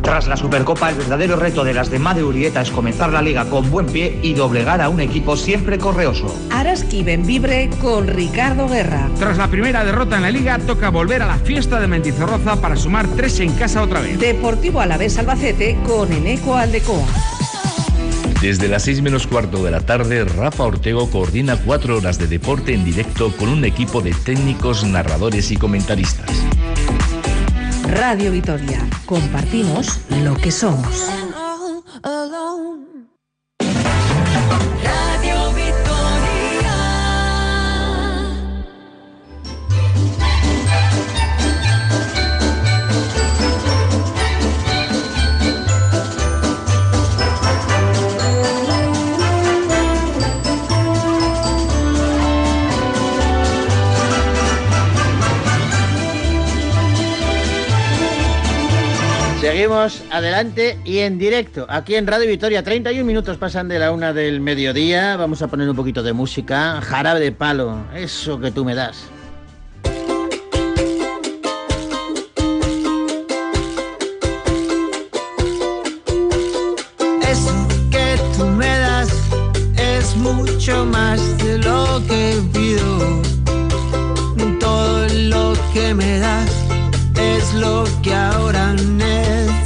Tras 0.00 0.28
la 0.28 0.36
Supercopa, 0.36 0.88
el 0.88 0.96
verdadero 0.96 1.36
reto 1.36 1.62
de 1.62 1.74
las 1.74 1.90
de 1.90 1.98
Made 1.98 2.24
Urieta 2.24 2.62
es 2.62 2.70
comenzar 2.70 3.12
la 3.12 3.20
liga 3.20 3.50
con 3.50 3.70
buen 3.70 3.84
pie 3.84 4.18
y 4.22 4.32
doblegar 4.32 4.80
a 4.80 4.88
un 4.88 5.00
equipo 5.00 5.36
siempre 5.36 5.78
correoso. 5.78 6.34
Araski 6.50 7.02
Benvibre 7.02 7.68
con 7.82 8.06
Ricardo 8.06 8.66
Guerra. 8.66 9.10
Tras 9.18 9.36
la 9.36 9.48
primera 9.48 9.84
derrota 9.84 10.16
en 10.16 10.22
la 10.22 10.30
liga, 10.30 10.58
toca 10.58 10.88
volver 10.88 11.20
a 11.20 11.26
la 11.26 11.36
fiesta 11.36 11.78
de 11.78 11.88
Mendizorroza 11.88 12.58
para 12.58 12.76
sumar 12.76 13.06
tres 13.08 13.38
en 13.40 13.52
casa 13.52 13.82
otra 13.82 14.00
vez. 14.00 14.18
Deportivo 14.18 14.80
Alavés 14.80 15.18
Albacete 15.18 15.78
con 15.86 16.10
Eneco 16.10 16.56
Aldecoa. 16.56 17.06
Desde 18.40 18.68
las 18.68 18.82
6 18.82 19.02
menos 19.02 19.26
cuarto 19.26 19.64
de 19.64 19.70
la 19.70 19.80
tarde, 19.80 20.24
Rafa 20.24 20.64
Ortego 20.64 21.10
coordina 21.10 21.56
cuatro 21.56 21.96
horas 21.96 22.18
de 22.18 22.26
deporte 22.26 22.74
en 22.74 22.84
directo 22.84 23.32
con 23.36 23.48
un 23.48 23.64
equipo 23.64 24.00
de 24.00 24.12
técnicos, 24.12 24.84
narradores 24.84 25.50
y 25.50 25.56
comentaristas. 25.56 26.30
Radio 27.88 28.32
Vitoria. 28.32 28.86
Compartimos 29.06 30.00
lo 30.22 30.34
que 30.36 30.50
somos. 30.50 31.08
Seguimos 59.46 60.02
adelante 60.10 60.76
y 60.84 60.98
en 60.98 61.18
directo, 61.18 61.66
aquí 61.68 61.94
en 61.94 62.08
Radio 62.08 62.26
Victoria. 62.26 62.64
31 62.64 63.04
minutos 63.04 63.38
pasan 63.38 63.68
de 63.68 63.78
la 63.78 63.92
una 63.92 64.12
del 64.12 64.40
mediodía. 64.40 65.16
Vamos 65.16 65.40
a 65.40 65.46
poner 65.46 65.70
un 65.70 65.76
poquito 65.76 66.02
de 66.02 66.12
música. 66.12 66.80
Jarabe 66.80 67.20
de 67.20 67.30
palo, 67.30 67.78
eso 67.94 68.40
que 68.40 68.50
tú 68.50 68.64
me 68.64 68.74
das. 68.74 69.04
Eso 77.22 77.68
que 77.92 78.18
tú 78.36 78.46
me 78.46 78.78
das 78.80 79.10
es 79.76 80.16
mucho 80.16 80.84
más 80.86 81.38
de 81.38 81.58
lo 81.58 82.02
que 82.08 82.42
pido. 82.52 83.22
Todo 84.58 85.06
lo 85.08 85.54
que 85.72 85.94
me 85.94 86.18
das 86.18 86.50
es 87.14 87.54
lo 87.54 87.84
que 88.02 88.12
ahora 88.12 88.35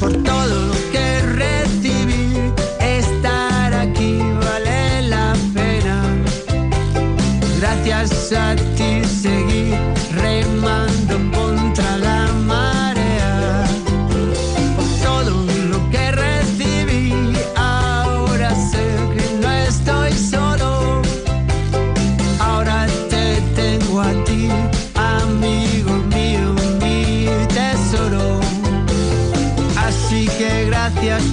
Por 0.00 0.12
todo 0.24 0.46
lo 0.46 0.74
que 0.90 1.22
recibí, 1.22 2.52
estar 2.80 3.72
aquí 3.72 4.18
vale 4.40 5.02
la 5.02 5.36
pena. 5.54 6.02
Gracias 7.60 8.32
a 8.32 8.56
ti 8.76 9.04
seguí 9.04 9.72
remando 10.16 10.97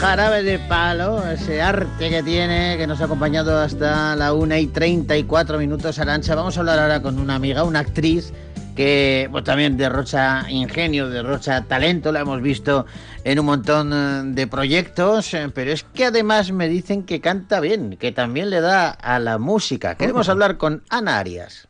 Jarabe 0.00 0.44
de 0.44 0.60
Palo, 0.60 1.28
ese 1.28 1.60
arte 1.60 2.08
que 2.08 2.22
tiene, 2.22 2.76
que 2.78 2.86
nos 2.86 3.00
ha 3.00 3.06
acompañado 3.06 3.58
hasta 3.58 4.14
la 4.14 4.32
1 4.32 4.56
y 4.58 4.66
34 4.68 5.58
minutos, 5.58 5.98
Arancha. 5.98 6.36
Vamos 6.36 6.56
a 6.56 6.60
hablar 6.60 6.78
ahora 6.78 7.02
con 7.02 7.18
una 7.18 7.34
amiga, 7.34 7.64
una 7.64 7.80
actriz 7.80 8.32
que 8.76 9.28
pues, 9.32 9.42
también 9.42 9.76
derrocha 9.76 10.48
ingenio, 10.48 11.10
derrocha 11.10 11.64
talento, 11.64 12.12
la 12.12 12.20
hemos 12.20 12.40
visto 12.40 12.86
en 13.24 13.40
un 13.40 13.46
montón 13.46 13.92
eh, 13.92 14.22
de 14.34 14.46
proyectos, 14.46 15.34
eh, 15.34 15.50
pero 15.52 15.72
es 15.72 15.82
que 15.82 16.04
además 16.04 16.52
me 16.52 16.68
dicen 16.68 17.02
que 17.02 17.20
canta 17.20 17.58
bien, 17.58 17.96
que 17.96 18.12
también 18.12 18.50
le 18.50 18.60
da 18.60 18.90
a 18.90 19.18
la 19.18 19.38
música. 19.38 19.96
Queremos 19.96 20.28
hablar 20.28 20.58
con 20.58 20.84
Ana 20.90 21.18
Arias. 21.18 21.66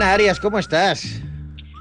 Ana 0.00 0.14
Arias, 0.14 0.40
¿cómo 0.40 0.58
estás? 0.58 1.20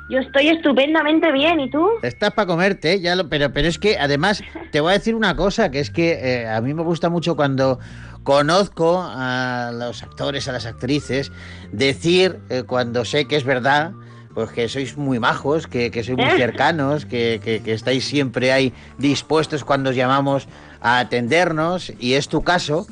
Yo 0.10 0.20
estoy 0.20 0.50
estupendamente 0.50 1.32
bien, 1.32 1.62
¿y 1.62 1.70
tú? 1.70 1.88
Estás 2.04 2.34
para 2.34 2.48
comerte, 2.48 3.00
ya 3.00 3.16
lo, 3.16 3.30
pero, 3.30 3.54
pero 3.54 3.70
es 3.70 3.80
que 3.80 3.98
además 3.98 4.44
te 4.74 4.82
voy 4.82 4.92
a 4.92 4.98
decir 4.98 5.16
una 5.16 5.38
cosa, 5.38 5.72
que 5.72 5.80
es 5.80 5.90
que 5.90 6.20
eh, 6.42 6.46
a 6.50 6.60
mí 6.60 6.74
me 6.74 6.84
gusta 6.84 7.08
mucho 7.10 7.38
cuando 7.38 7.80
conozco 8.24 9.02
a 9.02 9.72
los 9.74 10.04
actores, 10.04 10.50
a 10.50 10.52
las 10.52 10.66
actrices, 10.66 11.32
decir 11.72 12.40
eh, 12.50 12.64
cuando 12.64 13.06
sé 13.06 13.24
que 13.24 13.38
es 13.38 13.46
verdad, 13.46 13.94
pues 14.34 14.50
que 14.52 14.68
sois 14.68 14.98
muy 14.98 15.18
majos, 15.20 15.68
que, 15.68 15.90
que 15.90 16.04
sois 16.04 16.18
muy 16.18 16.30
cercanos, 16.38 17.06
que, 17.06 17.40
que- 17.42 17.62
que 17.62 17.72
estáis 17.72 18.04
siempre 18.04 18.52
ahí 18.52 18.74
dispuestos 18.98 19.64
cuando 19.64 19.92
os 19.92 19.96
llamamos 19.96 20.50
a 20.82 21.00
atendernos, 21.00 21.94
y 22.02 22.16
es 22.16 22.28
tu 22.28 22.44
caso. 22.44 22.86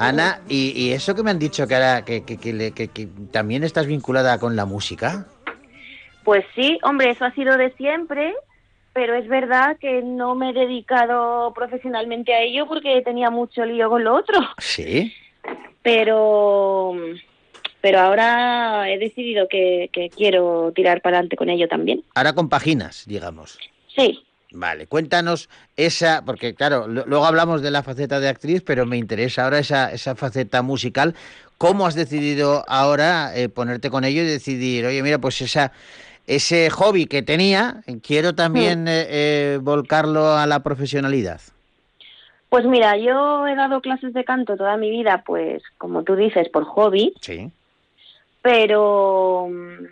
Ana, 0.00 0.40
y, 0.48 0.72
y 0.74 0.92
eso 0.92 1.14
que 1.14 1.22
me 1.22 1.30
han 1.30 1.38
dicho 1.38 1.66
que, 1.66 1.74
ahora, 1.74 2.04
que, 2.04 2.24
que- 2.24 2.38
que 2.38 2.88
que 2.88 3.08
también 3.30 3.64
estás 3.64 3.86
vinculada 3.86 4.38
con 4.38 4.56
la 4.56 4.64
música. 4.64 5.26
Pues 6.24 6.44
sí, 6.54 6.78
hombre, 6.82 7.10
eso 7.10 7.24
ha 7.24 7.34
sido 7.34 7.56
de 7.56 7.72
siempre, 7.74 8.34
pero 8.94 9.14
es 9.14 9.28
verdad 9.28 9.76
que 9.78 10.02
no 10.02 10.34
me 10.34 10.50
he 10.50 10.52
dedicado 10.52 11.52
profesionalmente 11.54 12.34
a 12.34 12.40
ello 12.42 12.66
porque 12.66 13.02
tenía 13.02 13.30
mucho 13.30 13.64
lío 13.64 13.88
con 13.90 14.02
lo 14.04 14.14
otro. 14.14 14.38
Sí. 14.58 15.12
Pero, 15.82 16.94
pero 17.80 18.00
ahora 18.00 18.90
he 18.90 18.98
decidido 18.98 19.48
que, 19.48 19.88
que 19.92 20.10
quiero 20.10 20.72
tirar 20.74 21.00
para 21.02 21.16
adelante 21.18 21.36
con 21.36 21.48
ello 21.50 21.68
también. 21.68 22.02
Ahora 22.14 22.34
con 22.34 22.48
páginas, 22.48 23.04
digamos. 23.06 23.58
Sí. 23.96 24.22
Vale, 24.52 24.86
cuéntanos 24.88 25.48
esa, 25.76 26.24
porque 26.24 26.54
claro, 26.54 26.88
luego 26.88 27.24
hablamos 27.24 27.62
de 27.62 27.70
la 27.70 27.82
faceta 27.84 28.18
de 28.18 28.28
actriz, 28.28 28.62
pero 28.66 28.84
me 28.84 28.96
interesa 28.96 29.44
ahora 29.44 29.60
esa, 29.60 29.92
esa 29.92 30.16
faceta 30.16 30.60
musical. 30.62 31.14
¿Cómo 31.56 31.86
has 31.86 31.94
decidido 31.94 32.64
ahora 32.66 33.36
eh, 33.36 33.48
ponerte 33.48 33.90
con 33.90 34.04
ello 34.04 34.22
y 34.22 34.26
decidir, 34.26 34.86
oye, 34.86 35.02
mira, 35.02 35.18
pues 35.18 35.40
esa, 35.40 35.70
ese 36.26 36.68
hobby 36.70 37.06
que 37.06 37.22
tenía, 37.22 37.82
quiero 38.02 38.34
también 38.34 38.88
eh, 38.88 39.06
eh, 39.08 39.58
volcarlo 39.62 40.32
a 40.32 40.46
la 40.46 40.60
profesionalidad? 40.64 41.40
Pues 42.48 42.64
mira, 42.64 42.96
yo 42.96 43.46
he 43.46 43.54
dado 43.54 43.80
clases 43.80 44.12
de 44.12 44.24
canto 44.24 44.56
toda 44.56 44.76
mi 44.76 44.90
vida, 44.90 45.22
pues 45.24 45.62
como 45.78 46.02
tú 46.02 46.16
dices, 46.16 46.48
por 46.48 46.64
hobby, 46.64 47.14
Sí. 47.20 47.52
pero 48.42 49.46
mm, 49.48 49.84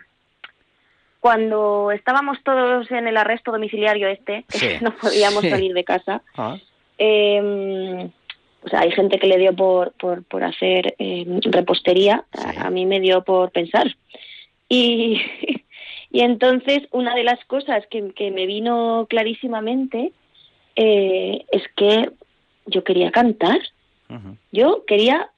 cuando 1.28 1.90
estábamos 1.92 2.38
todos 2.42 2.90
en 2.90 3.06
el 3.06 3.18
arresto 3.18 3.52
domiciliario 3.52 4.08
este, 4.08 4.46
que 4.50 4.58
Sí. 4.58 4.68
no 4.80 4.96
podíamos 4.96 5.42
Sí. 5.42 5.50
salir 5.50 5.74
de 5.74 5.84
casa, 5.84 6.22
Ah. 6.38 6.56
eh, 6.96 8.08
o 8.64 8.68
sea, 8.70 8.80
hay 8.80 8.90
gente 8.92 9.18
que 9.18 9.26
le 9.26 9.36
dio 9.36 9.54
por, 9.54 9.92
por, 9.92 10.24
por 10.24 10.42
hacer 10.42 10.94
eh, 10.98 11.26
repostería, 11.42 12.24
a, 12.32 12.66
a 12.66 12.70
mí 12.70 12.86
me 12.86 12.98
dio 13.00 13.22
por 13.24 13.50
pensar. 13.50 13.94
Y, 14.70 15.20
y 16.10 16.20
entonces 16.22 16.80
una 16.92 17.14
de 17.14 17.24
las 17.24 17.44
cosas 17.44 17.84
que, 17.90 18.10
que 18.14 18.30
me 18.30 18.46
vino 18.46 19.06
clarísimamente 19.10 20.12
eh, 20.76 21.44
es 21.52 21.62
que 21.76 22.10
yo 22.64 22.84
quería 22.84 23.10
cantar. 23.10 23.58
Yo 24.50 24.84
quería 24.86 25.28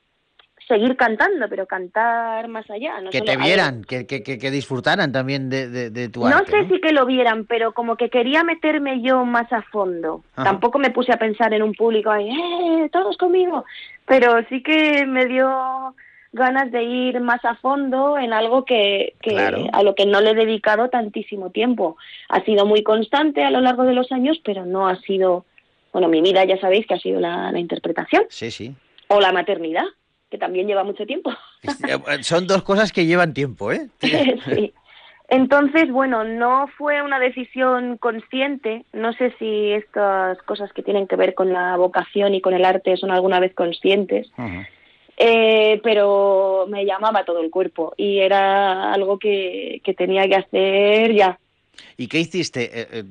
seguir 0.71 0.97
cantando, 0.97 1.47
pero 1.51 1.67
cantar 1.67 2.49
más 2.49 2.65
allá. 2.71 2.99
No 3.03 3.11
que 3.11 3.19
solo- 3.19 3.31
te 3.33 3.37
vieran, 3.37 3.85
que, 3.85 4.07
que, 4.07 4.23
que, 4.23 4.51
disfrutaran 4.51 5.13
también 5.13 5.51
de, 5.51 5.69
de- 5.69 5.91
de 5.91 6.09
tu 6.09 6.21
no 6.21 6.29
arte. 6.37 6.53
sé 6.53 6.69
si 6.69 6.81
que 6.81 6.93
lo 6.93 7.05
vieran, 7.05 7.45
pero 7.45 7.73
como 7.73 7.97
que 7.97 8.09
quería 8.09 8.45
meterme 8.45 9.03
yo 9.03 9.25
más 9.27 9.53
a 9.53 9.61
fondo. 9.63 10.23
Ajá. 10.35 10.45
Tampoco 10.45 10.79
me 10.79 10.91
puse 10.91 11.13
a 11.13 11.19
pensar 11.19 11.53
en 11.53 11.63
un 11.63 11.75
público 11.75 12.11
ahí, 12.11 12.31
¡eh, 12.31 12.89
todos 12.91 13.17
conmigo! 13.19 13.65
Pero 14.07 14.43
sí 14.49 14.63
que 14.63 15.05
me 15.07 15.27
dio 15.27 15.95
ganas 16.33 16.71
de 16.71 16.85
ir 16.85 17.21
más 17.21 17.45
a 17.45 17.57
fondo 17.57 18.17
en 18.17 18.33
algo 18.33 18.65
que, 18.65 19.15
que 19.21 19.31
Claro. 19.33 19.65
a 19.73 19.83
lo 19.83 19.95
que 19.97 20.07
no 20.07 20.21
le 20.21 20.31
he 20.31 20.35
dedicado 20.35 20.89
tantísimo 20.89 21.51
tiempo. 21.51 21.97
Ha 22.29 22.45
sido 22.45 22.65
muy 22.67 22.83
constante 22.85 23.43
a 23.45 23.51
lo 23.51 23.61
largo 23.61 23.83
de 23.85 23.95
los 23.95 24.13
años, 24.13 24.41
pero 24.45 24.65
no 24.65 24.87
ha 24.87 24.95
sido, 25.01 25.45
bueno, 25.93 26.07
mi 26.09 26.21
vida 26.23 26.45
ya 26.45 26.57
sabéis 26.61 26.87
que 26.87 26.95
ha 26.95 27.01
sido 27.01 27.19
la, 27.19 27.51
la 27.51 27.59
interpretación 27.59 28.23
Sí, 28.29 28.53
sí. 28.53 28.73
o 29.09 29.21
la 29.21 29.33
maternidad, 29.33 29.87
que 30.31 30.39
también 30.39 30.67
lleva 30.67 30.85
mucho 30.85 31.07
tiempo. 31.07 31.33
Son 32.23 32.47
dos 32.47 32.63
cosas 32.63 32.93
que 32.93 33.07
llevan 33.07 33.35
tiempo, 33.35 33.73
¿eh? 33.73 33.89
sí. 34.01 34.73
Entonces, 35.31 35.91
bueno, 35.93 36.25
no 36.25 36.67
fue 36.77 37.03
una 37.03 37.21
decisión 37.21 37.99
consciente. 37.99 38.85
No 38.93 39.13
sé 39.13 39.33
si 39.39 39.71
estas 39.71 40.39
cosas 40.43 40.73
que 40.73 40.83
tienen 40.83 41.07
que 41.07 41.15
ver 41.15 41.35
con 41.35 41.53
la 41.53 41.77
vocación 41.77 42.35
y 42.35 42.41
con 42.41 42.53
el 42.53 42.65
arte 42.65 42.97
son 42.97 43.13
alguna 43.13 43.39
vez 43.39 43.55
conscientes, 43.55 44.29
eh, 45.17 45.81
pero 45.85 46.67
me 46.69 46.85
llamaba 46.85 47.25
todo 47.25 47.41
el 47.41 47.51
cuerpo 47.51 47.95
y 47.97 48.19
era 48.19 48.93
algo 48.93 49.21
que, 49.21 49.81
que 49.85 49.95
tenía 49.95 50.27
que 50.27 50.35
hacer 50.35 51.15
ya. 51.15 51.39
¿Y 51.97 52.09
qué 52.09 52.19
hiciste? 52.19 52.65
Eh, 52.65 52.89
eh, 52.91 53.05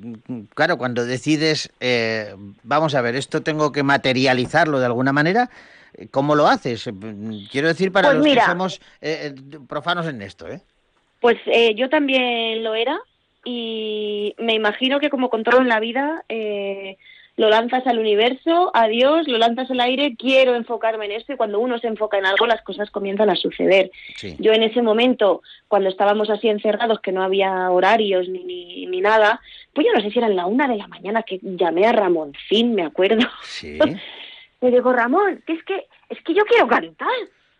claro, 0.54 0.76
cuando 0.76 1.06
decides, 1.06 1.72
vamos 2.62 2.94
a 2.94 3.00
ver, 3.00 3.16
esto 3.16 3.42
tengo 3.42 3.72
que 3.72 3.82
materializarlo 3.82 4.78
de 4.78 4.86
alguna 4.86 5.12
manera, 5.12 5.48
¿cómo 6.10 6.34
lo 6.34 6.46
haces? 6.46 6.86
Eh, 6.86 6.92
Quiero 7.50 7.68
decir, 7.68 7.92
para 7.92 8.08
Pues 8.08 8.16
los 8.18 8.24
mira. 8.24 8.42
que 8.44 8.50
somos 8.50 8.80
eh, 9.00 9.32
eh, 9.34 9.58
profanos 9.68 10.06
en 10.06 10.22
esto, 10.22 10.46
¿eh? 10.48 10.60
Pues 11.20 11.36
eh, 11.46 11.74
yo 11.74 11.88
también 11.88 12.62
lo 12.64 12.74
era 12.74 12.98
y 13.44 14.34
me 14.38 14.54
imagino 14.54 15.00
que 15.00 15.10
como 15.10 15.30
con 15.30 15.44
todo 15.44 15.60
en 15.60 15.68
la 15.68 15.80
vida 15.80 16.24
eh, 16.28 16.96
lo 17.36 17.48
lanzas 17.48 17.86
al 17.86 17.98
universo, 17.98 18.70
a 18.74 18.86
Dios, 18.88 19.26
lo 19.28 19.38
lanzas 19.38 19.70
al 19.70 19.80
aire, 19.80 20.14
quiero 20.18 20.54
enfocarme 20.54 21.06
en 21.06 21.12
esto 21.12 21.32
y 21.32 21.36
cuando 21.36 21.58
uno 21.58 21.78
se 21.78 21.86
enfoca 21.86 22.18
en 22.18 22.26
algo 22.26 22.46
las 22.46 22.60
cosas 22.62 22.90
comienzan 22.90 23.30
a 23.30 23.36
suceder. 23.36 23.90
Sí. 24.16 24.36
Yo 24.38 24.52
en 24.52 24.62
ese 24.62 24.82
momento, 24.82 25.42
cuando 25.68 25.88
estábamos 25.88 26.28
así 26.28 26.48
encerrados, 26.48 27.00
que 27.00 27.12
no 27.12 27.22
había 27.22 27.70
horarios 27.70 28.28
ni, 28.28 28.44
ni, 28.44 28.86
ni 28.86 29.00
nada, 29.00 29.40
pues 29.72 29.86
yo 29.86 29.92
no 29.94 30.02
sé 30.02 30.10
si 30.10 30.18
era 30.18 30.26
en 30.28 30.36
la 30.36 30.46
una 30.46 30.68
de 30.68 30.76
la 30.76 30.86
mañana 30.88 31.22
que 31.22 31.38
llamé 31.42 31.86
a 31.86 31.92
Ramoncín, 31.92 32.74
me 32.74 32.82
acuerdo. 32.82 33.26
Sí. 33.42 33.78
Le 34.60 34.70
digo, 34.70 34.92
Ramón, 34.92 35.42
que 35.46 35.54
es 35.54 35.64
que, 35.64 35.86
es 36.08 36.22
que 36.22 36.34
yo 36.34 36.44
quiero 36.44 36.68
cantar. 36.68 37.08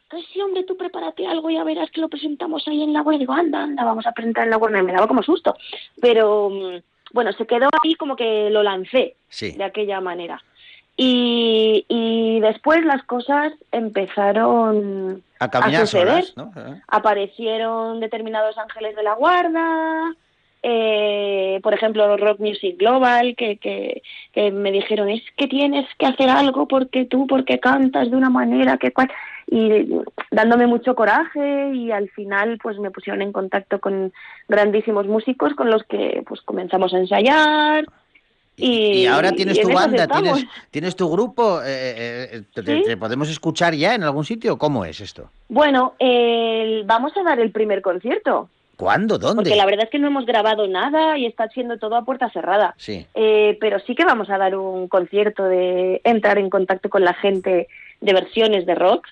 Entonces, 0.04 0.28
sí, 0.32 0.40
hombre, 0.40 0.64
tú 0.64 0.76
prepárate 0.76 1.26
algo, 1.26 1.50
ya 1.50 1.62
verás 1.64 1.90
que 1.90 2.00
lo 2.00 2.08
presentamos 2.08 2.66
ahí 2.66 2.82
en 2.82 2.92
la 2.92 3.02
web. 3.02 3.18
Digo, 3.18 3.32
anda, 3.32 3.62
anda, 3.62 3.84
vamos 3.84 4.06
a 4.06 4.12
presentar 4.12 4.44
en 4.44 4.50
la 4.50 4.56
web. 4.58 4.70
Me 4.82 4.92
daba 4.92 5.06
como 5.06 5.22
susto. 5.22 5.56
Pero, 6.00 6.50
mm, 6.50 6.78
bueno, 7.12 7.32
se 7.32 7.46
quedó 7.46 7.68
ahí 7.84 7.94
como 7.94 8.16
que 8.16 8.50
lo 8.50 8.62
lancé 8.62 9.16
Sí. 9.28 9.52
de 9.52 9.64
aquella 9.64 10.00
manera. 10.00 10.42
Y, 10.96 11.86
y 11.88 12.40
después 12.40 12.84
las 12.84 13.02
cosas 13.04 13.52
empezaron 13.72 15.22
A 15.38 15.48
caminar 15.50 15.86
suceder. 15.86 16.24
solas, 16.24 16.36
¿no? 16.36 16.52
Eh. 16.60 16.80
Aparecieron 16.88 18.00
determinados 18.00 18.58
ángeles 18.58 18.94
de 18.96 19.02
la 19.02 19.14
guarda, 19.14 20.14
eh, 20.62 21.58
por 21.62 21.72
ejemplo, 21.74 22.16
Rock 22.16 22.40
Music 22.40 22.76
Global, 22.78 23.34
que, 23.36 23.56
que, 23.56 24.02
que 24.32 24.50
me 24.50 24.70
dijeron, 24.72 25.08
es 25.08 25.22
que 25.36 25.46
tienes 25.46 25.86
que 25.98 26.06
hacer 26.06 26.28
algo 26.28 26.66
porque 26.68 27.04
tú, 27.04 27.26
porque 27.26 27.58
cantas 27.60 28.10
de 28.10 28.16
una 28.16 28.30
manera 28.30 28.76
que 28.76 28.92
cual... 28.92 29.10
Y 29.52 29.88
dándome 30.30 30.68
mucho 30.68 30.94
coraje 30.94 31.72
y 31.74 31.90
al 31.90 32.08
final 32.10 32.56
pues 32.62 32.78
me 32.78 32.92
pusieron 32.92 33.20
en 33.20 33.32
contacto 33.32 33.80
con 33.80 34.12
grandísimos 34.46 35.08
músicos 35.08 35.54
con 35.54 35.70
los 35.70 35.82
que 35.84 36.22
pues 36.28 36.40
comenzamos 36.42 36.94
a 36.94 36.98
ensayar. 36.98 37.84
Y, 38.56 39.02
Y 39.02 39.06
ahora 39.06 39.32
tienes 39.32 39.58
y 39.58 39.62
tu 39.62 39.72
banda, 39.72 40.06
tienes, 40.06 40.46
tienes 40.70 40.94
tu 40.94 41.10
grupo, 41.10 41.60
eh, 41.64 42.28
eh, 42.32 42.42
te, 42.54 42.62
Sí. 42.62 42.82
te 42.86 42.96
podemos 42.96 43.28
escuchar 43.28 43.74
ya 43.74 43.96
en 43.96 44.04
algún 44.04 44.24
sitio? 44.24 44.56
¿Cómo 44.56 44.84
es 44.84 45.00
esto? 45.00 45.30
Bueno, 45.48 45.94
el- 45.98 46.84
vamos 46.84 47.16
a 47.16 47.24
dar 47.24 47.40
el 47.40 47.50
primer 47.50 47.82
concierto. 47.82 48.48
¿Cuándo? 48.80 49.18
¿Dónde? 49.18 49.42
Porque 49.42 49.56
la 49.56 49.66
verdad 49.66 49.84
es 49.84 49.90
que 49.90 49.98
no 49.98 50.06
hemos 50.06 50.24
grabado 50.24 50.66
nada 50.66 51.18
y 51.18 51.26
está 51.26 51.48
siendo 51.48 51.78
todo 51.78 51.96
a 51.96 52.04
puerta 52.04 52.30
cerrada. 52.30 52.74
Sí. 52.78 53.06
Eh, 53.14 53.58
pero 53.60 53.78
sí 53.80 53.94
que 53.94 54.06
vamos 54.06 54.30
a 54.30 54.38
dar 54.38 54.56
un 54.56 54.88
concierto 54.88 55.44
de 55.44 56.00
entrar 56.02 56.38
en 56.38 56.48
contacto 56.48 56.88
con 56.88 57.04
la 57.04 57.12
gente 57.12 57.68
de 58.00 58.12
versiones 58.14 58.64
de 58.64 58.74
rock 58.74 59.06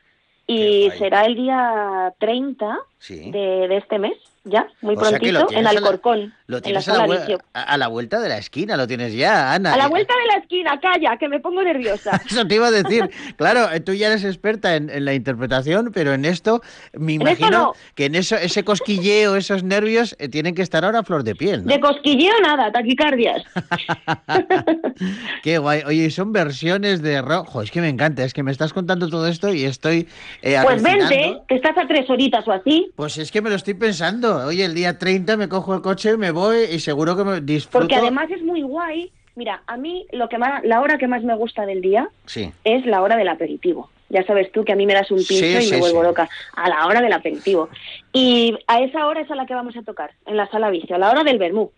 y 0.47 0.90
será 0.97 1.27
el 1.27 1.35
día 1.35 2.15
30 2.19 2.78
Sí. 2.99 3.31
de, 3.31 3.69
de 3.69 3.77
este 3.77 3.99
mes, 3.99 4.15
ya, 4.45 4.66
muy 4.81 4.97
O 4.97 4.99
prontito, 4.99 5.47
en 5.53 5.66
Alcorcón, 5.66 6.35
Lo 6.51 6.62
tienes 6.62 6.89
a, 6.89 7.07
la, 7.07 7.39
a- 7.53 7.77
la 7.77 7.89
vuelta 7.89 8.19
de 8.20 8.31
la 8.31 8.39
esquina, 8.39 8.75
lo 8.79 8.87
tienes 8.87 9.12
ya, 9.12 9.53
Ana. 9.53 9.75
A 9.75 9.77
la 9.77 9.87
vuelta 9.89 10.15
de 10.15 10.27
la 10.33 10.41
esquina, 10.43 10.81
calla, 10.81 11.19
que 11.19 11.29
me 11.29 11.41
pongo 11.41 11.62
nerviosa. 11.62 12.19
Eso 12.27 12.47
te 12.47 12.55
iba 12.55 12.69
a 12.69 12.70
decir. 12.70 13.11
Claro, 13.37 13.70
eh, 13.70 13.81
tú 13.81 13.93
ya 13.93 14.07
eres 14.07 14.25
experta 14.25 14.75
en, 14.75 14.89
en 14.89 15.05
la 15.05 15.12
interpretación, 15.12 15.91
pero 15.93 16.15
en 16.15 16.25
esto 16.25 16.62
me 16.95 17.12
imagino 17.12 17.51
no. 17.51 17.73
que 17.95 18.07
en 18.07 18.15
eso 18.15 18.35
ese 18.37 18.65
cosquilleo, 18.65 19.37
esos 19.37 19.62
nervios 19.62 20.16
eh, 20.19 20.31
tienen 20.31 20.55
que 20.55 20.62
estar 20.62 20.87
ahora 20.87 21.01
a 21.01 21.03
flor 21.03 21.23
de 21.23 21.35
piel, 21.35 21.66
¿no? 21.66 21.70
De 21.70 21.81
cosquilleo 21.81 22.33
nada, 22.43 22.73
taquicardias. 22.73 23.43
Qué 25.43 25.59
guay. 25.59 25.83
Oye, 25.87 26.07
y 26.07 26.11
son 26.11 26.33
versiones 26.33 27.03
de 27.03 27.20
rock. 27.20 27.47
Jo, 27.49 27.61
es 27.61 27.70
que 27.70 27.83
me 27.83 27.91
encanta, 27.91 28.25
es 28.25 28.33
que 28.33 28.43
me 28.43 28.51
estás 28.53 28.73
contando 28.73 29.09
todo 29.11 29.27
esto 29.27 29.53
y 29.53 29.65
estoy 29.65 30.09
eh, 30.41 30.59
Pues 30.65 30.83
alucinando. 30.83 31.09
vente, 31.11 31.39
que 31.47 31.55
estás 31.57 31.77
a 31.77 31.87
tres 31.87 32.09
horitas 32.09 32.49
o 32.49 32.53
así. 32.53 32.91
Pues 32.97 33.19
es 33.19 33.31
que 33.31 33.43
me 33.43 33.51
lo 33.51 33.57
estoy 33.57 33.75
pensando. 33.75 34.47
Oye, 34.47 34.65
el 34.65 34.75
día 34.75 34.99
30 34.99 35.37
me 35.37 35.49
cojo 35.49 35.75
el 35.75 35.83
coche, 35.83 36.16
me 36.16 36.31
voy 36.31 36.38
y 36.73 36.78
seguro 36.81 37.16
que 37.16 37.24
me 37.24 37.40
disfruto. 37.40 37.78
Porque 37.81 37.97
además 37.97 38.31
es 38.31 38.43
muy 38.43 38.62
guay. 38.62 39.12
Mira, 39.36 39.62
a 39.66 39.77
mí 39.77 40.06
lo 40.12 40.28
que 40.28 40.36
más, 40.39 40.65
la 40.65 40.81
hora 40.81 40.98
que 40.98 41.06
más 41.06 41.23
me 41.23 41.35
gusta 41.36 41.65
del 41.65 41.81
día 41.81 42.09
Sí. 42.27 42.52
es 42.65 42.85
la 42.86 43.02
hora 43.02 43.16
del 43.16 43.28
aperitivo. 43.28 43.89
Ya 44.09 44.24
sabes 44.24 44.51
tú 44.52 44.65
que 44.65 44.73
a 44.73 44.77
mí 44.77 44.86
me 44.86 44.94
das 44.94 45.10
un 45.10 45.20
Sí, 45.20 45.35
pincho 45.40 45.59
y 45.60 45.62
sí, 45.62 45.70
me 45.74 45.81
vuelvo 45.81 46.02
loca. 46.02 46.28
A 46.56 46.69
la 46.69 46.86
hora 46.86 47.01
del 47.01 47.12
aperitivo. 47.12 47.69
Y 48.12 48.56
a 48.66 48.81
esa 48.81 49.06
hora 49.06 49.20
es 49.20 49.31
a 49.31 49.35
la 49.36 49.47
que 49.47 49.55
vamos 49.55 49.77
a 49.77 49.82
tocar, 49.82 50.12
en 50.27 50.36
la 50.36 50.48
sala 50.51 50.70
vicio, 50.70 50.97
a 50.97 50.98
la 50.98 51.10
hora 51.10 51.23
del 51.24 51.39
vermú. 51.39 51.70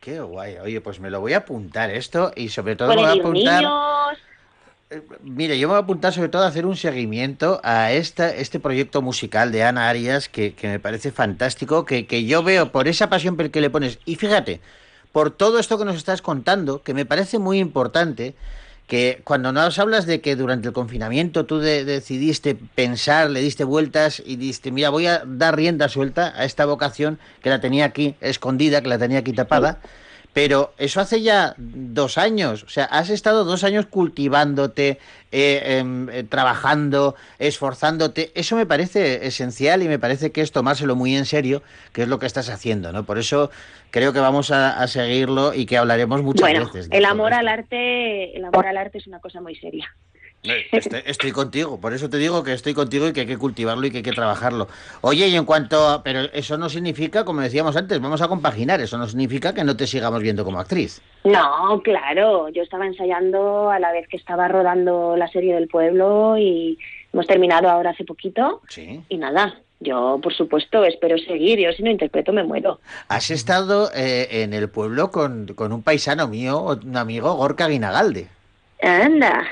Qué 0.00 0.20
guay. 0.20 0.56
Oye, 0.58 0.80
pues 0.80 0.98
me 1.00 1.08
lo 1.10 1.20
voy 1.20 1.32
a 1.34 1.38
apuntar 1.38 1.88
esto 1.90 2.32
y 2.34 2.48
sobre 2.48 2.74
todo 2.76 2.88
Pueden 2.88 3.04
voy 3.08 3.18
a 3.18 3.22
apuntar. 3.22 3.62
niños. 3.62 4.18
Mire, 5.22 5.58
yo 5.58 5.68
me 5.68 5.72
voy 5.72 5.80
a 5.80 5.84
apuntar 5.84 6.12
sobre 6.12 6.28
todo 6.28 6.42
a 6.42 6.48
hacer 6.48 6.66
un 6.66 6.76
seguimiento 6.76 7.60
a 7.62 7.92
esta, 7.92 8.34
este 8.34 8.60
proyecto 8.60 9.00
musical 9.00 9.52
de 9.52 9.62
Ana 9.62 9.88
Arias 9.88 10.28
que, 10.28 10.54
que 10.54 10.68
me 10.68 10.80
parece 10.80 11.12
fantástico, 11.12 11.84
que, 11.84 12.06
que 12.06 12.24
yo 12.24 12.42
veo 12.42 12.72
por 12.72 12.88
esa 12.88 13.08
pasión 13.08 13.36
que 13.36 13.60
le 13.60 13.70
pones. 13.70 13.98
Y 14.04 14.16
fíjate, 14.16 14.60
por 15.12 15.30
todo 15.30 15.58
esto 15.58 15.78
que 15.78 15.84
nos 15.84 15.96
estás 15.96 16.20
contando, 16.20 16.82
que 16.82 16.94
me 16.94 17.06
parece 17.06 17.38
muy 17.38 17.58
importante, 17.58 18.34
que 18.86 19.20
cuando 19.24 19.52
nos 19.52 19.78
hablas 19.78 20.04
de 20.06 20.20
que 20.20 20.36
durante 20.36 20.68
el 20.68 20.74
confinamiento 20.74 21.46
tú 21.46 21.58
de- 21.60 21.84
decidiste 21.84 22.54
pensar, 22.54 23.30
le 23.30 23.40
diste 23.40 23.64
vueltas 23.64 24.22
y 24.24 24.36
dijiste, 24.36 24.72
mira, 24.72 24.90
voy 24.90 25.06
a 25.06 25.22
dar 25.24 25.56
rienda 25.56 25.88
suelta 25.88 26.34
a 26.36 26.44
esta 26.44 26.66
vocación 26.66 27.18
que 27.42 27.48
la 27.50 27.60
tenía 27.60 27.86
aquí 27.86 28.16
escondida, 28.20 28.82
que 28.82 28.88
la 28.88 28.98
tenía 28.98 29.20
aquí 29.20 29.32
tapada. 29.32 29.78
Pero 30.32 30.72
eso 30.78 31.00
hace 31.00 31.20
ya 31.20 31.54
dos 31.58 32.16
años. 32.16 32.62
O 32.64 32.68
sea, 32.68 32.84
has 32.86 33.10
estado 33.10 33.44
dos 33.44 33.64
años 33.64 33.86
cultivándote, 33.86 34.98
eh, 35.30 35.78
em, 35.78 36.08
eh, 36.08 36.24
trabajando, 36.24 37.16
esforzándote. 37.38 38.32
Eso 38.34 38.56
me 38.56 38.64
parece 38.64 39.26
esencial 39.26 39.82
y 39.82 39.88
me 39.88 39.98
parece 39.98 40.32
que 40.32 40.40
es 40.40 40.52
tomárselo 40.52 40.96
muy 40.96 41.14
en 41.16 41.26
serio, 41.26 41.62
que 41.92 42.02
es 42.02 42.08
lo 42.08 42.18
que 42.18 42.26
estás 42.26 42.48
haciendo, 42.48 42.92
¿no? 42.92 43.04
Por 43.04 43.18
eso 43.18 43.50
creo 43.90 44.12
que 44.14 44.20
vamos 44.20 44.50
a, 44.50 44.80
a 44.80 44.88
seguirlo 44.88 45.52
y 45.52 45.66
que 45.66 45.76
hablaremos 45.76 46.22
muchas 46.22 46.48
bueno, 46.48 46.64
veces. 46.64 46.88
de 46.88 46.96
el 46.96 47.04
amor 47.04 47.32
esto. 47.32 47.40
al 47.40 47.48
arte, 47.48 48.36
el 48.36 48.44
amor 48.44 48.66
al 48.66 48.76
arte 48.78 48.98
es 48.98 49.06
una 49.06 49.20
cosa 49.20 49.40
muy 49.42 49.54
seria. 49.56 49.94
Estoy, 50.42 51.02
estoy 51.06 51.30
contigo, 51.30 51.80
por 51.80 51.92
eso 51.92 52.10
te 52.10 52.16
digo 52.16 52.42
que 52.42 52.52
estoy 52.52 52.74
contigo 52.74 53.06
y 53.06 53.12
que 53.12 53.20
hay 53.20 53.26
que 53.26 53.38
cultivarlo 53.38 53.86
y 53.86 53.92
que 53.92 53.98
hay 53.98 54.02
que 54.02 54.10
trabajarlo. 54.10 54.66
Oye, 55.00 55.28
y 55.28 55.36
en 55.36 55.44
cuanto 55.44 55.88
a, 55.88 56.02
pero 56.02 56.22
eso 56.32 56.58
no 56.58 56.68
significa, 56.68 57.24
como 57.24 57.42
decíamos 57.42 57.76
antes, 57.76 58.00
vamos 58.00 58.22
a 58.22 58.28
compaginar, 58.28 58.80
eso 58.80 58.98
no 58.98 59.06
significa 59.06 59.54
que 59.54 59.62
no 59.62 59.76
te 59.76 59.86
sigamos 59.86 60.20
viendo 60.20 60.44
como 60.44 60.58
actriz. 60.58 61.00
No, 61.22 61.80
claro, 61.84 62.48
yo 62.48 62.62
estaba 62.62 62.86
ensayando 62.86 63.70
a 63.70 63.78
la 63.78 63.92
vez 63.92 64.08
que 64.08 64.16
estaba 64.16 64.48
rodando 64.48 65.16
la 65.16 65.28
serie 65.28 65.54
del 65.54 65.68
pueblo 65.68 66.36
y 66.36 66.76
hemos 67.12 67.28
terminado 67.28 67.68
ahora 67.68 67.90
hace 67.90 68.04
poquito. 68.04 68.62
Sí. 68.68 69.00
Y 69.08 69.18
nada, 69.18 69.60
yo 69.78 70.18
por 70.20 70.34
supuesto 70.34 70.84
espero 70.84 71.18
seguir, 71.18 71.60
yo 71.60 71.70
si 71.70 71.84
no 71.84 71.90
interpreto 71.90 72.32
me 72.32 72.42
muero. 72.42 72.80
Has 73.06 73.30
estado 73.30 73.92
eh, 73.94 74.42
en 74.42 74.54
el 74.54 74.68
pueblo 74.68 75.12
con, 75.12 75.54
con 75.54 75.72
un 75.72 75.84
paisano 75.84 76.26
mío, 76.26 76.76
un 76.82 76.96
amigo, 76.96 77.32
Gorka 77.34 77.68
Guinagalde. 77.68 78.26
Anda. 78.82 79.44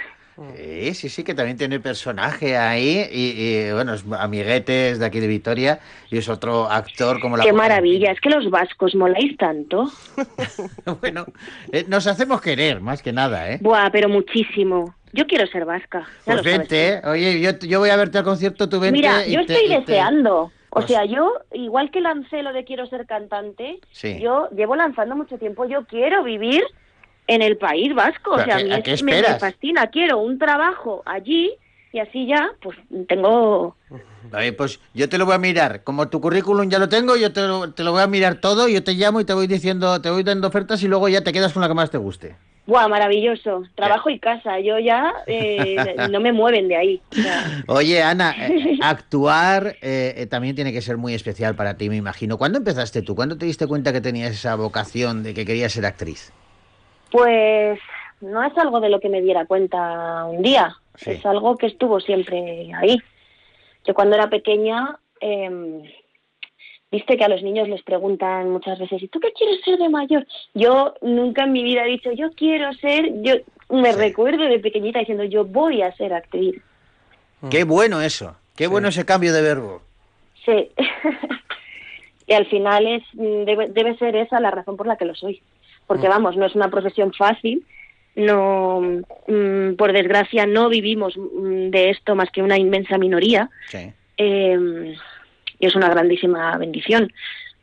Sí, 0.57 0.95
sí, 0.95 1.09
sí, 1.09 1.25
que 1.25 1.35
también 1.35 1.59
tiene 1.59 1.81
personaje 1.81 2.57
ahí 2.57 3.07
y, 3.13 3.33
y, 3.69 3.73
bueno, 3.73 3.93
es 3.95 4.05
amiguetes 4.19 4.99
de 4.99 5.05
aquí 5.07 5.21
de 5.21 5.27
Vitoria 5.27 5.81
y 6.11 6.19
es 6.19 6.29
otro 6.29 6.71
actor 6.71 7.21
como 7.21 7.37
la... 7.37 7.45
Qué 7.45 7.53
maravilla, 7.53 8.11
es 8.11 8.21
que 8.21 8.31
los 8.31 8.49
vascos 8.51 8.95
moláis 8.95 9.37
tanto. 9.37 9.91
bueno, 11.01 11.27
eh, 11.73 11.85
nos 11.89 12.07
hacemos 12.07 12.41
querer, 12.41 12.81
más 12.81 13.03
que 13.03 13.13
nada, 13.13 13.51
¿eh? 13.51 13.59
Buah, 13.61 13.91
pero 13.91 14.09
muchísimo. 14.09 14.95
Yo 15.13 15.27
quiero 15.27 15.47
ser 15.47 15.65
vasca. 15.65 16.01
ya 16.01 16.07
Pues 16.25 16.37
sabes 16.39 16.45
vente, 16.59 16.89
¿eh? 16.95 17.01
oye, 17.05 17.41
yo, 17.41 17.51
yo 17.59 17.79
voy 17.81 17.91
a 17.91 17.97
verte 17.97 18.19
al 18.19 18.25
concierto, 18.25 18.69
tú 18.69 18.81
vente 18.81 18.97
Mira, 18.99 19.27
yo 19.27 19.45
te- 19.45 19.55
estoy 19.55 19.69
te- 19.69 19.81
deseando. 19.81 20.53
O 20.73 20.75
Pues- 20.75 20.87
sea, 20.87 21.05
yo, 21.05 21.33
igual 21.53 21.91
que 21.91 22.01
lancé 22.01 22.43
lo 22.45 22.53
de 22.53 22.65
quiero 22.65 22.87
ser 22.87 23.05
cantante, 23.07 23.81
Sí. 23.91 24.21
yo 24.23 24.49
llevo 24.57 24.77
lanzando 24.77 25.17
mucho 25.17 25.37
tiempo, 25.37 25.65
yo 25.67 25.85
quiero 25.85 26.23
vivir 26.23 26.63
en 27.31 27.43
el 27.43 27.57
País 27.57 27.95
Vasco. 27.95 28.33
O 28.33 28.37
¿Pero 28.37 28.47
sea, 28.47 28.57
a 28.57 28.65
mí 28.65 28.73
a 28.73 28.83
qué 28.83 28.93
es- 28.95 29.03
me, 29.05 29.23
me 29.23 29.39
fascina. 29.39 29.87
Quiero 29.87 30.19
un 30.19 30.39
trabajo 30.39 31.03
allí 31.07 31.53
y 31.93 31.99
así 32.01 32.27
ya, 32.27 32.51
pues 32.61 32.77
tengo... 33.09 33.77
Oye, 34.33 34.53
pues 34.53 34.81
yo 34.95 35.09
te 35.09 35.17
lo 35.17 35.27
voy 35.27 35.35
a 35.35 35.39
mirar. 35.39 35.83
Como 35.83 36.09
tu 36.09 36.21
currículum 36.21 36.69
ya 36.69 36.79
lo 36.79 36.89
tengo, 36.89 37.17
yo 37.17 37.33
te 37.33 37.43
lo, 37.43 37.73
te 37.73 37.83
lo 37.85 37.93
voy 37.93 38.03
a 38.03 38.07
mirar 38.07 38.37
todo, 38.41 38.69
yo 38.69 38.83
te 38.85 38.95
llamo 38.95 39.21
y 39.21 39.25
te 39.25 39.33
voy 39.33 39.47
diciendo, 39.47 40.01
te 40.01 40.11
voy 40.11 40.23
dando 40.23 40.49
ofertas 40.49 40.83
y 40.83 40.89
luego 40.89 41.09
ya 41.09 41.23
te 41.23 41.33
quedas 41.33 41.53
con 41.53 41.63
la 41.63 41.69
que 41.69 41.75
más 41.75 41.91
te 41.91 41.99
guste. 41.99 42.37
Buah, 42.67 42.87
maravilloso. 42.89 43.63
Trabajo 43.75 44.11
y 44.11 44.19
casa. 44.21 44.61
Yo 44.61 44.79
ya 44.79 45.13
eh, 45.27 45.77
no 46.11 46.21
me 46.21 46.33
mueven 46.33 46.69
de 46.69 46.77
ahí. 46.77 47.03
Oye, 47.67 48.03
Ana, 48.03 48.37
eh, 48.39 48.79
actuar 48.83 49.77
eh, 49.81 50.15
eh, 50.17 50.27
también 50.27 50.55
tiene 50.55 50.73
que 50.73 50.83
ser 50.83 50.97
muy 50.97 51.15
especial 51.15 51.57
para 51.57 51.77
ti, 51.77 51.89
me 51.89 51.97
imagino. 51.97 52.39
¿Cuándo 52.39 52.59
empezaste 52.59 53.03
tú? 53.03 53.15
¿Cuándo 53.17 53.39
te 53.39 53.47
diste 53.47 53.67
cuenta 53.67 53.93
que 53.93 54.01
tenías 54.01 54.33
esa 54.33 54.55
vocación 54.55 55.23
de 55.25 55.35
que 55.35 55.45
querías 55.45 55.73
ser 55.73 55.87
actriz? 55.87 56.33
Pues 57.11 57.79
no 58.21 58.43
es 58.43 58.57
algo 58.59 58.81
de 58.81 58.89
lo 58.89 59.01
que 59.01 59.09
me 59.09 59.23
diera 59.23 59.47
cuenta 59.47 60.25
un 60.27 60.43
día, 60.43 60.77
Sí. 60.97 61.13
es 61.13 61.27
algo 61.27 61.57
que 61.57 61.67
estuvo 61.67 62.01
siempre 62.01 62.71
ahí. 62.75 62.99
Yo 63.87 63.95
cuando 63.95 64.17
era 64.17 64.29
pequeña, 64.29 64.99
em, 65.21 65.83
viste 66.91 67.17
que 67.17 67.25
a 67.25 67.29
los 67.29 67.43
niños 67.43 67.69
les 67.69 67.83
preguntan 67.83 68.51
muchas 68.51 68.79
veces, 68.79 69.03
¿y 69.03 69.09
tú 69.09 69.21
qué 69.21 69.33
quieres 69.33 69.63
ser 69.65 69.79
de 69.79 69.89
mayor? 69.89 70.27
Yo 70.55 70.95
nunca 71.01 71.45
en 71.45 71.53
mi 71.53 71.63
vida 71.63 71.85
he 71.85 71.89
dicho, 71.89 72.13
yo 72.13 72.31
quiero 72.33 72.73
ser, 72.75 73.23
yo 73.23 73.35
me 73.71 73.93
recuerdo 73.93 74.45
de 74.45 74.59
pequeñita 74.59 74.99
diciendo, 74.99 75.25
yo 75.25 75.45
voy 75.45 75.83
a 75.83 75.95
ser 75.97 76.13
actriz. 76.13 76.61
Qué 77.51 77.65
bueno 77.65 78.03
eso, 78.03 78.37
qué 78.57 78.67
bueno 78.67 78.89
ese 78.89 79.07
cambio 79.07 79.33
de 79.33 79.41
verbo. 79.41 79.81
Sí. 80.45 80.71
y 82.27 82.33
al 82.35 82.47
final 82.47 82.87
es 82.87 83.03
mm, 83.15 83.45
debe, 83.45 83.69
debe 83.69 83.97
ser 83.97 84.17
esa 84.17 84.41
la 84.41 84.51
razón 84.51 84.77
por 84.77 84.87
la 84.87 84.97
que 84.97 85.07
lo 85.07 85.15
soy. 85.15 85.41
Porque 85.91 86.07
vamos, 86.07 86.37
no 86.37 86.47
es 86.47 86.55
una 86.55 86.71
profesión 86.71 87.13
fácil, 87.13 87.67
no 88.15 88.81
mm, 89.27 89.75
por 89.75 89.93
desgracia 89.93 90.47
no 90.47 90.69
vivimos 90.69 91.17
mm, 91.17 91.71
de 91.71 91.91
esto 91.91 92.15
más 92.15 92.31
que 92.31 92.43
una 92.43 92.57
inmensa 92.57 92.97
minoría. 92.97 93.51
Sí. 93.67 93.93
eh, 94.17 94.95
y 95.59 95.67
es 95.67 95.75
una 95.75 95.89
grandísima 95.91 96.57
bendición 96.59 97.13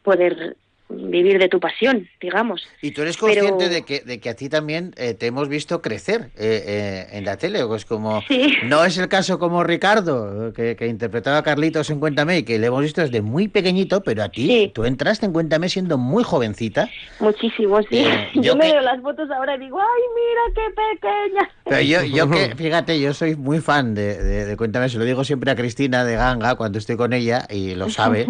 poder 0.03 0.57
vivir 0.89 1.37
de 1.39 1.49
tu 1.49 1.59
pasión, 1.59 2.07
digamos. 2.21 2.65
Y 2.81 2.91
tú 2.91 3.01
eres 3.01 3.17
Pero- 3.17 3.33
consciente 3.33 3.69
de, 3.69 3.83
que, 3.83 3.99
de 4.01 4.19
que 4.19 4.29
a 4.29 4.35
ti 4.35 4.47
también 4.49 4.93
eh, 4.97 5.13
te 5.13 5.25
hemos 5.27 5.49
visto 5.49 5.81
crecer 5.81 6.29
eh, 6.37 6.63
eh, 6.65 7.07
en 7.11 7.25
la 7.25 7.37
tele. 7.37 7.65
Pues 7.65 7.85
como 7.85 8.21
Sí. 8.27 8.53
no 8.65 8.83
es 8.85 8.97
el 8.97 9.07
caso 9.09 9.37
como 9.39 9.63
Ricardo, 9.63 10.53
que, 10.53 10.75
que 10.75 10.87
interpretaba 10.87 11.37
a 11.39 11.43
Carlitos 11.43 11.89
en 11.89 11.99
Cuéntame, 11.99 12.39
y 12.39 12.43
que 12.43 12.57
le 12.59 12.67
hemos 12.67 12.81
visto 12.81 13.01
desde 13.01 13.21
muy 13.21 13.47
pequeñito, 13.47 14.01
pero 14.01 14.23
a 14.23 14.29
ti, 14.29 14.71
tú 14.73 14.85
entraste 14.85 15.25
en 15.25 15.33
Cuéntame 15.33 15.67
siendo 15.69 15.97
muy 15.97 16.23
jovencita. 16.23 16.89
Muchísimo, 17.19 17.81
sí. 17.83 17.97
Eh, 17.99 18.29
yo 18.35 18.41
yo 18.41 18.55
me 18.55 18.67
que- 18.67 18.71
veo 18.73 18.81
las 18.81 19.01
fotos 19.01 19.29
ahora 19.31 19.55
y 19.55 19.59
digo, 19.59 19.79
ay, 19.79 20.01
mira 20.15 20.41
qué 20.55 20.73
pequeña. 20.99 21.49
Pero 21.65 21.81
yo, 21.81 22.03
yo 22.03 22.29
que, 22.29 22.55
fíjate, 22.57 22.99
yo 22.99 23.13
soy 23.13 23.35
muy 23.35 23.59
fan 23.59 23.93
de, 23.93 24.21
de- 24.23 24.45
de 24.45 24.57
Cuéntame, 24.57 24.87
se 24.89 24.97
lo 24.97 25.03
digo 25.05 25.23
siempre 25.25 25.51
a 25.51 25.55
Cristina 25.55 26.05
de 26.05 26.15
Ganga 26.15 26.55
cuando 26.55 26.77
estoy 26.79 26.95
con 26.95 27.11
ella, 27.13 27.45
y 27.49 27.75
lo 27.75 27.89
sabe. 27.89 28.25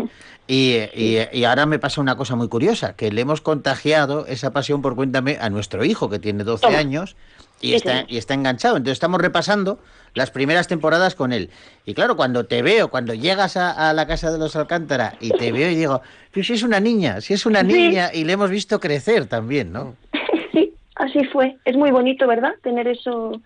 Y, 0.50 0.78
y- 0.96 1.20
y 1.34 1.44
ahora 1.44 1.66
me 1.66 1.78
pasa 1.78 2.00
una 2.00 2.16
cosa 2.16 2.36
muy 2.36 2.47
curiosa, 2.50 2.96
que 2.96 3.12
le 3.12 3.22
hemos 3.22 3.42
contagiado 3.42 4.26
esa 4.28 4.52
pasión 4.52 4.82
por 4.82 4.96
Cuéntame 4.96 5.38
a 5.40 5.50
nuestro 5.50 5.84
hijo, 5.86 6.10
que 6.10 6.20
tiene 6.20 6.44
12 6.44 6.62
Toma. 6.68 6.78
años, 6.78 7.16
y 7.60 7.70
Sí, 7.70 7.76
está, 7.76 8.00
sí. 8.02 8.06
y 8.10 8.18
está 8.18 8.34
enganchado. 8.36 8.78
Entonces 8.78 8.94
estamos 8.98 9.20
repasando 9.22 9.80
las 10.14 10.30
primeras 10.32 10.68
temporadas 10.68 11.16
con 11.16 11.34
él. 11.34 11.50
Y 11.86 11.94
claro, 11.94 12.16
cuando 12.16 12.46
te 12.46 12.62
veo, 12.62 12.90
cuando 12.90 13.14
llegas 13.14 13.58
a, 13.58 13.90
a 13.90 13.94
la 13.94 14.06
casa 14.08 14.32
de 14.32 14.38
los 14.38 14.56
Alcántara 14.56 15.16
y 15.20 15.32
te 15.32 15.52
veo 15.52 15.70
y 15.72 15.76
digo, 15.76 16.02
pero 16.32 16.44
si 16.44 16.54
es 16.54 16.64
una 16.64 16.80
niña, 16.80 17.20
si 17.22 17.34
es 17.34 17.46
una 17.46 17.62
Sí. 17.62 17.68
niña, 17.68 18.12
y 18.14 18.24
le 18.26 18.34
hemos 18.34 18.50
visto 18.50 18.80
crecer 18.80 19.26
también, 19.28 19.72
¿no? 19.72 19.96
Sí, 20.54 20.74
así 20.96 21.24
fue. 21.26 21.58
Es 21.66 21.76
muy 21.76 21.92
bonito, 21.92 22.28
¿verdad? 22.28 22.52
Tener 22.64 22.88
eso 22.88 23.42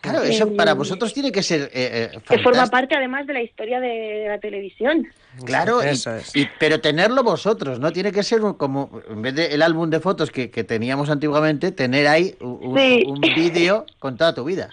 Claro, 0.00 0.22
eso 0.22 0.44
Eh, 0.48 0.54
para 0.56 0.72
vosotros 0.72 1.12
tiene 1.12 1.30
que 1.30 1.42
ser 1.42 1.62
eh, 1.74 2.10
eh, 2.14 2.18
que 2.26 2.38
forma 2.38 2.66
parte 2.68 2.94
además 2.96 3.26
de 3.26 3.34
la 3.34 3.42
historia 3.42 3.80
de 3.80 4.24
la 4.28 4.38
televisión. 4.38 5.06
Claro, 5.44 5.82
y- 5.84 5.88
Eso 5.88 6.14
es. 6.16 6.34
y- 6.34 6.48
pero 6.58 6.80
tenerlo 6.80 7.22
vosotros, 7.22 7.78
¿no? 7.78 7.92
Tiene 7.92 8.12
que 8.12 8.22
ser 8.22 8.42
un- 8.42 8.54
como, 8.54 8.90
en 9.08 9.22
vez 9.22 9.34
del 9.34 9.62
álbum 9.62 9.88
de 9.90 10.00
fotos 10.00 10.30
que, 10.30 10.50
que 10.50 10.64
teníamos 10.64 11.08
antiguamente, 11.10 11.72
tener 11.72 12.06
ahí 12.08 12.36
un, 12.40 12.76
Sí. 12.78 13.04
un 13.06 13.20
vídeo 13.20 13.86
con 13.98 14.16
toda 14.16 14.34
tu 14.34 14.44
vida. 14.44 14.70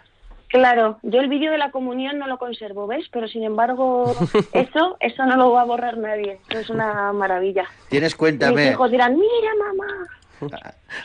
Claro, 0.49 0.97
yo 1.03 1.19
el 1.19 1.27
vídeo 1.27 1.51
de 1.51 1.57
la 1.57 1.71
comunión 1.71 2.17
no 2.19 2.25
lo 2.27 2.37
conservo, 2.37 2.87
¿ves? 2.87 3.05
Pero 3.11 3.27
sin 3.27 3.43
embargo, 3.43 4.15
eso, 4.53 4.95
eso 5.01 5.25
no 5.25 5.35
lo 5.35 5.51
va 5.51 5.61
a 5.61 5.65
borrar 5.65 5.97
nadie. 5.97 6.39
Eso 6.49 6.59
es 6.59 6.69
una 6.69 7.11
maravilla. 7.13 7.65
Tienes, 7.89 8.11
Mis 8.13 8.15
cuéntame. 8.17 8.71
hijos 8.71 8.89
dirán, 8.89 9.13
mira 9.15 9.51
mamá, 9.59 10.07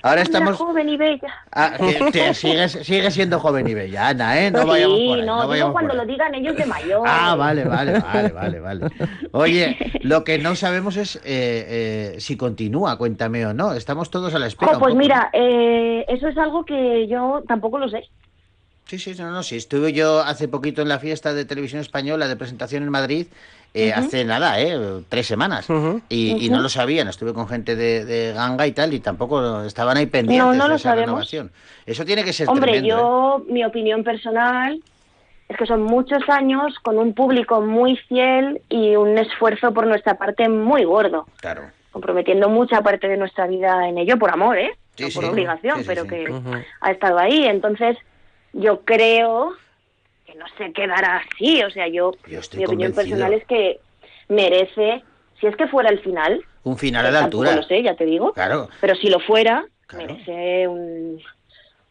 Ahora 0.03 0.23
estamos... 0.23 0.57
joven 0.57 0.89
y 0.89 0.97
bella. 0.97 1.33
Ah, 1.51 1.77
que 2.13 2.35
sigues, 2.35 2.73
sigues 2.73 3.15
siendo 3.15 3.41
joven 3.41 3.67
y 3.69 3.75
bella, 3.75 4.09
Ana, 4.09 4.39
¿eh? 4.41 4.51
No 4.51 4.63
sí, 4.63 4.69
vayamos 4.69 4.99
por 4.99 5.19
ahí, 5.19 5.27
no, 5.27 5.27
no 5.27 5.37
digo 5.37 5.49
vayamos 5.49 5.73
cuando 5.73 5.91
por 5.91 6.01
ahí. 6.01 6.07
lo 6.07 6.13
digan 6.13 6.35
ellos 6.35 6.57
de 6.57 6.67
mayor. 6.67 7.03
Ah, 7.07 7.35
vale, 7.35 7.65
vale, 7.65 7.99
vale, 8.01 8.29
vale, 8.31 8.61
vale. 8.61 8.87
Oye, 9.33 9.77
lo 10.03 10.25
que 10.25 10.39
no 10.39 10.55
sabemos 10.55 10.97
es 10.97 11.17
eh, 11.17 11.23
eh, 11.25 12.17
si 12.19 12.37
continúa, 12.37 12.97
cuéntame 12.99 13.47
o 13.47 13.55
no. 13.55 13.73
Estamos 13.73 14.11
todos 14.11 14.35
a 14.35 14.39
la 14.39 14.47
espera. 14.47 14.73
Un 14.73 14.79
pues 14.79 14.93
poco, 14.93 14.95
¿no? 14.95 15.01
mira, 15.01 15.31
eh, 15.33 16.05
eso 16.09 16.29
es 16.29 16.37
algo 16.39 16.65
que 16.65 17.07
yo 17.09 17.43
tampoco 17.47 17.79
lo 17.79 17.89
sé. 17.89 18.09
Sí, 18.87 18.99
sí, 18.99 19.15
no, 19.19 19.31
no, 19.31 19.43
sí. 19.43 19.57
Estuve 19.57 19.93
yo 19.93 20.21
hace 20.21 20.49
poquito 20.49 20.83
en 20.83 20.89
la 20.89 20.99
fiesta 20.99 21.33
de 21.33 21.45
televisión 21.45 21.81
española 21.81 22.29
de 22.29 22.37
presentación 22.37 22.83
en 22.83 22.91
Madrid, 22.91 23.27
eh, 23.75 23.91
Ujú. 23.91 24.01
hace 24.01 24.25
nada, 24.25 24.61
¿eh? 24.61 24.79
Tres 25.09 25.27
semanas. 25.27 25.67
y, 26.09 26.33
y 26.33 26.47
Ujú. 26.47 26.57
no 26.57 26.61
lo 26.63 26.69
sabían, 26.69 27.09
estuve 27.09 27.33
con 27.33 27.49
gente 27.49 27.75
de, 27.77 28.05
de 28.05 28.33
ganga 28.33 28.67
y 28.67 28.73
tal, 28.73 28.93
y 28.93 29.01
tampoco 29.01 29.63
estaban 29.65 29.97
ahí 29.97 30.07
pendientes 30.07 30.47
No, 30.47 30.53
no 30.55 30.65
de 30.65 30.71
lo 30.71 30.77
esa 30.77 30.91
sabemos. 30.91 31.07
renovación. 31.07 31.53
Eso 31.87 32.05
tiene 32.05 32.25
que 32.25 32.33
ser 32.33 32.49
Hombre, 32.49 32.73
tremendo. 32.73 32.87
¿eh? 32.95 32.99
yo, 33.01 33.45
mi 33.49 33.65
opinión 33.65 34.05
personal 34.05 34.83
es 35.49 35.57
que 35.57 35.67
son 35.67 35.83
muchos 35.83 36.23
años 36.29 36.79
con 36.83 36.99
un 36.99 37.15
público 37.15 37.61
muy 37.61 37.97
fiel 37.97 38.63
y 38.69 38.97
un 38.97 39.19
esfuerzo 39.19 39.73
por 39.73 39.87
nuestra 39.87 40.15
parte 40.19 40.49
muy 40.49 40.85
gordo, 40.85 41.27
Claro. 41.41 41.63
comprometiendo 41.91 42.49
mucha 42.49 42.81
parte 42.83 43.09
de 43.09 43.17
nuestra 43.17 43.47
vida 43.47 43.89
en 43.89 43.99
ello 43.99 44.19
por 44.19 44.31
amor, 44.31 44.59
¿eh? 44.59 44.71
Sí, 44.97 45.05
no 45.05 45.11
por 45.15 45.25
sí. 45.25 45.31
obligación, 45.31 45.77
Sí, 45.79 45.83
sí, 45.83 45.87
pero 45.87 46.03
sí. 46.03 46.09
que 46.09 46.35
ha 46.81 46.91
estado 46.91 47.19
ahí. 47.19 47.45
Entonces, 47.47 47.97
yo 48.53 48.81
creo 48.85 49.53
que 50.33 50.39
no 50.39 50.47
se 50.59 50.73
quedará 50.73 51.19
así. 51.35 51.63
O 51.63 51.71
sea, 51.71 51.87
yo, 51.89 52.13
mi 52.57 52.65
opinión 52.65 52.93
personal 52.93 53.33
es 53.35 53.45
que 53.47 53.81
merece, 54.29 55.03
si 55.41 55.47
es 55.47 55.57
que 55.57 55.67
fuera 55.69 55.91
el 55.91 56.01
final, 56.01 56.43
Un 56.65 56.79
final 56.79 57.07
a 57.07 57.11
la 57.11 57.25
altura. 57.25 57.55
lo 57.55 57.63
sé, 57.65 57.83
ya 57.83 57.95
te 57.95 58.05
digo, 58.05 58.33
Claro. 58.33 58.69
pero 58.81 58.95
si 58.95 59.09
lo 59.09 59.21
fuera, 59.21 59.65
merece 59.93 60.67
un, 60.69 61.21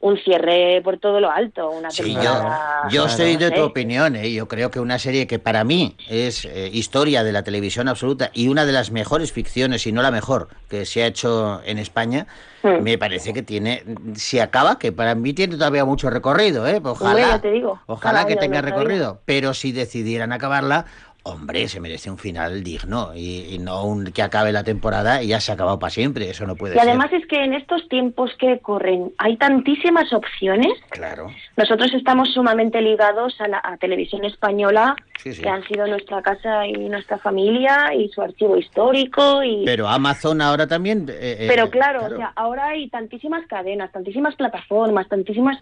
un 0.01 0.17
cierre 0.17 0.81
por 0.83 0.97
todo 0.97 1.19
lo 1.19 1.29
alto, 1.31 1.69
una 1.69 1.89
Sí, 1.91 2.13
yo, 2.13 2.19
temporada, 2.21 2.87
yo 2.89 3.07
soy 3.07 3.37
de 3.37 3.51
tu 3.51 3.61
opinión, 3.61 4.15
¿eh? 4.15 4.31
yo 4.31 4.47
creo 4.47 4.71
que 4.71 4.79
una 4.79 4.97
serie 4.99 5.27
que 5.27 5.39
para 5.39 5.63
mí 5.63 5.95
es 6.09 6.45
eh, 6.45 6.69
historia 6.73 7.23
de 7.23 7.31
la 7.31 7.43
televisión 7.43 7.87
absoluta 7.87 8.31
y 8.33 8.47
una 8.47 8.65
de 8.65 8.71
las 8.73 8.91
mejores 8.91 9.31
ficciones, 9.31 9.85
y 9.87 9.91
no 9.91 10.01
la 10.01 10.11
mejor, 10.11 10.49
que 10.69 10.85
se 10.85 11.03
ha 11.03 11.07
hecho 11.07 11.61
en 11.65 11.77
España, 11.77 12.27
Mm. 12.63 12.83
me 12.83 12.97
parece 12.99 13.33
que 13.33 13.41
tiene, 13.41 13.83
si 14.13 14.37
acaba, 14.37 14.77
que 14.77 14.91
para 14.91 15.15
mí 15.15 15.33
tiene 15.33 15.55
todavía 15.57 15.83
mucho 15.83 16.11
recorrido, 16.11 16.67
¿eh? 16.67 16.79
Ojalá, 16.83 17.41
te 17.41 17.49
digo, 17.49 17.79
ojalá 17.87 18.27
que 18.27 18.35
cada 18.35 18.41
tenga 18.45 18.61
recorrido, 18.61 19.19
pero 19.25 19.55
si 19.55 19.71
decidieran 19.71 20.31
acabarla, 20.31 20.85
hombre, 21.23 21.67
se 21.67 21.79
merece 21.79 22.09
un 22.09 22.17
final 22.17 22.63
digno 22.63 23.11
y, 23.15 23.53
y 23.53 23.59
no 23.59 23.83
un 23.85 24.11
que 24.11 24.21
acabe 24.23 24.51
la 24.51 24.63
temporada 24.63 25.21
y 25.21 25.27
ya 25.27 25.39
se 25.39 25.51
ha 25.51 25.55
acabado 25.55 25.77
para 25.79 25.91
siempre. 25.91 26.29
Eso 26.29 26.45
no 26.47 26.55
puede 26.55 26.75
Y 26.75 26.79
ser. 26.79 26.87
además 26.89 27.13
es 27.13 27.25
que 27.27 27.43
en 27.43 27.53
estos 27.53 27.87
tiempos 27.89 28.31
que 28.39 28.59
corren 28.59 29.11
hay 29.17 29.37
tantísimas 29.37 30.11
opciones. 30.13 30.73
Claro. 30.89 31.27
Nosotros 31.57 31.93
estamos 31.93 32.33
sumamente 32.33 32.81
ligados 32.81 33.39
a 33.39 33.47
la 33.47 33.61
a 33.63 33.77
televisión 33.77 34.25
española, 34.25 34.95
Sí, 35.19 35.33
sí. 35.33 35.41
que 35.43 35.49
han 35.49 35.63
sido 35.67 35.85
nuestra 35.87 36.21
casa 36.23 36.65
y 36.65 36.73
nuestra 36.89 37.17
familia 37.19 37.93
y 37.93 38.09
su 38.09 38.21
archivo 38.21 38.57
histórico. 38.57 39.43
y 39.43 39.63
Pero 39.65 39.87
Amazon 39.87 40.41
ahora 40.41 40.65
también. 40.67 41.05
eh, 41.09 41.37
eh, 41.41 41.45
Pero 41.47 41.69
claro, 41.69 42.05
o 42.05 42.17
sea, 42.17 42.33
ahora 42.35 42.69
hay 42.69 42.89
tantísimas 42.89 43.45
cadenas, 43.47 43.91
tantísimas 43.91 44.35
plataformas, 44.35 45.07
tantísimas 45.07 45.57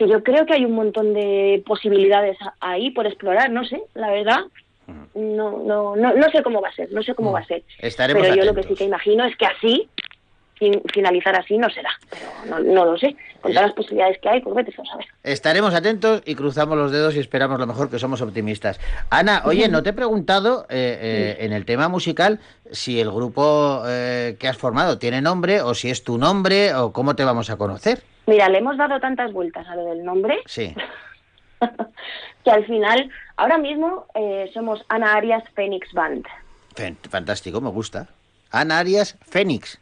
que 0.00 0.08
yo 0.08 0.22
creo 0.22 0.46
que 0.46 0.54
hay 0.54 0.64
un 0.64 0.72
montón 0.72 1.12
de 1.12 1.62
posibilidades 1.66 2.38
ahí 2.60 2.90
por 2.90 3.06
explorar, 3.06 3.50
no 3.50 3.64
sé, 3.64 3.82
la 3.94 4.10
verdad. 4.10 4.40
No, 5.14 5.62
no, 5.64 5.94
no, 5.94 6.14
no 6.14 6.30
sé 6.30 6.42
cómo 6.42 6.60
va 6.62 6.68
a 6.68 6.72
ser, 6.72 6.90
no 6.90 7.02
sé 7.02 7.14
cómo 7.14 7.32
va 7.32 7.40
a 7.40 7.44
ser. 7.44 7.62
Estaremos 7.78 8.22
Pero 8.22 8.34
yo 8.34 8.44
lo 8.44 8.54
que 8.54 8.66
sí 8.66 8.74
que 8.74 8.84
imagino 8.84 9.24
es 9.24 9.36
que 9.36 9.46
así, 9.46 9.88
fin- 10.54 10.82
finalizar 10.92 11.36
así 11.36 11.58
no 11.58 11.68
será. 11.70 11.90
Pero 12.10 12.26
no, 12.48 12.58
no 12.74 12.84
lo 12.86 12.98
sé. 12.98 13.14
Con 13.40 13.52
todas 13.52 13.68
las 13.68 13.76
posibilidades 13.76 14.18
que 14.20 14.28
hay, 14.28 14.40
pues 14.40 14.54
vete 14.56 14.72
a 14.80 14.84
saber. 14.84 15.06
Estaremos 15.22 15.74
atentos 15.74 16.22
y 16.26 16.34
cruzamos 16.34 16.76
los 16.76 16.90
dedos 16.92 17.14
y 17.14 17.20
esperamos 17.20 17.58
lo 17.60 17.66
mejor, 17.66 17.88
que 17.90 17.98
somos 17.98 18.20
optimistas. 18.20 18.80
Ana, 19.10 19.42
oye, 19.44 19.68
no 19.68 19.82
te 19.82 19.90
he 19.90 19.92
preguntado 19.94 20.66
eh, 20.70 20.98
eh, 21.00 21.44
en 21.44 21.52
el 21.52 21.64
tema 21.64 21.88
musical 21.88 22.40
si 22.72 23.00
el 23.00 23.10
grupo 23.10 23.82
eh, 23.86 24.36
que 24.40 24.48
has 24.48 24.56
formado 24.56 24.98
tiene 24.98 25.20
nombre 25.22 25.60
o 25.62 25.74
si 25.74 25.88
es 25.90 26.02
tu 26.04 26.18
nombre 26.18 26.74
o 26.74 26.92
cómo 26.92 27.14
te 27.16 27.24
vamos 27.24 27.48
a 27.50 27.56
conocer. 27.56 28.02
Mira, 28.30 28.48
le 28.48 28.58
hemos 28.58 28.76
dado 28.76 29.00
tantas 29.00 29.32
vueltas 29.32 29.66
a 29.66 29.74
lo 29.74 29.86
del 29.86 30.04
nombre 30.04 30.38
Sí. 30.46 30.72
que 32.44 32.50
al 32.50 32.64
final, 32.64 33.10
ahora 33.36 33.58
mismo 33.58 34.06
eh, 34.14 34.48
somos 34.54 34.84
Ana 34.88 35.14
Arias 35.14 35.42
Phoenix 35.56 35.92
Band. 35.92 36.24
Fantástico, 37.10 37.60
me 37.60 37.70
gusta. 37.70 38.06
Ana 38.52 38.78
Arias 38.78 39.18
Fénix. 39.28 39.80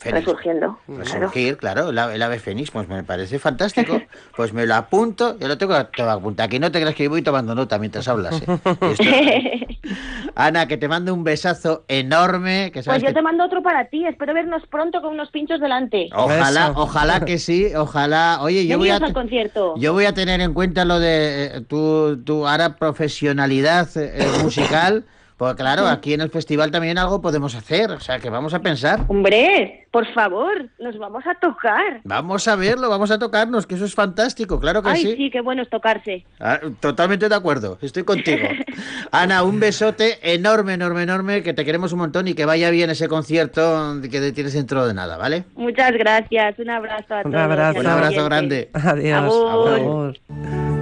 Fénix. 0.00 0.24
resurgiendo. 0.24 0.78
Resurgir, 0.88 1.56
claro, 1.58 1.90
el 1.90 1.98
ave, 1.98 2.14
el 2.14 2.22
ave 2.22 2.38
fénix, 2.38 2.70
pues 2.70 2.88
me 2.88 3.02
parece 3.04 3.38
fantástico. 3.38 4.00
Pues 4.36 4.52
me 4.54 4.64
lo 4.64 4.74
apunto, 4.74 5.38
yo 5.38 5.48
lo 5.48 5.58
tengo 5.58 5.74
te 5.86 6.02
lo 6.02 6.10
apunto. 6.12 6.42
Aquí 6.42 6.58
no 6.58 6.72
te 6.72 6.80
creas 6.80 6.94
que 6.94 7.04
yo 7.04 7.10
voy 7.10 7.20
tomando 7.22 7.54
nota 7.54 7.78
mientras 7.78 8.08
hablas. 8.08 8.40
¿eh? 8.40 8.46
Esto- 8.80 9.04
Ana, 10.34 10.66
que 10.66 10.76
te 10.78 10.88
mando 10.88 11.12
un 11.12 11.24
besazo 11.24 11.84
enorme. 11.88 12.70
Que 12.72 12.82
sabes 12.82 13.00
Pues 13.00 13.02
yo 13.02 13.08
que- 13.08 13.14
te 13.14 13.22
mando 13.22 13.44
otro 13.44 13.62
para 13.62 13.84
ti. 13.88 14.06
Espero 14.06 14.32
vernos 14.32 14.62
pronto 14.70 15.02
con 15.02 15.12
unos 15.12 15.30
pinchos 15.30 15.60
delante. 15.60 16.08
Ojalá, 16.14 16.72
ojalá 16.76 17.24
que 17.24 17.38
sí, 17.38 17.74
ojalá. 17.74 18.38
Oye, 18.40 18.66
yo 18.66 18.78
voy 18.78 18.88
a, 18.90 18.96
al 18.96 19.12
concierto. 19.12 19.74
yo 19.76 19.92
voy 19.92 20.06
a 20.06 20.14
tener 20.14 20.40
en 20.40 20.54
cuenta 20.54 20.84
lo 20.84 20.98
de 21.00 21.46
eh, 21.56 21.60
tu, 21.62 22.22
tu 22.24 22.46
ahora 22.46 22.76
profesionalidad 22.76 23.88
eh, 23.96 24.26
musical. 24.42 25.04
Porque 25.40 25.62
claro, 25.62 25.86
aquí 25.88 26.12
en 26.12 26.20
el 26.20 26.28
festival 26.28 26.70
también 26.70 26.98
algo 26.98 27.22
podemos 27.22 27.54
hacer. 27.54 27.90
O 27.92 28.00
sea, 28.00 28.18
que 28.18 28.28
vamos 28.28 28.52
a 28.52 28.58
pensar. 28.58 29.06
Hombre, 29.08 29.86
por 29.90 30.06
favor, 30.12 30.66
nos 30.78 30.98
vamos 30.98 31.24
a 31.26 31.34
tocar. 31.36 32.02
Vamos 32.04 32.46
a 32.46 32.56
verlo, 32.56 32.90
vamos 32.90 33.10
a 33.10 33.18
tocarnos, 33.18 33.66
que 33.66 33.76
eso 33.76 33.86
es 33.86 33.94
fantástico, 33.94 34.60
claro 34.60 34.82
que 34.82 34.90
Ay, 34.90 35.00
sí. 35.00 35.14
sí, 35.16 35.30
qué 35.30 35.40
bueno 35.40 35.62
es 35.62 35.70
tocarse. 35.70 36.26
Ah, 36.40 36.60
totalmente 36.80 37.26
de 37.26 37.34
acuerdo, 37.34 37.78
estoy 37.80 38.02
contigo. 38.04 38.48
Ana, 39.12 39.42
un 39.42 39.60
besote 39.60 40.18
enorme, 40.34 40.74
enorme, 40.74 41.04
enorme, 41.04 41.42
que 41.42 41.54
te 41.54 41.64
queremos 41.64 41.94
un 41.94 42.00
montón 42.00 42.28
y 42.28 42.34
que 42.34 42.44
vaya 42.44 42.68
bien 42.68 42.90
ese 42.90 43.08
concierto 43.08 43.94
que 44.10 44.32
tienes 44.32 44.52
dentro 44.52 44.86
de 44.86 44.92
nada, 44.92 45.16
¿vale? 45.16 45.44
Muchas 45.54 45.92
gracias. 45.92 46.58
Un 46.58 46.68
abrazo 46.68 47.14
a 47.14 47.22
Un 47.24 47.32
todos. 47.32 47.44
abrazo. 47.44 47.80
Un 47.80 47.86
abrazo 47.86 48.24
grande. 48.26 48.68
Adiós. 48.74 49.22
Agur. 49.24 49.68
Agur. 49.72 50.79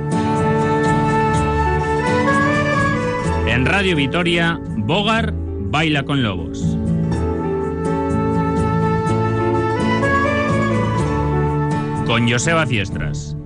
En 3.49 3.65
Radio 3.65 3.97
Vitoria, 3.97 4.61
Bogar 4.77 5.33
baila 5.35 6.03
con 6.03 6.23
lobos. 6.23 6.77
Con 12.07 12.31
Joseba 12.31 12.67
Fiestras. 12.67 13.38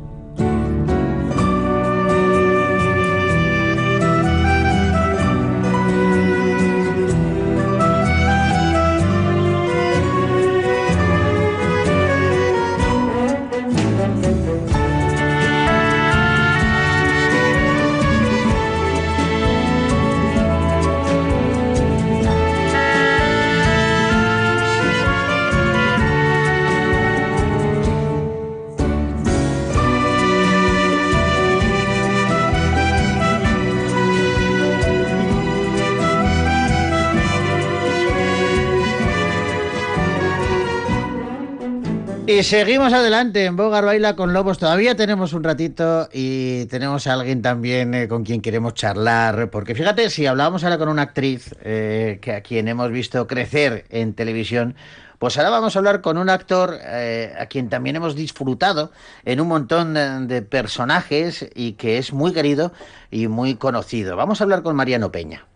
Y 42.33 42.45
seguimos 42.45 42.95
adelante 42.95 43.45
en 43.45 43.57
Bogar 43.57 43.85
Baila 43.85 44.17
con 44.17 44.33
Lobos. 44.33 44.57
Todavía 44.57 44.97
tenemos 44.97 45.35
un 45.35 45.45
ratito 45.45 46.09
y 46.11 46.65
tenemos 46.65 47.07
a 47.07 47.13
alguien 47.13 47.43
también 47.43 47.93
eh, 47.93 48.09
con 48.09 48.25
quien 48.25 48.41
queremos 48.41 48.73
charlar. 48.73 49.51
Porque 49.51 49.75
fíjate, 49.75 50.09
si 50.09 50.25
hablábamos 50.25 50.65
ahora 50.65 50.79
con 50.79 50.89
una 50.89 51.03
actriz 51.03 51.55
eh, 51.63 52.21
que 52.23 52.33
a 52.33 52.41
quien 52.41 52.69
hemos 52.69 52.91
visto 52.91 53.27
crecer 53.27 53.85
en 53.91 54.15
televisión, 54.15 54.77
pues 55.19 55.37
ahora 55.37 55.51
vamos 55.51 55.77
a 55.77 55.81
hablar 55.81 56.01
con 56.01 56.17
un 56.17 56.31
actor 56.31 56.79
eh, 56.81 57.35
a 57.39 57.45
quien 57.47 57.69
también 57.69 57.97
hemos 57.97 58.17
disfrutado 58.17 58.93
en 59.27 59.39
un 59.39 59.49
montón 59.49 59.93
de, 59.93 60.21
de 60.21 60.41
personajes 60.41 61.51
y 61.55 61.73
que 61.73 61.99
es 61.99 62.15
muy 62.15 62.33
querido 62.33 62.73
y 63.11 63.29
muy 63.29 63.57
conocido. 63.57 64.17
Vamos 64.17 64.41
a 64.41 64.45
hablar 64.45 64.63
con 64.63 64.75
Mariano 64.75 65.13
Peña. 65.13 65.52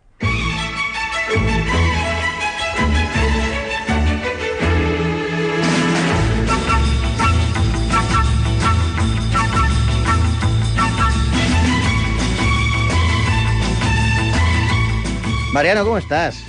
Mariano, 15.57 15.85
¿cómo 15.85 15.97
estás? 15.97 16.45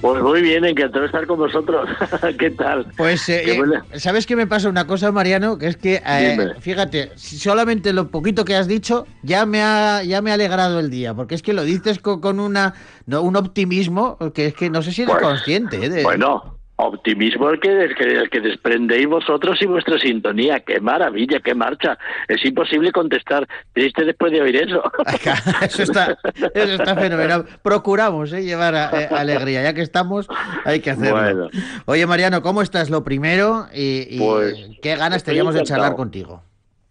Pues 0.00 0.22
muy 0.22 0.40
bien, 0.40 0.64
encantado 0.64 1.00
de 1.00 1.06
estar 1.06 1.26
con 1.26 1.36
vosotros. 1.36 1.88
¿Qué 2.38 2.50
tal? 2.50 2.86
Pues, 2.96 3.28
eh, 3.28 3.42
Qué 3.44 3.54
eh, 3.54 3.58
buena. 3.58 3.84
¿sabes 3.96 4.24
qué 4.24 4.36
me 4.36 4.46
pasa 4.46 4.68
una 4.68 4.86
cosa, 4.86 5.10
Mariano? 5.10 5.58
Que 5.58 5.66
es 5.66 5.76
que, 5.76 6.00
eh, 6.06 6.52
fíjate, 6.60 7.10
solamente 7.16 7.92
lo 7.92 8.08
poquito 8.08 8.44
que 8.44 8.54
has 8.54 8.68
dicho 8.68 9.04
ya 9.24 9.46
me 9.46 9.62
ha, 9.62 10.04
ya 10.04 10.22
me 10.22 10.30
ha 10.30 10.34
alegrado 10.34 10.78
el 10.78 10.90
día, 10.90 11.12
porque 11.12 11.34
es 11.34 11.42
que 11.42 11.54
lo 11.54 11.64
dices 11.64 11.98
con, 11.98 12.20
con 12.20 12.38
una, 12.38 12.74
no, 13.06 13.22
un 13.22 13.34
optimismo 13.34 14.16
que 14.32 14.46
es 14.46 14.54
que 14.54 14.70
no 14.70 14.80
sé 14.80 14.92
si 14.92 15.02
eres 15.02 15.16
Pues, 15.16 15.26
consciente. 15.26 15.84
¿eh? 15.84 15.88
de- 15.88 16.04
Bueno, 16.04 16.55
optimismo 16.76 17.50
el 17.50 17.58
que, 17.60 17.68
el 17.84 17.94
que, 17.94 18.04
el 18.04 18.30
que 18.30 18.40
desprendéis 18.40 19.06
vosotros 19.06 19.56
y 19.62 19.66
vuestra 19.66 19.98
sintonía. 19.98 20.60
¡Qué 20.60 20.80
maravilla, 20.80 21.40
qué 21.40 21.54
marcha! 21.54 21.98
Es 22.28 22.44
imposible 22.44 22.92
contestar 22.92 23.48
triste 23.72 24.04
después 24.04 24.30
de 24.32 24.42
oír 24.42 24.56
eso. 24.56 24.82
Eso 25.62 25.82
está, 25.82 26.16
eso 26.54 26.72
está 26.74 26.94
fenomenal. 26.96 27.46
Procuramos 27.62 28.32
eh, 28.32 28.42
llevar 28.42 28.74
a- 28.74 28.90
eh, 29.02 29.08
alegría, 29.10 29.62
ya 29.62 29.72
que 29.74 29.80
estamos, 29.82 30.28
hay 30.64 30.80
que 30.80 30.90
hacerlo. 30.90 31.12
Bueno. 31.20 31.48
Oye, 31.86 32.06
Mariano, 32.06 32.42
¿cómo 32.42 32.62
estás? 32.62 32.90
Lo 32.90 33.02
primero, 33.04 33.66
y, 33.74 34.06
y 34.10 34.18
Pues, 34.18 34.54
qué 34.82 34.96
ganas 34.96 35.24
teníamos 35.24 35.54
de 35.54 35.62
charlar 35.62 35.94
contigo. 35.96 36.42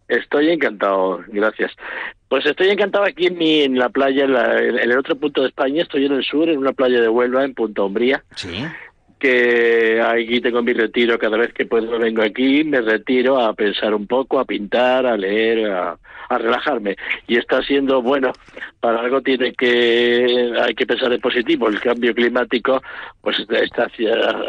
Estoy 0.08 0.50
encantado, 0.52 1.22
gracias. 1.28 1.72
Pues 2.28 2.46
estoy 2.46 2.70
encantado 2.70 3.06
aquí 3.06 3.28
en, 3.28 3.38
mi, 3.38 3.62
en 3.62 3.78
la 3.80 3.90
playa, 3.90 4.26
en, 4.26 4.34
la- 4.34 4.60
en 4.62 4.78
el 4.80 4.98
otro 4.98 5.16
punto 5.16 5.42
de 5.42 5.48
España. 5.48 5.82
Estoy 5.84 6.06
en 6.06 6.14
el 6.14 6.24
sur, 6.24 6.50
en 6.50 6.58
una 6.60 6.74
playa 6.74 7.00
de 7.02 7.08
Huelva, 7.10 7.44
en 7.44 7.54
Punta 7.54 7.84
Umbría. 7.84 8.24
Sí. 8.36 8.66
Que 9.26 10.02
aquí 10.02 10.40
tengo 10.40 10.62
mi 10.62 10.74
retiro, 10.74 11.18
cada 11.18 11.38
vez 11.38 11.52
que 11.52 11.66
puedo 11.66 11.98
vengo 11.98 12.22
aquí, 12.22 12.64
me 12.64 12.82
retiro 12.82 13.40
a 13.40 13.54
pensar 13.54 13.96
un 13.96 14.06
poco, 14.06 14.40
a 14.40 14.46
pintar, 14.46 15.08
a 15.08 15.18
leer, 15.18 15.72
a, 15.72 15.98
a 16.30 16.38
relajarme. 16.38 16.96
Y 17.28 17.38
está 17.38 17.64
siendo, 17.64 18.04
bueno, 18.04 18.32
para 18.80 19.00
algo 19.00 19.22
tiene 19.22 19.54
que, 19.54 20.54
hay 20.62 20.76
que 20.76 20.86
pensar 20.86 21.12
en 21.12 21.22
positivo. 21.22 21.68
El 21.68 21.80
cambio 21.80 22.14
climático, 22.14 22.84
pues 23.22 23.40
está, 23.50 23.88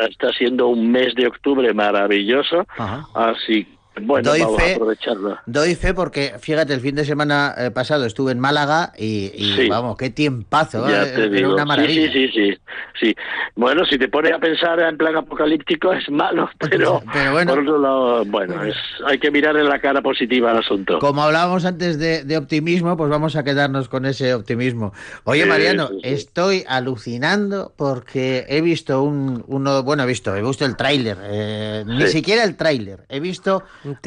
está 0.08 0.32
siendo 0.32 0.68
un 0.68 0.90
mes 0.90 1.14
de 1.14 1.26
octubre 1.26 1.72
maravilloso, 1.72 2.66
así 3.14 3.66
Bueno, 4.02 4.30
doy 4.30 4.40
vamos 4.40 4.62
fe, 4.62 4.72
a 4.72 4.74
aprovecharlo. 4.74 5.38
Doy 5.46 5.74
fe 5.74 5.94
porque, 5.94 6.34
fíjate, 6.38 6.74
el 6.74 6.80
fin 6.80 6.94
de 6.94 7.04
semana 7.04 7.54
eh, 7.56 7.70
pasado 7.70 8.04
estuve 8.04 8.32
en 8.32 8.38
Málaga 8.40 8.92
y, 8.98 9.32
y, 9.34 9.54
Sí. 9.56 9.68
vamos, 9.68 9.96
qué 9.96 10.10
tiempazo, 10.10 10.86
Ya 10.88 11.04
te 11.14 11.30
digo. 11.30 11.54
una 11.54 11.64
maravilla. 11.64 12.12
Sí, 12.12 12.28
sí, 12.28 12.50
sí, 12.50 12.58
sí. 13.00 13.14
Bueno, 13.54 13.84
si 13.86 13.96
te 13.98 14.08
pones 14.08 14.32
a 14.34 14.38
pensar 14.38 14.78
en 14.80 14.98
plan 14.98 15.16
apocalíptico 15.16 15.92
es 15.94 16.10
malo, 16.10 16.50
pero, 16.58 17.02
Pero 17.12 17.32
bueno. 17.32 17.52
por 17.54 17.62
otro 17.62 17.78
lado, 17.78 18.24
bueno, 18.26 18.62
es, 18.64 18.74
hay 19.06 19.18
que 19.18 19.30
mirar 19.30 19.56
en 19.56 19.68
la 19.68 19.78
cara 19.78 20.02
positiva 20.02 20.50
al 20.50 20.58
asunto. 20.58 20.98
Como 20.98 21.22
hablábamos 21.22 21.64
antes 21.64 21.98
de, 21.98 22.24
de 22.24 22.36
optimismo, 22.36 22.96
pues 22.98 23.08
vamos 23.08 23.34
a 23.36 23.44
quedarnos 23.44 23.88
con 23.88 24.04
ese 24.04 24.34
optimismo. 24.34 24.92
Oye, 25.24 25.46
Mariano, 25.46 25.88
sí, 25.88 26.00
estoy 26.02 26.64
alucinando 26.68 27.72
porque 27.76 28.44
he 28.48 28.60
visto 28.60 29.02
un, 29.02 29.42
uno, 29.46 29.82
bueno, 29.82 30.02
he 30.02 30.06
visto, 30.06 30.34
he 30.36 30.42
visto 30.42 30.64
el 30.66 30.76
tráiler, 30.76 31.16
eh, 31.22 31.84
ni 31.86 32.06
siquiera 32.08 32.44
el 32.44 32.56
tráiler, 32.56 33.04
he 33.08 33.20
visto. 33.20 33.62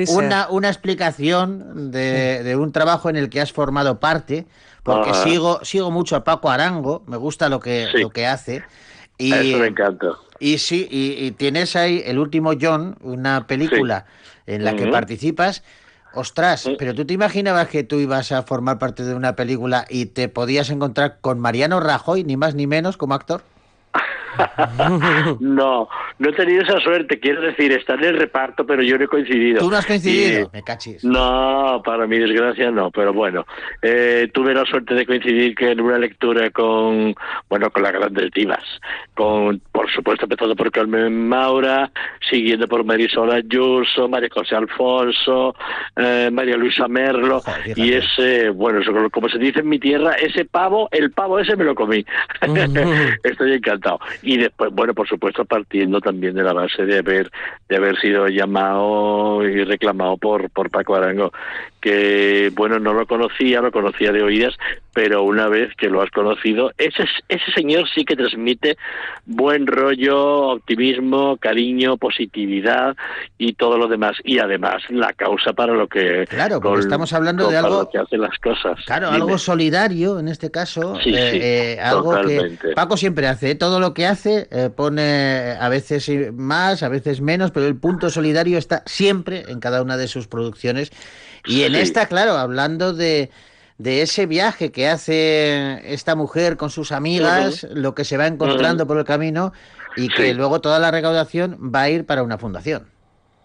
Una, 0.10 0.50
una 0.50 0.68
explicación 0.70 1.92
de, 1.92 2.44
de 2.44 2.56
un 2.56 2.72
trabajo 2.72 3.10
en 3.10 3.16
el 3.16 3.30
que 3.30 3.42
has 3.42 3.52
formado 3.54 4.00
parte, 4.00 4.46
porque 4.84 5.12
Ajá. 5.12 5.24
sigo, 5.24 5.60
sigo 5.64 5.92
mucho 5.92 6.16
a 6.16 6.24
Paco 6.24 6.50
Arango, 6.50 7.04
me 7.08 7.18
gusta 7.18 7.50
lo 7.50 7.60
que, 7.60 7.88
Sí. 7.92 8.02
lo 8.02 8.10
que 8.10 8.26
hace. 8.28 8.64
Y, 9.18 9.34
Eso 9.34 9.60
me 9.60 9.68
encanta. 9.68 10.08
y 10.40 10.58
sí, 10.60 10.88
y, 10.90 11.26
y 11.26 11.32
tienes 11.32 11.76
ahí 11.76 12.02
el 12.06 12.20
último 12.20 12.54
John, 12.60 12.98
una 13.02 13.46
película 13.48 14.06
en 14.48 14.64
la 14.64 14.76
que 14.76 14.88
participas. 14.88 15.64
Ostras, 16.12 16.68
pero 16.80 16.96
tú 16.96 17.06
te 17.06 17.14
imaginabas 17.14 17.68
que 17.68 17.84
tú 17.84 17.98
ibas 18.00 18.32
a 18.32 18.42
formar 18.42 18.80
parte 18.80 19.04
de 19.04 19.14
una 19.14 19.36
película 19.36 19.86
y 19.90 20.08
te 20.08 20.28
podías 20.28 20.72
encontrar 20.72 21.20
con 21.22 21.40
Mariano 21.40 21.80
Rajoy, 21.80 22.24
ni 22.24 22.36
más 22.36 22.56
ni 22.56 22.66
menos, 22.66 22.98
como 22.98 23.14
actor. 23.14 23.44
No, 25.40 25.88
no 26.20 26.30
he 26.30 26.34
tenido 26.34 26.62
esa 26.64 26.80
suerte. 26.80 27.20
Quiero 27.20 27.42
decir, 27.42 27.72
está 27.72 27.96
en 27.96 28.04
el 28.06 28.18
reparto, 28.18 28.66
pero 28.66 28.82
yo 28.82 28.98
no 28.98 29.06
he 29.06 29.08
coincidido. 29.08 29.60
¿Tú 29.60 29.70
no 29.70 29.78
has 29.78 29.86
coincidido? 29.86 30.42
Y- 30.54 30.58
Me 30.58 30.64
cachis. 30.64 31.04
No, 31.04 31.82
para 31.84 32.08
mi 32.08 32.18
desgracia 32.18 32.72
no, 32.72 32.92
pero 32.92 33.14
bueno, 33.14 33.46
eh, 33.82 34.30
tuve 34.34 34.54
la 34.54 34.66
suerte 34.66 34.94
de 34.96 35.06
coincidir 35.06 35.56
que 35.56 35.72
en 35.72 35.82
una 35.82 35.98
lectura 35.98 36.50
con, 36.52 37.16
bueno, 37.50 37.70
con 37.72 37.84
las 37.84 37.94
grandes 37.94 38.32
divas, 38.32 38.64
con, 39.14 39.60
por 39.72 39.90
supuesto, 39.92 40.26
empezando 40.26 40.56
por 40.56 40.72
Carmen 40.72 41.28
Maura, 41.28 41.92
siguiendo 42.30 42.68
por 42.68 42.84
Marisol 42.84 43.32
Ayuso, 43.32 44.08
María 44.08 44.30
José 44.32 44.56
Alfonso, 44.56 45.56
eh, 45.96 46.30
María 46.32 46.58
Luisa 46.58 46.88
Merlo, 46.88 47.42
y 47.76 47.94
ese, 47.94 48.50
bueno, 48.50 48.80
eso, 48.80 48.92
como 49.12 49.30
se 49.30 49.38
dice 49.38 49.60
en 49.60 49.70
mi 49.70 49.80
tierra, 49.80 50.14
ese 50.14 50.46
pavo, 50.46 50.88
el 50.92 51.12
pavo 51.12 51.40
ese 51.40 51.56
me 51.56 51.64
lo 51.64 51.76
comí. 51.76 52.06
Estoy 53.24 53.54
encantado. 53.54 54.00
Y 54.22 54.29
después, 54.38 54.72
bueno, 54.74 54.94
por 54.94 55.08
supuesto, 55.08 55.46
partiendo 55.46 56.02
también 56.02 56.36
de 56.36 56.44
la 56.44 56.54
base 56.54 56.86
de 56.86 57.00
haber, 57.00 57.32
de 57.68 57.76
haber 57.76 58.00
sido 58.00 58.28
llamado 58.28 59.44
y 59.48 59.64
reclamado 59.64 60.18
por, 60.18 60.50
por 60.50 60.70
Paco 60.70 60.96
Arango, 60.96 61.32
que, 61.82 62.52
bueno, 62.56 62.80
no 62.80 62.94
lo 62.94 63.06
conocía, 63.06 63.62
lo 63.62 63.72
conocía 63.72 64.12
de 64.12 64.24
oídas, 64.24 64.58
pero 65.02 65.24
una 65.24 65.48
vez 65.48 65.74
que 65.78 65.88
lo 65.88 66.02
has 66.02 66.12
conocido, 66.12 66.74
ese, 66.78 67.06
ese 67.30 67.52
señor 67.56 67.86
sí 67.96 68.04
que 68.04 68.18
transmite 68.18 68.76
buen 69.26 69.66
rollo, 69.66 70.50
optimismo, 70.50 71.38
cariño, 71.38 71.96
positividad 71.96 72.98
y 73.38 73.54
todo 73.54 73.78
lo 73.78 73.88
demás. 73.88 74.18
Y 74.26 74.40
además, 74.40 74.84
la 74.90 75.14
causa 75.14 75.54
para 75.54 75.72
lo 75.74 75.88
que... 75.88 76.26
Claro, 76.30 76.60
porque 76.60 76.82
estamos 76.82 77.14
hablando 77.14 77.48
de 77.50 77.56
algo- 77.56 77.90
que 77.90 77.98
hacen 77.98 78.20
las 78.20 78.38
cosas. 78.40 78.78
Claro, 78.86 79.08
Dime. 79.08 79.22
algo 79.24 79.38
solidario 79.38 80.20
en 80.20 80.28
este 80.28 80.52
caso, 80.52 80.98
Sí, 81.02 81.14
eh, 81.16 81.30
sí, 81.32 81.40
eh, 81.42 81.80
algo 81.82 82.12
totalmente. 82.16 82.68
que 82.68 82.74
Paco 82.76 82.98
siempre 82.98 83.28
hace, 83.28 83.52
¿eh? 83.52 83.56
todo 83.56 83.80
lo 83.80 83.94
que 83.94 84.06
hace 84.06 84.50
eh, 84.52 84.70
pone 84.76 85.56
a 85.58 85.70
veces 85.70 86.12
más, 86.34 86.84
a 86.84 86.90
veces 86.90 87.22
menos, 87.22 87.52
pero 87.52 87.68
el 87.68 87.78
punto 87.78 88.10
solidario 88.10 88.58
está 88.58 88.84
siempre 88.86 89.46
en 89.48 89.62
cada 89.62 89.82
una 89.82 89.96
de 89.96 90.10
sus 90.10 90.28
producciones. 90.28 90.92
Y 91.46 91.64
en 91.64 91.74
Sí. 91.76 91.80
esta, 91.80 92.06
claro, 92.08 92.34
hablando 92.34 92.92
de, 92.92 93.30
de 93.80 94.02
ese 94.02 94.26
viaje 94.26 94.72
que 94.72 94.90
hace 94.90 95.82
esta 95.92 96.16
mujer 96.16 96.58
con 96.58 96.70
sus 96.70 96.92
amigas, 96.92 97.66
lo 97.74 97.96
que 97.96 98.04
se 98.04 98.18
va 98.18 98.28
encontrando 98.28 98.86
por 98.86 98.98
el 98.98 99.06
camino 99.06 99.54
y 99.96 100.10
que 100.10 100.34
luego 100.34 100.60
toda 100.60 100.80
la 100.80 100.92
recaudación 100.92 101.58
va 101.74 101.84
a 101.84 101.90
ir 101.90 102.06
para 102.06 102.22
una 102.22 102.38
fundación. 102.38 102.88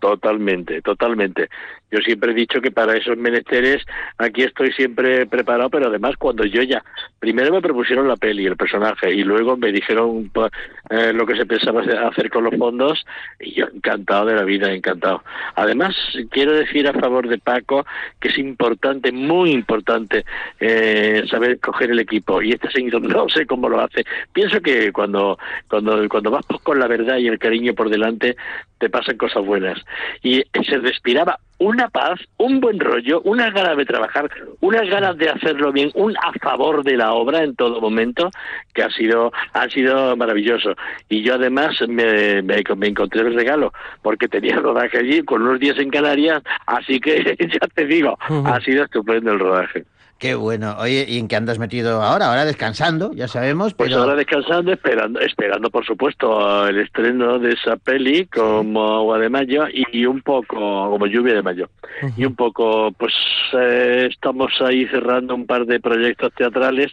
Totalmente, 0.00 0.82
totalmente. 0.82 1.48
Yo 1.90 2.00
siempre 2.00 2.32
he 2.32 2.34
dicho 2.34 2.60
que 2.60 2.70
para 2.72 2.96
esos 2.96 3.16
menesteres 3.16 3.82
aquí 4.18 4.42
estoy 4.42 4.72
siempre 4.72 5.26
preparado, 5.26 5.70
pero 5.70 5.86
además 5.88 6.16
cuando 6.18 6.44
yo 6.44 6.62
ya, 6.62 6.82
primero 7.20 7.52
me 7.52 7.60
propusieron 7.62 8.08
la 8.08 8.16
peli, 8.16 8.46
el 8.46 8.56
personaje, 8.56 9.12
y 9.14 9.22
luego 9.22 9.56
me 9.56 9.70
dijeron 9.70 10.28
pa- 10.30 10.50
eh, 10.90 11.12
lo 11.12 11.24
que 11.24 11.36
se 11.36 11.46
pensaba 11.46 11.82
hacer 12.08 12.30
con 12.30 12.44
los 12.44 12.56
fondos, 12.56 13.04
y 13.38 13.54
yo 13.54 13.66
encantado 13.72 14.26
de 14.26 14.34
la 14.34 14.42
vida, 14.44 14.72
encantado. 14.72 15.22
Además, 15.54 15.94
quiero 16.30 16.52
decir 16.52 16.88
a 16.88 16.92
favor 16.94 17.28
de 17.28 17.38
Paco 17.38 17.86
que 18.20 18.28
es 18.28 18.38
importante, 18.38 19.12
muy 19.12 19.52
importante, 19.52 20.24
eh, 20.60 21.22
saber 21.30 21.60
coger 21.60 21.90
el 21.92 22.00
equipo, 22.00 22.42
y 22.42 22.52
este 22.52 22.70
señor 22.70 23.02
no 23.02 23.28
sé 23.28 23.46
cómo 23.46 23.68
lo 23.68 23.80
hace. 23.80 24.04
Pienso 24.32 24.60
que 24.60 24.90
cuando, 24.92 25.38
cuando, 25.68 26.08
cuando 26.08 26.30
vas 26.30 26.44
con 26.62 26.78
la 26.80 26.88
verdad 26.88 27.18
y 27.18 27.28
el 27.28 27.38
cariño 27.38 27.72
por 27.74 27.88
delante, 27.88 28.36
te 28.78 28.90
pasan 28.90 29.16
cosas 29.16 29.44
buenas. 29.44 29.78
Y 30.22 30.42
se 30.66 30.78
respiraba 30.78 31.38
una 31.58 31.88
paz, 31.88 32.20
un 32.38 32.60
buen 32.60 32.80
rollo, 32.80 33.20
unas 33.22 33.52
ganas 33.52 33.76
de 33.76 33.84
trabajar, 33.84 34.30
unas 34.60 34.88
ganas 34.88 35.16
de 35.16 35.30
hacerlo 35.30 35.72
bien, 35.72 35.90
un 35.94 36.16
a 36.16 36.32
favor 36.40 36.82
de 36.82 36.96
la 36.96 37.12
obra 37.12 37.42
en 37.42 37.54
todo 37.54 37.80
momento, 37.80 38.30
que 38.74 38.82
ha 38.82 38.90
sido, 38.90 39.32
ha 39.52 39.68
sido 39.68 40.16
maravilloso. 40.16 40.74
Y 41.08 41.22
yo 41.22 41.34
además 41.34 41.76
me, 41.88 42.42
me, 42.42 42.62
me 42.76 42.86
encontré 42.88 43.20
el 43.22 43.34
regalo, 43.34 43.72
porque 44.02 44.28
tenía 44.28 44.56
rodaje 44.56 44.98
allí 44.98 45.22
con 45.22 45.42
unos 45.42 45.60
días 45.60 45.78
en 45.78 45.90
Canarias, 45.90 46.42
así 46.66 47.00
que 47.00 47.36
ya 47.38 47.66
te 47.68 47.86
digo, 47.86 48.18
ha 48.20 48.60
sido 48.60 48.84
estupendo 48.84 49.32
el 49.32 49.38
rodaje. 49.38 49.84
Qué 50.18 50.34
bueno. 50.34 50.76
Oye, 50.78 51.04
¿y 51.08 51.18
en 51.18 51.28
qué 51.28 51.36
andas 51.36 51.58
metido 51.58 52.02
ahora? 52.02 52.28
Ahora 52.28 52.44
descansando, 52.44 53.12
ya 53.12 53.28
sabemos, 53.28 53.74
Pues 53.74 53.92
ahora 53.92 54.14
descansando, 54.14 54.72
esperando, 54.72 55.20
esperando 55.20 55.70
por 55.70 55.84
supuesto 55.84 56.66
el 56.66 56.78
estreno 56.78 57.38
de 57.38 57.52
esa 57.52 57.76
peli 57.76 58.26
como 58.26 58.94
agua 58.94 59.18
de 59.18 59.28
mayo 59.28 59.64
y 59.70 60.06
un 60.06 60.22
poco 60.22 60.46
como 60.90 61.06
lluvia 61.06 61.34
de 61.34 61.42
mayo. 61.42 61.68
Y 62.16 62.24
un 62.24 62.34
poco, 62.34 62.92
pues 62.92 63.12
eh, 63.52 64.08
estamos 64.10 64.52
ahí 64.60 64.86
cerrando 64.86 65.34
un 65.34 65.46
par 65.46 65.66
de 65.66 65.80
proyectos 65.80 66.32
teatrales 66.34 66.92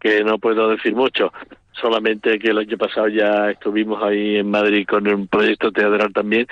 que 0.00 0.24
no 0.24 0.38
puedo 0.38 0.68
decir 0.70 0.94
mucho. 0.94 1.32
Solamente 1.80 2.38
que 2.38 2.50
el 2.50 2.58
año 2.58 2.76
pasado 2.78 3.08
ya 3.08 3.50
estuvimos 3.50 4.02
ahí 4.02 4.36
en 4.36 4.50
Madrid 4.50 4.86
con 4.88 5.06
un 5.08 5.26
proyecto 5.26 5.72
teatral 5.72 6.12
también 6.12 6.46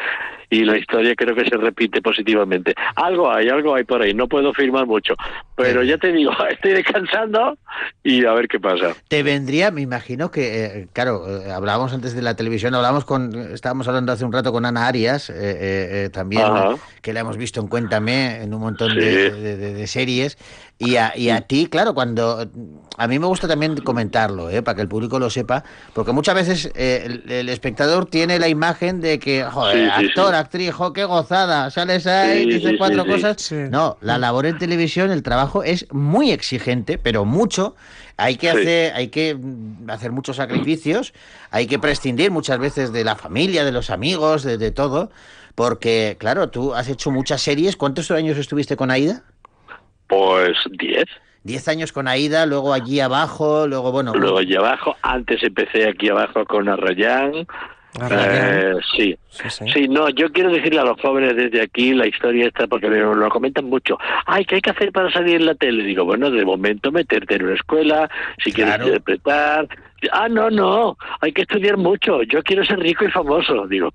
y 0.51 0.65
la 0.65 0.77
historia 0.77 1.15
creo 1.15 1.35
que 1.35 1.49
se 1.49 1.57
repite 1.57 2.03
positivamente. 2.03 2.75
Algo 2.97 3.31
hay, 3.33 3.49
algo 3.49 3.75
hay 3.75 3.85
por 3.85 4.03
ahí, 4.03 4.13
no 4.13 4.29
puedo 4.29 4.53
firmar 4.53 4.87
mucho, 4.87 5.15
pero 5.57 5.83
ya 5.83 5.97
te 5.97 6.13
digo, 6.13 6.33
estoy 6.51 6.73
descansando 6.73 7.57
y 8.03 8.25
a 8.27 8.33
ver 8.33 8.49
qué 8.49 8.61
pasa. 8.61 8.95
Te 9.09 9.23
vendría, 9.23 9.71
me 9.71 9.81
imagino 9.81 10.31
que, 10.31 10.65
eh, 10.65 10.89
claro, 10.93 11.23
eh, 11.27 11.51
hablábamos 11.53 11.95
antes 11.95 12.15
de 12.15 12.21
la 12.23 12.37
televisión, 12.37 12.75
hablábamos 12.75 13.05
con, 13.05 13.35
estábamos 13.55 13.89
hablando 13.89 14.13
hace 14.13 14.25
un 14.25 14.33
rato 14.33 14.53
con 14.53 14.67
Ana 14.67 14.87
Arias, 14.89 15.31
eh, 15.31 15.35
eh, 15.37 16.05
eh, 16.05 16.11
también, 16.11 16.43
Ajá. 16.43 16.75
que 17.01 17.13
la 17.15 17.21
hemos 17.21 17.37
visto 17.39 17.61
en 17.61 17.69
Cuéntame, 17.69 18.43
en 18.43 18.53
un 18.53 18.61
montón 18.61 18.91
Sí. 18.91 18.97
de, 19.01 19.31
de- 19.31 19.57
de- 19.57 19.73
de 19.75 19.87
series, 19.87 20.37
y 20.83 20.97
a, 20.97 21.13
y 21.17 21.31
a 21.31 21.43
ti, 21.43 21.67
claro, 21.67 21.95
cuando, 21.95 22.51
a 22.97 23.07
mí 23.07 23.19
me 23.19 23.27
gusta 23.27 23.47
también 23.47 23.77
comentarlo, 23.77 24.51
eh, 24.51 24.63
para 24.63 24.75
que 24.75 24.83
el 24.83 24.89
público 24.89 25.19
lo 25.21 25.31
sepa, 25.31 25.63
porque 25.93 26.11
muchas 26.13 26.35
veces 26.35 26.71
eh, 26.75 27.03
el, 27.07 27.31
el 27.31 27.49
espectador 27.49 28.07
tiene 28.07 28.39
la 28.41 28.49
imagen 28.49 29.01
de 29.01 29.19
que, 29.21 29.45
joder, 29.45 29.77
Sí, 29.77 30.01
sí, 30.01 30.07
actor, 30.07 30.31
sí. 30.31 30.37
actriz, 30.41 30.73
jo, 30.73 30.93
qué 30.93 31.05
gozada, 31.05 31.71
sales 31.71 32.07
ahí, 32.07 32.45
Sí, 32.45 32.51
dices 32.51 32.71
sí, 32.73 32.77
cuatro 32.79 33.05
sí, 33.05 33.09
sí. 33.09 33.15
cosas. 33.15 33.53
No, 33.71 33.97
la 34.01 34.19
labor 34.19 34.47
en 34.47 34.59
televisión, 34.59 35.11
el 35.13 35.23
trabajo 35.23 35.63
es 35.63 35.87
muy 35.93 36.33
exigente, 36.33 36.99
pero 36.99 37.25
mucho. 37.25 37.77
Hay 38.17 38.37
que 38.37 38.51
Sí. 38.51 38.59
hacer, 38.59 38.95
hay 38.95 39.09
que 39.09 39.39
hacer 39.89 40.11
muchos 40.13 40.37
sacrificios, 40.37 41.13
hay 41.51 41.67
que 41.67 41.79
prescindir 41.79 42.31
muchas 42.31 42.59
veces 42.59 42.93
de 42.93 43.05
la 43.05 43.17
familia, 43.17 43.65
de 43.65 43.73
los 43.73 43.89
amigos, 43.91 44.43
de, 44.43 44.59
de 44.59 44.71
todo, 44.71 45.11
porque 45.55 46.17
claro, 46.19 46.51
tú 46.51 46.75
has 46.75 46.89
hecho 46.89 47.11
muchas 47.11 47.41
series. 47.41 47.77
¿Cuántos 47.77 48.11
años 48.11 48.37
estuviste 48.37 48.77
con 48.77 48.91
Aida? 48.91 49.23
Pues 50.13 50.59
10. 50.71 51.05
Diez 51.43 51.69
años 51.69 51.91
con 51.91 52.07
Aida, 52.07 52.45
luego 52.45 52.75
allí 52.75 53.01
abajo, 53.01 53.67
luego 53.67 53.93
bueno. 53.93 54.13
Luego 54.15 54.39
allí 54.39 54.55
abajo, 54.55 54.95
antes 55.01 55.43
empecé 55.43 55.89
aquí 55.89 56.11
abajo 56.11 56.45
con 56.45 56.69
Arrayán. 56.69 57.47
Eh, 58.11 58.75
sí. 58.95 59.17
sí, 59.49 59.89
no, 59.89 60.11
yo 60.11 60.31
quiero 60.33 60.51
decirle 60.51 60.81
a 60.81 60.85
los 60.85 61.01
jóvenes 61.01 61.35
desde 61.35 61.63
aquí 61.63 61.95
la 61.95 62.07
historia 62.07 62.47
esta, 62.47 62.67
porque 62.67 62.89
me 62.89 62.99
lo 62.99 63.29
comentan 63.31 63.65
mucho. 63.67 63.97
Ay, 64.27 64.45
¿qué 64.45 64.57
hay 64.57 64.61
que 64.61 64.71
hacer 64.71 64.93
para 64.93 65.11
salir 65.11 65.37
en 65.37 65.47
la 65.47 65.55
tele? 65.55 65.83
Digo, 65.83 66.05
bueno, 66.05 66.31
de 66.31 66.45
momento 66.45 66.93
meterte 66.93 67.37
en 67.37 67.45
una 67.45 67.55
escuela, 67.55 68.11
si 68.45 68.53
quieres 68.53 68.81
interpretar. 68.83 69.67
Ah, 70.11 70.29
no, 70.29 70.51
no, 70.51 70.97
hay 71.21 71.33
que 71.33 71.43
estudiar 71.43 71.77
mucho. 71.77 72.23
Yo 72.25 72.43
quiero 72.43 72.65
ser 72.65 72.79
rico 72.81 73.05
y 73.05 73.11
famoso. 73.11 73.67
Digo, 73.69 73.91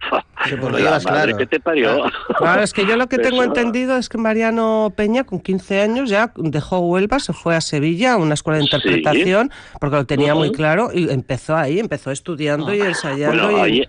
lo 0.61 0.69
la 0.69 0.77
llevas 0.77 1.05
madre 1.05 1.21
claro. 1.34 1.38
que 1.38 1.45
te 1.47 1.59
parió. 1.59 2.03
Claro, 2.38 2.61
es 2.61 2.71
que 2.73 2.85
yo 2.85 2.95
lo 2.95 3.07
que 3.07 3.17
tengo 3.17 3.41
Eso. 3.41 3.45
entendido 3.51 3.97
es 3.97 4.07
que 4.09 4.17
Mariano 4.17 4.93
Peña, 4.95 5.23
con 5.25 5.39
15 5.41 5.81
años, 5.81 6.09
ya 6.09 6.31
dejó 6.35 6.79
Huelva, 6.79 7.19
se 7.19 7.34
fue 7.34 7.55
a 7.55 7.61
Sevilla, 7.61 8.13
a 8.13 8.17
una 8.17 8.35
escuela 8.35 8.59
de 8.59 8.63
interpretación, 8.65 9.51
porque 9.81 9.95
lo 9.97 10.05
tenía 10.05 10.34
muy 10.35 10.51
claro, 10.51 10.89
y 10.93 11.09
empezó 11.09 11.55
ahí, 11.57 11.79
empezó 11.79 12.11
estudiando 12.11 12.73
y 12.73 12.81
ensayando. 12.81 13.43
Bueno, 13.49 13.57
y... 13.67 13.71
ahí, 13.81 13.84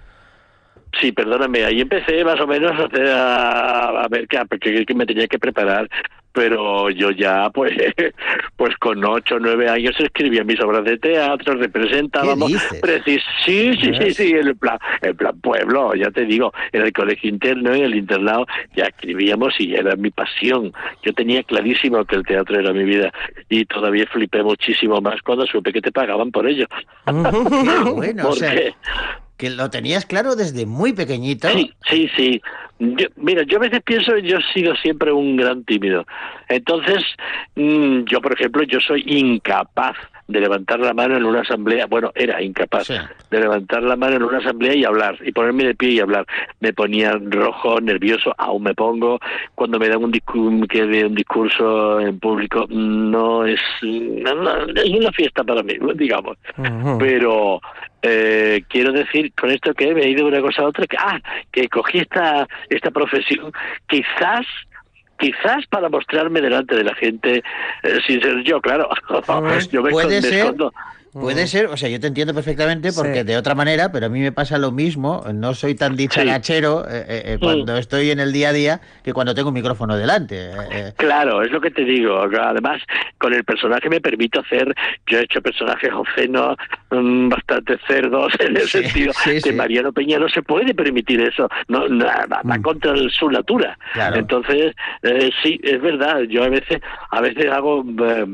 Sí, 1.02 1.12
perdóname, 1.12 1.64
ahí 1.66 1.82
empecé 1.82 2.24
más 2.24 2.40
o 2.40 2.46
menos 2.46 2.72
a, 2.72 2.84
hacer, 2.86 3.06
a, 3.08 4.04
a 4.04 4.08
ver 4.08 4.26
qué, 4.26 4.40
qué- 4.58 4.86
qué 4.86 4.94
me 4.94 5.04
tenía 5.04 5.26
que 5.28 5.38
preparar, 5.38 5.86
pero 6.32 6.90
yo 6.90 7.10
ya, 7.10 7.50
pues, 7.50 7.72
pues 8.56 8.76
con 8.76 9.04
ocho 9.04 9.38
nueve 9.40 9.68
años 9.68 9.94
escribía 9.98 10.44
mis 10.44 10.60
obras 10.60 10.84
de 10.84 10.98
teatro, 10.98 11.54
representábamos. 11.54 12.52
Precis- 12.80 13.22
sí, 13.44 13.72
sí, 13.80 13.92
sí, 13.98 14.10
sí, 14.12 14.30
en 14.30 14.48
el 14.48 14.56
plan, 14.56 14.78
en 15.02 15.16
plan 15.16 15.40
pueblo, 15.40 15.94
ya 15.94 16.10
te 16.10 16.24
digo, 16.24 16.52
en 16.72 16.82
el 16.82 16.92
colegio 16.92 17.28
interno, 17.30 17.74
en 17.74 17.84
el 17.84 17.94
internado, 17.94 18.46
ya 18.76 18.84
escribíamos 18.84 19.54
y 19.58 19.74
era 19.74 19.96
mi 19.96 20.10
pasión. 20.10 20.72
Yo 21.02 21.12
tenía 21.12 21.42
clarísimo 21.42 22.04
que 22.04 22.16
el 22.16 22.24
teatro 22.24 22.58
era 22.58 22.72
mi 22.72 22.84
vida 22.84 23.12
y 23.48 23.64
todavía 23.64 24.06
flipé 24.06 24.42
muchísimo 24.42 25.00
más 25.00 25.20
cuando 25.22 25.46
supe 25.46 25.72
que 25.72 25.80
te 25.80 25.92
pagaban 25.92 26.30
por 26.30 26.46
ello. 26.48 26.66
Bueno, 27.94 28.28
o 28.28 28.32
sea, 28.34 28.54
que 29.36 29.50
lo 29.50 29.70
tenías 29.70 30.04
claro 30.06 30.34
desde 30.36 30.66
muy 30.66 30.92
pequeñito. 30.92 31.48
Sí, 31.48 31.72
sí, 31.88 32.10
sí. 32.16 32.42
Yo- 32.78 33.08
mira, 33.16 33.42
yo 33.42 33.56
a 33.58 33.60
veces 33.60 33.80
pienso, 33.84 34.16
yo 34.18 34.38
he 34.38 34.52
sido 34.54 34.74
siempre 34.76 35.10
un 35.12 35.36
gran 35.36 35.64
tímido. 35.64 36.04
Entonces, 36.48 37.04
mm, 37.56 38.04
yo, 38.04 38.20
por 38.20 38.32
ejemplo, 38.34 38.62
yo 38.62 38.78
soy 38.80 39.02
incapaz 39.06 39.96
de 40.28 40.40
levantar 40.40 40.78
la 40.78 40.92
mano 40.92 41.16
en 41.16 41.24
una 41.24 41.40
asamblea. 41.40 41.86
Bueno, 41.86 42.12
era 42.14 42.42
incapaz 42.42 42.86
de 43.30 43.40
levantar 43.40 43.82
la 43.82 43.96
mano 43.96 44.16
en 44.16 44.22
una 44.22 44.38
asamblea 44.38 44.74
y 44.74 44.84
hablar, 44.84 45.16
y 45.24 45.32
ponerme 45.32 45.64
de 45.64 45.74
pie 45.74 45.90
y 45.92 46.00
hablar. 46.00 46.26
Me 46.60 46.72
ponía 46.74 47.18
rojo, 47.18 47.80
nervioso, 47.80 48.34
aún 48.36 48.62
me 48.64 48.74
pongo. 48.74 49.18
Cuando 49.54 49.78
me 49.78 49.88
dan 49.88 50.04
un, 50.04 50.12
discu- 50.12 50.68
que 50.68 50.84
de 50.86 51.06
un 51.06 51.14
discurso 51.14 51.98
en 52.00 52.18
público, 52.20 52.66
no 52.68 53.46
es, 53.46 53.60
no, 53.82 54.34
no, 54.34 54.66
es 54.66 54.90
una 54.90 55.10
fiesta 55.12 55.42
para 55.44 55.62
mí, 55.62 55.74
digamos 55.94 56.36
pero 56.98 57.60
eh, 58.02 58.62
quiero 58.68 58.92
decir 58.92 59.32
con 59.34 59.50
esto 59.50 59.72
que 59.74 59.94
me 59.94 60.02
he 60.02 60.10
ido 60.10 60.24
de 60.26 60.32
una 60.32 60.40
cosa 60.42 60.62
a 60.62 60.66
otra 60.66 60.86
que 60.86 60.96
ah 60.98 61.20
que 61.50 61.68
cogí 61.68 61.98
esta 61.98 62.46
esta 62.70 62.90
profesión 62.90 63.52
quizás 63.88 64.46
quizás 65.18 65.66
para 65.66 65.88
mostrarme 65.88 66.40
delante 66.40 66.76
de 66.76 66.84
la 66.84 66.94
gente 66.94 67.42
eh, 67.82 67.98
sin 68.06 68.20
ser 68.22 68.42
yo 68.44 68.60
claro 68.60 68.88
yo 69.72 69.82
me 69.82 69.90
Puede 69.90 70.18
escon- 70.18 70.22
ser. 70.22 70.34
escondo. 70.34 70.72
Puede 71.12 71.46
ser, 71.46 71.66
o 71.66 71.76
sea, 71.76 71.88
yo 71.88 71.98
te 72.00 72.06
entiendo 72.06 72.34
perfectamente 72.34 72.92
porque 72.92 73.20
Sí. 73.20 73.24
de 73.24 73.36
otra 73.36 73.54
manera, 73.54 73.90
pero 73.90 74.06
a 74.06 74.08
mí 74.08 74.20
me 74.20 74.32
pasa 74.32 74.58
lo 74.58 74.70
mismo, 74.72 75.24
no 75.34 75.54
soy 75.54 75.74
tan 75.74 75.96
dicharachero 75.96 76.84
eh, 76.88 77.04
eh, 77.08 77.22
eh, 77.24 77.38
cuando 77.40 77.76
estoy 77.76 78.10
en 78.10 78.20
el 78.20 78.32
día 78.32 78.50
a 78.50 78.52
día 78.52 78.80
que 79.02 79.12
cuando 79.12 79.34
tengo 79.34 79.48
un 79.48 79.54
micrófono 79.54 79.96
delante. 79.96 80.50
eh. 80.70 80.92
Claro, 80.96 81.42
es 81.42 81.50
lo 81.50 81.60
que 81.60 81.70
te 81.70 81.84
digo. 81.84 82.18
Además, 82.20 82.82
con 83.18 83.32
el 83.32 83.44
personaje 83.44 83.88
me 83.88 84.00
permito 84.00 84.40
hacer. 84.40 84.74
Yo 85.06 85.18
he 85.18 85.22
hecho 85.22 85.40
personajes 85.40 85.90
obscenos, 85.92 86.56
mm, 86.90 87.28
bastante 87.30 87.78
cerdos, 87.86 88.32
en 88.38 88.56
el 88.56 88.68
sentido 88.68 89.12
que 89.42 89.52
Mariano 89.52 89.92
Peña 89.92 90.18
no 90.18 90.28
se 90.28 90.42
puede 90.42 90.74
permitir 90.74 91.20
eso. 91.20 91.48
No, 91.68 91.88
no, 91.88 92.04
va, 92.06 92.58
contra 92.62 92.92
el- 92.92 93.10
su 93.10 93.30
natura. 93.30 93.78
Claro. 93.94 94.16
Entonces, 94.16 94.74
eh, 95.02 95.30
sí, 95.42 95.58
es 95.62 95.80
verdad. 95.80 96.20
Yo 96.28 96.44
a 96.44 96.48
veces, 96.48 96.80
a 97.10 97.20
veces 97.20 97.46
hago, 97.50 97.82
me 97.82 98.24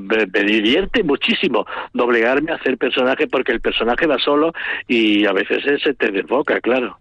divierte 0.45 1.03
muchísimo 1.03 1.67
doblegarme 1.93 2.53
a 2.53 2.59
hacer 2.65 2.79
personaje 2.79 3.27
porque 3.29 3.53
el 3.53 3.61
personaje 3.61 4.07
va 4.07 4.19
solo 4.19 4.53
y 4.89 5.27
a 5.27 5.33
veces 5.33 5.63
se 5.83 5.95
te 5.95 6.11
desboca, 6.11 6.61
claro. 6.61 6.99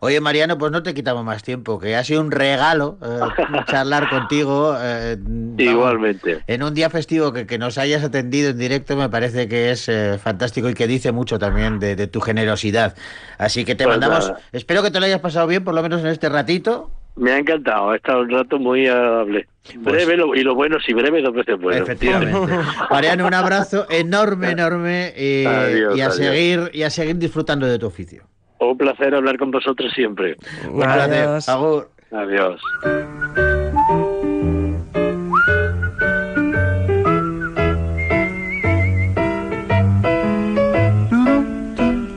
Oye, 0.00 0.20
Mariano, 0.20 0.58
pues 0.58 0.70
no 0.70 0.82
te 0.82 0.92
quitamos 0.92 1.24
más 1.24 1.42
tiempo, 1.42 1.78
que 1.78 1.96
ha 1.96 2.04
sido 2.04 2.20
un 2.20 2.30
regalo 2.30 2.98
eh, 3.02 3.20
charlar 3.70 4.10
contigo. 4.10 4.76
eh, 4.78 5.16
Igualmente. 5.56 6.40
En 6.46 6.62
un 6.62 6.74
día 6.74 6.90
festivo 6.90 7.32
que, 7.32 7.46
que 7.46 7.56
nos 7.56 7.78
hayas 7.78 8.04
atendido 8.04 8.50
en 8.50 8.58
directo 8.58 8.96
me 8.96 9.08
parece 9.08 9.48
que 9.48 9.70
es 9.70 9.88
eh, 9.88 10.18
fantástico 10.22 10.68
y 10.68 10.74
que 10.74 10.86
dice 10.86 11.10
mucho 11.12 11.38
también 11.38 11.78
de, 11.78 11.96
de 11.96 12.06
tu 12.06 12.20
generosidad. 12.20 12.94
Así 13.38 13.64
que 13.64 13.74
te 13.74 13.84
Pues 13.84 13.98
mandamos, 13.98 14.28
nada. 14.28 14.40
espero 14.52 14.82
que 14.82 14.90
te 14.90 15.00
lo 15.00 15.06
hayas 15.06 15.20
pasado 15.20 15.46
bien, 15.46 15.64
por 15.64 15.74
lo 15.74 15.82
menos 15.82 16.02
en 16.02 16.08
este 16.08 16.28
ratito. 16.28 16.90
Me 17.16 17.30
ha 17.32 17.38
encantado, 17.38 17.90
ha 17.90 17.96
estado 17.96 18.22
un 18.22 18.30
rato 18.30 18.58
muy 18.58 18.86
agradable. 18.88 19.46
Breve 19.76 20.16
lo- 20.16 20.34
y 20.34 20.42
lo 20.42 20.54
bueno, 20.54 20.78
si 20.84 20.92
breve, 20.92 21.22
dos 21.22 21.32
veces 21.32 21.58
bueno. 21.60 21.82
Efectivamente. 21.84 22.52
Mariano, 22.90 23.26
un 23.26 23.34
abrazo 23.34 23.86
enorme, 23.88 24.50
enorme 24.50 25.12
y, 25.16 25.44
Adiós, 25.46 25.96
y 25.96 26.00
a 26.00 26.06
adiós. 26.06 26.16
seguir 26.16 26.70
y 26.72 26.82
a 26.82 26.90
seguir 26.90 27.16
disfrutando 27.16 27.66
de 27.66 27.78
tu 27.78 27.86
oficio. 27.86 28.24
Un 28.58 28.76
placer 28.76 29.14
hablar 29.14 29.38
con 29.38 29.50
vosotros 29.50 29.92
siempre. 29.94 30.36
Un 30.68 30.80
placer. 30.80 31.28
Agur. 31.48 31.90
Adiós. 32.10 32.60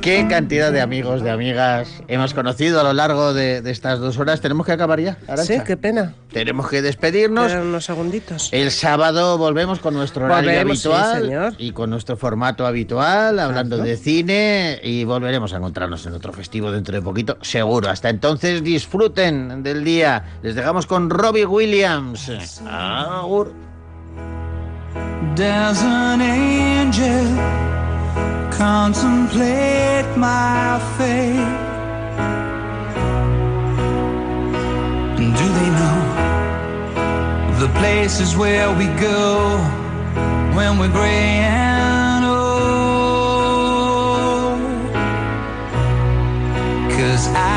Qué 0.07 0.25
cantidad 0.29 0.71
de 0.71 0.79
amigos, 0.79 1.21
de 1.21 1.29
amigas 1.31 2.01
hemos 2.07 2.34
conocido 2.34 2.79
a 2.79 2.84
lo 2.84 2.93
largo 2.93 3.34
de, 3.34 3.61
de 3.61 3.71
estas 3.71 3.99
dos 3.99 4.17
horas. 4.17 4.39
Tenemos 4.39 4.65
que 4.65 4.71
acabar 4.71 5.01
ya. 5.01 5.17
Sí, 5.43 5.57
qué 5.65 5.75
pena. 5.75 6.13
Tenemos 6.31 6.69
que 6.69 6.81
despedirnos. 6.81 7.51
Quedan 7.51 7.67
unos 7.67 7.84
segunditos. 7.84 8.47
El 8.53 8.71
sábado 8.71 9.38
volvemos 9.38 9.79
con 9.79 9.93
nuestro 9.95 10.23
horario 10.23 10.49
Volvemos, 10.49 10.79
sí, 10.79 10.88
habitual 10.88 11.21
señor. 11.23 11.53
y 11.57 11.71
con 11.73 11.89
nuestro 11.89 12.15
formato 12.15 12.65
habitual, 12.65 13.38
hablando 13.38 13.79
de 13.79 13.97
cine 13.97 14.79
y 14.81 15.03
volveremos 15.03 15.51
a 15.51 15.57
encontrarnos 15.57 16.05
en 16.05 16.13
otro 16.13 16.31
festivo 16.31 16.71
dentro 16.71 16.95
de 16.95 17.01
poquito, 17.01 17.38
seguro. 17.41 17.89
Hasta 17.89 18.07
entonces 18.07 18.63
disfruten 18.63 19.61
del 19.61 19.84
día. 19.84 20.23
Les 20.41 20.55
dejamos 20.55 20.88
con 20.88 21.09
Robbie 21.09 21.45
Williams. 21.45 22.31
Agur. 22.65 23.51
An 25.38 26.21
angel 26.21 27.27
contemplate 28.57 30.17
my 30.17 30.79
fate? 30.97 31.38
And 35.19 35.31
do 35.39 35.47
they 35.57 35.69
know 35.79 35.99
the 37.59 37.69
places 37.79 38.35
where 38.35 38.69
we 38.79 38.88
go 38.99 39.57
when 40.55 40.79
we're 40.79 40.91
gray 40.99 41.29
and 41.45 42.25
old? 42.25 42.38
Cause 46.97 47.27
I 47.35 47.47